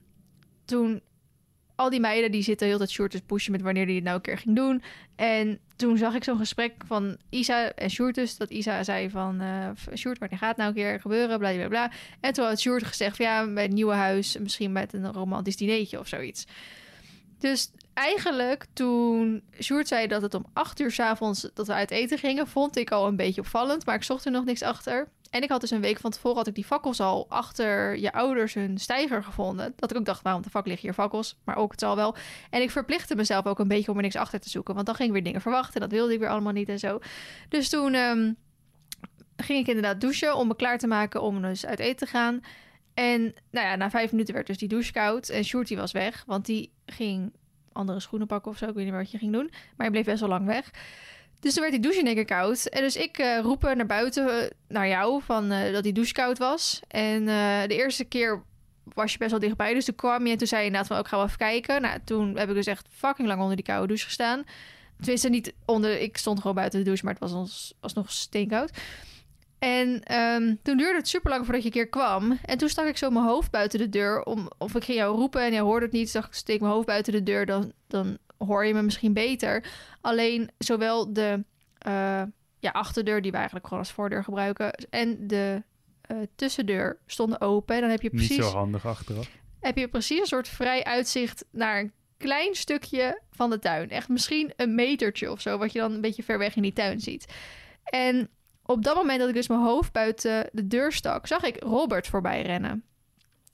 toen... 0.65 1.01
Al 1.75 1.91
die 1.91 2.01
meiden 2.01 2.31
die 2.31 2.43
zitten 2.43 2.67
heel 2.67 2.79
dat 2.79 2.91
short 2.91 3.11
te 3.11 3.23
pushen 3.23 3.53
met 3.53 3.63
wanneer 3.63 3.87
die 3.87 3.95
het 3.95 4.05
nou 4.05 4.17
een 4.17 4.23
keer 4.23 4.39
ging 4.39 4.57
doen. 4.57 4.83
En 5.17 5.59
toen 5.77 5.97
zag 5.99 6.15
ik 6.15 6.25
zo'n 6.25 6.39
gesprek 6.39 6.73
van 6.87 7.17
Isa 7.31 7.73
en 7.73 7.91
Sjoerd 7.91 8.15
dus. 8.15 8.37
Dat 8.37 8.51
Isa 8.51 8.83
zei 8.85 9.11
van... 9.11 9.41
eh 9.41 9.69
Sjoerd, 9.95 10.19
wanneer 10.19 10.39
gaat 10.39 10.49
het 10.49 10.57
nou 10.57 10.69
een 10.69 10.75
keer 10.75 11.01
gebeuren? 11.01 11.39
Bla, 11.39 11.53
bla, 11.53 11.69
bla. 11.69 11.91
En 12.21 12.33
toen 12.33 12.45
had 12.45 12.61
Sjoerd 12.61 12.85
gezegd 12.85 13.17
van, 13.17 13.27
ja, 13.27 13.53
bij 13.53 13.63
het 13.63 13.73
nieuwe 13.73 13.95
huis... 13.95 14.39
misschien 14.39 14.73
met 14.73 14.93
een 14.93 15.13
romantisch 15.13 15.57
dinertje 15.57 15.99
of 15.99 16.09
zoiets. 16.09 16.47
Dus 17.39 17.71
eigenlijk 17.99 18.67
toen 18.73 19.43
Sjoerd 19.61 19.89
zei 19.89 20.07
dat 20.07 20.23
het 20.23 20.35
om 20.35 20.47
acht 20.53 20.81
uur 20.81 20.91
s'avonds 20.91 21.49
dat 21.55 21.67
we 21.67 21.73
uit 21.73 21.91
eten 21.91 22.19
gingen... 22.19 22.47
vond 22.47 22.77
ik 22.77 22.91
al 22.91 23.07
een 23.07 23.17
beetje 23.17 23.41
opvallend, 23.41 23.87
maar 23.87 23.95
ik 23.95 24.03
zocht 24.03 24.25
er 24.25 24.31
nog 24.31 24.45
niks 24.45 24.63
achter. 24.63 25.09
En 25.31 25.43
ik 25.43 25.49
had 25.49 25.61
dus 25.61 25.71
een 25.71 25.81
week 25.81 25.99
van 25.99 26.11
tevoren 26.11 26.37
had 26.37 26.47
ik 26.47 26.55
die 26.55 26.65
fakkels 26.65 27.01
al 27.01 27.27
achter 27.29 27.99
je 27.99 28.13
ouders 28.13 28.55
hun 28.55 28.79
stijger 28.79 29.25
gevonden. 29.25 29.73
Dat 29.77 29.91
ik 29.91 29.97
ook 29.97 30.05
dacht, 30.05 30.23
waarom 30.23 30.43
de 30.43 30.51
fuck 30.51 30.67
liggen 30.67 30.85
hier 30.85 30.95
fakkels? 30.95 31.37
Maar 31.45 31.57
ook 31.57 31.71
het 31.71 31.81
zal 31.81 31.97
wel. 31.97 32.17
En 32.51 32.63
ik 32.63 32.71
verplichtte 32.71 33.17
mezelf 33.17 33.47
ook 33.47 33.59
een 33.59 33.69
beetje 33.69 33.91
om 33.91 33.97
er 33.97 34.03
niks 34.03 34.17
achter 34.17 34.41
te 34.41 34.51
zoeken. 34.51 34.75
Want 34.75 34.87
dan 34.87 34.95
ging 34.95 35.09
ik 35.09 35.15
weer 35.15 35.25
dingen 35.25 35.41
verwachten. 35.41 35.81
Dat 35.81 35.91
wilde 35.91 36.13
ik 36.13 36.19
weer 36.19 36.29
allemaal 36.29 36.53
niet 36.53 36.69
en 36.69 36.79
zo. 36.79 36.99
Dus 37.49 37.69
toen 37.69 37.95
ehm, 37.95 38.33
ging 39.37 39.59
ik 39.59 39.67
inderdaad 39.67 40.01
douchen 40.01 40.37
om 40.37 40.49
me 40.49 40.57
klaar 40.57 40.79
te 40.79 40.87
maken 40.87 41.23
om 41.23 41.43
dus 41.43 41.67
uit 41.67 41.79
eten 41.79 41.97
te 41.97 42.07
gaan. 42.07 42.41
En 42.95 43.23
nou 43.51 43.67
ja, 43.67 43.77
na 43.77 43.91
vijf 43.91 44.11
minuten 44.11 44.35
werd 44.35 44.47
dus 44.47 44.59
die 44.59 44.69
douche 44.69 44.93
koud. 44.93 45.29
En 45.29 45.45
Sjoerd 45.45 45.75
was 45.75 45.93
weg, 45.93 46.25
want 46.27 46.47
die 46.47 46.73
ging 46.87 47.33
andere 47.79 48.01
schoenen 48.01 48.27
pakken 48.27 48.51
of 48.51 48.59
zo. 48.59 48.67
Ik 48.67 48.75
weet 48.75 48.85
niet 48.85 48.93
meer 48.93 49.03
wat 49.03 49.11
je 49.11 49.19
ging 49.19 49.33
doen. 49.33 49.49
Maar 49.51 49.87
hij 49.87 49.91
bleef 49.91 50.05
best 50.05 50.21
wel 50.21 50.29
lang 50.29 50.47
weg. 50.47 50.71
Dus 51.41 51.53
toen 51.53 51.63
werd 51.63 51.75
die 51.75 51.83
douche 51.83 52.01
in 52.01 52.17
één 52.17 52.27
koud. 52.27 52.67
En 52.67 52.83
dus 52.83 52.97
ik 52.97 53.19
eh 53.19 53.39
roepen 53.41 53.77
naar 53.77 53.87
buiten, 53.87 54.43
eh, 54.43 54.51
naar 54.69 54.89
jou, 54.89 55.23
van, 55.23 55.51
eh, 55.51 55.73
dat 55.73 55.83
die 55.83 55.93
douche 55.93 56.13
koud 56.13 56.39
was. 56.39 56.81
En 56.89 57.29
eh, 57.29 57.63
de 57.67 57.77
eerste 57.77 58.05
keer 58.05 58.43
was 58.95 59.13
je 59.13 59.19
best 59.19 59.31
wel 59.31 59.41
dichtbij. 59.41 59.75
Dus 59.75 59.85
toen 59.85 59.95
kwam 59.95 60.27
je 60.27 60.33
en 60.33 60.39
toen 60.39 60.47
zei 60.47 60.61
je 60.61 60.67
inderdaad 60.67 60.91
van, 60.91 60.99
ook 60.99 61.09
gaan 61.09 61.19
we 61.19 61.27
even 61.27 61.39
kijken. 61.39 61.83
Nou, 61.83 61.99
toen 62.05 62.37
heb 62.37 62.49
ik 62.49 62.55
dus 62.55 62.67
echt 62.67 62.87
fucking 62.91 63.29
lang 63.29 63.41
onder 63.41 63.57
die 63.57 63.65
koude 63.65 63.87
douche 63.87 64.05
gestaan. 64.05 64.45
Tenminste, 64.97 65.29
niet 65.29 65.55
onder... 65.65 66.01
Ik 66.01 66.17
stond 66.17 66.41
gewoon 66.41 66.57
buiten 66.57 66.79
de 66.79 66.85
douche, 66.85 67.05
maar 67.05 67.13
het 67.13 67.23
was 67.23 67.33
ons, 67.33 67.75
alsnog 67.81 68.11
steenkoud. 68.13 68.71
En 69.59 70.03
ehm, 70.03 70.55
toen 70.63 70.77
duurde 70.77 70.99
het 70.99 71.09
super 71.09 71.31
lang 71.31 71.45
voordat 71.45 71.63
je 71.63 71.69
een 71.69 71.75
keer 71.75 71.89
kwam. 71.89 72.39
En 72.45 72.59
toen 72.59 72.69
stak 72.69 72.87
ik 72.87 72.97
zo 72.97 73.11
mijn 73.11 73.25
hoofd 73.25 73.51
buiten 73.51 73.79
de 73.79 73.89
deur. 73.89 74.23
Om, 74.23 74.51
of 74.59 74.75
ik 74.75 74.85
ging 74.85 74.99
jou 74.99 75.17
roepen 75.17 75.43
en 75.43 75.53
jij 75.53 75.61
hoorde 75.61 75.85
het 75.85 75.95
niet. 75.95 76.03
Dus 76.03 76.13
dacht 76.13 76.29
ik, 76.29 76.35
steek 76.35 76.61
mijn 76.61 76.73
hoofd 76.73 76.87
buiten 76.87 77.13
de 77.13 77.23
deur. 77.23 77.47
Dan, 77.47 77.73
dan 77.87 78.19
hoor 78.39 78.65
je 78.65 78.75
me 78.75 78.83
misschien 78.83 79.13
beter. 79.13 79.65
Alleen 80.01 80.51
zowel 80.59 81.13
de 81.13 81.45
eh, 81.79 82.23
ja, 82.59 82.71
achterdeur, 82.71 83.23
die 83.23 83.31
we 83.31 83.37
eigenlijk 83.37 83.67
gewoon 83.67 83.83
als 83.83 83.93
voordeur 83.93 84.25
gebruiken. 84.25 84.73
En 84.91 85.27
de 85.27 85.63
eh, 86.01 86.17
tussendeur 86.35 86.99
stonden 87.07 87.41
open. 87.41 87.75
En 87.75 87.81
dan 87.81 87.91
heb 87.91 88.03
je 88.03 88.11
Niet 88.13 88.27
precies 88.27 88.51
zo 88.51 88.57
handig 88.57 88.87
achteraf. 88.87 89.29
heb 89.61 89.77
je 89.77 89.89
precies 89.89 90.21
een 90.21 90.27
soort 90.27 90.49
vrij 90.49 90.85
uitzicht 90.85 91.45
naar 91.51 91.79
een 91.79 91.93
klein 92.17 92.55
stukje 92.55 93.21
van 93.31 93.51
de 93.51 93.59
tuin. 93.59 93.91
Echt 93.91 94.09
misschien 94.09 94.53
een 94.57 94.75
metertje 94.75 95.31
of 95.31 95.41
zo, 95.41 95.59
wat 95.59 95.73
je 95.73 95.79
dan 95.79 95.93
een 95.93 96.01
beetje 96.01 96.23
ver 96.23 96.39
weg 96.39 96.57
in 96.57 96.63
die 96.63 96.73
tuin 96.73 97.01
ziet. 97.01 97.33
En 97.85 98.31
op 98.71 98.85
dat 98.85 98.97
moment 98.97 99.19
dat 99.19 99.29
ik 99.29 99.35
dus 99.35 99.49
mijn 99.49 99.61
hoofd 99.61 99.93
buiten 99.93 100.49
de 100.53 100.67
deur 100.67 100.93
stak, 100.93 101.27
zag 101.27 101.43
ik 101.43 101.63
Robert 101.63 102.07
voorbij 102.07 102.43
rennen. 102.43 102.85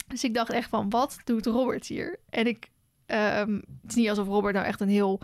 Dus 0.06 0.24
ik 0.24 0.34
dacht 0.34 0.50
echt 0.50 0.68
van, 0.68 0.90
wat 0.90 1.16
doet 1.24 1.46
Robert 1.46 1.86
hier? 1.86 2.18
En 2.30 2.46
ik, 2.46 2.68
ehm, 3.06 3.54
het 3.54 3.90
is 3.90 3.94
niet 3.94 4.08
alsof 4.08 4.26
Robert 4.26 4.54
nou 4.54 4.66
echt 4.66 4.80
een 4.80 4.88
heel... 4.88 5.20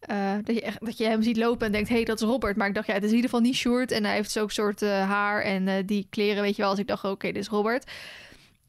eh, 0.00 0.32
dat, 0.42 0.54
je 0.54 0.62
echt, 0.62 0.84
dat 0.84 0.98
je 0.98 1.04
hem 1.06 1.22
ziet 1.22 1.36
lopen 1.36 1.66
en 1.66 1.72
denkt, 1.72 1.88
hé, 1.88 1.94
hey, 1.94 2.04
dat 2.04 2.20
is 2.20 2.28
Robert. 2.28 2.56
Maar 2.56 2.68
ik 2.68 2.74
dacht, 2.74 2.86
ja, 2.86 2.92
het 2.94 3.02
is 3.02 3.10
in 3.10 3.16
ieder 3.16 3.30
geval 3.30 3.44
niet 3.44 3.54
short. 3.56 3.90
En 3.90 4.04
hij 4.04 4.14
heeft 4.14 4.30
zo'n 4.30 4.50
soort 4.50 4.82
eh, 4.82 5.10
haar 5.10 5.42
en 5.42 5.68
eh, 5.68 5.86
die 5.86 6.06
kleren, 6.10 6.42
weet 6.42 6.56
je 6.56 6.62
wel. 6.62 6.70
Dus 6.70 6.80
ik 6.80 6.86
dacht, 6.86 7.04
oké, 7.04 7.26
dit 7.26 7.42
is 7.42 7.48
Robert. 7.48 7.90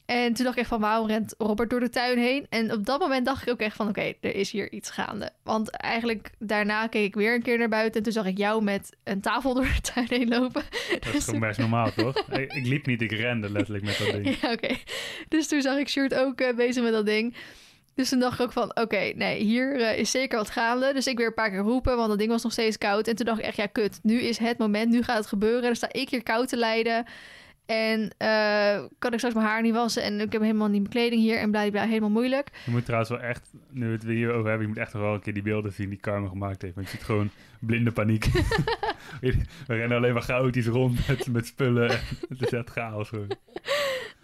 En 0.05 0.33
toen 0.33 0.43
dacht 0.43 0.55
ik 0.55 0.61
echt 0.61 0.69
van, 0.69 0.79
waarom 0.79 1.07
rent 1.07 1.35
Robert 1.37 1.69
door 1.69 1.79
de 1.79 1.89
tuin 1.89 2.17
heen? 2.17 2.45
En 2.49 2.71
op 2.71 2.85
dat 2.85 2.99
moment 2.99 3.25
dacht 3.25 3.41
ik 3.41 3.49
ook 3.49 3.59
echt 3.59 3.75
van, 3.75 3.87
oké, 3.87 4.13
er 4.21 4.35
is 4.35 4.51
hier 4.51 4.71
iets 4.71 4.89
gaande. 4.89 5.29
Want 5.43 5.69
eigenlijk 5.69 6.31
daarna 6.39 6.87
keek 6.87 7.05
ik 7.05 7.15
weer 7.15 7.33
een 7.33 7.41
keer 7.41 7.57
naar 7.57 7.69
buiten... 7.69 7.97
en 7.97 8.03
toen 8.03 8.13
zag 8.13 8.25
ik 8.25 8.37
jou 8.37 8.63
met 8.63 8.95
een 9.03 9.21
tafel 9.21 9.53
door 9.55 9.63
de 9.63 9.93
tuin 9.93 10.07
heen 10.09 10.27
lopen. 10.27 10.63
Dat 10.99 11.13
is 11.13 11.25
gewoon 11.25 11.39
best 11.39 11.59
normaal, 11.59 11.91
toch? 11.91 12.17
ik, 12.39 12.53
ik 12.53 12.65
liep 12.65 12.85
niet, 12.85 13.01
ik 13.01 13.11
rende 13.11 13.51
letterlijk 13.51 13.83
met 13.83 13.97
dat 13.97 14.11
ding. 14.11 14.23
Ja, 14.41 14.51
oké. 14.51 14.75
Dus 15.27 15.47
toen 15.47 15.61
zag 15.61 15.77
ik 15.77 15.89
Sjoerd 15.89 16.13
ook 16.13 16.41
eh, 16.41 16.55
bezig 16.55 16.83
met 16.83 16.91
dat 16.91 17.05
ding. 17.05 17.35
Dus 17.95 18.09
toen 18.09 18.19
dacht 18.19 18.39
ik 18.39 18.45
ook 18.45 18.51
van, 18.51 18.77
oké, 18.77 19.11
nee, 19.15 19.43
hier 19.43 19.81
eh, 19.81 19.97
is 19.97 20.11
zeker 20.11 20.37
wat 20.37 20.49
gaande. 20.49 20.93
Dus 20.93 21.07
ik 21.07 21.17
weer 21.17 21.27
een 21.27 21.33
paar 21.33 21.49
keer 21.49 21.59
roepen, 21.59 21.95
want 21.95 22.09
dat 22.09 22.17
ding 22.17 22.29
was 22.29 22.43
nog 22.43 22.51
steeds 22.51 22.77
koud. 22.77 23.07
En 23.07 23.15
toen 23.15 23.25
dacht 23.25 23.39
ik 23.39 23.45
echt, 23.45 23.57
ja, 23.57 23.65
kut, 23.65 23.99
nu 24.01 24.19
is 24.19 24.37
het 24.37 24.57
moment, 24.57 24.91
nu 24.91 25.03
gaat 25.03 25.17
het 25.17 25.27
gebeuren. 25.27 25.61
Dan 25.61 25.75
sta 25.75 25.87
ik 25.91 26.09
hier 26.09 26.23
koud 26.23 26.47
te 26.47 26.57
lijden. 26.57 27.05
En 27.65 28.13
eh, 28.17 28.83
kan 28.99 29.11
ik 29.11 29.17
straks 29.17 29.35
mijn 29.35 29.47
haar 29.47 29.61
niet 29.61 29.73
wassen 29.73 30.03
en 30.03 30.19
ik 30.19 30.31
heb 30.31 30.41
helemaal 30.41 30.67
niet 30.67 30.79
mijn 30.79 30.93
kleding 30.93 31.21
hier 31.21 31.37
en 31.37 31.51
bla, 31.51 31.61
helemaal 31.61 32.09
moeilijk. 32.09 32.49
Je 32.65 32.71
moet 32.71 32.85
trouwens 32.85 33.09
wel 33.11 33.19
echt, 33.19 33.53
nu 33.69 33.85
we 33.85 33.91
het 33.91 34.03
weer 34.03 34.15
hierover 34.15 34.49
hebben, 34.49 34.61
je 34.61 34.67
moet 34.67 34.77
echt 34.77 34.93
nog 34.93 35.01
wel 35.01 35.13
een 35.13 35.21
keer 35.21 35.33
die 35.33 35.43
beelden 35.43 35.73
zien 35.73 35.89
die 35.89 35.99
Carmen 35.99 36.29
gemaakt 36.29 36.61
heeft. 36.61 36.75
Want 36.75 36.89
je 36.89 36.97
ziet 36.97 37.05
gewoon 37.05 37.29
blinde 37.59 37.91
paniek. 37.91 38.25
we 39.21 39.45
rennen 39.67 39.97
alleen 39.97 40.13
maar 40.13 40.21
chaotisch 40.21 40.67
rond 40.67 41.07
met, 41.07 41.27
met 41.27 41.47
spullen. 41.47 41.89
het 42.29 42.41
is 42.41 42.51
echt 42.51 42.69
chaos 42.69 43.09
gewoon. 43.09 43.31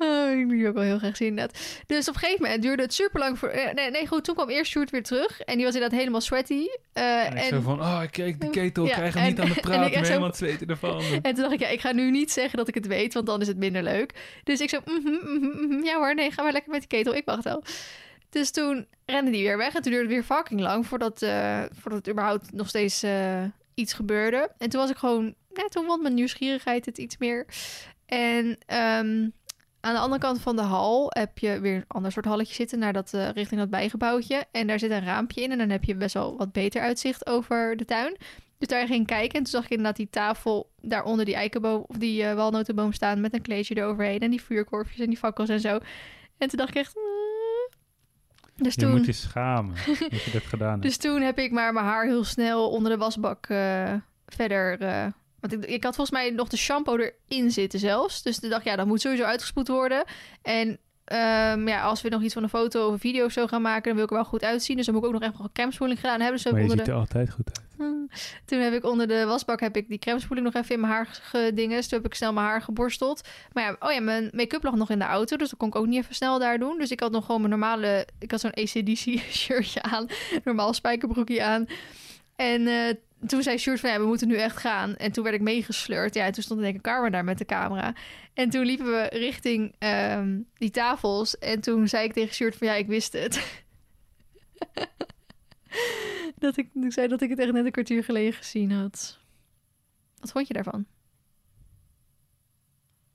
Oh, 0.01 0.31
ik 0.39 0.47
wil 0.47 0.57
die 0.57 0.67
ook 0.67 0.73
wel 0.73 0.83
heel 0.83 0.97
graag 0.97 1.17
zien 1.17 1.27
inderdaad. 1.27 1.83
Dus 1.87 2.07
op 2.07 2.13
een 2.13 2.19
gegeven 2.19 2.43
moment 2.43 2.61
duurde 2.61 2.81
het 2.81 2.93
super 2.93 3.19
lang 3.19 3.39
voor... 3.39 3.49
eh, 3.49 3.73
nee, 3.73 3.91
nee, 3.91 4.07
goed, 4.07 4.23
toen 4.23 4.35
kwam 4.35 4.49
eerst 4.49 4.71
Sjoerd 4.71 4.89
weer 4.89 5.03
terug. 5.03 5.41
En 5.41 5.55
die 5.55 5.65
was 5.65 5.73
inderdaad 5.73 5.99
helemaal 5.99 6.21
sweaty. 6.21 6.65
Eh, 6.93 7.25
En 7.25 7.37
ik 7.37 7.43
zo 7.43 7.61
van, 7.61 7.81
oh, 7.81 7.99
ik 8.03 8.11
keek 8.11 8.41
de 8.41 8.49
ketel, 8.49 8.83
ik 8.83 8.89
Ja, 8.89 8.95
krijg 8.95 9.13
hem 9.13 9.23
en- 9.23 9.29
niet 9.29 9.39
aan 9.39 9.47
de 9.47 9.53
en 9.59 9.61
praat, 9.61 9.81
ik 9.87 9.91
ik 9.91 9.97
zo- 9.97 10.03
helemaal 10.03 10.27
het 10.27 10.37
zweten 10.37 10.67
ervan. 10.67 11.01
En 11.21 11.21
toen 11.21 11.41
dacht 11.41 11.51
ik, 11.53 11.59
ja, 11.59 11.67
ik 11.67 11.81
ga 11.81 11.91
nu 11.91 12.11
niet 12.11 12.31
zeggen 12.31 12.57
dat 12.57 12.67
ik 12.67 12.73
het 12.75 12.87
weet, 12.87 13.13
want 13.13 13.25
dan 13.25 13.41
is 13.41 13.47
het 13.47 13.57
minder 13.57 13.83
leuk. 13.83 14.13
Dus 14.43 14.59
ik 14.59 14.69
zo, 14.69 14.79
mhm, 14.85 15.09
mhm, 15.09 15.65
mhm, 15.65 15.83
ja 15.83 15.95
hoor, 15.97 16.15
nee, 16.15 16.31
ga 16.31 16.43
maar 16.43 16.51
lekker 16.51 16.71
met 16.71 16.79
die 16.79 16.89
ketel, 16.89 17.15
ik 17.15 17.25
wacht 17.25 17.43
wel. 17.43 17.63
Dus 18.29 18.51
toen 18.51 18.87
rende 19.05 19.31
die 19.31 19.43
weer 19.43 19.57
weg 19.57 19.73
en 19.75 19.81
toen 19.81 19.91
duurde 19.91 20.13
het 20.13 20.13
weer 20.27 20.37
fucking 20.37 20.59
lang 20.59 20.87
voordat, 20.87 21.21
eh 21.21 21.61
voordat 21.71 21.99
het 21.99 22.09
überhaupt 22.09 22.53
nog 22.53 22.67
steeds 22.67 23.03
iets 23.73 23.93
gebeurde. 23.93 24.51
En 24.57 24.69
toen 24.69 24.81
was 24.81 24.89
ik 24.89 24.97
gewoon, 24.97 25.33
ja, 25.53 25.63
toen 25.67 25.85
wond 25.85 26.01
mijn 26.01 26.13
nieuwsgierigheid 26.13 26.85
het 26.85 26.97
iets 26.97 27.17
meer. 27.17 27.45
En 28.05 28.57
ehm, 28.65 29.27
aan 29.81 29.93
de 29.93 29.99
andere 29.99 30.21
kant 30.21 30.41
van 30.41 30.55
de 30.55 30.61
hal 30.61 31.05
heb 31.09 31.37
je 31.37 31.59
weer 31.59 31.75
een 31.75 31.83
ander 31.87 32.11
soort 32.11 32.25
halletje 32.25 32.53
zitten, 32.53 32.79
naar 32.79 32.93
dat, 32.93 33.13
eh, 33.13 33.29
richting 33.29 33.59
dat 33.59 33.69
bijgebouwtje. 33.69 34.45
En 34.51 34.67
daar 34.67 34.79
zit 34.79 34.91
een 34.91 35.03
raampje 35.05 35.41
in 35.41 35.51
en 35.51 35.57
dan 35.57 35.69
heb 35.69 35.83
je 35.83 35.95
best 35.95 36.13
wel 36.13 36.37
wat 36.37 36.51
beter 36.51 36.81
uitzicht 36.81 37.27
over 37.27 37.77
de 37.77 37.85
tuin. 37.85 38.17
Dus 38.57 38.67
daar 38.67 38.87
ging 38.87 39.01
ik 39.01 39.07
kijken 39.07 39.37
en 39.37 39.43
toen 39.43 39.51
zag 39.53 39.63
ik 39.63 39.69
inderdaad 39.69 39.95
die 39.95 40.09
tafel 40.09 40.71
daar 40.81 41.03
onder 41.03 41.25
die 41.25 41.35
eikenboom 41.35 41.83
of 41.87 41.97
die 41.97 42.23
eh, 42.23 42.33
walnotenboom 42.35 42.91
staan 42.93 43.21
met 43.21 43.33
een 43.33 43.41
kleedje 43.41 43.75
eroverheen 43.75 44.19
en 44.19 44.29
die 44.29 44.41
vuurkorfjes 44.41 44.99
en 44.99 45.07
die 45.07 45.17
fakkels 45.17 45.49
en 45.49 45.59
zo. 45.59 45.79
En 46.37 46.47
toen 46.47 46.57
dacht 46.57 46.69
ik 46.69 46.75
echt. 46.75 46.95
"Mm." 46.95 47.09
Dus 48.63 48.73
Je 48.75 48.85
moet 48.85 49.05
je 49.05 49.11
schamen 49.11 49.75
dat 50.09 50.23
je 50.23 50.31
dit 50.31 50.43
gedaan 50.43 50.69
hebt. 50.69 50.81
dus 50.81 50.97
toen 50.97 51.21
heb 51.21 51.39
ik 51.39 51.51
maar 51.51 51.73
mijn 51.73 51.85
haar 51.85 52.05
heel 52.05 52.23
snel 52.23 52.69
onder 52.69 52.91
de 52.91 52.97
wasbak 52.97 53.45
eh, 53.45 53.93
verder. 54.27 54.77
Want 55.41 55.53
ik, 55.53 55.65
ik 55.65 55.83
had 55.83 55.95
volgens 55.95 56.17
mij 56.17 56.29
nog 56.29 56.47
de 56.47 56.57
shampoo 56.57 56.97
erin 56.97 57.51
zitten 57.51 57.79
zelfs. 57.79 58.23
Dus 58.23 58.39
toen 58.39 58.49
dacht 58.49 58.63
ja, 58.63 58.75
dat 58.75 58.85
moet 58.87 59.01
sowieso 59.01 59.23
uitgespoeld 59.23 59.67
worden. 59.67 60.03
En 60.41 60.77
ehm, 61.03 61.67
ja, 61.67 61.81
als 61.81 62.01
we 62.01 62.09
nog 62.09 62.21
iets 62.21 62.33
van 62.33 62.43
een 62.43 62.49
foto 62.49 62.87
of 62.87 62.93
een 62.93 62.99
video 62.99 63.25
of 63.25 63.31
zo 63.31 63.47
gaan 63.47 63.61
maken, 63.61 63.83
dan 63.83 63.95
wil 63.95 64.03
ik 64.03 64.09
er 64.09 64.15
wel 64.15 64.25
goed 64.25 64.43
uitzien. 64.43 64.75
Dus 64.75 64.85
dan 64.85 64.95
moet 64.95 65.03
ik 65.03 65.13
ook 65.13 65.19
nog 65.19 65.29
even 65.29 65.43
een 65.43 65.51
crème 65.53 65.71
spoeling 65.71 65.99
gedaan 65.99 66.19
hebben. 66.19 66.41
Dus 66.41 66.51
maar 66.51 66.53
je 66.53 66.61
onder 66.61 66.77
ziet 66.77 66.85
de... 66.85 66.91
er 66.91 66.97
altijd 66.97 67.31
goed 67.31 67.47
uit. 67.47 67.69
Hmm. 67.77 68.09
Toen 68.45 68.59
heb 68.59 68.73
ik 68.73 68.85
onder 68.85 69.07
de 69.07 69.25
wasbak 69.25 69.59
heb 69.59 69.75
ik 69.75 69.87
die 69.87 69.99
crème 69.99 70.19
spoeling 70.19 70.45
nog 70.53 70.63
even 70.63 70.75
in 70.75 70.81
mijn 70.81 70.93
haar 70.93 71.07
gedinges. 71.21 71.87
Toen 71.87 71.97
heb 71.97 72.07
ik 72.07 72.17
snel 72.17 72.33
mijn 72.33 72.45
haar 72.45 72.61
geborsteld. 72.61 73.27
Maar 73.53 73.63
ja, 73.63 73.75
oh 73.79 73.91
ja, 73.91 74.01
mijn 74.01 74.29
make-up 74.33 74.63
lag 74.63 74.75
nog 74.75 74.89
in 74.89 74.99
de 74.99 75.05
auto. 75.05 75.37
Dus 75.37 75.49
dat 75.49 75.59
kon 75.59 75.67
ik 75.67 75.75
ook 75.75 75.87
niet 75.87 76.03
even 76.03 76.15
snel 76.15 76.39
daar 76.39 76.59
doen. 76.59 76.77
Dus 76.77 76.91
ik 76.91 76.99
had 76.99 77.11
nog 77.11 77.25
gewoon 77.25 77.41
mijn 77.41 77.59
normale... 77.59 78.07
Ik 78.19 78.31
had 78.31 78.39
zo'n 78.39 78.53
ACDC 78.53 79.19
shirtje 79.41 79.81
aan. 79.81 80.07
Normaal 80.43 80.73
spijkerbroekje 80.73 81.43
aan. 81.43 81.65
En 82.35 82.67
eh, 82.67 82.95
toen 83.25 83.43
zei 83.43 83.57
Sjoerd 83.57 83.79
van 83.79 83.89
ja, 83.89 83.99
we 83.99 84.05
moeten 84.05 84.27
nu 84.27 84.35
echt 84.35 84.57
gaan. 84.57 84.95
En 84.95 85.11
toen 85.11 85.23
werd 85.23 85.35
ik 85.35 85.41
meegesleurd. 85.41 86.13
Ja, 86.13 86.25
en 86.25 86.31
toen 86.31 86.43
stond 86.43 86.59
denk 86.59 86.75
ik 86.75 86.81
Carmen 86.81 87.11
daar 87.11 87.23
met 87.23 87.37
de 87.37 87.45
camera. 87.45 87.93
En 88.33 88.49
toen 88.49 88.65
liepen 88.65 88.85
we 88.85 89.09
richting 89.11 89.75
ehm, 89.79 90.39
die 90.57 90.71
tafels. 90.71 91.37
En 91.37 91.61
toen 91.61 91.87
zei 91.87 92.05
ik 92.05 92.13
tegen 92.13 92.35
Sjoerd 92.35 92.55
van 92.55 92.67
ja, 92.67 92.73
ik 92.73 92.87
wist 92.87 93.13
het. 93.13 93.63
dat 96.37 96.57
ik, 96.57 96.69
ik 96.73 96.93
zei 96.93 97.07
dat 97.07 97.21
ik 97.21 97.29
het 97.29 97.39
echt 97.39 97.51
net 97.51 97.65
een 97.65 97.71
kwartier 97.71 98.03
geleden 98.03 98.33
gezien 98.33 98.71
had. 98.71 99.19
Wat 100.19 100.31
vond 100.31 100.47
je 100.47 100.53
daarvan? 100.53 100.85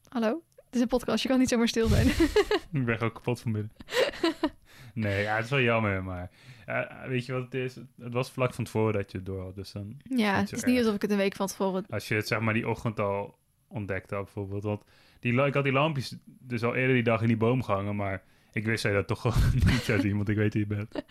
Hallo? 0.08 0.42
Is 0.76 0.82
een 0.82 0.88
podcast, 0.88 1.22
je 1.22 1.28
kan 1.28 1.38
niet 1.38 1.48
zomaar 1.48 1.68
stil 1.68 1.88
zijn. 1.88 2.06
Ik 2.72 2.84
ben 2.84 2.96
gewoon 2.96 3.12
kapot 3.12 3.40
van 3.40 3.52
binnen. 3.52 3.72
Nee, 4.94 5.22
ja, 5.22 5.34
het 5.34 5.44
is 5.44 5.50
wel 5.50 5.60
jammer, 5.60 6.04
maar 6.04 6.30
ja, 6.66 7.04
weet 7.08 7.26
je 7.26 7.32
wat 7.32 7.42
het 7.42 7.54
is? 7.54 7.74
Het 7.74 8.12
was 8.12 8.30
vlak 8.30 8.54
van 8.54 8.64
tevoren 8.64 8.92
dat 8.92 9.10
je 9.10 9.16
het 9.16 9.26
door 9.26 9.42
had, 9.42 9.54
dus 9.54 9.72
dan... 9.72 9.96
Ja, 10.02 10.36
het 10.36 10.52
is 10.52 10.64
niet 10.64 10.78
alsof 10.78 10.94
ik 10.94 11.02
het 11.02 11.10
een 11.10 11.16
week 11.16 11.36
van 11.36 11.46
tevoren... 11.46 11.84
Als 11.88 12.08
je 12.08 12.14
het 12.14 12.26
zeg 12.26 12.40
maar 12.40 12.54
die 12.54 12.68
ochtend 12.68 13.00
al 13.00 13.38
ontdekt 13.68 14.10
had 14.10 14.24
bijvoorbeeld, 14.24 14.62
want 14.62 14.84
die, 15.20 15.42
ik 15.42 15.54
had 15.54 15.64
die 15.64 15.72
lampjes 15.72 16.16
dus 16.24 16.62
al 16.62 16.74
eerder 16.74 16.94
die 16.94 17.02
dag 17.02 17.20
in 17.20 17.26
die 17.26 17.36
boom 17.36 17.62
gehangen, 17.62 17.96
maar 17.96 18.22
ik 18.52 18.64
wist 18.64 18.82
dat 18.82 18.92
je 18.92 18.98
dat 18.98 19.06
toch 19.06 19.20
gewoon 19.32 19.52
niet 19.54 19.82
zou 19.82 20.00
zien, 20.00 20.16
want 20.16 20.28
ik 20.28 20.36
weet 20.36 20.54
wie 20.54 20.66
je 20.68 20.74
bent. 20.74 21.04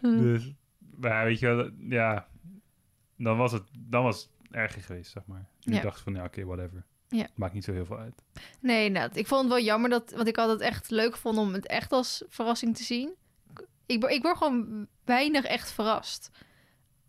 Dus, 0.00 0.52
maar 1.00 1.24
weet 1.24 1.38
je 1.38 1.46
wel, 1.46 1.70
ja, 1.88 2.28
dan 3.16 3.36
was 3.36 3.52
het, 3.52 3.64
dan 3.78 4.02
was 4.02 4.22
het 4.22 4.30
erger 4.50 4.82
geweest, 4.82 5.10
zeg 5.10 5.26
maar. 5.26 5.48
En 5.60 5.72
Ja. 5.72 5.76
Ik 5.76 5.82
dacht 5.82 6.00
van, 6.00 6.14
ja, 6.14 6.24
oké, 6.24 6.44
whatever. 6.44 6.84
Ja. 7.12 7.26
Maakt 7.34 7.54
niet 7.54 7.64
zo 7.64 7.72
heel 7.72 7.86
veel 7.86 7.98
uit. 7.98 8.22
Nee, 8.60 8.88
nou, 8.90 9.10
ik 9.12 9.26
vond 9.26 9.40
het 9.42 9.50
wel 9.52 9.60
jammer, 9.62 9.90
dat, 9.90 10.12
want 10.16 10.28
ik 10.28 10.36
had 10.36 10.48
het 10.48 10.60
echt 10.60 10.90
leuk 10.90 11.12
gevonden 11.12 11.42
om 11.44 11.52
het 11.52 11.66
echt 11.66 11.92
als 11.92 12.22
verrassing 12.28 12.76
te 12.76 12.82
zien. 12.82 13.14
Ik, 13.86 14.00
word- 14.00 14.12
ik 14.12 14.22
word 14.22 14.36
gewoon 14.36 14.86
weinig 15.04 15.44
echt 15.44 15.72
verrast. 15.72 16.30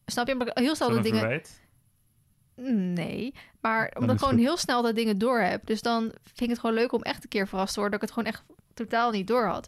Snap 0.05 0.27
je? 0.27 0.33
Omdat 0.33 0.47
ik 0.47 0.57
heel 0.57 0.75
snel 0.75 0.89
de 0.89 0.99
dingen... 0.99 1.19
verwijt? 1.19 1.61
Nee, 2.95 3.33
maar 3.61 3.91
omdat 3.99 4.13
ik 4.15 4.19
gewoon 4.19 4.33
goed. 4.33 4.43
heel 4.43 4.57
snel 4.57 4.81
dat 4.81 4.95
dingen 4.95 5.17
door 5.17 5.39
heb. 5.39 5.65
Dus 5.65 5.81
dan 5.81 6.01
vind 6.23 6.41
ik 6.41 6.49
het 6.49 6.59
gewoon 6.59 6.75
leuk 6.75 6.91
om 6.91 7.01
echt 7.01 7.23
een 7.23 7.29
keer 7.29 7.47
verrast 7.47 7.73
te 7.73 7.79
worden... 7.79 7.99
dat 7.99 8.09
ik 8.09 8.15
het 8.15 8.25
gewoon 8.25 8.39
echt 8.39 8.59
totaal 8.73 9.11
niet 9.11 9.27
door 9.27 9.45
had. 9.45 9.67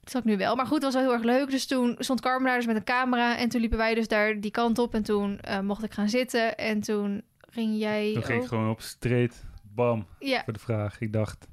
Dat 0.00 0.12
had 0.12 0.22
ik 0.22 0.28
nu 0.28 0.36
wel. 0.36 0.56
Maar 0.56 0.66
goed, 0.66 0.74
het 0.74 0.84
was 0.84 0.94
wel 0.94 1.02
heel 1.02 1.12
erg 1.12 1.22
leuk. 1.22 1.50
Dus 1.50 1.66
toen 1.66 1.96
stond 1.98 2.20
Carmen 2.20 2.46
daar 2.46 2.56
dus 2.56 2.66
met 2.66 2.76
een 2.76 2.84
camera... 2.84 3.36
en 3.36 3.48
toen 3.48 3.60
liepen 3.60 3.78
wij 3.78 3.94
dus 3.94 4.08
daar 4.08 4.40
die 4.40 4.50
kant 4.50 4.78
op... 4.78 4.94
en 4.94 5.02
toen 5.02 5.40
eh, 5.40 5.60
mocht 5.60 5.82
ik 5.84 5.92
gaan 5.92 6.08
zitten. 6.08 6.56
En 6.56 6.80
toen 6.80 7.22
ging 7.50 7.78
jij... 7.78 8.12
Toen 8.12 8.22
ging 8.22 8.42
ik 8.42 8.48
gewoon 8.48 8.70
op 8.70 8.80
street, 8.80 9.44
bam, 9.62 10.06
Ja, 10.18 10.44
voor 10.44 10.52
de 10.52 10.58
vraag. 10.58 11.00
Ik 11.00 11.12
dacht, 11.12 11.46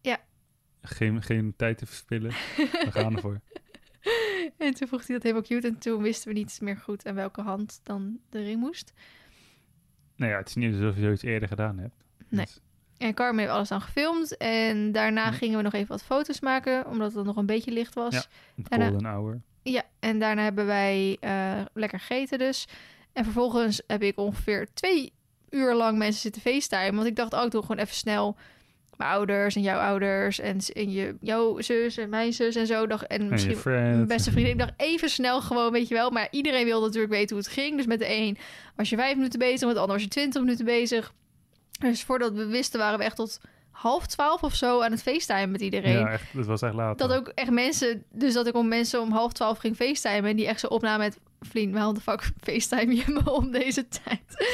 Ja. 0.00 0.18
geen, 0.82 1.22
geen 1.22 1.54
tijd 1.56 1.78
te 1.78 1.86
verspillen. 1.86 2.30
We 2.56 2.88
gaan 2.90 3.14
ervoor. 3.16 3.40
En 4.58 4.74
toen 4.74 4.88
vroeg 4.88 5.06
hij 5.06 5.14
dat 5.14 5.22
helemaal 5.22 5.44
cute. 5.44 5.66
En 5.66 5.78
toen 5.78 6.02
wisten 6.02 6.28
we 6.32 6.38
niet 6.38 6.58
meer 6.60 6.76
goed 6.76 7.06
aan 7.06 7.14
welke 7.14 7.42
hand 7.42 7.80
dan 7.82 8.18
de 8.30 8.42
ring 8.42 8.60
moest. 8.60 8.92
Nou 10.16 10.32
ja, 10.32 10.38
het 10.38 10.48
is 10.48 10.54
niet 10.54 10.74
alsof 10.74 10.94
je 10.94 11.00
zoiets 11.00 11.22
eerder 11.22 11.48
gedaan 11.48 11.78
hebt. 11.78 12.04
Nee. 12.28 12.44
Dus- 12.44 12.60
En 12.98 13.14
Carmen 13.14 13.38
heeft 13.40 13.52
alles 13.52 13.68
dan 13.68 13.80
gefilmd. 13.80 14.36
En 14.36 14.92
daarna 14.92 15.24
Ja. 15.24 15.32
gingen 15.32 15.56
we 15.56 15.62
nog 15.62 15.72
even 15.72 15.88
wat 15.88 16.02
foto's 16.02 16.40
maken. 16.40 16.86
Omdat 16.86 17.14
het 17.14 17.24
nog 17.24 17.36
een 17.36 17.46
beetje 17.46 17.70
licht 17.70 17.94
was. 17.94 18.14
Ja. 18.14 18.22
Ja, 18.54 18.62
Het 18.62 18.68
En, 18.72 18.80
eh, 18.80 18.88
golden 18.88 19.06
hour. 19.10 19.40
en 19.98 20.18
daarna 20.18 20.42
hebben 20.42 20.66
wij 20.66 21.16
eh, 21.20 21.60
lekker 21.74 21.98
gegeten 22.00 22.38
dus. 22.38 22.66
En 23.12 23.24
vervolgens 23.24 23.82
heb 23.86 24.02
ik 24.02 24.18
ongeveer 24.18 24.68
twee 24.74 25.12
uur 25.50 25.74
lang 25.74 25.98
mensen 25.98 26.20
zitten 26.20 26.42
facetimen. 26.42 26.94
Want 26.94 27.06
ik 27.06 27.16
dacht, 27.16 27.32
oh, 27.32 27.44
ik 27.44 27.50
doe 27.50 27.62
gewoon 27.62 27.78
even 27.78 27.94
snel 27.94 28.36
mijn 28.98 29.10
ouders 29.10 29.56
en 29.56 29.62
jouw 29.62 29.78
ouders. 29.78 30.40
En, 30.40 30.58
en 30.72 30.90
je, 30.90 31.16
jouw 31.20 31.60
zus 31.60 31.96
en 31.96 32.08
mijn 32.08 32.32
zus 32.32 32.54
en 32.54 32.66
zo. 32.66 32.86
Dacht, 32.86 33.06
en 33.06 33.28
misschien. 33.28 33.58
Mijn 33.64 34.06
beste 34.06 34.30
vriendin. 34.30 34.52
Ik 34.52 34.58
dacht 34.58 34.72
even 34.76 35.10
snel 35.10 35.40
gewoon, 35.40 35.72
weet 35.72 35.88
je 35.88 35.94
wel. 35.94 36.10
Maar 36.10 36.28
iedereen 36.30 36.64
wilde 36.64 36.86
natuurlijk 36.86 37.12
weten 37.12 37.36
hoe 37.36 37.44
het 37.44 37.54
ging. 37.54 37.76
Dus 37.76 37.86
met 37.86 37.98
de 37.98 38.14
een 38.14 38.38
was 38.76 38.90
je 38.90 38.96
vijf 38.96 39.14
minuten 39.14 39.38
bezig, 39.38 39.66
met 39.66 39.74
de 39.74 39.80
ander 39.80 39.94
was 39.94 40.04
je 40.04 40.10
twintig 40.10 40.42
minuten 40.42 40.64
bezig. 40.64 41.12
Dus 41.78 42.02
voordat 42.02 42.32
we 42.32 42.46
wisten 42.46 42.78
waren 42.78 42.98
we 42.98 43.04
echt 43.04 43.16
tot 43.16 43.40
half 43.70 44.06
twaalf 44.06 44.42
of 44.42 44.54
zo 44.54 44.82
aan 44.82 44.90
het 44.90 45.02
facetimen 45.02 45.50
met 45.50 45.60
iedereen. 45.60 45.98
Ja, 45.98 46.10
echt, 46.10 46.32
het 46.32 46.46
was 46.46 46.62
echt 46.62 46.74
laat. 46.74 46.98
Dat 46.98 47.12
ook 47.12 47.28
echt 47.34 47.50
mensen, 47.50 48.04
dus 48.10 48.34
dat 48.34 48.46
ik 48.46 48.54
om 48.54 48.68
mensen 48.68 49.00
om 49.00 49.12
half 49.12 49.32
twaalf 49.32 49.58
ging 49.58 49.76
facetimen. 49.76 50.30
En 50.30 50.36
die 50.36 50.46
echt 50.46 50.60
zo 50.60 50.66
opnamen 50.66 51.06
met, 51.06 51.18
vriend, 51.40 51.74
waarom 51.74 51.94
de 51.94 52.00
fuck 52.00 52.30
facetime 52.40 52.94
je 52.94 53.04
me 53.06 53.32
om 53.32 53.50
deze 53.50 53.88
tijd? 53.88 54.46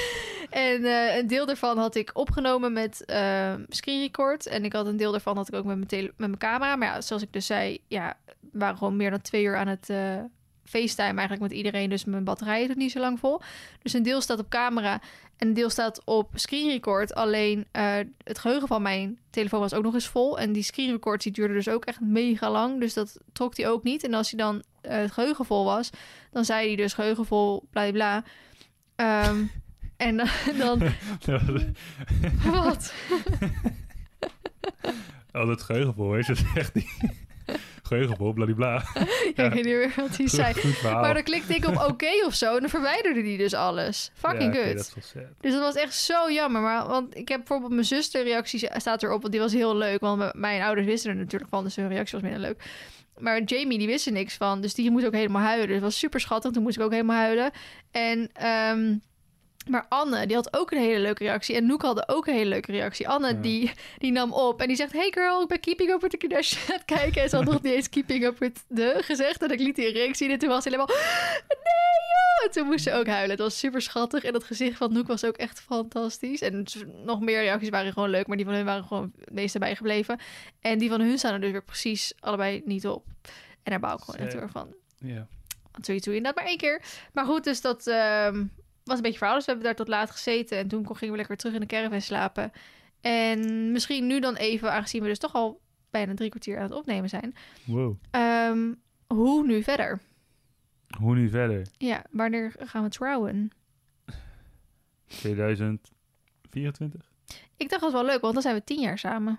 En 0.51 0.85
eh, 0.85 1.17
een 1.17 1.27
deel 1.27 1.47
daarvan 1.47 1.79
had 1.79 1.95
ik 1.95 2.11
opgenomen 2.13 2.73
met 2.73 3.05
eh 3.05 3.55
screen 3.69 4.01
record. 4.01 4.47
En 4.47 4.65
ik 4.65 4.73
had 4.73 4.87
een 4.87 4.97
deel 4.97 5.11
daarvan 5.11 5.37
had 5.37 5.49
ik 5.49 5.55
ook 5.55 5.65
met 5.65 5.91
mijn, 5.91 6.05
met 6.05 6.17
mijn 6.17 6.39
camera. 6.39 6.77
Maar 6.77 6.89
ja, 6.89 7.01
zoals 7.01 7.23
ik 7.23 7.33
dus 7.33 7.47
zei, 7.47 7.79
ja, 7.89 8.17
we 8.25 8.59
waren 8.59 8.77
gewoon 8.77 8.97
meer 8.97 9.11
dan 9.11 9.21
twee 9.21 9.45
uur 9.45 9.57
aan 9.57 9.69
het 9.69 9.91
eh 9.91 10.21
facetime 10.65 11.07
eigenlijk 11.07 11.41
met 11.41 11.53
iedereen. 11.53 11.91
Dus 11.91 12.05
mijn 12.05 12.25
batterij 12.25 12.67
doet 12.67 12.77
niet 12.77 12.93
zo 12.93 13.01
lang 13.01 13.19
vol. 13.19 13.41
Dus 13.83 13.93
een 13.93 14.03
deel 14.03 14.21
staat 14.21 14.39
op 14.39 14.49
camera 14.49 15.01
en 15.37 15.49
een 15.49 15.55
deel 15.55 15.71
staat 15.71 16.05
op 16.05 16.31
screen 16.35 16.71
record. 16.71 17.15
Alleen 17.15 17.67
eh, 17.71 17.97
het 18.25 18.39
geheugen 18.39 18.69
van 18.69 18.83
mijn 18.83 19.19
telefoon 19.31 19.61
was 19.61 19.75
ook 19.75 19.83
nog 19.83 19.95
eens 19.95 20.09
vol. 20.09 20.39
En 20.39 20.53
die 20.53 20.63
screen 20.63 20.91
record 20.91 21.23
die 21.23 21.33
duurde 21.33 21.55
dus 21.55 21.69
ook 21.69 21.85
echt 21.85 22.01
mega 22.01 22.51
lang. 22.51 22.81
Dus 22.81 22.95
dat 22.95 23.19
trok 23.33 23.57
hij 23.57 23.69
ook 23.69 23.83
niet. 23.83 24.05
En 24.05 24.15
als 24.15 24.31
hij 24.31 24.39
dan 24.39 24.63
eh, 24.81 24.97
het 24.97 25.13
geheugen 25.13 25.45
vol 25.45 25.65
was, 25.65 25.91
dan 26.31 26.45
zei 26.45 26.67
hij 26.67 26.77
dus 26.77 26.93
geheugen 26.93 27.27
vol, 27.27 27.69
bla 27.71 27.91
bla. 27.91 28.25
Ehm, 28.97 29.45
en 29.97 30.17
dan, 30.17 30.29
dan 30.59 30.79
wat? 32.65 32.93
Al 35.33 35.49
het 35.49 35.63
geheugenvol, 35.63 36.11
weet 36.11 36.27
je, 36.27 36.35
dat 36.35 36.45
is 36.45 36.53
echt 36.55 36.75
die 36.75 36.89
geheugenvol, 37.87 38.33
bladibla. 38.33 38.83
Ja, 39.35 39.45
ik 39.45 39.53
weet 39.53 39.55
niet 39.55 39.65
meer 39.65 39.93
wat 39.97 40.17
hij 40.17 40.29
zei. 40.29 40.55
Maar 40.83 41.15
dan 41.15 41.23
klikte 41.23 41.55
ik 41.55 41.67
op 41.67 41.77
oké 41.89 42.27
of 42.27 42.35
zo 42.35 42.55
en 42.55 42.61
dan 42.61 42.69
verwijderde 42.69 43.21
hij 43.21 43.37
dus 43.37 43.55
alles. 43.55 44.11
Fucking 44.15 44.55
ja, 44.55 44.63
good. 44.63 44.77
dat. 44.95 45.25
Dus 45.41 45.53
dat 45.53 45.61
was 45.61 45.75
echt 45.75 45.95
zo 45.95 46.31
jammer. 46.31 46.61
Maar, 46.61 46.87
want 46.87 47.17
ik 47.17 47.29
heb 47.29 47.39
bijvoorbeeld 47.39 47.73
mijn 47.73 47.85
zuster 47.85 48.23
reactie 48.23 48.69
staat 48.77 49.03
erop. 49.03 49.21
Want 49.21 49.33
die 49.33 49.43
was 49.43 49.53
heel 49.53 49.77
leuk. 49.77 50.01
Want 50.01 50.35
mijn 50.35 50.63
ouders 50.63 50.87
wisten 50.87 51.11
er 51.11 51.17
natuurlijk 51.17 51.51
van. 51.51 51.65
Dus 51.65 51.77
hun 51.77 51.89
reactie 51.89 52.21
was 52.21 52.31
minder 52.31 52.49
leuk. 52.49 52.63
Maar 53.19 53.43
Jamie, 53.43 53.79
die 53.79 53.87
wist 53.87 54.07
er 54.07 54.13
niks 54.13 54.35
van. 54.35 54.61
Dus 54.61 54.75
die 54.75 54.91
moest 54.91 55.07
ook 55.07 55.15
helemaal 55.15 55.43
huilen. 55.43 55.67
Dus 55.67 55.75
het 55.75 55.85
was 55.85 55.99
super 55.99 56.21
schattig. 56.21 56.53
Toen 56.53 56.63
moest 56.63 56.77
ik 56.77 56.83
ook 56.83 56.93
helemaal 56.93 57.17
huilen. 57.17 57.51
En, 57.91 58.31
ehm, 58.33 58.95
maar 59.69 59.87
Anne, 59.89 60.27
die 60.27 60.37
had 60.37 60.57
ook 60.57 60.71
een 60.71 60.79
hele 60.79 61.01
leuke 61.01 61.25
reactie. 61.25 61.57
En 61.57 61.67
Noek 61.67 61.83
had 61.83 62.09
ook 62.09 62.27
een 62.27 62.35
hele 62.35 62.49
leuke 62.49 62.73
reactie. 62.73 63.09
Anne, 63.09 63.29
Ja. 63.29 63.33
die, 63.35 63.73
die 63.99 64.13
nam 64.13 64.33
op. 64.33 64.61
En 64.61 64.67
die 64.67 64.77
zegt, 64.77 64.93
hey 64.93 65.11
girl, 65.15 65.43
ik 65.43 65.49
ben 65.49 65.61
Keeping 65.61 65.91
Up 65.91 66.01
with 66.01 66.11
the 66.11 66.17
Kardashians 66.17 66.71
aan 66.71 66.77
het 66.81 66.85
kijken. 66.85 67.23
En 67.23 67.29
ze 67.29 67.37
had 67.37 67.45
nog 67.45 67.63
niet 67.63 67.73
eens 67.73 67.89
Keeping 67.89 68.25
Up 68.25 68.39
with 68.39 68.65
the 68.75 68.99
gezegd. 69.01 69.43
En 69.43 69.51
ik 69.51 69.59
liet 69.59 69.77
die 69.77 69.93
reactie 69.93 70.15
zien. 70.17 70.31
En 70.31 70.39
toen 70.39 70.49
was 70.49 70.63
ze 70.63 70.69
helemaal, 70.69 70.95
nee 70.97 71.95
joh. 72.13 72.45
En 72.45 72.51
toen 72.51 72.67
moest 72.67 72.85
ze 72.85 72.93
ook 72.93 73.07
huilen. 73.07 73.31
Het 73.31 73.39
was 73.39 73.59
super 73.59 73.83
schattig. 73.83 74.25
En 74.25 74.33
dat 74.33 74.45
gezicht 74.45 74.77
van 74.77 74.93
Noek 74.93 75.07
was 75.07 75.25
ook 75.25 75.37
echt 75.37 75.61
fantastisch. 75.61 76.41
En 76.41 76.65
nog 77.05 77.21
meer 77.21 77.41
reacties 77.43 77.69
waren 77.69 77.93
gewoon 77.93 78.11
leuk. 78.11 78.27
Maar 78.27 78.37
die 78.37 78.47
van 78.47 78.55
hun 78.55 78.65
waren 78.65 78.85
gewoon 78.85 79.13
het 79.21 79.33
meeste 79.35 79.59
bijgebleven. 79.59 80.19
En 80.61 80.79
die 80.79 80.89
van 80.89 81.01
hun 81.01 81.19
staan 81.19 81.33
er 81.33 81.41
dus 81.41 81.51
weer 81.51 81.65
precies 81.65 82.13
allebei 82.21 82.63
niet 82.65 82.87
op. 82.87 83.05
En 83.63 83.71
daar 83.71 83.81
bouw 83.81 83.95
ik 83.97 84.01
gewoon 84.03 84.27
echt 84.27 84.35
erg 84.35 84.51
van. 84.51 84.75
Ja. 84.99 85.27
Want 85.73 85.87
zoiets 85.87 86.05
doe 86.05 86.15
je 86.15 86.21
inderdaad 86.21 86.43
maar 86.43 86.51
één 86.51 86.61
keer. 86.61 86.83
Maar 87.13 87.25
goed, 87.25 87.45
dus 87.45 87.61
dat 87.61 87.87
ehm, 87.87 88.45
was 88.85 88.97
een 88.97 89.03
beetje 89.03 89.19
verhaal. 89.19 89.37
Dus 89.37 89.45
we 89.45 89.51
hebben 89.51 89.69
daar 89.69 89.79
tot 89.79 89.89
laat 89.89 90.11
gezeten. 90.11 90.59
En 90.59 90.69
toen 90.69 90.97
gingen 90.97 91.11
we 91.11 91.17
lekker 91.17 91.37
terug 91.37 91.55
in 91.55 91.61
de 91.61 91.67
caravan 91.67 92.01
slapen. 92.01 92.53
En 93.01 93.73
misschien 93.73 94.07
nu 94.07 94.21
dan 94.21 94.35
even, 94.35 94.73
aangezien 94.73 95.03
we 95.03 95.09
dus 95.09 95.19
toch 95.19 95.35
al 95.35 95.61
bijna 95.91 96.15
drie 96.15 96.29
kwartier 96.29 96.57
aan 96.57 96.63
het 96.63 96.73
opnemen 96.73 97.09
zijn. 97.09 97.35
Wow. 97.65 97.97
ehm, 98.11 98.73
hoe 99.07 99.47
nu 99.47 99.63
verder? 99.63 100.01
Hoe 100.99 101.15
nu 101.15 101.29
verder? 101.29 101.67
Ja, 101.79 102.05
wanneer 102.11 102.55
gaan 102.59 102.83
we 102.83 102.89
trouwen? 102.89 103.51
2024? 105.07 107.13
Ik 107.57 107.69
dacht 107.69 107.71
dat 107.71 107.81
was 107.81 107.93
wel 107.93 108.05
leuk, 108.05 108.21
want 108.21 108.33
dan 108.35 108.43
zijn 108.43 108.55
we 108.55 108.65
tien 108.65 108.81
jaar 108.81 108.99
samen. 108.99 109.39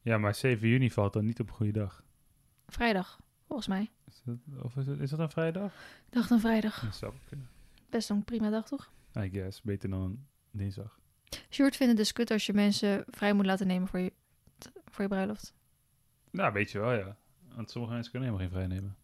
Ja, 0.00 0.18
maar 0.18 0.34
7 0.34 0.68
juni 0.68 0.90
valt 0.90 1.12
dan 1.12 1.24
niet 1.24 1.40
op 1.40 1.48
een 1.48 1.54
goede 1.54 1.72
dag. 1.72 2.02
Vrijdag, 2.66 3.20
volgens 3.46 3.68
mij. 3.68 3.90
Is 4.06 4.20
dat, 4.24 4.36
of 4.62 4.76
is, 4.76 4.86
het, 4.86 5.00
is 5.00 5.10
dat 5.10 5.18
een 5.18 5.30
vrijdag? 5.30 5.72
Ik 6.06 6.12
dacht 6.12 6.30
een 6.30 6.40
vrijdag. 6.40 6.80
Dat 6.80 6.96
zou 6.96 7.12
kunnen. 7.28 7.48
Best 7.94 8.10
een 8.10 8.24
prima 8.24 8.50
dag, 8.50 8.66
toch? 8.66 8.90
I 9.16 9.30
guess. 9.30 9.62
Beter 9.62 9.90
dan 9.90 10.00
een 10.00 10.26
dinsdag. 10.50 10.98
Sjoerd 11.50 11.76
vindt 11.76 11.92
het 11.92 11.96
dus 11.96 12.12
kut 12.12 12.30
als 12.30 12.46
je 12.46 12.52
mensen 12.52 13.04
vrij 13.08 13.32
moet 13.32 13.46
laten 13.46 13.66
nemen 13.66 13.88
voor 13.88 13.98
je, 13.98 14.12
voor 14.84 15.02
je 15.02 15.08
bruiloft. 15.08 15.54
Nou, 16.30 16.52
weet 16.52 16.70
je 16.70 16.78
wel, 16.78 16.92
ja. 16.92 17.16
Want 17.54 17.70
sommige 17.70 17.92
mensen 17.94 18.12
kunnen 18.12 18.28
helemaal 18.30 18.50
geen 18.50 18.58
vrij 18.58 18.76
nemen. 18.76 18.96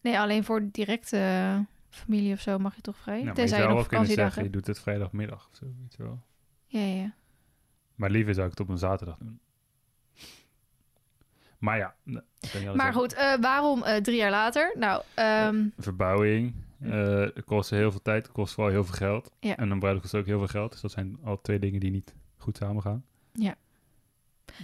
Nee, 0.00 0.18
alleen 0.18 0.44
voor 0.44 0.68
directe 0.70 1.16
eh, 1.16 1.58
familie 1.88 2.32
of 2.32 2.40
zo 2.40 2.58
mag 2.58 2.74
je 2.74 2.80
toch 2.80 2.96
vrij? 2.96 3.16
Nou, 3.16 3.28
je 3.28 3.34
Tenzij 3.34 3.58
je 3.58 3.62
zou 3.64 3.74
nog 3.74 3.88
wel 3.88 3.98
kunnen 3.98 4.16
zeggen, 4.16 4.42
je 4.42 4.50
doet 4.50 4.66
het 4.66 4.80
vrijdagmiddag 4.80 5.48
of 5.50 5.56
zo, 5.56 5.64
weet 5.80 5.94
je 5.96 6.02
wel. 6.02 6.22
Ja, 6.66 6.80
ja. 6.80 7.14
Maar 7.94 8.10
liever 8.10 8.34
zou 8.34 8.46
ik 8.46 8.52
het 8.52 8.60
op 8.60 8.68
een 8.68 8.78
zaterdag 8.78 9.16
doen. 9.18 9.40
Maar 11.58 11.78
ja, 11.78 11.94
Maar 12.02 12.22
zeggen. 12.52 12.92
goed, 12.92 13.14
eh, 13.14 13.34
waarom 13.40 13.82
eh, 13.82 13.96
drie 14.02 14.16
jaar 14.16 14.30
later? 14.30 14.74
Nou, 14.78 15.02
ehm, 15.14 15.68
Verbouwing. 15.78 16.54
Eh 16.84 17.34
het 17.34 17.44
kost 17.44 17.70
heel 17.70 17.90
veel 17.90 18.02
tijd, 18.02 18.22
het 18.22 18.32
kost 18.32 18.54
vooral 18.54 18.72
heel 18.72 18.84
veel 18.84 18.94
geld. 18.94 19.30
Ja. 19.40 19.56
En 19.56 19.70
een 19.70 19.78
bruiloft 19.78 20.02
kost 20.02 20.14
ook 20.22 20.26
heel 20.26 20.38
veel 20.38 20.48
geld. 20.48 20.72
Dus 20.72 20.80
dat 20.80 20.90
zijn 20.90 21.18
al 21.24 21.40
twee 21.40 21.58
dingen 21.58 21.80
die 21.80 21.90
niet 21.90 22.14
goed 22.36 22.56
samen 22.56 22.82
gaan. 22.82 23.04
Ja. 23.32 23.54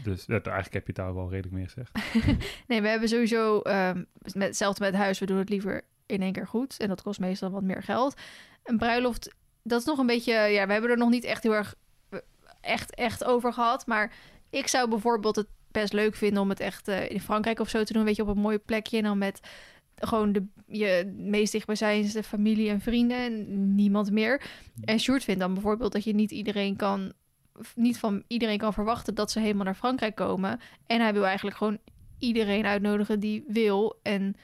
Dus 0.04 0.26
eigenlijk 0.26 0.72
heb 0.72 0.86
je 0.86 0.92
het 0.92 0.96
daar 0.96 1.14
wel 1.14 1.30
redelijk 1.30 1.54
mee 1.54 1.64
gezegd. 1.64 1.92
nee, 2.68 2.82
we 2.82 2.88
hebben 2.88 3.08
sowieso 3.08 3.60
ehm, 3.60 4.04
met, 4.22 4.46
hetzelfde 4.46 4.84
met 4.84 4.94
huis. 4.94 5.18
We 5.18 5.26
doen 5.26 5.38
het 5.38 5.48
liever 5.48 5.82
in 6.06 6.22
één 6.22 6.32
keer 6.32 6.46
goed. 6.46 6.76
En 6.78 6.88
dat 6.88 7.02
kost 7.02 7.20
meestal 7.20 7.50
wat 7.50 7.62
meer 7.62 7.82
geld. 7.82 8.20
Een 8.62 8.78
bruiloft, 8.78 9.34
dat 9.62 9.80
is 9.80 9.86
nog 9.86 9.98
een 9.98 10.06
beetje... 10.06 10.32
Ja, 10.32 10.66
we 10.66 10.72
hebben 10.72 10.90
er 10.90 10.96
nog 10.96 11.10
niet 11.10 11.24
echt 11.24 11.42
heel 11.42 11.54
erg 11.54 11.74
echt, 12.60 12.94
echt 12.94 13.24
over 13.24 13.52
gehad. 13.52 13.86
Maar 13.86 14.12
ik 14.50 14.66
zou 14.66 14.88
bijvoorbeeld 14.88 15.36
het 15.36 15.48
best 15.70 15.92
leuk 15.92 16.14
vinden 16.14 16.42
om 16.42 16.48
het 16.48 16.60
echt 16.60 16.88
eh, 16.88 17.10
in 17.10 17.20
Frankrijk 17.20 17.60
of 17.60 17.68
zo 17.68 17.84
te 17.84 17.92
doen. 17.92 18.04
Weet 18.04 18.16
je, 18.16 18.22
op 18.22 18.28
een 18.28 18.42
mooi 18.42 18.58
plekje. 18.58 18.96
En 18.96 19.02
dan 19.02 19.18
met 19.18 19.40
gewoon 20.00 20.32
de, 20.32 20.46
je 20.66 21.12
meest 21.16 21.52
dichtbijzijnde 21.52 22.22
familie 22.22 22.68
en 22.68 22.80
vrienden. 22.80 23.16
En 23.16 23.74
niemand 23.74 24.10
meer. 24.10 24.42
En 24.84 25.00
Sjoerd 25.00 25.24
vindt 25.24 25.40
dan 25.40 25.54
bijvoorbeeld 25.54 25.92
dat 25.92 26.04
je 26.04 26.14
niet 26.14 26.30
iedereen 26.30 26.76
kan... 26.76 27.12
Niet 27.74 27.98
van 27.98 28.22
iedereen 28.26 28.58
kan 28.58 28.72
verwachten 28.72 29.14
dat 29.14 29.30
ze 29.30 29.40
helemaal 29.40 29.64
naar 29.64 29.74
Frankrijk 29.74 30.14
komen. 30.14 30.60
En 30.86 31.00
hij 31.00 31.12
wil 31.12 31.26
eigenlijk 31.26 31.56
gewoon 31.56 31.78
iedereen 32.18 32.64
uitnodigen 32.64 33.20
die 33.20 33.44
wil. 33.48 33.98
En 34.02 34.34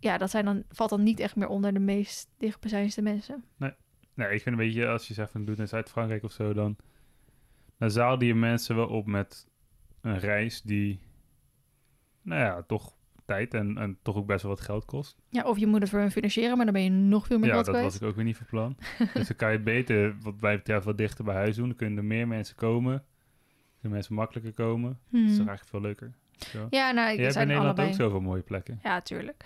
ja, 0.00 0.18
dat 0.18 0.30
zijn 0.30 0.44
dan, 0.44 0.62
valt 0.68 0.90
dan 0.90 1.02
niet 1.02 1.20
echt 1.20 1.36
meer 1.36 1.48
onder 1.48 1.72
de 1.72 1.78
meest 1.78 2.30
dichtbijzijnde 2.38 3.02
mensen. 3.02 3.44
Nee, 4.14 4.34
ik 4.34 4.42
vind 4.42 4.46
een 4.46 4.66
beetje, 4.66 4.86
als 4.86 5.08
je 5.08 5.14
zegt 5.14 5.30
van 5.30 5.40
doe 5.40 5.50
het 5.50 5.58
in 5.58 5.68
Zuid-Frankrijk 5.68 6.22
of 6.22 6.32
zo, 6.32 6.52
dan, 6.52 6.76
dan 7.78 7.90
zaalde 7.90 8.26
je 8.26 8.34
mensen 8.34 8.76
wel 8.76 8.86
op 8.86 9.06
met 9.06 9.46
een 10.00 10.18
reis 10.18 10.62
die, 10.62 11.00
nou 12.22 12.40
ja, 12.40 12.62
toch 12.62 12.96
tijd 13.26 13.54
en, 13.54 13.78
en 13.78 13.98
toch 14.02 14.16
ook 14.16 14.26
best 14.26 14.42
wel 14.42 14.50
wat 14.54 14.60
geld 14.60 14.84
kost. 14.84 15.16
Ja, 15.28 15.42
of 15.42 15.58
je 15.58 15.66
moet 15.66 15.80
het 15.80 15.90
voor 15.90 15.98
hun 15.98 16.10
financieren, 16.10 16.56
maar 16.56 16.64
dan 16.64 16.74
ben 16.74 16.82
je 16.84 16.90
nog 16.90 17.26
veel 17.26 17.38
meer 17.38 17.48
Ja, 17.48 17.52
geld 17.54 17.64
dat 17.66 17.74
kwijt. 17.74 17.90
was 17.92 18.00
ik 18.02 18.08
ook 18.08 18.14
weer 18.16 18.24
niet 18.24 18.36
van 18.36 18.46
plan. 18.46 18.76
dus 19.14 19.26
dan 19.26 19.36
kan 19.36 19.48
je 19.48 19.54
het 19.54 19.64
beter, 19.64 20.16
wat 20.22 20.40
mij 20.40 20.56
betreft, 20.56 20.84
wat 20.84 20.98
dichter 20.98 21.24
bij 21.24 21.34
huis 21.34 21.56
doen. 21.56 21.66
Dan 21.68 21.76
kunnen 21.76 21.98
er 21.98 22.04
meer 22.04 22.28
mensen 22.28 22.56
komen. 22.56 23.04
Kunnen 23.80 23.92
mensen 23.98 24.14
makkelijker 24.14 24.52
komen. 24.52 24.98
Hmm. 25.08 25.20
Dat 25.22 25.30
is 25.30 25.36
toch 25.36 25.46
eigenlijk 25.48 25.68
veel 25.68 25.80
leuker. 25.80 26.12
Zo. 26.38 26.66
Ja, 26.70 26.90
nou, 26.92 27.06
Je 27.06 27.12
ik 27.12 27.18
hebt 27.18 27.26
in 27.26 27.32
zijn 27.32 27.46
Nederland 27.46 27.78
allebei. 27.78 27.96
ook 27.98 28.02
zoveel 28.04 28.20
mooie 28.20 28.42
plekken. 28.42 28.80
Ja, 28.82 29.00
tuurlijk. 29.00 29.44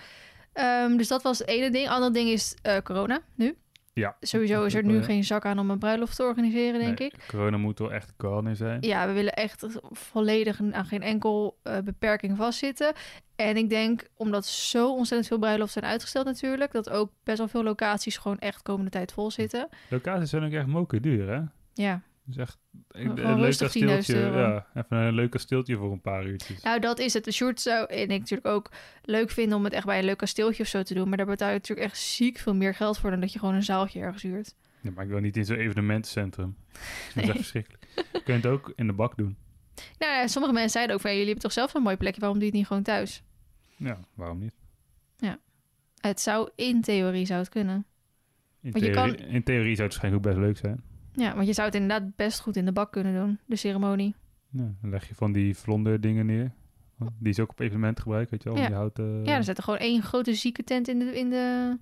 Ehm, 0.52 0.96
dus 0.96 1.08
dat 1.08 1.22
was 1.22 1.38
het 1.38 1.48
ene 1.48 1.70
ding. 1.70 1.88
Ander 1.88 2.12
ding 2.12 2.28
is 2.28 2.56
eh, 2.62 2.76
corona 2.82 3.20
nu. 3.34 3.56
Ja. 3.98 4.16
Sowieso 4.20 4.64
is 4.64 4.74
er 4.74 4.84
nu 4.84 5.02
geen 5.02 5.24
zak 5.24 5.44
aan 5.44 5.58
om 5.58 5.70
een 5.70 5.78
bruiloft 5.78 6.16
te 6.16 6.22
organiseren, 6.22 6.80
denk 6.80 6.98
Nee, 6.98 7.08
ik. 7.08 7.24
Corona 7.28 7.56
moet 7.56 7.78
wel 7.78 7.92
echt 7.92 8.12
corona 8.16 8.54
zijn. 8.54 8.78
Ja, 8.80 9.06
we 9.06 9.12
willen 9.12 9.32
echt 9.32 9.66
volledig 9.90 10.60
aan 10.72 10.84
geen 10.84 11.02
enkel 11.02 11.58
eh, 11.62 11.78
beperking 11.78 12.36
vastzitten. 12.36 12.92
En 13.36 13.56
ik 13.56 13.68
denk, 13.68 14.04
omdat 14.16 14.46
zo 14.46 14.92
ontzettend 14.92 15.28
veel 15.28 15.38
bruiloften 15.38 15.80
zijn 15.80 15.92
uitgesteld 15.92 16.26
natuurlijk... 16.26 16.72
dat 16.72 16.90
ook 16.90 17.10
best 17.24 17.38
wel 17.38 17.48
veel 17.48 17.62
locaties 17.62 18.16
gewoon 18.16 18.38
echt 18.38 18.62
komende 18.62 18.90
tijd 18.90 19.12
vol 19.12 19.30
zitten. 19.30 19.68
Locaties 19.90 20.30
zijn 20.30 20.44
ook 20.44 20.52
echt 20.52 20.66
moken 20.66 21.02
duur, 21.02 21.28
hè? 21.28 21.40
Ja, 21.72 22.02
Dus 22.28 22.36
echt 22.36 22.58
een 22.88 23.14
leuk 23.14 23.36
rustig 23.36 23.76
10.000 23.78 23.84
kasteeltje. 23.86 24.16
Ja, 24.16 24.66
even 24.74 24.96
een 24.96 25.14
leuk 25.14 25.30
kasteeltje 25.30 25.76
voor 25.76 25.92
een 25.92 26.00
paar 26.00 26.26
uurtjes. 26.26 26.62
nou 26.62 26.80
dat 26.80 26.98
is 26.98 27.12
het. 27.14 27.24
De 27.24 27.32
short 27.32 27.60
zou 27.60 27.86
en 27.86 28.10
ik 28.10 28.18
natuurlijk 28.20 28.46
ook 28.48 28.70
leuk 29.02 29.30
vinden 29.30 29.58
om 29.58 29.64
het 29.64 29.72
echt 29.72 29.86
bij 29.86 29.98
een 29.98 30.04
leuk 30.04 30.16
kasteeltje 30.16 30.62
of 30.62 30.68
zo 30.68 30.82
te 30.82 30.94
doen. 30.94 31.08
Maar 31.08 31.16
daar 31.16 31.26
betaal 31.26 31.48
je 31.48 31.54
natuurlijk 31.54 31.88
echt 31.88 31.98
ziek 31.98 32.38
veel 32.38 32.54
meer 32.54 32.74
geld 32.74 32.98
voor... 32.98 33.10
dan 33.10 33.20
dat 33.20 33.32
je 33.32 33.38
gewoon 33.38 33.54
een 33.54 33.62
zaaltje 33.62 34.00
ergens 34.00 34.22
huurt. 34.22 34.54
Ja, 34.80 34.90
maar 34.90 35.04
ik 35.04 35.10
wil 35.10 35.20
niet 35.20 35.36
in 35.36 35.44
zo'n 35.44 35.56
evenementencentrum. 35.56 36.56
Dat 36.72 36.80
is 37.08 37.14
Nee. 37.14 37.24
echt 37.24 37.36
verschrikkelijk. 37.36 37.86
Je 38.12 38.22
kunt 38.24 38.44
het 38.44 38.52
ook 38.52 38.72
in 38.76 38.86
de 38.86 38.92
bak 38.92 39.16
doen. 39.16 39.36
Nou 39.98 40.12
ja, 40.12 40.26
sommige 40.26 40.52
mensen 40.54 40.72
zeiden 40.72 40.94
ook 40.94 41.00
van... 41.00 41.10
ja, 41.10 41.16
jullie 41.16 41.32
hebben 41.32 41.50
toch 41.50 41.58
zelf 41.58 41.74
een 41.74 41.82
mooi 41.82 41.96
plekje, 41.96 42.20
waarom 42.20 42.38
doe 42.38 42.46
je 42.46 42.52
het 42.52 42.58
niet 42.60 42.68
gewoon 42.68 42.82
thuis? 42.82 43.22
Ja, 43.76 43.98
waarom 44.14 44.38
niet? 44.38 44.52
Het 46.00 46.20
zou 46.20 46.50
in 46.54 46.80
theorie 46.82 47.26
zou 47.26 47.38
het 47.40 47.48
kunnen. 47.48 47.86
In, 48.60 48.70
je 48.72 48.80
theorie, 48.80 48.94
kan- 48.94 49.16
in 49.26 49.42
theorie 49.42 49.74
zou 49.76 49.88
het 49.88 49.98
waarschijnlijk 49.98 50.26
ook 50.26 50.32
best 50.32 50.44
leuk 50.46 50.56
zijn. 50.56 50.82
Ja, 51.18 51.34
want 51.34 51.46
je 51.46 51.52
zou 51.52 51.66
het 51.66 51.76
inderdaad 51.76 52.16
best 52.16 52.40
goed 52.40 52.56
in 52.56 52.64
de 52.64 52.72
bak 52.72 52.92
kunnen 52.92 53.14
doen, 53.14 53.38
de 53.46 53.56
ceremonie. 53.56 54.14
Ja, 54.50 54.74
dan 54.80 54.90
leg 54.90 55.08
je 55.08 55.14
van 55.14 55.32
die 55.32 55.56
vlonder 55.56 56.00
dingen 56.00 56.26
neer. 56.26 56.52
Die 57.18 57.32
is 57.32 57.40
ook 57.40 57.50
op 57.50 57.60
evenementen 57.60 58.02
gebruikt, 58.02 58.30
weet 58.30 58.42
je 58.42 58.48
wel. 58.48 58.58
Ja. 58.58 58.66
Die 58.66 58.76
houten... 58.76 59.24
Ja, 59.24 59.36
er 59.36 59.44
zit 59.44 59.56
er 59.56 59.62
gewoon 59.62 59.78
één 59.78 60.02
grote 60.02 60.34
zieke 60.34 60.64
tent 60.64 60.88
in 60.88 60.98
de... 60.98 61.18
In 61.18 61.30
de... 61.30 61.76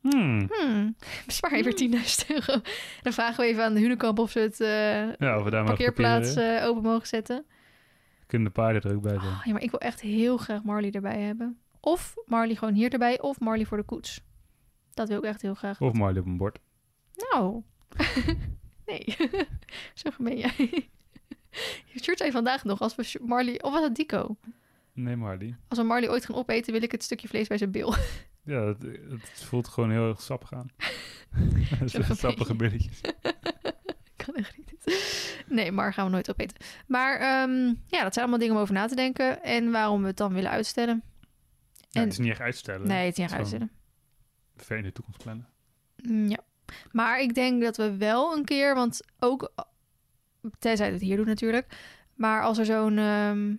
Hmm. 0.00 0.48
Hmm, 0.50 0.96
bespaar 1.26 1.56
je 1.56 1.62
weer 1.62 2.02
10.000 2.26 2.26
euro. 2.28 2.60
Dan 3.02 3.12
vragen 3.12 3.44
we 3.44 3.50
even 3.50 3.64
aan 3.64 3.74
de 3.74 3.80
Hunekamp 3.80 4.18
of 4.18 4.30
ze 4.30 4.38
het 4.38 4.60
eh, 4.60 5.28
Ja, 5.28 5.36
of 5.38 5.44
we 5.44 5.50
daar 5.50 5.64
maar 5.64 5.74
parkeerplaats 5.74 6.34
eh, 6.34 6.66
open 6.66 6.82
mogen 6.82 7.06
zetten. 7.06 7.44
Kunnen 8.26 8.48
de 8.48 8.54
paarden 8.54 8.82
er 8.82 8.96
ook 8.96 9.02
bij 9.02 9.18
zijn. 9.18 9.32
Oh, 9.32 9.44
ja, 9.44 9.52
maar 9.52 9.62
ik 9.62 9.70
wil 9.70 9.80
echt 9.80 10.00
heel 10.00 10.36
graag 10.36 10.62
Marley 10.62 10.90
erbij 10.90 11.20
hebben. 11.20 11.58
Of 11.80 12.14
Marley 12.26 12.54
gewoon 12.54 12.74
hier 12.74 12.92
erbij, 12.92 13.20
of 13.20 13.40
Marley 13.40 13.64
voor 13.64 13.76
de 13.76 13.84
koets. 13.84 14.20
Dat 14.90 15.08
wil 15.08 15.18
ik 15.18 15.24
echt 15.24 15.42
heel 15.42 15.54
graag. 15.54 15.80
Of 15.80 15.92
Marley 15.92 16.20
op 16.20 16.26
een 16.26 16.36
bord. 16.36 16.58
Nou, 17.30 17.62
nee. 18.86 19.16
Zo 19.94 20.10
gemeen 20.10 20.38
jij. 20.38 20.88
Sjoerd 22.02 22.18
zei 22.18 22.30
vandaag 22.30 22.64
nog, 22.64 22.80
als 22.80 22.94
we 22.94 23.18
Marley... 23.26 23.62
Of 23.62 23.72
was 23.72 23.80
dat 23.82 23.94
Dico? 23.94 24.36
Nee, 24.92 25.16
Marley. 25.16 25.56
Als 25.68 25.78
we 25.78 25.84
Marley 25.84 26.10
ooit 26.10 26.24
gaan 26.24 26.36
opeten, 26.36 26.72
wil 26.72 26.82
ik 26.82 26.92
het 26.92 27.02
stukje 27.02 27.28
vlees 27.28 27.48
bij 27.48 27.58
zijn 27.58 27.70
bil. 27.70 27.94
Ja, 28.44 28.66
het, 28.66 28.82
het 29.08 29.42
voelt 29.44 29.68
gewoon 29.68 29.90
heel 29.90 30.08
erg 30.08 30.22
sappig 30.22 30.52
aan. 30.54 30.68
Sappige 32.14 32.54
billetjes. 32.54 33.00
kan 34.16 34.34
echt 34.34 34.56
niet. 34.56 34.72
Nee, 35.46 35.72
maar 35.72 35.92
gaan 35.92 36.04
we 36.06 36.10
nooit 36.10 36.30
opeten. 36.30 36.56
Maar 36.86 37.14
ehm, 37.18 37.64
ja, 37.66 38.02
dat 38.02 38.12
zijn 38.14 38.14
allemaal 38.16 38.38
dingen 38.38 38.54
om 38.54 38.60
over 38.60 38.74
na 38.74 38.86
te 38.86 38.94
denken. 38.94 39.42
En 39.42 39.70
waarom 39.70 40.00
we 40.00 40.06
het 40.06 40.16
dan 40.16 40.32
willen 40.32 40.50
uitstellen. 40.50 41.02
Ja, 41.72 42.00
En- 42.00 42.02
het 42.02 42.12
is 42.12 42.18
niet 42.18 42.30
echt 42.30 42.40
uitstellen. 42.40 42.86
Nee, 42.88 43.04
het 43.06 43.12
is 43.12 43.18
niet 43.18 43.30
is 43.30 43.36
uitstellen. 43.36 43.70
Ver 44.56 44.76
in 44.76 44.82
de 44.82 44.92
toekomst 44.92 45.22
plannen. 45.22 45.48
Mm, 45.96 46.28
Ja. 46.28 46.38
Maar 46.92 47.20
ik 47.20 47.34
denk 47.34 47.62
dat 47.62 47.76
we 47.76 47.96
wel 47.96 48.36
een 48.36 48.44
keer, 48.44 48.74
want 48.74 49.00
ook, 49.18 49.52
tenzij 50.58 50.92
het 50.92 51.00
hier 51.00 51.16
doen 51.16 51.26
natuurlijk, 51.26 51.66
maar 52.14 52.42
als 52.42 52.58
er 52.58 52.64
zo'n, 52.64 52.98
ehm, 52.98 53.54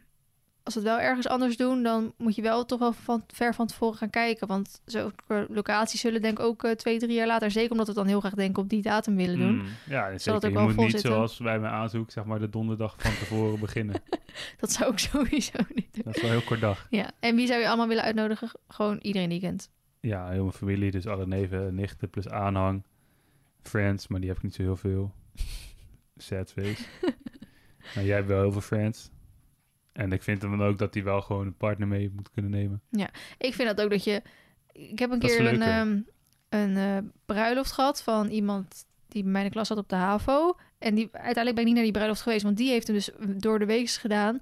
als 0.64 0.74
we 0.74 0.80
het 0.80 0.89
wel 0.89 0.99
ergens 0.99 1.28
anders 1.28 1.58
doen, 1.58 1.84
dan 1.84 2.14
moet 2.18 2.36
je 2.36 2.41
wel 2.41 2.66
toch 2.66 2.80
wel 2.80 2.93
van, 2.93 3.24
ver 3.28 3.53
van 3.53 3.68
tevoren 3.68 3.97
gaan 3.97 4.10
kijken. 4.10 4.47
Want 4.47 4.82
zulke 4.86 5.45
locaties 5.49 6.01
zullen 6.01 6.22
denk 6.22 6.39
ik 6.39 6.45
ook 6.45 6.64
eh, 6.64 6.72
twee, 6.72 6.99
drie 6.99 7.14
jaar 7.14 7.28
later, 7.28 7.51
zeker 7.51 7.72
omdat 7.72 7.86
we 7.86 7.91
het 7.91 8.01
dan 8.01 8.10
heel 8.10 8.20
graag 8.20 8.34
denken 8.34 8.64
op 8.64 8.70
die 8.70 8.82
datum 8.82 9.16
willen 9.16 9.39
doen. 9.39 9.56
Mm, 9.56 9.66
ja, 9.89 10.10
en 10.10 10.20
zeker. 10.20 10.47
ook 10.47 10.53
Je 10.53 10.60
moet 10.60 10.76
niet 10.76 10.91
zitten? 10.91 11.12
zoals 11.12 11.38
bij 11.38 11.60
mijn 11.60 11.74
aanzoek, 11.74 12.12
zeg 12.12 12.26
maar, 12.26 12.39
de 12.39 12.49
donderdag 12.49 12.95
van 12.97 13.12
tevoren 13.12 13.60
beginnen. 13.60 14.01
Dat 14.60 14.72
zou 14.72 14.91
ik 14.91 14.99
sowieso 14.99 15.58
niet 15.74 15.93
doen. 15.93 16.03
Dat 16.03 16.16
is 16.16 16.22
wel 16.22 16.32
een 16.32 16.38
heel 16.38 16.47
kort 16.47 16.62
dag. 16.62 16.88
Ja, 16.89 17.12
en 17.20 17.36
wie 17.36 17.47
zou 17.47 17.60
je 17.60 17.68
allemaal 17.68 17.88
willen 17.88 18.03
uitnodigen? 18.03 18.49
Gewoon 18.68 18.99
iedereen 19.01 19.30
die 19.30 19.41
je 19.41 19.45
kent. 19.45 19.70
Ja, 19.99 20.30
heel 20.30 20.41
mijn 20.41 20.53
familie, 20.53 20.91
dus 20.91 21.08
alle 21.08 21.28
neven 21.28 21.68
en 21.68 21.76
nichten 21.76 22.10
plus 22.10 22.30
aanhang. 22.30 22.84
Friends, 23.68 24.07
maar 24.07 24.20
die 24.20 24.30
heb 24.30 24.38
ik 24.38 24.43
niet 24.43 24.55
zo 24.55 24.61
heel 24.61 24.76
veel. 24.76 25.13
Sad 26.18 26.51
face. 26.51 26.84
maar 27.95 28.03
jij 28.03 28.16
hebt 28.16 28.28
wel 28.28 28.41
heel 28.41 28.51
veel 28.51 28.61
friends. 28.61 29.09
En 29.91 30.11
ik 30.11 30.24
vind 30.24 30.41
dan 30.41 30.63
ook 30.63 30.78
dat 30.78 30.93
hij 30.93 31.03
wel 31.03 31.22
gewoon 31.22 31.45
een 31.45 31.57
partner 31.57 31.88
mee 31.88 32.11
moet 32.16 32.32
kunnen 32.32 32.51
nemen. 32.51 32.82
Ik 33.38 33.53
vind 33.53 33.76
dat 33.76 33.82
ook 33.82 33.89
dat 33.89 34.03
je. 34.03 34.22
Ik 34.72 34.99
heb 34.99 35.11
een 35.11 35.20
Dat 35.20 35.30
keer 35.30 35.53
een, 35.53 35.61
ehm, 35.61 35.99
een 36.49 36.78
eh, 36.78 36.97
bruiloft 37.26 37.72
gehad 37.72 38.03
van 38.03 38.28
iemand 38.28 38.86
die 39.07 39.24
bij 39.24 39.32
mij 39.32 39.41
in 39.41 39.47
de 39.47 39.53
klas 39.53 39.68
zat 39.68 39.78
op 39.78 39.89
de 39.89 39.95
HAVO. 39.95 40.57
En 40.78 40.95
die, 40.95 41.09
uiteindelijk 41.11 41.55
ben 41.55 41.59
ik 41.59 41.66
niet 41.66 41.76
naar 41.76 41.84
die 41.84 41.93
bruiloft 41.93 42.22
geweest, 42.22 42.43
want 42.43 42.57
die 42.57 42.70
heeft 42.70 42.88
hem 42.88 42.95
dus 42.95 43.09
door 43.38 43.59
de 43.59 43.66
week 43.66 43.89
gedaan 43.89 44.39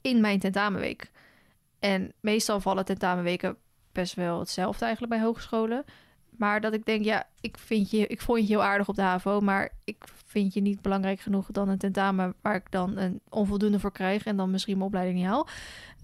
in 0.00 0.20
mijn 0.20 0.38
tentamenweek. 0.38 1.10
En 1.78 2.12
meestal 2.20 2.60
vallen 2.60 2.84
tentamenweken 2.84 3.56
best 3.92 4.14
wel 4.14 4.38
hetzelfde 4.38 4.84
eigenlijk 4.84 5.14
bij 5.14 5.22
hogescholen. 5.22 5.84
Maar 6.38 6.60
dat 6.60 6.74
ik 6.74 6.84
denk, 6.84 7.04
ja, 7.04 7.26
ik, 7.40 7.58
vind 7.58 7.90
je, 7.90 8.06
ik 8.06 8.20
vond 8.20 8.40
je 8.40 8.46
heel 8.46 8.62
aardig 8.62 8.88
op 8.88 8.94
de 8.94 9.02
HAVO, 9.02 9.40
maar 9.40 9.70
ik 9.84 10.04
vind 10.26 10.54
je 10.54 10.60
niet 10.60 10.82
belangrijk 10.82 11.20
genoeg 11.20 11.46
dan 11.50 11.68
een 11.68 11.78
tentamen 11.78 12.34
waar 12.42 12.54
ik 12.54 12.70
dan 12.70 12.96
een 12.96 13.20
onvoldoende 13.28 13.80
voor 13.80 13.92
krijg 13.92 14.24
en 14.24 14.36
dan 14.36 14.50
misschien 14.50 14.74
mijn 14.74 14.86
opleiding 14.86 15.18
niet 15.18 15.26
haal. 15.26 15.48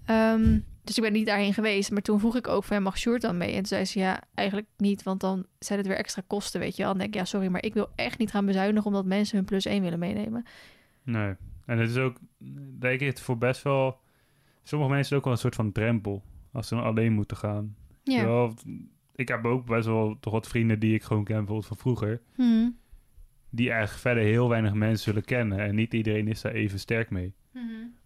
Ehm, 0.05 0.59
dus 0.83 0.97
ik 0.97 1.03
ben 1.03 1.13
niet 1.13 1.25
daarheen 1.25 1.53
geweest. 1.53 1.91
Maar 1.91 2.01
toen 2.01 2.19
vroeg 2.19 2.35
ik 2.35 2.47
ook 2.47 2.63
van, 2.63 2.77
ja, 2.77 2.83
mag 2.83 2.97
Sjoerd 2.97 3.21
dan 3.21 3.37
mee? 3.37 3.49
En 3.49 3.55
toen 3.55 3.65
zei 3.65 3.85
ze, 3.85 3.99
ja, 3.99 4.21
eigenlijk 4.33 4.67
niet, 4.77 5.03
want 5.03 5.19
dan 5.19 5.45
zijn 5.59 5.79
het 5.79 5.87
weer 5.87 5.97
extra 5.97 6.23
kosten, 6.27 6.59
weet 6.59 6.75
je 6.75 6.81
wel. 6.83 6.91
Dan 6.91 6.99
denk 6.99 7.13
ik, 7.13 7.19
ja, 7.19 7.25
sorry, 7.25 7.47
maar 7.47 7.63
ik 7.63 7.73
wil 7.73 7.89
echt 7.95 8.17
niet 8.17 8.31
gaan 8.31 8.45
bezuinigen 8.45 8.87
omdat 8.87 9.05
mensen 9.05 9.37
hun 9.37 9.45
plus 9.45 9.65
één 9.65 9.81
willen 9.81 9.99
meenemen. 9.99 10.45
Nee. 11.03 11.35
En 11.65 11.77
het 11.77 11.89
is 11.89 11.97
ook, 11.97 12.17
denk 12.79 12.99
ik, 12.99 13.07
het 13.07 13.21
voor 13.21 13.37
best 13.37 13.63
wel... 13.63 14.01
Sommige 14.63 14.91
mensen 14.91 15.17
ook 15.17 15.23
wel 15.23 15.33
een 15.33 15.39
soort 15.39 15.55
van 15.55 15.71
drempel. 15.71 16.23
Als 16.51 16.67
ze 16.67 16.75
dan 16.75 16.83
alleen 16.83 17.13
moeten 17.13 17.37
gaan. 17.37 17.75
Ja. 18.03 18.49
Ik 19.15 19.27
heb 19.27 19.45
ook 19.45 19.65
best 19.65 19.85
wel 19.85 20.17
toch 20.19 20.33
wat 20.33 20.47
vrienden 20.47 20.79
die 20.79 20.93
ik 20.93 21.03
gewoon 21.03 21.23
ken, 21.23 21.35
bijvoorbeeld 21.35 21.67
van 21.67 21.77
vroeger. 21.77 22.21
Mhm. 22.35 22.69
Die 23.49 23.69
eigenlijk 23.69 24.01
verder 24.01 24.23
heel 24.23 24.49
weinig 24.49 24.73
mensen 24.73 25.03
zullen 25.03 25.25
kennen. 25.25 25.59
En 25.59 25.75
niet 25.75 25.93
iedereen 25.93 26.27
is 26.27 26.41
daar 26.41 26.51
even 26.51 26.79
sterk 26.79 27.09
mee. 27.09 27.33
Mhm. 27.51 27.63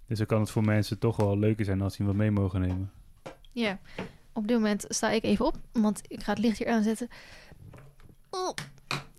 Dus 0.08 0.18
dan 0.18 0.28
kan 0.28 0.39
het 0.39 0.49
voor 0.51 0.64
mensen 0.64 0.99
toch 0.99 1.16
wel 1.16 1.38
leuker 1.38 1.66
zijn 1.66 1.82
als 1.82 1.95
ze 1.95 2.03
wat 2.03 2.16
mee 2.16 2.32
mogen 2.32 2.62
nemen. 2.62 2.91
Ja. 3.51 3.80
Op 4.34 4.47
dit 4.47 4.58
moment 4.58 4.86
sta 4.88 5.10
ik 5.10 5.24
even 5.24 5.45
op, 5.45 5.58
want 5.72 6.01
ik 6.08 6.24
ga 6.24 6.32
het 6.32 6.41
licht 6.41 6.58
hier 6.58 6.68
aanzetten. 6.68 7.08
Oh. 8.30 8.53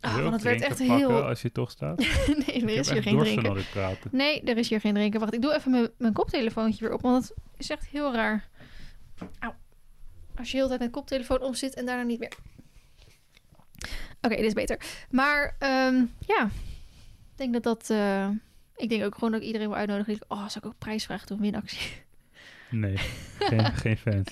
Ah, 0.01 0.17
want 0.17 0.33
het 0.33 0.43
werd 0.43 0.61
echt 0.61 0.79
heel... 0.79 1.23
als 1.23 1.43
je 1.43 1.53
toch 1.53 1.71
staat? 1.71 1.99
nee, 2.47 2.63
er 2.63 2.69
is 2.69 2.91
hier 2.91 3.03
geen 3.03 3.19
drinken. 3.19 3.65
Nee, 4.11 4.43
er 4.43 4.57
is 4.57 4.69
hier 4.69 4.81
geen 4.81 4.95
drinken. 4.95 5.21
Wacht, 5.21 5.35
ik 5.35 5.43
doe 5.43 5.55
even 5.55 5.71
mijn, 5.71 5.89
mijn 5.99 6.13
koptelefoontje 6.13 6.85
weer 6.85 6.95
op, 6.95 7.01
want 7.01 7.29
het 7.29 7.35
is 7.57 7.71
echt 7.71 7.87
heel 7.87 8.15
raar. 8.15 8.49
Auw. 9.39 9.55
Als 10.39 10.51
je 10.51 10.57
heel 10.57 10.63
de 10.63 10.69
tijd 10.69 10.81
met 10.81 10.91
koptelefoon 10.91 11.43
om 11.43 11.55
zit 11.55 11.75
en 11.75 11.87
daarna 11.87 12.03
niet 12.03 12.19
meer. 12.19 12.33
Oké, 14.21 14.37
dit 14.37 14.45
is 14.45 14.53
beter. 14.53 14.81
Maar 15.11 15.57
ehm, 15.59 16.05
ja, 16.27 16.45
ik 17.33 17.37
denk 17.37 17.53
dat 17.53 17.63
dat... 17.63 17.91
eh, 17.91 18.29
ik 18.77 18.89
denk 18.89 19.05
ook 19.05 19.15
gewoon 19.15 19.31
dat 19.31 19.41
ik 19.41 19.47
iedereen 19.47 19.69
wil 19.69 19.77
uitnodigen. 19.77 20.19
Oh, 20.29 20.39
zou 20.39 20.59
ik 20.59 20.67
ook 20.67 20.79
prijsvragen 20.79 21.27
doen, 21.27 21.41
winactie. 21.41 21.91
Nee, 22.71 22.97
geen, 23.49 23.65
geen 23.65 23.97
fans. 23.97 24.29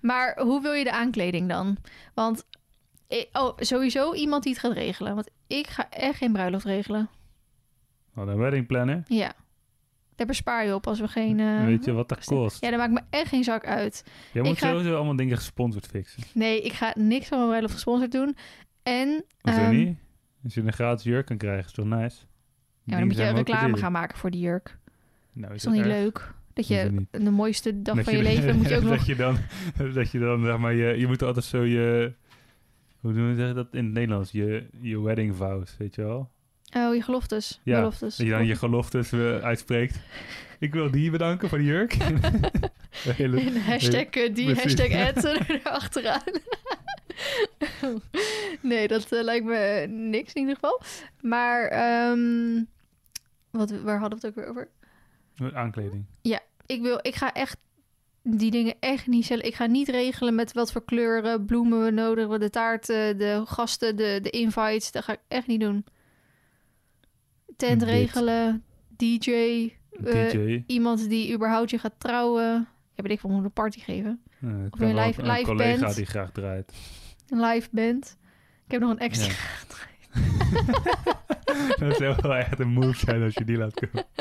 Maar 0.00 0.40
hoe 0.40 0.62
wil 0.62 0.72
je 0.72 0.84
de 0.84 0.92
aankleding 0.92 1.48
dan? 1.48 1.76
Want, 2.14 2.44
oh, 3.32 3.52
sowieso 3.56 4.14
iemand 4.14 4.42
die 4.42 4.52
het 4.52 4.60
gaat 4.60 4.72
regelen. 4.72 5.14
Want 5.14 5.30
ik 5.46 5.66
ga 5.66 5.90
echt 5.90 6.16
geen 6.18 6.32
bruiloft 6.32 6.64
regelen. 6.64 7.08
Wat 8.12 8.28
een 8.28 8.38
wedding 8.38 8.66
planner. 8.66 9.02
Ja. 9.06 9.32
Daar 10.20 10.28
bespaar 10.28 10.66
je 10.66 10.74
op 10.74 10.86
als 10.86 11.00
we 11.00 11.08
geen... 11.08 11.40
eh, 11.40 11.64
Weet 11.64 11.84
je 11.84 11.92
wat 11.92 12.08
dat 12.08 12.24
kost? 12.24 12.60
Ja, 12.64 12.70
dat 12.70 12.78
maakt 12.78 12.92
me 12.92 13.00
echt 13.10 13.28
geen 13.28 13.44
zak 13.44 13.66
uit. 13.66 14.04
Je 14.32 14.42
moet 14.42 14.58
ga- 14.58 14.68
sowieso 14.68 14.94
allemaal 14.96 15.16
dingen 15.16 15.36
gesponsord 15.36 15.86
fixen. 15.86 16.22
Nee, 16.34 16.60
ik 16.62 16.72
ga 16.72 16.92
niks 16.98 17.28
van 17.28 17.36
mijn 17.38 17.48
bruiloft 17.48 17.74
gesponsord 17.74 18.12
doen. 18.12 18.36
En... 18.82 19.24
Hoezo 19.40 19.58
ehm, 19.60 19.70
niet? 19.76 19.98
Als 20.44 20.54
je 20.54 20.60
een 20.60 20.72
gratis 20.72 21.04
jurk 21.04 21.26
kan 21.26 21.36
krijgen, 21.36 21.64
is 21.64 21.72
toch 21.72 21.84
nice? 21.84 21.98
Ja, 22.00 22.06
maar 22.84 22.98
dan 22.98 23.06
moet 23.06 23.16
je 23.16 23.28
reclame 23.30 23.76
gaan 23.76 23.92
maken 23.92 24.18
voor 24.18 24.30
die 24.30 24.40
jurk. 24.40 24.78
Nou, 25.32 25.50
Is 25.50 25.56
is 25.56 25.62
toch 25.62 25.72
niet 25.72 25.82
erg? 25.82 25.92
leuk? 25.92 26.32
Dat 26.52 26.68
je 26.68 27.04
de 27.10 27.30
mooiste 27.30 27.82
dag 27.82 27.94
Dat 27.96 28.04
van 28.04 28.12
je, 28.12 28.18
je- 28.18 28.24
leven 28.24 28.56
moet 28.56 28.68
je 28.68 28.76
ook 28.76 28.82
dat 28.88 28.90
nog... 28.90 29.06
Je 29.06 29.16
dan, 29.16 29.36
dat 29.94 30.10
je 30.10 30.18
dan, 30.18 30.44
zeg 30.44 30.58
maar, 30.58 30.74
je, 30.74 30.98
je 30.98 31.06
moet 31.06 31.22
altijd 31.22 31.44
zo 31.44 31.62
je... 31.64 32.12
Hoe 33.00 33.12
doen 33.12 33.36
we 33.36 33.52
dat 33.54 33.68
in 33.74 33.84
het 33.84 33.92
Nederlands? 33.92 34.30
Je, 34.30 34.66
je 34.80 35.00
wedding 35.00 35.36
vows, 35.36 35.76
weet 35.78 35.94
je 35.94 36.02
wel? 36.02 36.30
Oh, 36.76 36.94
je 36.94 37.02
geloftes. 37.02 37.60
Ja, 37.62 37.78
beloftes. 37.78 38.16
Dat 38.16 38.26
je 38.26 38.32
dan 38.32 38.46
je 38.46 38.56
geloftes 38.56 39.12
eh, 39.12 39.38
uitspreekt. 39.38 39.96
Ik 40.58 40.72
wil 40.72 40.90
die 40.90 41.10
bedanken 41.10 41.48
voor 41.48 41.58
de 41.58 41.64
jurk. 41.64 41.96
Hele- 43.16 43.40
En 43.40 43.62
hashtag 43.62 44.04
eh, 44.04 44.34
die, 44.34 44.52
Precies. 44.52 44.62
hashtag 44.78 44.92
ad 45.16 45.24
er 45.24 45.60
achteraan. 45.62 46.22
nee, 48.60 48.88
dat 48.88 49.12
eh, 49.12 49.22
lijkt 49.22 49.44
me 49.44 49.86
niks 49.88 50.32
in 50.32 50.40
ieder 50.40 50.54
geval. 50.54 50.82
Maar, 51.20 51.64
ehm, 51.68 52.62
wat, 53.50 53.70
waar 53.70 53.98
hadden 53.98 54.20
we 54.20 54.26
het 54.26 54.36
ook 54.36 54.44
weer 54.44 54.50
over? 54.50 54.68
Aankleding. 55.54 56.04
Ik, 56.66 56.82
wil, 56.82 56.98
ik 57.02 57.14
ga 57.14 57.32
echt 57.32 57.56
die 58.22 58.50
dingen 58.50 58.74
echt 58.80 59.06
niet 59.06 59.26
zelf... 59.26 59.40
Ik 59.40 59.54
ga 59.54 59.66
niet 59.66 59.88
regelen 59.88 60.34
met 60.34 60.52
wat 60.52 60.72
voor 60.72 60.84
kleuren, 60.84 61.44
bloemen 61.44 61.84
we 61.84 61.90
nodig 61.90 62.18
hebben, 62.18 62.40
de 62.40 62.50
taart, 62.50 62.88
eh, 62.88 62.96
de 62.96 63.42
gasten, 63.44 63.96
de, 63.96 64.18
de 64.22 64.30
invites. 64.30 64.92
Dat 64.92 65.04
ga 65.04 65.12
ik 65.12 65.20
echt 65.28 65.46
niet 65.46 65.60
doen. 65.60 65.84
Tent 67.60 67.80
Dit. 67.80 67.88
regelen, 67.88 68.64
DJ, 68.96 69.30
eh, 70.04 70.30
DJ. 70.30 70.62
iemand 70.66 71.08
die 71.08 71.32
überhaupt 71.34 71.70
je 71.70 71.78
gaat 71.78 71.94
trouwen. 71.98 72.68
Ja, 72.94 73.02
weet 73.02 73.12
ik 73.12 73.22
moet 73.22 73.44
een 73.44 73.52
party 73.52 73.80
geven. 73.80 74.20
Of 74.70 74.80
een 74.80 74.94
live- 74.94 75.22
een 75.22 75.30
live 75.30 75.42
collega 75.44 75.80
band. 75.80 75.96
die 75.96 76.06
graag 76.06 76.30
draait. 76.32 76.72
Een 77.28 77.40
live 77.40 77.68
band. 77.72 78.16
Ik 78.66 78.70
heb 78.72 78.80
nog 78.80 78.90
een 78.90 78.98
extra. 78.98 79.34
dat 81.78 81.96
zou 81.96 82.16
wel 82.20 82.34
echt 82.34 82.60
een 82.60 82.68
move 82.68 82.96
zijn 82.98 83.22
als 83.22 83.34
je 83.34 83.44
die 83.44 83.56
laat 83.56 83.74
komen. 83.74 84.04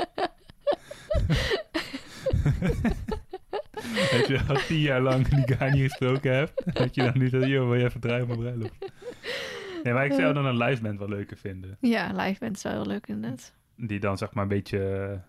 Als 4.11 4.27
je 4.27 4.39
al 4.47 4.55
tien 4.67 4.79
jaar 4.79 5.01
lang 5.01 5.27
die 5.27 5.55
guy 5.55 5.69
niet 5.69 5.81
gesproken 5.91 6.33
hebt, 6.35 6.75
dat 6.75 6.95
je 6.95 7.01
dan 7.03 7.17
niet 7.19 7.31
dat, 7.31 7.45
joh, 7.45 7.65
wil 7.69 7.75
je 7.75 7.85
even 7.85 7.99
draaien 7.99 8.21
op 8.21 8.27
mijn 8.27 8.39
bruiloft? 8.39 8.91
Nee, 9.83 9.93
maar 9.93 10.05
ik 10.05 10.13
zou 10.13 10.33
dan 10.33 10.45
een 10.45 10.57
live 10.57 10.81
band 10.81 10.99
wel 10.99 11.09
leuker 11.09 11.37
vinden. 11.37 11.77
Ja, 11.81 12.11
live 12.13 12.39
band 12.39 12.55
is 12.55 12.63
wel 12.63 12.71
heel 12.71 12.85
leuk 12.85 13.07
inderdaad. 13.07 13.53
Die 13.75 13.99
dan 13.99 14.17
zeg 14.17 14.33
maar 14.33 14.43
een 14.43 14.49
beetje 14.49 14.95
eh, 14.95 15.19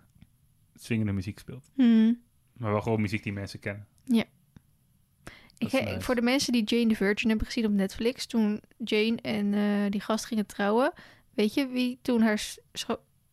swingende 0.74 1.12
muziek 1.12 1.38
speelt. 1.38 1.70
Hmm. 1.74 2.22
Maar 2.53 2.70
wel 2.72 2.80
gewoon 2.80 3.01
muziek 3.01 3.22
die 3.22 3.32
mensen 3.32 3.59
kennen. 3.59 3.86
Ik, 5.59 5.70
he- 5.70 5.80
nice. 5.80 6.01
voor 6.01 6.14
de 6.14 6.22
mensen 6.22 6.53
die 6.53 6.64
Jane 6.64 6.86
the 6.88 6.94
Virgin 6.94 7.28
hebben 7.28 7.46
gezien 7.46 7.64
op 7.64 7.72
Netflix, 7.72 8.26
toen 8.26 8.61
Jane 8.84 9.16
en 9.20 9.55
eh, 9.55 9.90
die 9.90 10.01
gast 10.01 10.24
gingen 10.24 10.46
trouwen, 10.46 10.92
weet 11.34 11.55
je 11.55 11.66
wie 11.68 11.98
toen 12.03 12.20
haar, 12.22 12.55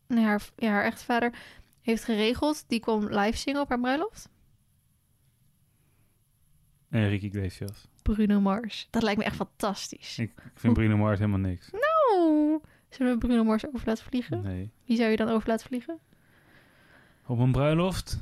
nee, 0.08 0.24
haar, 0.24 0.50
ja, 0.56 0.70
haar 0.70 0.84
echtvader 0.84 1.34
heeft 1.82 2.04
geregeld? 2.04 2.64
Die 2.68 2.80
kwam 2.80 3.06
live 3.08 3.38
zingen 3.38 3.62
op 3.62 3.70
haar 3.70 3.80
bruiloft? 3.80 4.30
Enrique 6.90 7.28
Iglesias. 7.28 7.88
Bruno 8.14 8.40
Mars. 8.40 8.88
Dat 8.90 9.02
lijkt 9.04 9.20
me 9.20 9.26
echt 9.26 9.36
fantastisch. 9.36 10.20
Ik, 10.20 10.30
ik 10.36 10.52
vind 10.60 10.74
Bruno 10.74 10.98
Mars 10.98 11.20
helemaal 11.20 11.40
niks. 11.40 11.70
Oh, 12.18 12.64
zullen 12.90 13.12
we 13.14 13.18
Bruno 13.28 13.44
Mars 13.44 13.68
over 13.68 13.82
laten 13.86 14.04
vliegen? 14.06 14.42
Nee. 14.44 14.72
Wie 14.86 14.98
zou 14.98 15.10
je 15.10 15.16
dan 15.18 15.30
over 15.30 15.50
laten 15.50 15.68
vliegen? 15.68 16.00
Op 17.26 17.40
een 17.40 17.52
bruiloft? 17.52 18.20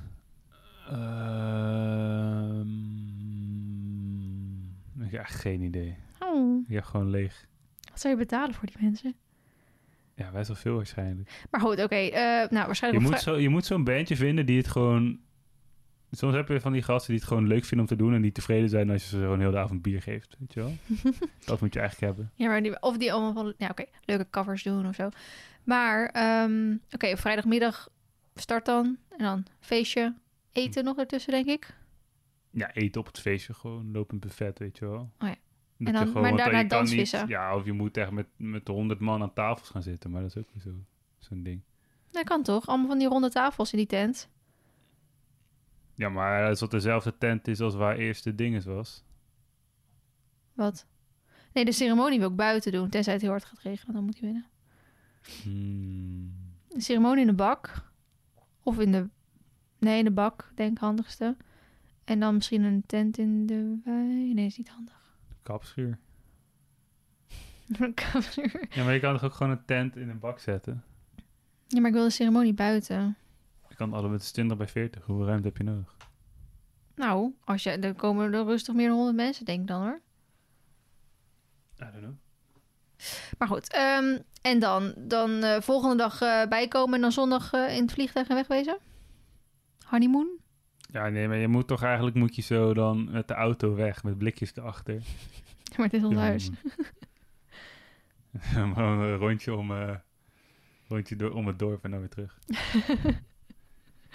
Ehm, 3.76 5.04
ik 5.06 5.12
heb 5.12 5.22
echt 5.22 5.36
geen 5.36 5.62
idee. 5.62 5.96
Oh, 6.20 6.64
Ik 6.68 6.74
heb 6.76 6.84
gewoon 6.84 7.10
leeg. 7.10 7.46
wat 7.90 8.00
zou 8.02 8.14
je 8.14 8.20
betalen 8.20 8.54
voor 8.56 8.68
die 8.68 8.76
mensen? 8.80 9.16
Ja, 10.16 10.32
best 10.32 10.48
wel 10.48 10.58
veel 10.58 10.76
waarschijnlijk. 10.76 11.46
Maar 11.52 11.62
goed, 11.62 11.84
oké. 11.84 11.96
eh, 11.96 12.22
nou, 12.22 12.48
Je 12.50 12.66
waarschijnlijk... 12.66 13.06
op 13.06 13.12
moet, 13.12 13.22
zo, 13.22 13.36
je 13.38 13.50
moet 13.50 13.66
zo'n 13.66 13.84
bandje 13.84 14.16
vinden 14.16 14.46
die 14.46 14.58
het 14.58 14.68
gewoon... 14.68 15.20
Soms 16.18 16.34
heb 16.36 16.48
je 16.48 16.60
van 16.60 16.72
die 16.72 16.82
gasten 16.82 17.10
die 17.12 17.20
het 17.20 17.28
gewoon 17.28 17.48
leuk 17.48 17.66
vinden 17.66 17.80
om 17.90 17.98
te 17.98 18.04
doen... 18.04 18.14
en 18.14 18.22
die 18.22 18.32
tevreden 18.32 18.70
zijn 18.70 18.90
als 18.90 19.04
je 19.04 19.10
ze 19.10 19.18
gewoon 19.18 19.40
heel 19.40 19.52
de 19.52 19.58
avond 19.58 19.82
bier 19.82 20.02
geeft. 20.02 20.36
Weet 20.40 20.54
je 20.54 20.60
wel? 20.60 20.74
dat 21.46 21.62
moet 21.62 21.74
je 21.74 21.80
eigenlijk 21.80 22.14
hebben. 22.16 22.32
Ja, 22.36 22.48
maar 22.48 22.64
die, 22.64 22.82
of 22.82 22.98
die 22.98 23.14
allemaal 23.14 23.34
van, 23.34 23.54
ja, 23.58 23.70
oké, 23.70 23.86
leuke 24.06 24.28
covers 24.30 24.64
doen 24.64 24.88
of 24.88 24.96
zo. 24.96 25.10
Maar, 25.64 26.06
ehm, 26.10 26.76
oké, 26.92 27.18
vrijdagmiddag 27.18 27.90
start 28.36 28.66
dan. 28.66 28.98
En 29.10 29.24
dan 29.24 29.46
feestje, 29.60 30.14
eten 30.52 30.84
nog 30.84 30.98
ertussen, 30.98 31.32
denk 31.32 31.46
ik. 31.46 31.76
Ja, 32.52 32.74
eten 32.74 33.02
op 33.02 33.08
het 33.08 33.20
feestje. 33.20 33.54
Gewoon 33.54 33.92
lopend 33.92 34.20
buffet, 34.20 34.60
weet 34.60 34.78
je 34.78 34.86
wel. 34.86 35.12
Oh 35.20 35.28
ja. 35.28 35.36
Dat 35.78 35.88
En 35.88 35.94
dan- 35.94 36.08
gewoon, 36.08 36.22
maar 36.22 36.38
daarna 36.38 36.64
dansvissen. 36.64 37.20
Niet, 37.20 37.30
ja, 37.30 37.56
of 37.56 37.66
je 37.66 37.74
moet 37.74 37.98
echt 37.98 38.12
met, 38.12 38.28
met 38.36 38.68
honderd 38.68 39.00
man 39.00 39.22
aan 39.22 39.34
tafels 39.34 39.70
gaan 39.70 39.84
zitten. 39.84 40.12
Maar 40.12 40.22
dat 40.22 40.30
is 40.36 40.38
ook 40.38 40.50
niet 40.54 40.64
zo, 40.64 40.70
zo'n 41.20 41.44
ding. 41.44 41.62
Dat 42.12 42.24
kan 42.24 42.44
toch? 42.44 42.68
Allemaal 42.68 42.88
van 42.88 42.98
die 42.98 43.08
ronde 43.08 43.30
tafels 43.30 43.72
in 43.72 43.78
die 43.78 43.88
tent. 43.88 44.30
Ja, 45.96 46.10
maar 46.10 46.48
als 46.48 46.60
het 46.60 46.72
dezelfde 46.72 47.18
tent 47.18 47.48
is 47.48 47.62
als 47.62 47.76
waar 47.76 47.98
eerst 47.98 48.24
de 48.24 48.36
dinges 48.36 48.66
was. 48.66 49.04
Wat? 50.54 50.88
Nee, 51.54 51.66
de 51.66 51.72
ceremonie 51.72 52.20
wil 52.20 52.30
ik 52.30 52.36
buiten 52.36 52.72
doen. 52.72 52.90
Tenzij 52.90 53.14
het 53.14 53.22
heel 53.22 53.32
hard 53.32 53.46
gaat 53.46 53.60
regenen, 53.60 53.94
dan 53.94 54.04
moet 54.04 54.20
hij 54.20 54.32
winnen. 54.32 54.46
Hmm. 55.44 56.34
De 56.68 56.82
ceremonie 56.82 57.22
in 57.22 57.28
de 57.28 57.34
bak. 57.34 57.92
Of 58.64 58.80
in 58.80 58.92
de... 58.92 59.10
Nee, 59.80 59.98
in 59.98 60.04
de 60.04 60.12
bak, 60.12 60.52
denk 60.56 60.72
ik 60.72 60.78
handigste. 60.78 61.36
En 62.04 62.20
dan 62.20 62.36
misschien 62.36 62.64
een 62.64 62.84
tent 62.86 63.18
in 63.18 63.46
de 63.46 63.80
wei. 63.84 64.34
Nee, 64.34 64.46
is 64.46 64.58
niet 64.58 64.70
handig. 64.70 65.18
Kapschuur. 65.44 65.98
Ja, 68.70 68.84
maar 68.84 68.94
je 68.94 69.00
kan 69.00 69.14
toch 69.14 69.24
ook 69.24 69.34
gewoon 69.34 69.52
een 69.52 69.66
tent 69.66 69.96
in 69.96 70.10
een 70.10 70.20
bak 70.20 70.40
zetten? 70.40 70.84
ja, 71.68 71.80
maar 71.80 71.90
ik 71.90 71.96
wil 71.96 72.04
de 72.04 72.10
ceremonie 72.10 72.54
buiten. 72.54 73.18
Je 73.76 73.82
kan 73.82 73.94
alle 73.94 74.10
met 74.10 74.34
20 74.34 74.58
bij 74.58 74.68
40. 74.68 75.06
Hoeveel 75.06 75.26
ruimte 75.26 75.48
heb 75.48 75.58
je 75.58 75.64
nodig? 75.64 75.96
Nou, 76.96 77.34
als 77.44 77.64
je, 77.64 77.70
er 77.70 77.94
komen 77.94 78.34
er 78.34 78.44
rustig 78.44 78.76
meer 78.76 78.88
dan 78.88 78.96
100 78.96 79.16
mensen, 79.16 79.46
denk 79.46 79.62
ik 79.62 79.68
dan 79.68 79.82
hoor. 79.82 80.02
I 81.82 81.92
don't 81.92 81.98
know. 81.98 82.14
Maar 83.38 83.48
goed, 83.48 83.74
ehm, 83.74 84.20
en 84.42 84.60
dan, 84.60 84.94
dan 84.98 85.44
eh, 85.44 85.62
volgende 85.62 85.96
dag 85.96 86.22
eh, 86.22 86.48
bijkomen 86.48 86.96
en 86.96 87.02
dan 87.02 87.12
zondag 87.12 87.54
eh, 87.54 87.76
in 87.76 87.82
het 87.82 87.92
vliegtuig 87.92 88.28
en 88.28 88.36
wegwezen? 88.36 88.78
Honeymoon? 89.86 90.28
Ja, 90.92 91.10
nee, 91.10 91.28
maar 91.28 91.38
je 91.38 91.48
moet 91.48 91.68
toch 91.68 91.84
eigenlijk 91.84 92.16
moet 92.16 92.36
je 92.36 92.42
zo 92.42 92.74
dan 92.74 93.12
met 93.12 93.28
de 93.28 93.34
auto 93.34 93.76
weg, 93.76 94.04
met 94.04 94.18
blikjes 94.18 94.56
erachter. 94.56 95.02
Maar 95.78 95.86
het 95.86 95.94
is 95.94 96.04
ons 96.04 96.16
huis. 96.16 96.50
een 98.56 99.16
rondje 99.16 99.56
om, 99.56 99.72
rondje 100.88 101.16
door, 101.16 101.32
om 101.32 101.48
het 101.48 101.60
dorp 101.60 101.84
en 101.84 101.92
dan 101.92 102.00
weer 102.00 102.10
terug. 102.10 102.40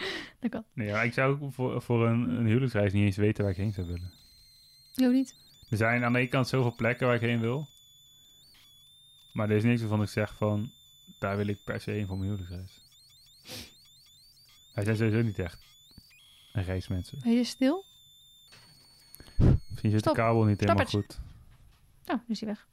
Dat 0.41 0.51
kan. 0.51 0.65
Nee, 0.73 0.93
maar 0.93 1.05
ik 1.05 1.13
zou 1.13 1.43
ook 1.43 1.53
voor, 1.53 1.83
voor 1.83 2.07
een, 2.07 2.29
een 2.29 2.47
huwelijksreis 2.47 2.93
niet 2.93 3.05
eens 3.05 3.17
weten 3.17 3.43
waar 3.43 3.53
ik 3.53 3.59
heen 3.59 3.73
zou 3.73 3.87
willen. 3.87 4.13
Jo 4.93 5.11
niet? 5.11 5.35
Er 5.69 5.77
zijn 5.77 6.05
aan 6.05 6.13
de 6.13 6.19
ene 6.19 6.29
kant 6.29 6.49
zoveel 6.49 6.75
plekken 6.75 7.07
waar 7.07 7.17
ik 7.17 7.23
heen 7.23 7.41
wil. 7.41 7.69
Maar 9.33 9.51
er 9.51 9.57
is 9.57 9.65
niks 9.65 9.81
waarvan 9.81 10.03
ik 10.03 10.09
zeg 10.09 10.37
van, 10.37 10.73
daar 11.19 11.37
wil 11.37 11.47
ik 11.47 11.65
per 11.65 11.81
se 11.81 11.91
heen 11.91 12.07
voor 12.07 12.19
mijn 12.19 12.31
huwelijksreis. 12.31 12.85
Wij 14.75 14.85
zijn 14.85 14.97
sowieso 14.97 15.23
niet 15.23 15.39
echt 15.39 15.67
een 16.53 16.65
reismensen. 16.65 17.19
Ben 17.23 17.33
je 17.33 17.45
stil? 17.45 17.85
Misschien 19.69 19.91
zit 19.91 20.01
Stop. 20.01 20.15
de 20.15 20.21
kabel 20.21 20.45
niet 20.45 20.61
helemaal 20.61 20.85
goed. 20.85 21.21
Oh, 22.07 22.15
nu 22.15 22.25
is 22.27 22.41
hij 22.41 22.49
weg. 22.49 22.67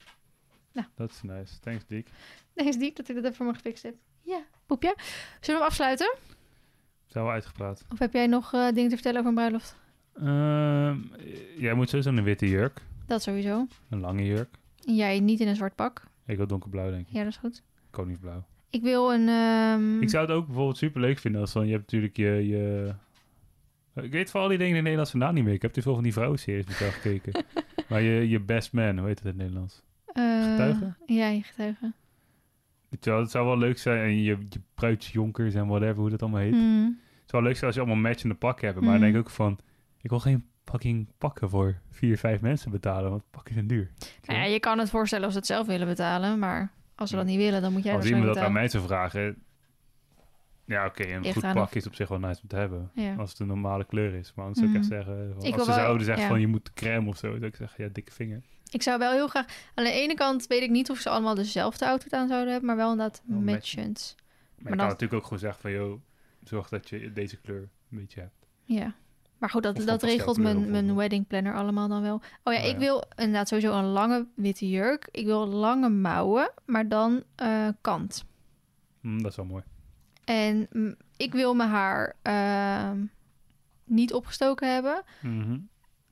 Dat 0.94 1.10
is 1.10 1.22
nice. 1.22 1.60
Thanks, 1.60 1.86
Dick. 1.86 2.08
Nee, 2.54 2.68
is 2.68 2.76
diep 2.76 2.96
dat 2.96 3.06
hij 3.06 3.14
dat 3.14 3.24
even 3.24 3.36
voor 3.36 3.46
me 3.46 3.54
gefixt 3.54 3.82
heeft. 3.82 3.96
Ja, 4.22 4.44
poepje. 4.66 4.96
Zullen 5.00 5.40
we 5.40 5.52
hem 5.52 5.62
afsluiten? 5.62 6.16
Zijn 7.08 7.24
wel 7.24 7.32
uitgepraat. 7.32 7.84
Of 7.92 7.98
heb 7.98 8.12
jij 8.12 8.26
nog 8.26 8.52
eh, 8.54 8.66
dingen 8.72 8.88
te 8.88 8.94
vertellen 8.94 9.18
over 9.18 9.28
een 9.30 9.34
bruiloft? 9.36 9.76
Ehm, 10.14 10.96
jij 11.56 11.74
moet 11.74 11.88
sowieso 11.88 12.10
een 12.10 12.22
witte 12.22 12.48
jurk. 12.48 12.80
Dat 13.06 13.22
sowieso. 13.22 13.66
Een 13.90 14.00
lange 14.00 14.24
jurk. 14.24 14.48
Jij 14.76 15.20
niet 15.20 15.40
in 15.40 15.48
een 15.48 15.56
zwart 15.56 15.74
pak. 15.74 16.02
Ik 16.26 16.36
wil 16.36 16.46
donkerblauw, 16.46 16.90
denk 16.90 17.06
ik. 17.08 17.12
Ja, 17.12 17.22
dat 17.22 17.32
is 17.32 17.36
goed. 17.36 17.62
Koningsblauw. 17.90 18.44
Ik 18.70 18.82
wil 18.82 19.12
een... 19.14 19.28
ehm, 19.28 20.00
Ik 20.02 20.10
zou 20.10 20.26
het 20.26 20.34
ook 20.36 20.46
bijvoorbeeld 20.46 20.76
super 20.76 21.00
leuk 21.00 21.18
vinden 21.18 21.40
als 21.40 21.52
dan... 21.52 21.66
Je 21.66 21.70
hebt 21.72 21.82
natuurlijk 21.84 22.16
je... 22.16 22.46
je 22.46 22.92
ik 24.02 24.12
weet 24.12 24.30
van 24.30 24.40
al 24.40 24.48
die 24.48 24.56
dingen 24.58 24.68
in 24.70 24.74
het 24.74 24.82
Nederlands 24.84 25.10
vandaan 25.10 25.34
niet 25.34 25.44
meer. 25.44 25.52
Ik 25.52 25.62
heb 25.62 25.72
te 25.72 25.82
veel 25.82 25.94
van 25.94 26.02
die 26.02 26.12
vrouwenseries 26.12 26.66
met 26.66 26.78
jou 26.78 26.90
gekeken. 26.90 27.44
maar 27.88 28.00
je, 28.02 28.28
je 28.28 28.40
best 28.40 28.72
man, 28.72 28.98
hoe 28.98 29.06
heet 29.06 29.18
het 29.18 29.24
in 29.24 29.28
het 29.30 29.36
Nederlands? 29.38 29.82
eh, 30.06 30.50
getuige? 30.50 30.94
Ja, 31.06 31.28
je 31.28 31.42
getuige. 31.42 31.92
Wel, 33.00 33.20
Het 33.20 33.30
zou 33.30 33.46
wel 33.46 33.58
leuk 33.58 33.78
zijn. 33.78 34.02
En 34.04 34.16
je, 34.16 34.22
je 34.48 34.60
bruidsjonkers 34.74 35.54
en 35.54 35.66
whatever, 35.66 35.96
hoe 35.96 36.10
dat 36.10 36.22
allemaal 36.22 36.40
heet. 36.40 36.52
Hmm. 36.54 36.98
Het 37.20 37.30
zou 37.30 37.42
wel 37.42 37.42
leuk 37.42 37.52
zijn 37.54 37.66
als 37.66 37.74
je 37.74 37.80
allemaal 37.80 38.10
matchende 38.10 38.34
pakken 38.34 38.64
hebben. 38.66 38.84
Maar 38.84 38.94
Mm. 38.94 39.00
dan 39.00 39.10
denk 39.12 39.22
ik 39.22 39.28
ook 39.30 39.34
van... 39.36 39.58
Ik 40.00 40.10
wil 40.10 40.18
geen 40.20 40.44
fucking 40.64 41.08
pakken 41.18 41.50
voor 41.50 41.80
vier, 41.90 42.18
vijf 42.18 42.40
mensen 42.40 42.70
betalen. 42.70 43.10
Want 43.10 43.22
pakken 43.30 43.54
zijn 43.54 43.66
duur. 43.66 43.90
Nou 44.24 44.38
ja, 44.38 44.44
je 44.44 44.60
kan 44.60 44.78
het 44.78 44.90
voorstellen 44.90 45.24
als 45.24 45.32
ze 45.32 45.38
het 45.38 45.48
zelf 45.48 45.66
willen 45.66 45.86
betalen, 45.86 46.38
maar 46.38 46.72
als 46.94 47.10
ze 47.10 47.16
dat 47.16 47.24
niet 47.24 47.36
willen, 47.36 47.62
dan 47.62 47.72
moet 47.72 47.82
jij 47.84 47.94
Als 47.94 48.06
iemand 48.06 48.24
dat 48.24 48.36
aan 48.36 48.52
mij 48.52 48.68
zou 48.68 48.84
vragen... 48.86 49.36
Ja, 50.64 50.86
oké, 50.86 51.02
een 51.08 51.32
goed 51.32 51.44
aan 51.44 51.54
pak 51.54 51.64
of- 51.64 51.74
is 51.74 51.86
op 51.86 51.94
zich 51.94 52.08
wel 52.08 52.18
nice 52.18 52.40
om 52.42 52.48
te 52.48 52.56
hebben. 52.56 52.90
Ja. 52.94 53.14
Als 53.14 53.30
het 53.30 53.38
een 53.38 53.46
normale 53.46 53.84
kleur 53.84 54.14
is. 54.14 54.32
Maar 54.34 54.44
anders 54.44 54.64
zou 54.66 54.76
ik 54.76 54.80
echt 54.82 54.90
Mhm. 54.90 55.02
zeggen... 55.02 55.34
Als 55.34 55.44
ze 55.44 55.56
wel- 55.56 55.74
zouden 55.78 56.04
zeggen 56.06 56.24
ja. 56.24 56.30
van 56.30 56.40
je 56.40 56.46
moet 56.46 56.72
crème 56.72 57.08
of 57.08 57.16
zo... 57.16 57.26
zou 57.30 57.44
ik 57.44 57.56
zeggen, 57.56 57.84
ja, 57.84 57.90
dikke 57.92 58.12
vinger. 58.12 58.42
Ik 58.70 58.82
zou 58.82 58.98
wel 58.98 59.12
heel 59.12 59.28
graag... 59.28 59.46
Aan 59.74 59.84
de 59.84 59.90
ene 59.90 60.14
kant 60.14 60.46
weet 60.46 60.62
ik 60.62 60.70
niet 60.70 60.90
of 60.90 60.98
ze 60.98 61.08
allemaal 61.08 61.34
dezelfde 61.34 61.86
outfit 61.86 62.12
aan 62.12 62.28
zouden 62.28 62.50
hebben, 62.50 62.66
maar 62.68 62.76
wel 62.76 62.90
inderdaad 62.90 63.22
Wel 63.24 63.38
matchend. 63.38 64.14
Maar, 64.16 64.62
Maar 64.62 64.72
je 64.72 64.78
kan 64.78 64.86
natuurlijk 64.86 65.14
ook 65.14 65.22
gewoon 65.24 65.38
zeggen 65.38 65.60
van... 65.60 65.70
joh, 65.70 66.00
zorg 66.44 66.68
dat 66.68 66.88
je 66.88 67.12
deze 67.12 67.36
kleur 67.36 67.68
een 67.90 67.98
beetje 67.98 68.20
hebt. 68.20 68.46
Ja. 68.64 68.94
Maar 69.38 69.50
goed, 69.50 69.62
dat, 69.62 69.76
dat 69.76 70.02
regelt 70.02 70.38
mijn, 70.38 70.70
mijn 70.70 70.94
wedding 70.94 71.26
planner 71.26 71.54
allemaal 71.54 71.88
dan 71.88 72.02
wel. 72.02 72.20
Oh 72.42 72.52
ja, 72.52 72.58
Oh 72.60 72.66
ik 72.66 72.72
ja. 72.72 72.78
wil 72.78 73.04
inderdaad 73.16 73.48
sowieso 73.48 73.78
een 73.78 73.84
lange 73.84 74.26
witte 74.34 74.68
jurk. 74.68 75.08
Ik 75.10 75.24
wil 75.24 75.46
lange 75.46 75.88
mouwen, 75.88 76.52
maar 76.66 76.88
dan 76.88 77.22
eh, 77.34 77.68
kant. 77.80 78.24
Hm, 79.00 79.18
dat 79.18 79.30
is 79.30 79.36
wel 79.36 79.46
mooi. 79.46 79.62
En 80.24 80.66
mm, 80.72 80.94
ik 81.16 81.32
wil 81.32 81.54
mijn 81.54 81.70
haar 81.70 82.16
ehm, 82.22 83.04
niet 83.84 84.12
opgestoken 84.12 84.72
hebben. 84.72 85.02
Mhm. 85.22 85.58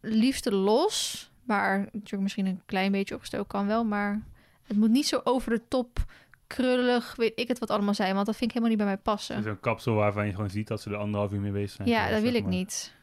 Liefst 0.00 0.50
los. 0.50 1.30
Maar 1.46 1.78
natuurlijk 1.78 2.22
misschien 2.22 2.46
een 2.46 2.62
klein 2.66 2.92
beetje 2.92 3.14
opgestoken 3.14 3.46
kan 3.46 3.66
wel. 3.66 3.84
Maar 3.84 4.22
het 4.62 4.76
moet 4.76 4.90
niet 4.90 5.06
zo 5.06 5.20
over 5.24 5.50
de 5.50 5.68
top 5.68 6.04
krullig, 6.46 7.16
weet 7.16 7.32
ik 7.34 7.48
het 7.48 7.58
wat 7.58 7.70
allemaal 7.70 7.94
zijn. 7.94 8.14
Want 8.14 8.26
dat 8.26 8.36
vind 8.36 8.50
ik 8.50 8.56
helemaal 8.56 8.76
niet 8.76 8.86
bij 8.86 8.94
mij 8.94 9.02
passen. 9.02 9.42
Zo'n 9.42 9.60
kapsel 9.60 9.94
waarvan 9.94 10.26
je 10.26 10.34
gewoon 10.34 10.50
ziet 10.50 10.68
dat 10.68 10.80
ze 10.80 10.90
er 10.90 10.96
anderhalf 10.96 11.32
uur 11.32 11.40
mee 11.40 11.52
bezig 11.52 11.70
zijn. 11.70 11.88
Ja, 11.88 12.10
dat 12.10 12.22
wil 12.22 12.34
ik 12.34 12.42
maar. 12.42 12.52
niet. 12.52 12.94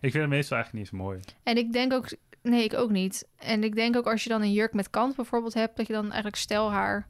Ik 0.00 0.10
vind 0.10 0.22
het 0.22 0.32
meestal 0.32 0.56
eigenlijk 0.56 0.90
niet 0.90 1.00
zo 1.00 1.04
mooi. 1.04 1.20
En 1.42 1.56
ik 1.56 1.72
denk 1.72 1.92
ook... 1.92 2.16
Nee, 2.42 2.64
ik 2.64 2.74
ook 2.74 2.90
niet. 2.90 3.28
En 3.36 3.64
ik 3.64 3.74
denk 3.74 3.96
ook 3.96 4.06
als 4.06 4.22
je 4.22 4.28
dan 4.28 4.42
een 4.42 4.52
jurk 4.52 4.72
met 4.72 4.90
kant 4.90 5.16
bijvoorbeeld 5.16 5.54
hebt... 5.54 5.76
dat 5.76 5.86
je 5.86 5.92
dan 5.92 6.04
eigenlijk 6.04 6.36
stelhaar 6.36 7.08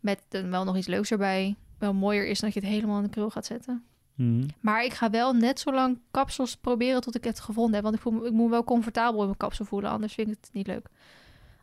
met 0.00 0.22
dan 0.28 0.50
wel 0.50 0.64
nog 0.64 0.76
iets 0.76 0.86
leuks 0.86 1.10
erbij... 1.10 1.56
wel 1.78 1.94
mooier 1.94 2.26
is 2.26 2.40
dan 2.40 2.50
dat 2.50 2.62
je 2.62 2.66
het 2.66 2.76
helemaal 2.76 2.96
in 2.96 3.04
de 3.04 3.10
krul 3.10 3.30
gaat 3.30 3.46
zetten. 3.46 3.84
Mhm. 4.14 4.48
Maar 4.60 4.84
ik 4.84 4.92
ga 4.92 5.10
wel 5.10 5.32
net 5.32 5.60
zo 5.60 5.72
lang 5.72 5.98
kapsels 6.10 6.56
proberen 6.56 7.00
tot 7.00 7.14
ik 7.16 7.24
het 7.24 7.40
gevonden 7.40 7.74
heb. 7.74 7.82
Want 7.82 7.94
ik, 7.94 8.00
voel, 8.00 8.26
ik 8.26 8.32
moet 8.32 8.44
me 8.44 8.50
wel 8.50 8.64
comfortabel 8.64 9.18
in 9.20 9.26
mijn 9.26 9.36
kapsel 9.36 9.64
voelen. 9.64 9.90
Anders 9.90 10.14
vind 10.14 10.28
ik 10.28 10.36
het 10.40 10.50
niet 10.52 10.66
leuk. 10.66 10.86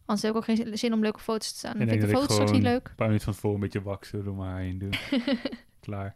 Anders 0.05 0.21
heb 0.21 0.31
ik 0.31 0.37
ook 0.37 0.57
geen 0.57 0.77
zin 0.77 0.93
om 0.93 1.01
leuke 1.01 1.19
foto's 1.19 1.51
te 1.51 1.57
staan. 1.57 1.71
Dan 1.73 1.81
Ik 1.81 1.89
vind 1.89 2.01
ik 2.03 2.09
de 2.09 2.15
foto's 2.15 2.33
straks 2.33 2.51
niet 2.51 2.61
leuk. 2.61 2.87
Een 2.87 2.95
paar 2.95 3.07
minuten 3.07 3.25
van 3.25 3.33
tevoren 3.33 3.55
een 3.55 3.61
beetje 3.61 3.81
waksen 3.81 4.23
door 4.23 4.35
mijn 4.35 4.49
haar 4.49 4.59
heen 4.59 4.77
doen. 4.77 4.93
Klaar. 5.79 6.15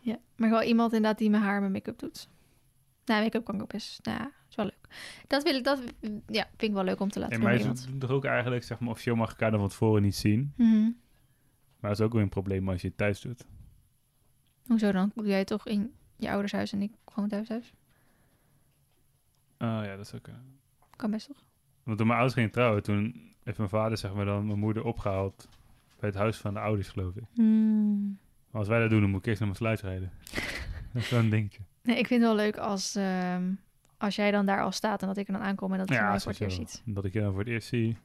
Ja, 0.00 0.18
maar 0.36 0.50
wel 0.50 0.62
iemand 0.62 0.92
inderdaad 0.92 1.18
die 1.18 1.30
mijn 1.30 1.42
haar 1.42 1.54
en 1.54 1.60
mijn 1.60 1.72
make-up 1.72 1.98
doet. 1.98 2.28
Nou, 3.04 3.22
make-up 3.22 3.44
kan 3.44 3.54
ik 3.54 3.62
ook 3.62 3.72
best. 3.72 4.04
Nou, 4.04 4.28
is 4.48 4.56
wel 4.56 4.64
leuk. 4.64 4.88
Dat 5.26 5.42
wil 5.42 5.54
ik, 5.54 5.64
dat 5.64 5.80
ja, 6.26 6.42
vind 6.48 6.62
ik 6.62 6.72
wel 6.72 6.84
leuk 6.84 7.00
om 7.00 7.10
te 7.10 7.18
laten 7.18 7.34
En 7.34 7.40
doen 7.40 7.48
mij 7.50 7.58
bij 7.58 7.66
is 7.72 7.78
iemand. 7.80 7.90
het 7.90 8.00
toch 8.00 8.16
ook 8.16 8.24
eigenlijk, 8.24 8.64
zeg 8.64 8.78
maar, 8.80 8.90
officieel 8.90 9.16
mag 9.16 9.26
ik 9.26 9.32
elkaar 9.32 9.50
dan 9.50 9.60
van 9.60 9.68
tevoren 9.68 10.02
niet 10.02 10.16
zien. 10.16 10.52
Mhm. 10.56 10.90
Maar 11.80 11.90
dat 11.90 12.00
is 12.00 12.06
ook 12.06 12.12
weer 12.12 12.22
een 12.22 12.28
probleem 12.28 12.68
als 12.68 12.80
je 12.80 12.88
het 12.88 12.96
thuis 12.96 13.20
doet. 13.20 13.46
Hoezo 14.66 14.92
dan? 14.92 15.12
Doe 15.14 15.26
jij 15.26 15.44
toch 15.44 15.66
in 15.66 15.92
je 16.16 16.30
ouders 16.30 16.52
huis 16.52 16.72
en 16.72 16.82
ik 16.82 16.92
gewoon 17.04 17.28
thuis 17.28 17.48
thuis? 17.48 17.72
Ah 19.56 19.84
ja, 19.84 19.96
dat 19.96 20.06
is 20.06 20.14
ook... 20.14 20.22
kunnen. 20.22 20.58
Kan 20.96 21.10
best 21.10 21.26
toch? 21.26 21.44
Want 21.82 21.98
toen 21.98 22.06
mijn 22.06 22.18
ouders 22.18 22.34
gingen 22.34 22.50
trouwen, 22.50 22.82
toen 22.82 23.34
heeft 23.44 23.58
mijn 23.58 23.70
vader, 23.70 23.98
zeg 23.98 24.14
maar, 24.14 24.24
dan 24.24 24.46
mijn 24.46 24.58
moeder 24.58 24.84
opgehaald 24.84 25.48
bij 25.98 26.08
het 26.08 26.18
huis 26.18 26.36
van 26.36 26.54
de 26.54 26.60
ouders, 26.60 26.88
geloof 26.88 27.16
ik. 27.16 27.22
Hmm. 27.34 28.18
Maar 28.50 28.60
als 28.60 28.68
wij 28.68 28.80
dat 28.80 28.90
doen, 28.90 29.00
dan 29.00 29.10
moet 29.10 29.20
ik 29.20 29.26
eerst 29.26 29.40
naar 29.40 29.48
mijn 29.48 29.60
sluis 29.60 29.80
rijden. 29.80 30.12
dat 30.92 31.02
is 31.02 31.10
wel 31.10 31.20
een 31.20 31.30
dingetje. 31.30 31.62
Nee, 31.82 31.98
ik 31.98 32.06
vind 32.06 32.22
het 32.22 32.30
wel 32.30 32.44
leuk 32.44 32.56
als, 32.56 32.94
ehm, 32.94 33.52
als 33.98 34.16
jij 34.16 34.30
dan 34.30 34.46
daar 34.46 34.62
al 34.62 34.72
staat 34.72 35.00
en 35.00 35.08
dat 35.08 35.16
ik 35.16 35.26
er 35.26 35.32
dan 35.32 35.42
aankom 35.42 35.72
en 35.72 35.78
dat 35.78 35.88
je 35.88 36.00
mij 36.00 36.20
voor 36.20 36.32
het 36.32 36.40
eerst 36.40 36.56
ziet. 36.56 36.82
Dat 36.84 37.04
ik 37.04 37.12
je 37.12 37.20
dan 37.20 37.30
voor 37.30 37.40
het 37.40 37.48
eerst 37.48 37.68
zie. 37.68 37.96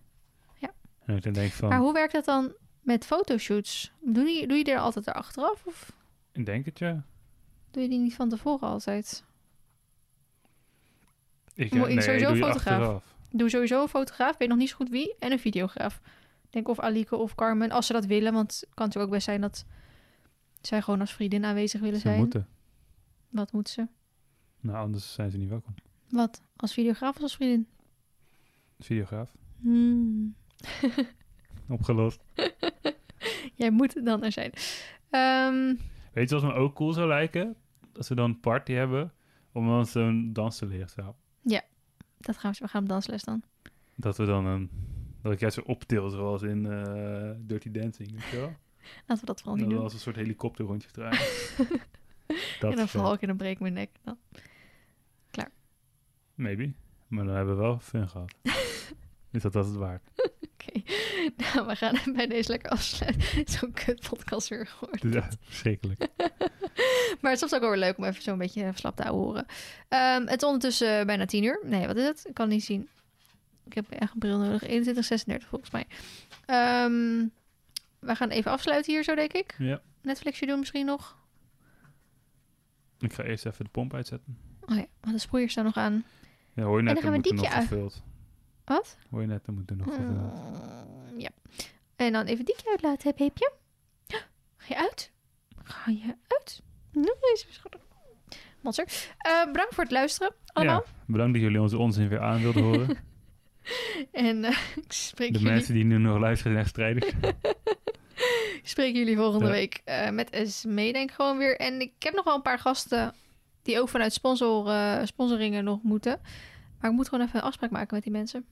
Ja. 0.57 0.71
En 1.05 1.15
ik 1.15 1.23
dan 1.23 1.33
denk 1.33 1.51
van, 1.51 1.69
Maar 1.69 1.79
hoe 1.79 1.93
werkt 1.93 2.13
dat 2.13 2.25
dan 2.25 2.53
met 2.81 3.05
fotoshoots? 3.05 3.91
Doe 4.01 4.27
je, 4.29 4.47
doe 4.47 4.57
je 4.57 4.63
er 4.63 4.79
altijd 4.79 5.07
erachteraf 5.07 5.65
of 5.65 5.91
ik 6.31 6.45
denk 6.45 6.65
het 6.65 6.79
ja. 6.79 7.03
doe 7.71 7.83
je 7.83 7.89
die 7.89 7.99
niet 7.99 8.15
van 8.15 8.29
tevoren 8.29 8.67
altijd? 8.67 9.23
Ik, 11.53 11.71
eh, 11.71 11.79
ik 11.79 11.87
nee, 11.87 12.01
sowieso 12.01 12.27
doe 12.27 12.37
je 12.37 12.43
fotograaf? 12.43 12.79
achteraf. 12.79 13.15
Doe 13.29 13.49
sowieso 13.49 13.81
een 13.81 13.87
fotograaf, 13.87 14.37
weet 14.37 14.47
nog 14.49 14.57
niet 14.57 14.69
zo 14.69 14.75
goed 14.75 14.89
wie, 14.89 15.15
en 15.19 15.31
een 15.31 15.39
videograaf. 15.39 16.01
Denk 16.49 16.67
of 16.67 16.79
Alike 16.79 17.15
of 17.15 17.35
Carmen, 17.35 17.71
als 17.71 17.85
ze 17.85 17.93
dat 17.93 18.05
willen. 18.05 18.33
Want 18.33 18.51
het 18.51 18.69
kan 18.73 18.85
natuurlijk 18.85 19.05
ook 19.05 19.17
best 19.17 19.25
zijn 19.25 19.41
dat 19.41 19.65
zij 20.61 20.81
gewoon 20.81 20.99
als 20.99 21.13
vriendin 21.13 21.45
aanwezig 21.45 21.81
willen 21.81 21.99
Ze 21.99 22.07
zijn. 22.07 22.17
moeten. 22.17 22.47
Wat 23.29 23.51
moet 23.51 23.69
ze? 23.69 23.87
Nou, 24.59 24.77
anders 24.77 25.13
zijn 25.13 25.31
ze 25.31 25.37
niet 25.37 25.49
welkom. 25.49 25.73
Wat? 26.09 26.41
Als 26.55 26.73
videograaf 26.73 27.15
of 27.15 27.21
als 27.21 27.35
vriendin? 27.35 27.67
Videograaf. 28.79 29.31
Hmm. 29.59 30.35
Opgelost. 31.67 32.23
Jij 33.55 33.71
moet 33.71 34.05
dan 34.05 34.23
er 34.23 34.31
zijn. 34.31 34.51
Ehm, 35.09 35.75
Weet 36.11 36.29
je 36.29 36.35
wat 36.35 36.43
me 36.43 36.53
ook 36.53 36.75
cool 36.75 36.93
zou 36.93 37.07
lijken? 37.07 37.55
Als 37.97 38.09
we 38.09 38.15
dan 38.15 38.29
een 38.29 38.39
party 38.39 38.71
hebben, 38.71 39.13
om 39.51 39.67
dan 39.67 39.85
zo'n 39.85 40.33
dans 40.33 40.57
te 40.57 40.65
leren. 40.65 40.89
Zo. 40.89 41.15
dat 42.17 42.37
gaan 42.37 42.51
we, 42.51 42.57
we 42.61 42.67
gaan 42.67 42.81
op 42.81 42.89
dansles 42.89 43.23
dan. 43.23 43.43
Dat 43.95 44.17
we 44.17 44.25
dan 44.25 44.45
een... 44.45 44.69
Dat 45.21 45.31
ik 45.31 45.39
juist 45.39 45.55
zo 45.55 45.63
optil, 45.65 46.09
zoals 46.09 46.41
in 46.41 46.65
eh, 46.65 47.31
Dirty 47.37 47.71
Dancing, 47.71 48.11
weet 48.11 48.23
je 48.31 48.37
wel? 48.37 48.53
Laten 49.07 49.19
we 49.19 49.25
dat 49.25 49.41
vooral 49.41 49.55
niet 49.59 49.69
doen. 49.69 49.79
als 49.79 49.93
een 49.93 49.99
soort 49.99 50.15
helikopterrondje 50.15 50.89
draaien. 50.91 51.19
en 52.69 52.75
dan 52.75 52.87
val 52.87 53.13
ik 53.13 53.21
en 53.21 53.27
dan 53.27 53.37
breek 53.37 53.51
ik 53.51 53.59
mijn 53.59 53.73
nek. 53.73 53.89
Dan. 54.03 54.17
Maybe. 56.41 56.73
Maar 57.07 57.25
dan 57.25 57.35
hebben 57.35 57.55
we 57.55 57.61
wel 57.61 57.79
fun 57.79 58.09
gehad. 58.09 58.33
Is 59.31 59.41
dat 59.41 59.53
dat 59.53 59.65
het 59.65 59.75
waard? 59.75 60.11
Oké, 60.61 60.81
nou, 61.43 61.67
we 61.67 61.75
gaan 61.75 61.97
bij 62.15 62.27
deze 62.27 62.49
lekker 62.49 62.69
afsluiten. 62.69 63.23
Zo'n 63.59 63.71
kut 63.71 64.09
podcast 64.09 64.47
weer 64.47 64.67
gehoord. 64.67 65.01
Ja, 65.01 65.29
verschrikkelijk. 65.43 66.07
Maar 67.21 67.31
het 67.31 67.41
is 67.41 67.53
ook 67.53 67.61
wel 67.61 67.69
weer 67.69 67.79
leuk 67.79 67.97
om 67.97 68.03
even 68.03 68.21
zo'n 68.21 68.37
beetje 68.37 68.71
slap 68.75 68.95
te 68.95 69.07
horen. 69.07 69.45
Ehm, 69.87 70.25
het 70.25 70.41
is 70.41 70.47
ondertussen 70.47 70.99
eh, 70.99 71.05
bijna 71.05 71.25
tien 71.25 71.43
uur. 71.43 71.59
Nee, 71.63 71.87
wat 71.87 71.97
is 71.97 72.03
het? 72.03 72.25
Ik 72.27 72.33
kan 72.33 72.45
het 72.45 72.53
niet 72.53 72.63
zien. 72.63 72.89
Ik 73.65 73.73
heb 73.73 73.91
echt 73.91 74.13
een 74.13 74.19
bril 74.19 74.37
nodig. 74.37 74.63
21, 74.63 75.05
36 75.05 75.49
volgens 75.49 75.71
mij. 75.71 75.85
Ehm, 76.45 77.27
we 77.99 78.15
gaan 78.15 78.29
even 78.29 78.51
afsluiten 78.51 78.93
hier 78.93 79.03
zo, 79.03 79.15
denk 79.15 79.33
ik. 79.33 79.55
Ja. 79.57 79.81
Netflixje 80.01 80.45
doen 80.45 80.59
misschien 80.59 80.85
nog. 80.85 81.17
Ik 82.99 83.13
ga 83.13 83.23
eerst 83.23 83.45
even 83.45 83.65
de 83.65 83.71
pomp 83.71 83.93
uitzetten. 83.93 84.37
Oh 84.65 84.75
ja, 84.75 84.85
want 85.01 85.13
de 85.13 85.21
sproeiers 85.21 85.51
staan 85.51 85.65
nog 85.65 85.77
aan. 85.77 86.03
Ja, 86.53 86.63
hoor 86.63 86.77
je 86.79 86.85
dan 86.85 86.93
net, 86.93 87.03
gaan 87.03 87.13
er 87.13 87.21
we 87.21 87.27
moet 87.29 87.41
er 87.41 87.49
nog 87.49 87.67
diepje 87.67 87.75
uit. 87.75 88.01
Wat? 88.71 88.97
Hoor 89.09 89.21
je 89.21 89.27
net, 89.27 89.47
er 89.47 89.53
moet 89.53 89.69
er 89.69 89.75
nog 89.75 89.87
gevuld. 89.87 90.09
Mm, 90.09 91.19
ja. 91.19 91.29
En 91.95 92.11
dan 92.11 92.25
even 92.25 92.45
dikje 92.45 92.69
uitlaten, 92.69 93.07
heb 93.07 93.17
Heepje. 93.17 93.51
Ga 94.57 94.67
je 94.67 94.77
uit? 94.77 95.11
Ga 95.63 95.91
je 95.91 96.15
uit? 96.27 96.61
Nou, 96.91 97.15
is. 97.33 97.47
Monster. 98.61 98.85
Eh, 99.17 99.45
bedankt 99.45 99.73
voor 99.73 99.83
het 99.83 99.91
luisteren 99.93 100.33
allemaal. 100.45 100.83
Ja, 100.85 101.03
bedankt 101.05 101.33
dat 101.33 101.41
jullie 101.41 101.61
onze 101.61 101.77
onzin 101.77 102.07
weer 102.07 102.19
aan 102.19 102.41
wilden 102.41 102.63
horen. 102.63 102.97
En 104.11 104.43
eh, 104.43 104.57
ik 104.85 104.91
spreek 104.91 105.33
De 105.33 105.39
jullie, 105.39 105.53
mensen 105.53 105.73
die 105.73 105.83
nu 105.83 105.97
nog 105.97 106.19
luisteren 106.19 106.51
zijn 106.51 106.63
echt 106.63 106.69
strijdig. 106.73 107.05
ik 108.61 108.67
spreek 108.67 108.95
jullie 108.95 109.15
volgende 109.15 109.45
Ja. 109.45 109.51
week 109.51 109.81
eh, 109.85 110.09
met 110.09 110.29
Esmee 110.29 110.93
denk 110.93 111.09
ik 111.09 111.15
gewoon 111.15 111.37
weer. 111.37 111.57
En 111.59 111.81
ik 111.81 111.91
heb 111.99 112.13
nog 112.13 112.23
wel 112.23 112.35
een 112.35 112.41
paar 112.41 112.59
gasten 112.59 113.13
die 113.61 113.79
ook 113.79 113.89
vanuit 113.89 114.13
sponsor, 114.13 114.71
sponsoringen 115.07 115.63
nog 115.63 115.83
moeten. 115.83 116.19
Maar 116.79 116.89
ik 116.89 116.95
moet 116.95 117.09
gewoon 117.09 117.25
even 117.25 117.39
een 117.39 117.45
afspraak 117.45 117.69
maken 117.71 117.95
met 117.95 118.03
die 118.03 118.11
mensen. 118.11 118.45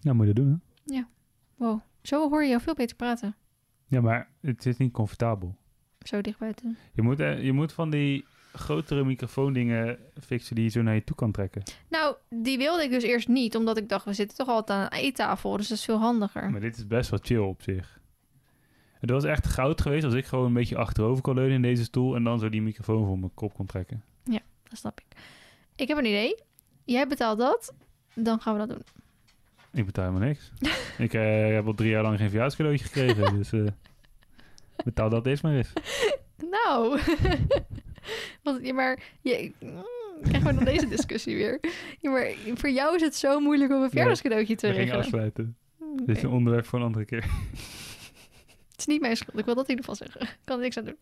Nou, 0.00 0.16
moet 0.16 0.26
je 0.26 0.32
dat 0.32 0.44
doen, 0.44 0.52
hè? 0.52 0.66
Wow, 1.56 1.80
zo 2.02 2.28
hoor 2.28 2.42
je 2.42 2.48
jou 2.48 2.60
veel 2.60 2.74
beter 2.74 2.96
praten. 2.96 3.36
Ja, 3.86 4.00
maar 4.00 4.30
het 4.40 4.66
is 4.66 4.76
niet 4.76 4.92
comfortabel. 4.92 5.56
Zo 5.98 6.20
dicht 6.20 6.38
buiten. 6.38 6.76
Je 6.92 7.02
moet, 7.02 7.20
eh, 7.20 7.44
je 7.44 7.52
moet 7.52 7.72
van 7.72 7.90
die 7.90 8.24
grotere 8.52 9.04
microfoondingen 9.04 9.98
fixen 10.20 10.54
die 10.54 10.64
je 10.64 10.70
zo 10.70 10.82
naar 10.82 10.94
je 10.94 11.04
toe 11.04 11.16
kan 11.16 11.32
trekken. 11.32 11.62
Nou, 11.88 12.16
die 12.28 12.58
wilde 12.58 12.82
ik 12.82 12.90
dus 12.90 13.02
eerst 13.02 13.28
niet, 13.28 13.56
omdat 13.56 13.76
ik 13.76 13.88
dacht, 13.88 14.04
we 14.04 14.12
zitten 14.12 14.36
toch 14.36 14.48
altijd 14.48 14.78
aan 14.78 14.84
een 14.84 15.04
eettafel, 15.04 15.56
dus 15.56 15.68
dat 15.68 15.78
is 15.78 15.84
veel 15.84 15.98
handiger. 15.98 16.50
Maar 16.50 16.60
dit 16.60 16.76
is 16.76 16.86
best 16.86 17.10
wel 17.10 17.18
chill 17.22 17.38
op 17.38 17.62
zich. 17.62 18.00
Het 19.00 19.10
was 19.10 19.24
echt 19.24 19.46
goud 19.46 19.80
geweest 19.80 20.04
als 20.04 20.14
ik 20.14 20.26
gewoon 20.26 20.46
een 20.46 20.52
beetje 20.52 20.76
achterover 20.76 21.22
kon 21.22 21.34
leunen 21.34 21.54
in 21.54 21.62
deze 21.62 21.84
stoel 21.84 22.14
en 22.14 22.24
dan 22.24 22.38
zo 22.38 22.48
die 22.48 22.62
microfoon 22.62 23.06
voor 23.06 23.18
mijn 23.18 23.34
kop 23.34 23.54
kon 23.54 23.66
trekken. 23.66 24.02
Dat 24.68 24.78
snap 24.78 25.00
ik. 25.00 25.16
Ik 25.76 25.88
heb 25.88 25.98
een 25.98 26.04
idee. 26.04 26.42
Jij 26.84 27.06
betaalt 27.06 27.38
dat, 27.38 27.74
dan 28.14 28.40
gaan 28.40 28.52
we 28.52 28.66
dat 28.66 28.68
doen. 28.68 28.82
Ik 29.72 29.86
betaal 29.86 30.04
helemaal 30.04 30.28
niks. 30.28 30.52
ik 31.06 31.14
eh, 31.14 31.54
heb 31.54 31.66
al 31.66 31.74
drie 31.74 31.90
jaar 31.90 32.02
lang 32.02 32.18
geen 32.18 32.28
verjaarscadeautje 32.30 32.84
gekregen, 32.84 33.34
dus 33.38 33.52
eh, 33.52 33.66
betaal 34.84 35.08
dat 35.08 35.26
eerst 35.26 35.42
maar 35.42 35.54
eens. 35.54 35.72
Nou, 36.50 37.00
want 38.42 38.66
ja, 38.66 38.72
maar 38.74 38.98
je, 39.20 39.52
mm, 39.60 39.84
krijgen 40.22 40.48
we 40.48 40.54
dan 40.54 40.64
deze 40.64 40.88
discussie 40.88 41.36
weer. 41.36 41.60
Ja, 42.00 42.10
maar 42.10 42.32
voor 42.54 42.70
jou 42.70 42.94
is 42.94 43.02
het 43.02 43.14
zo 43.16 43.40
moeilijk 43.40 43.72
om 43.72 43.82
een 43.82 43.88
verjaardagscadeautje 43.88 44.56
te 44.56 44.70
regelen. 44.70 44.98
afsluiten. 44.98 45.56
Mm, 45.76 46.06
Dit 46.06 46.16
is 46.16 46.22
een 46.22 46.30
onderwerp 46.30 46.66
voor 46.66 46.78
een 46.78 46.84
andere 46.84 47.04
keer. 47.04 47.24
Het 48.70 48.78
is 48.78 48.86
niet 48.86 49.00
mijn 49.00 49.16
schuld, 49.16 49.38
ik 49.38 49.44
wil 49.44 49.54
dat 49.54 49.68
in 49.68 49.70
ieder 49.76 49.84
geval 49.84 50.06
zeggen. 50.06 50.20
Ik 50.22 50.38
kan 50.44 50.56
er 50.56 50.62
niks 50.62 50.78
aan 50.78 50.84
doen. 50.84 50.98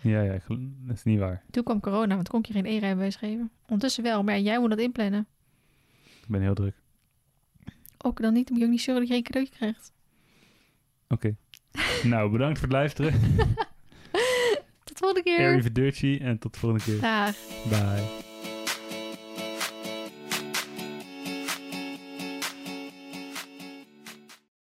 ja, 0.00 0.22
ja, 0.22 0.32
ik 0.32 0.42
dat 0.86 0.96
is 0.96 1.04
niet 1.04 1.18
waar. 1.18 1.42
Toen 1.50 1.62
kwam 1.64 1.80
corona, 1.80 2.14
want 2.14 2.28
kon 2.28 2.40
ik 2.40 2.46
je 2.46 2.52
geen 2.52 2.66
e-rijbewijs 2.66 3.16
geven. 3.16 3.50
Ondertussen 3.62 4.02
wel, 4.02 4.22
maar 4.22 4.38
jij 4.38 4.58
moet 4.60 4.70
dat 4.70 4.78
inplannen. 4.78 5.26
Ik 6.04 6.28
ben 6.28 6.40
heel 6.40 6.54
druk. 6.54 6.74
Ook 7.98 8.20
dan 8.20 8.32
niet, 8.32 8.50
moet 8.50 8.58
je 8.58 8.64
ook 8.64 8.70
niet 8.70 8.80
zorgen 8.80 9.06
dat 9.06 9.08
je 9.08 9.14
geen 9.14 9.24
cadeautje 9.32 9.54
krijgt. 9.56 9.92
Oké. 11.08 11.36
nou, 12.12 12.30
bedankt 12.30 12.58
voor 12.58 12.68
het 12.68 12.76
luisteren. 12.76 13.12
Tot 14.84 14.98
de 14.98 15.04
volgende 15.04 15.22
keer. 15.22 15.48
Arrivederci 15.48 16.18
en 16.18 16.38
tot 16.38 16.52
de 16.52 16.58
volgende 16.58 16.84
keer. 16.84 17.00
Dag. 17.00 17.36
Bye. 17.68 18.27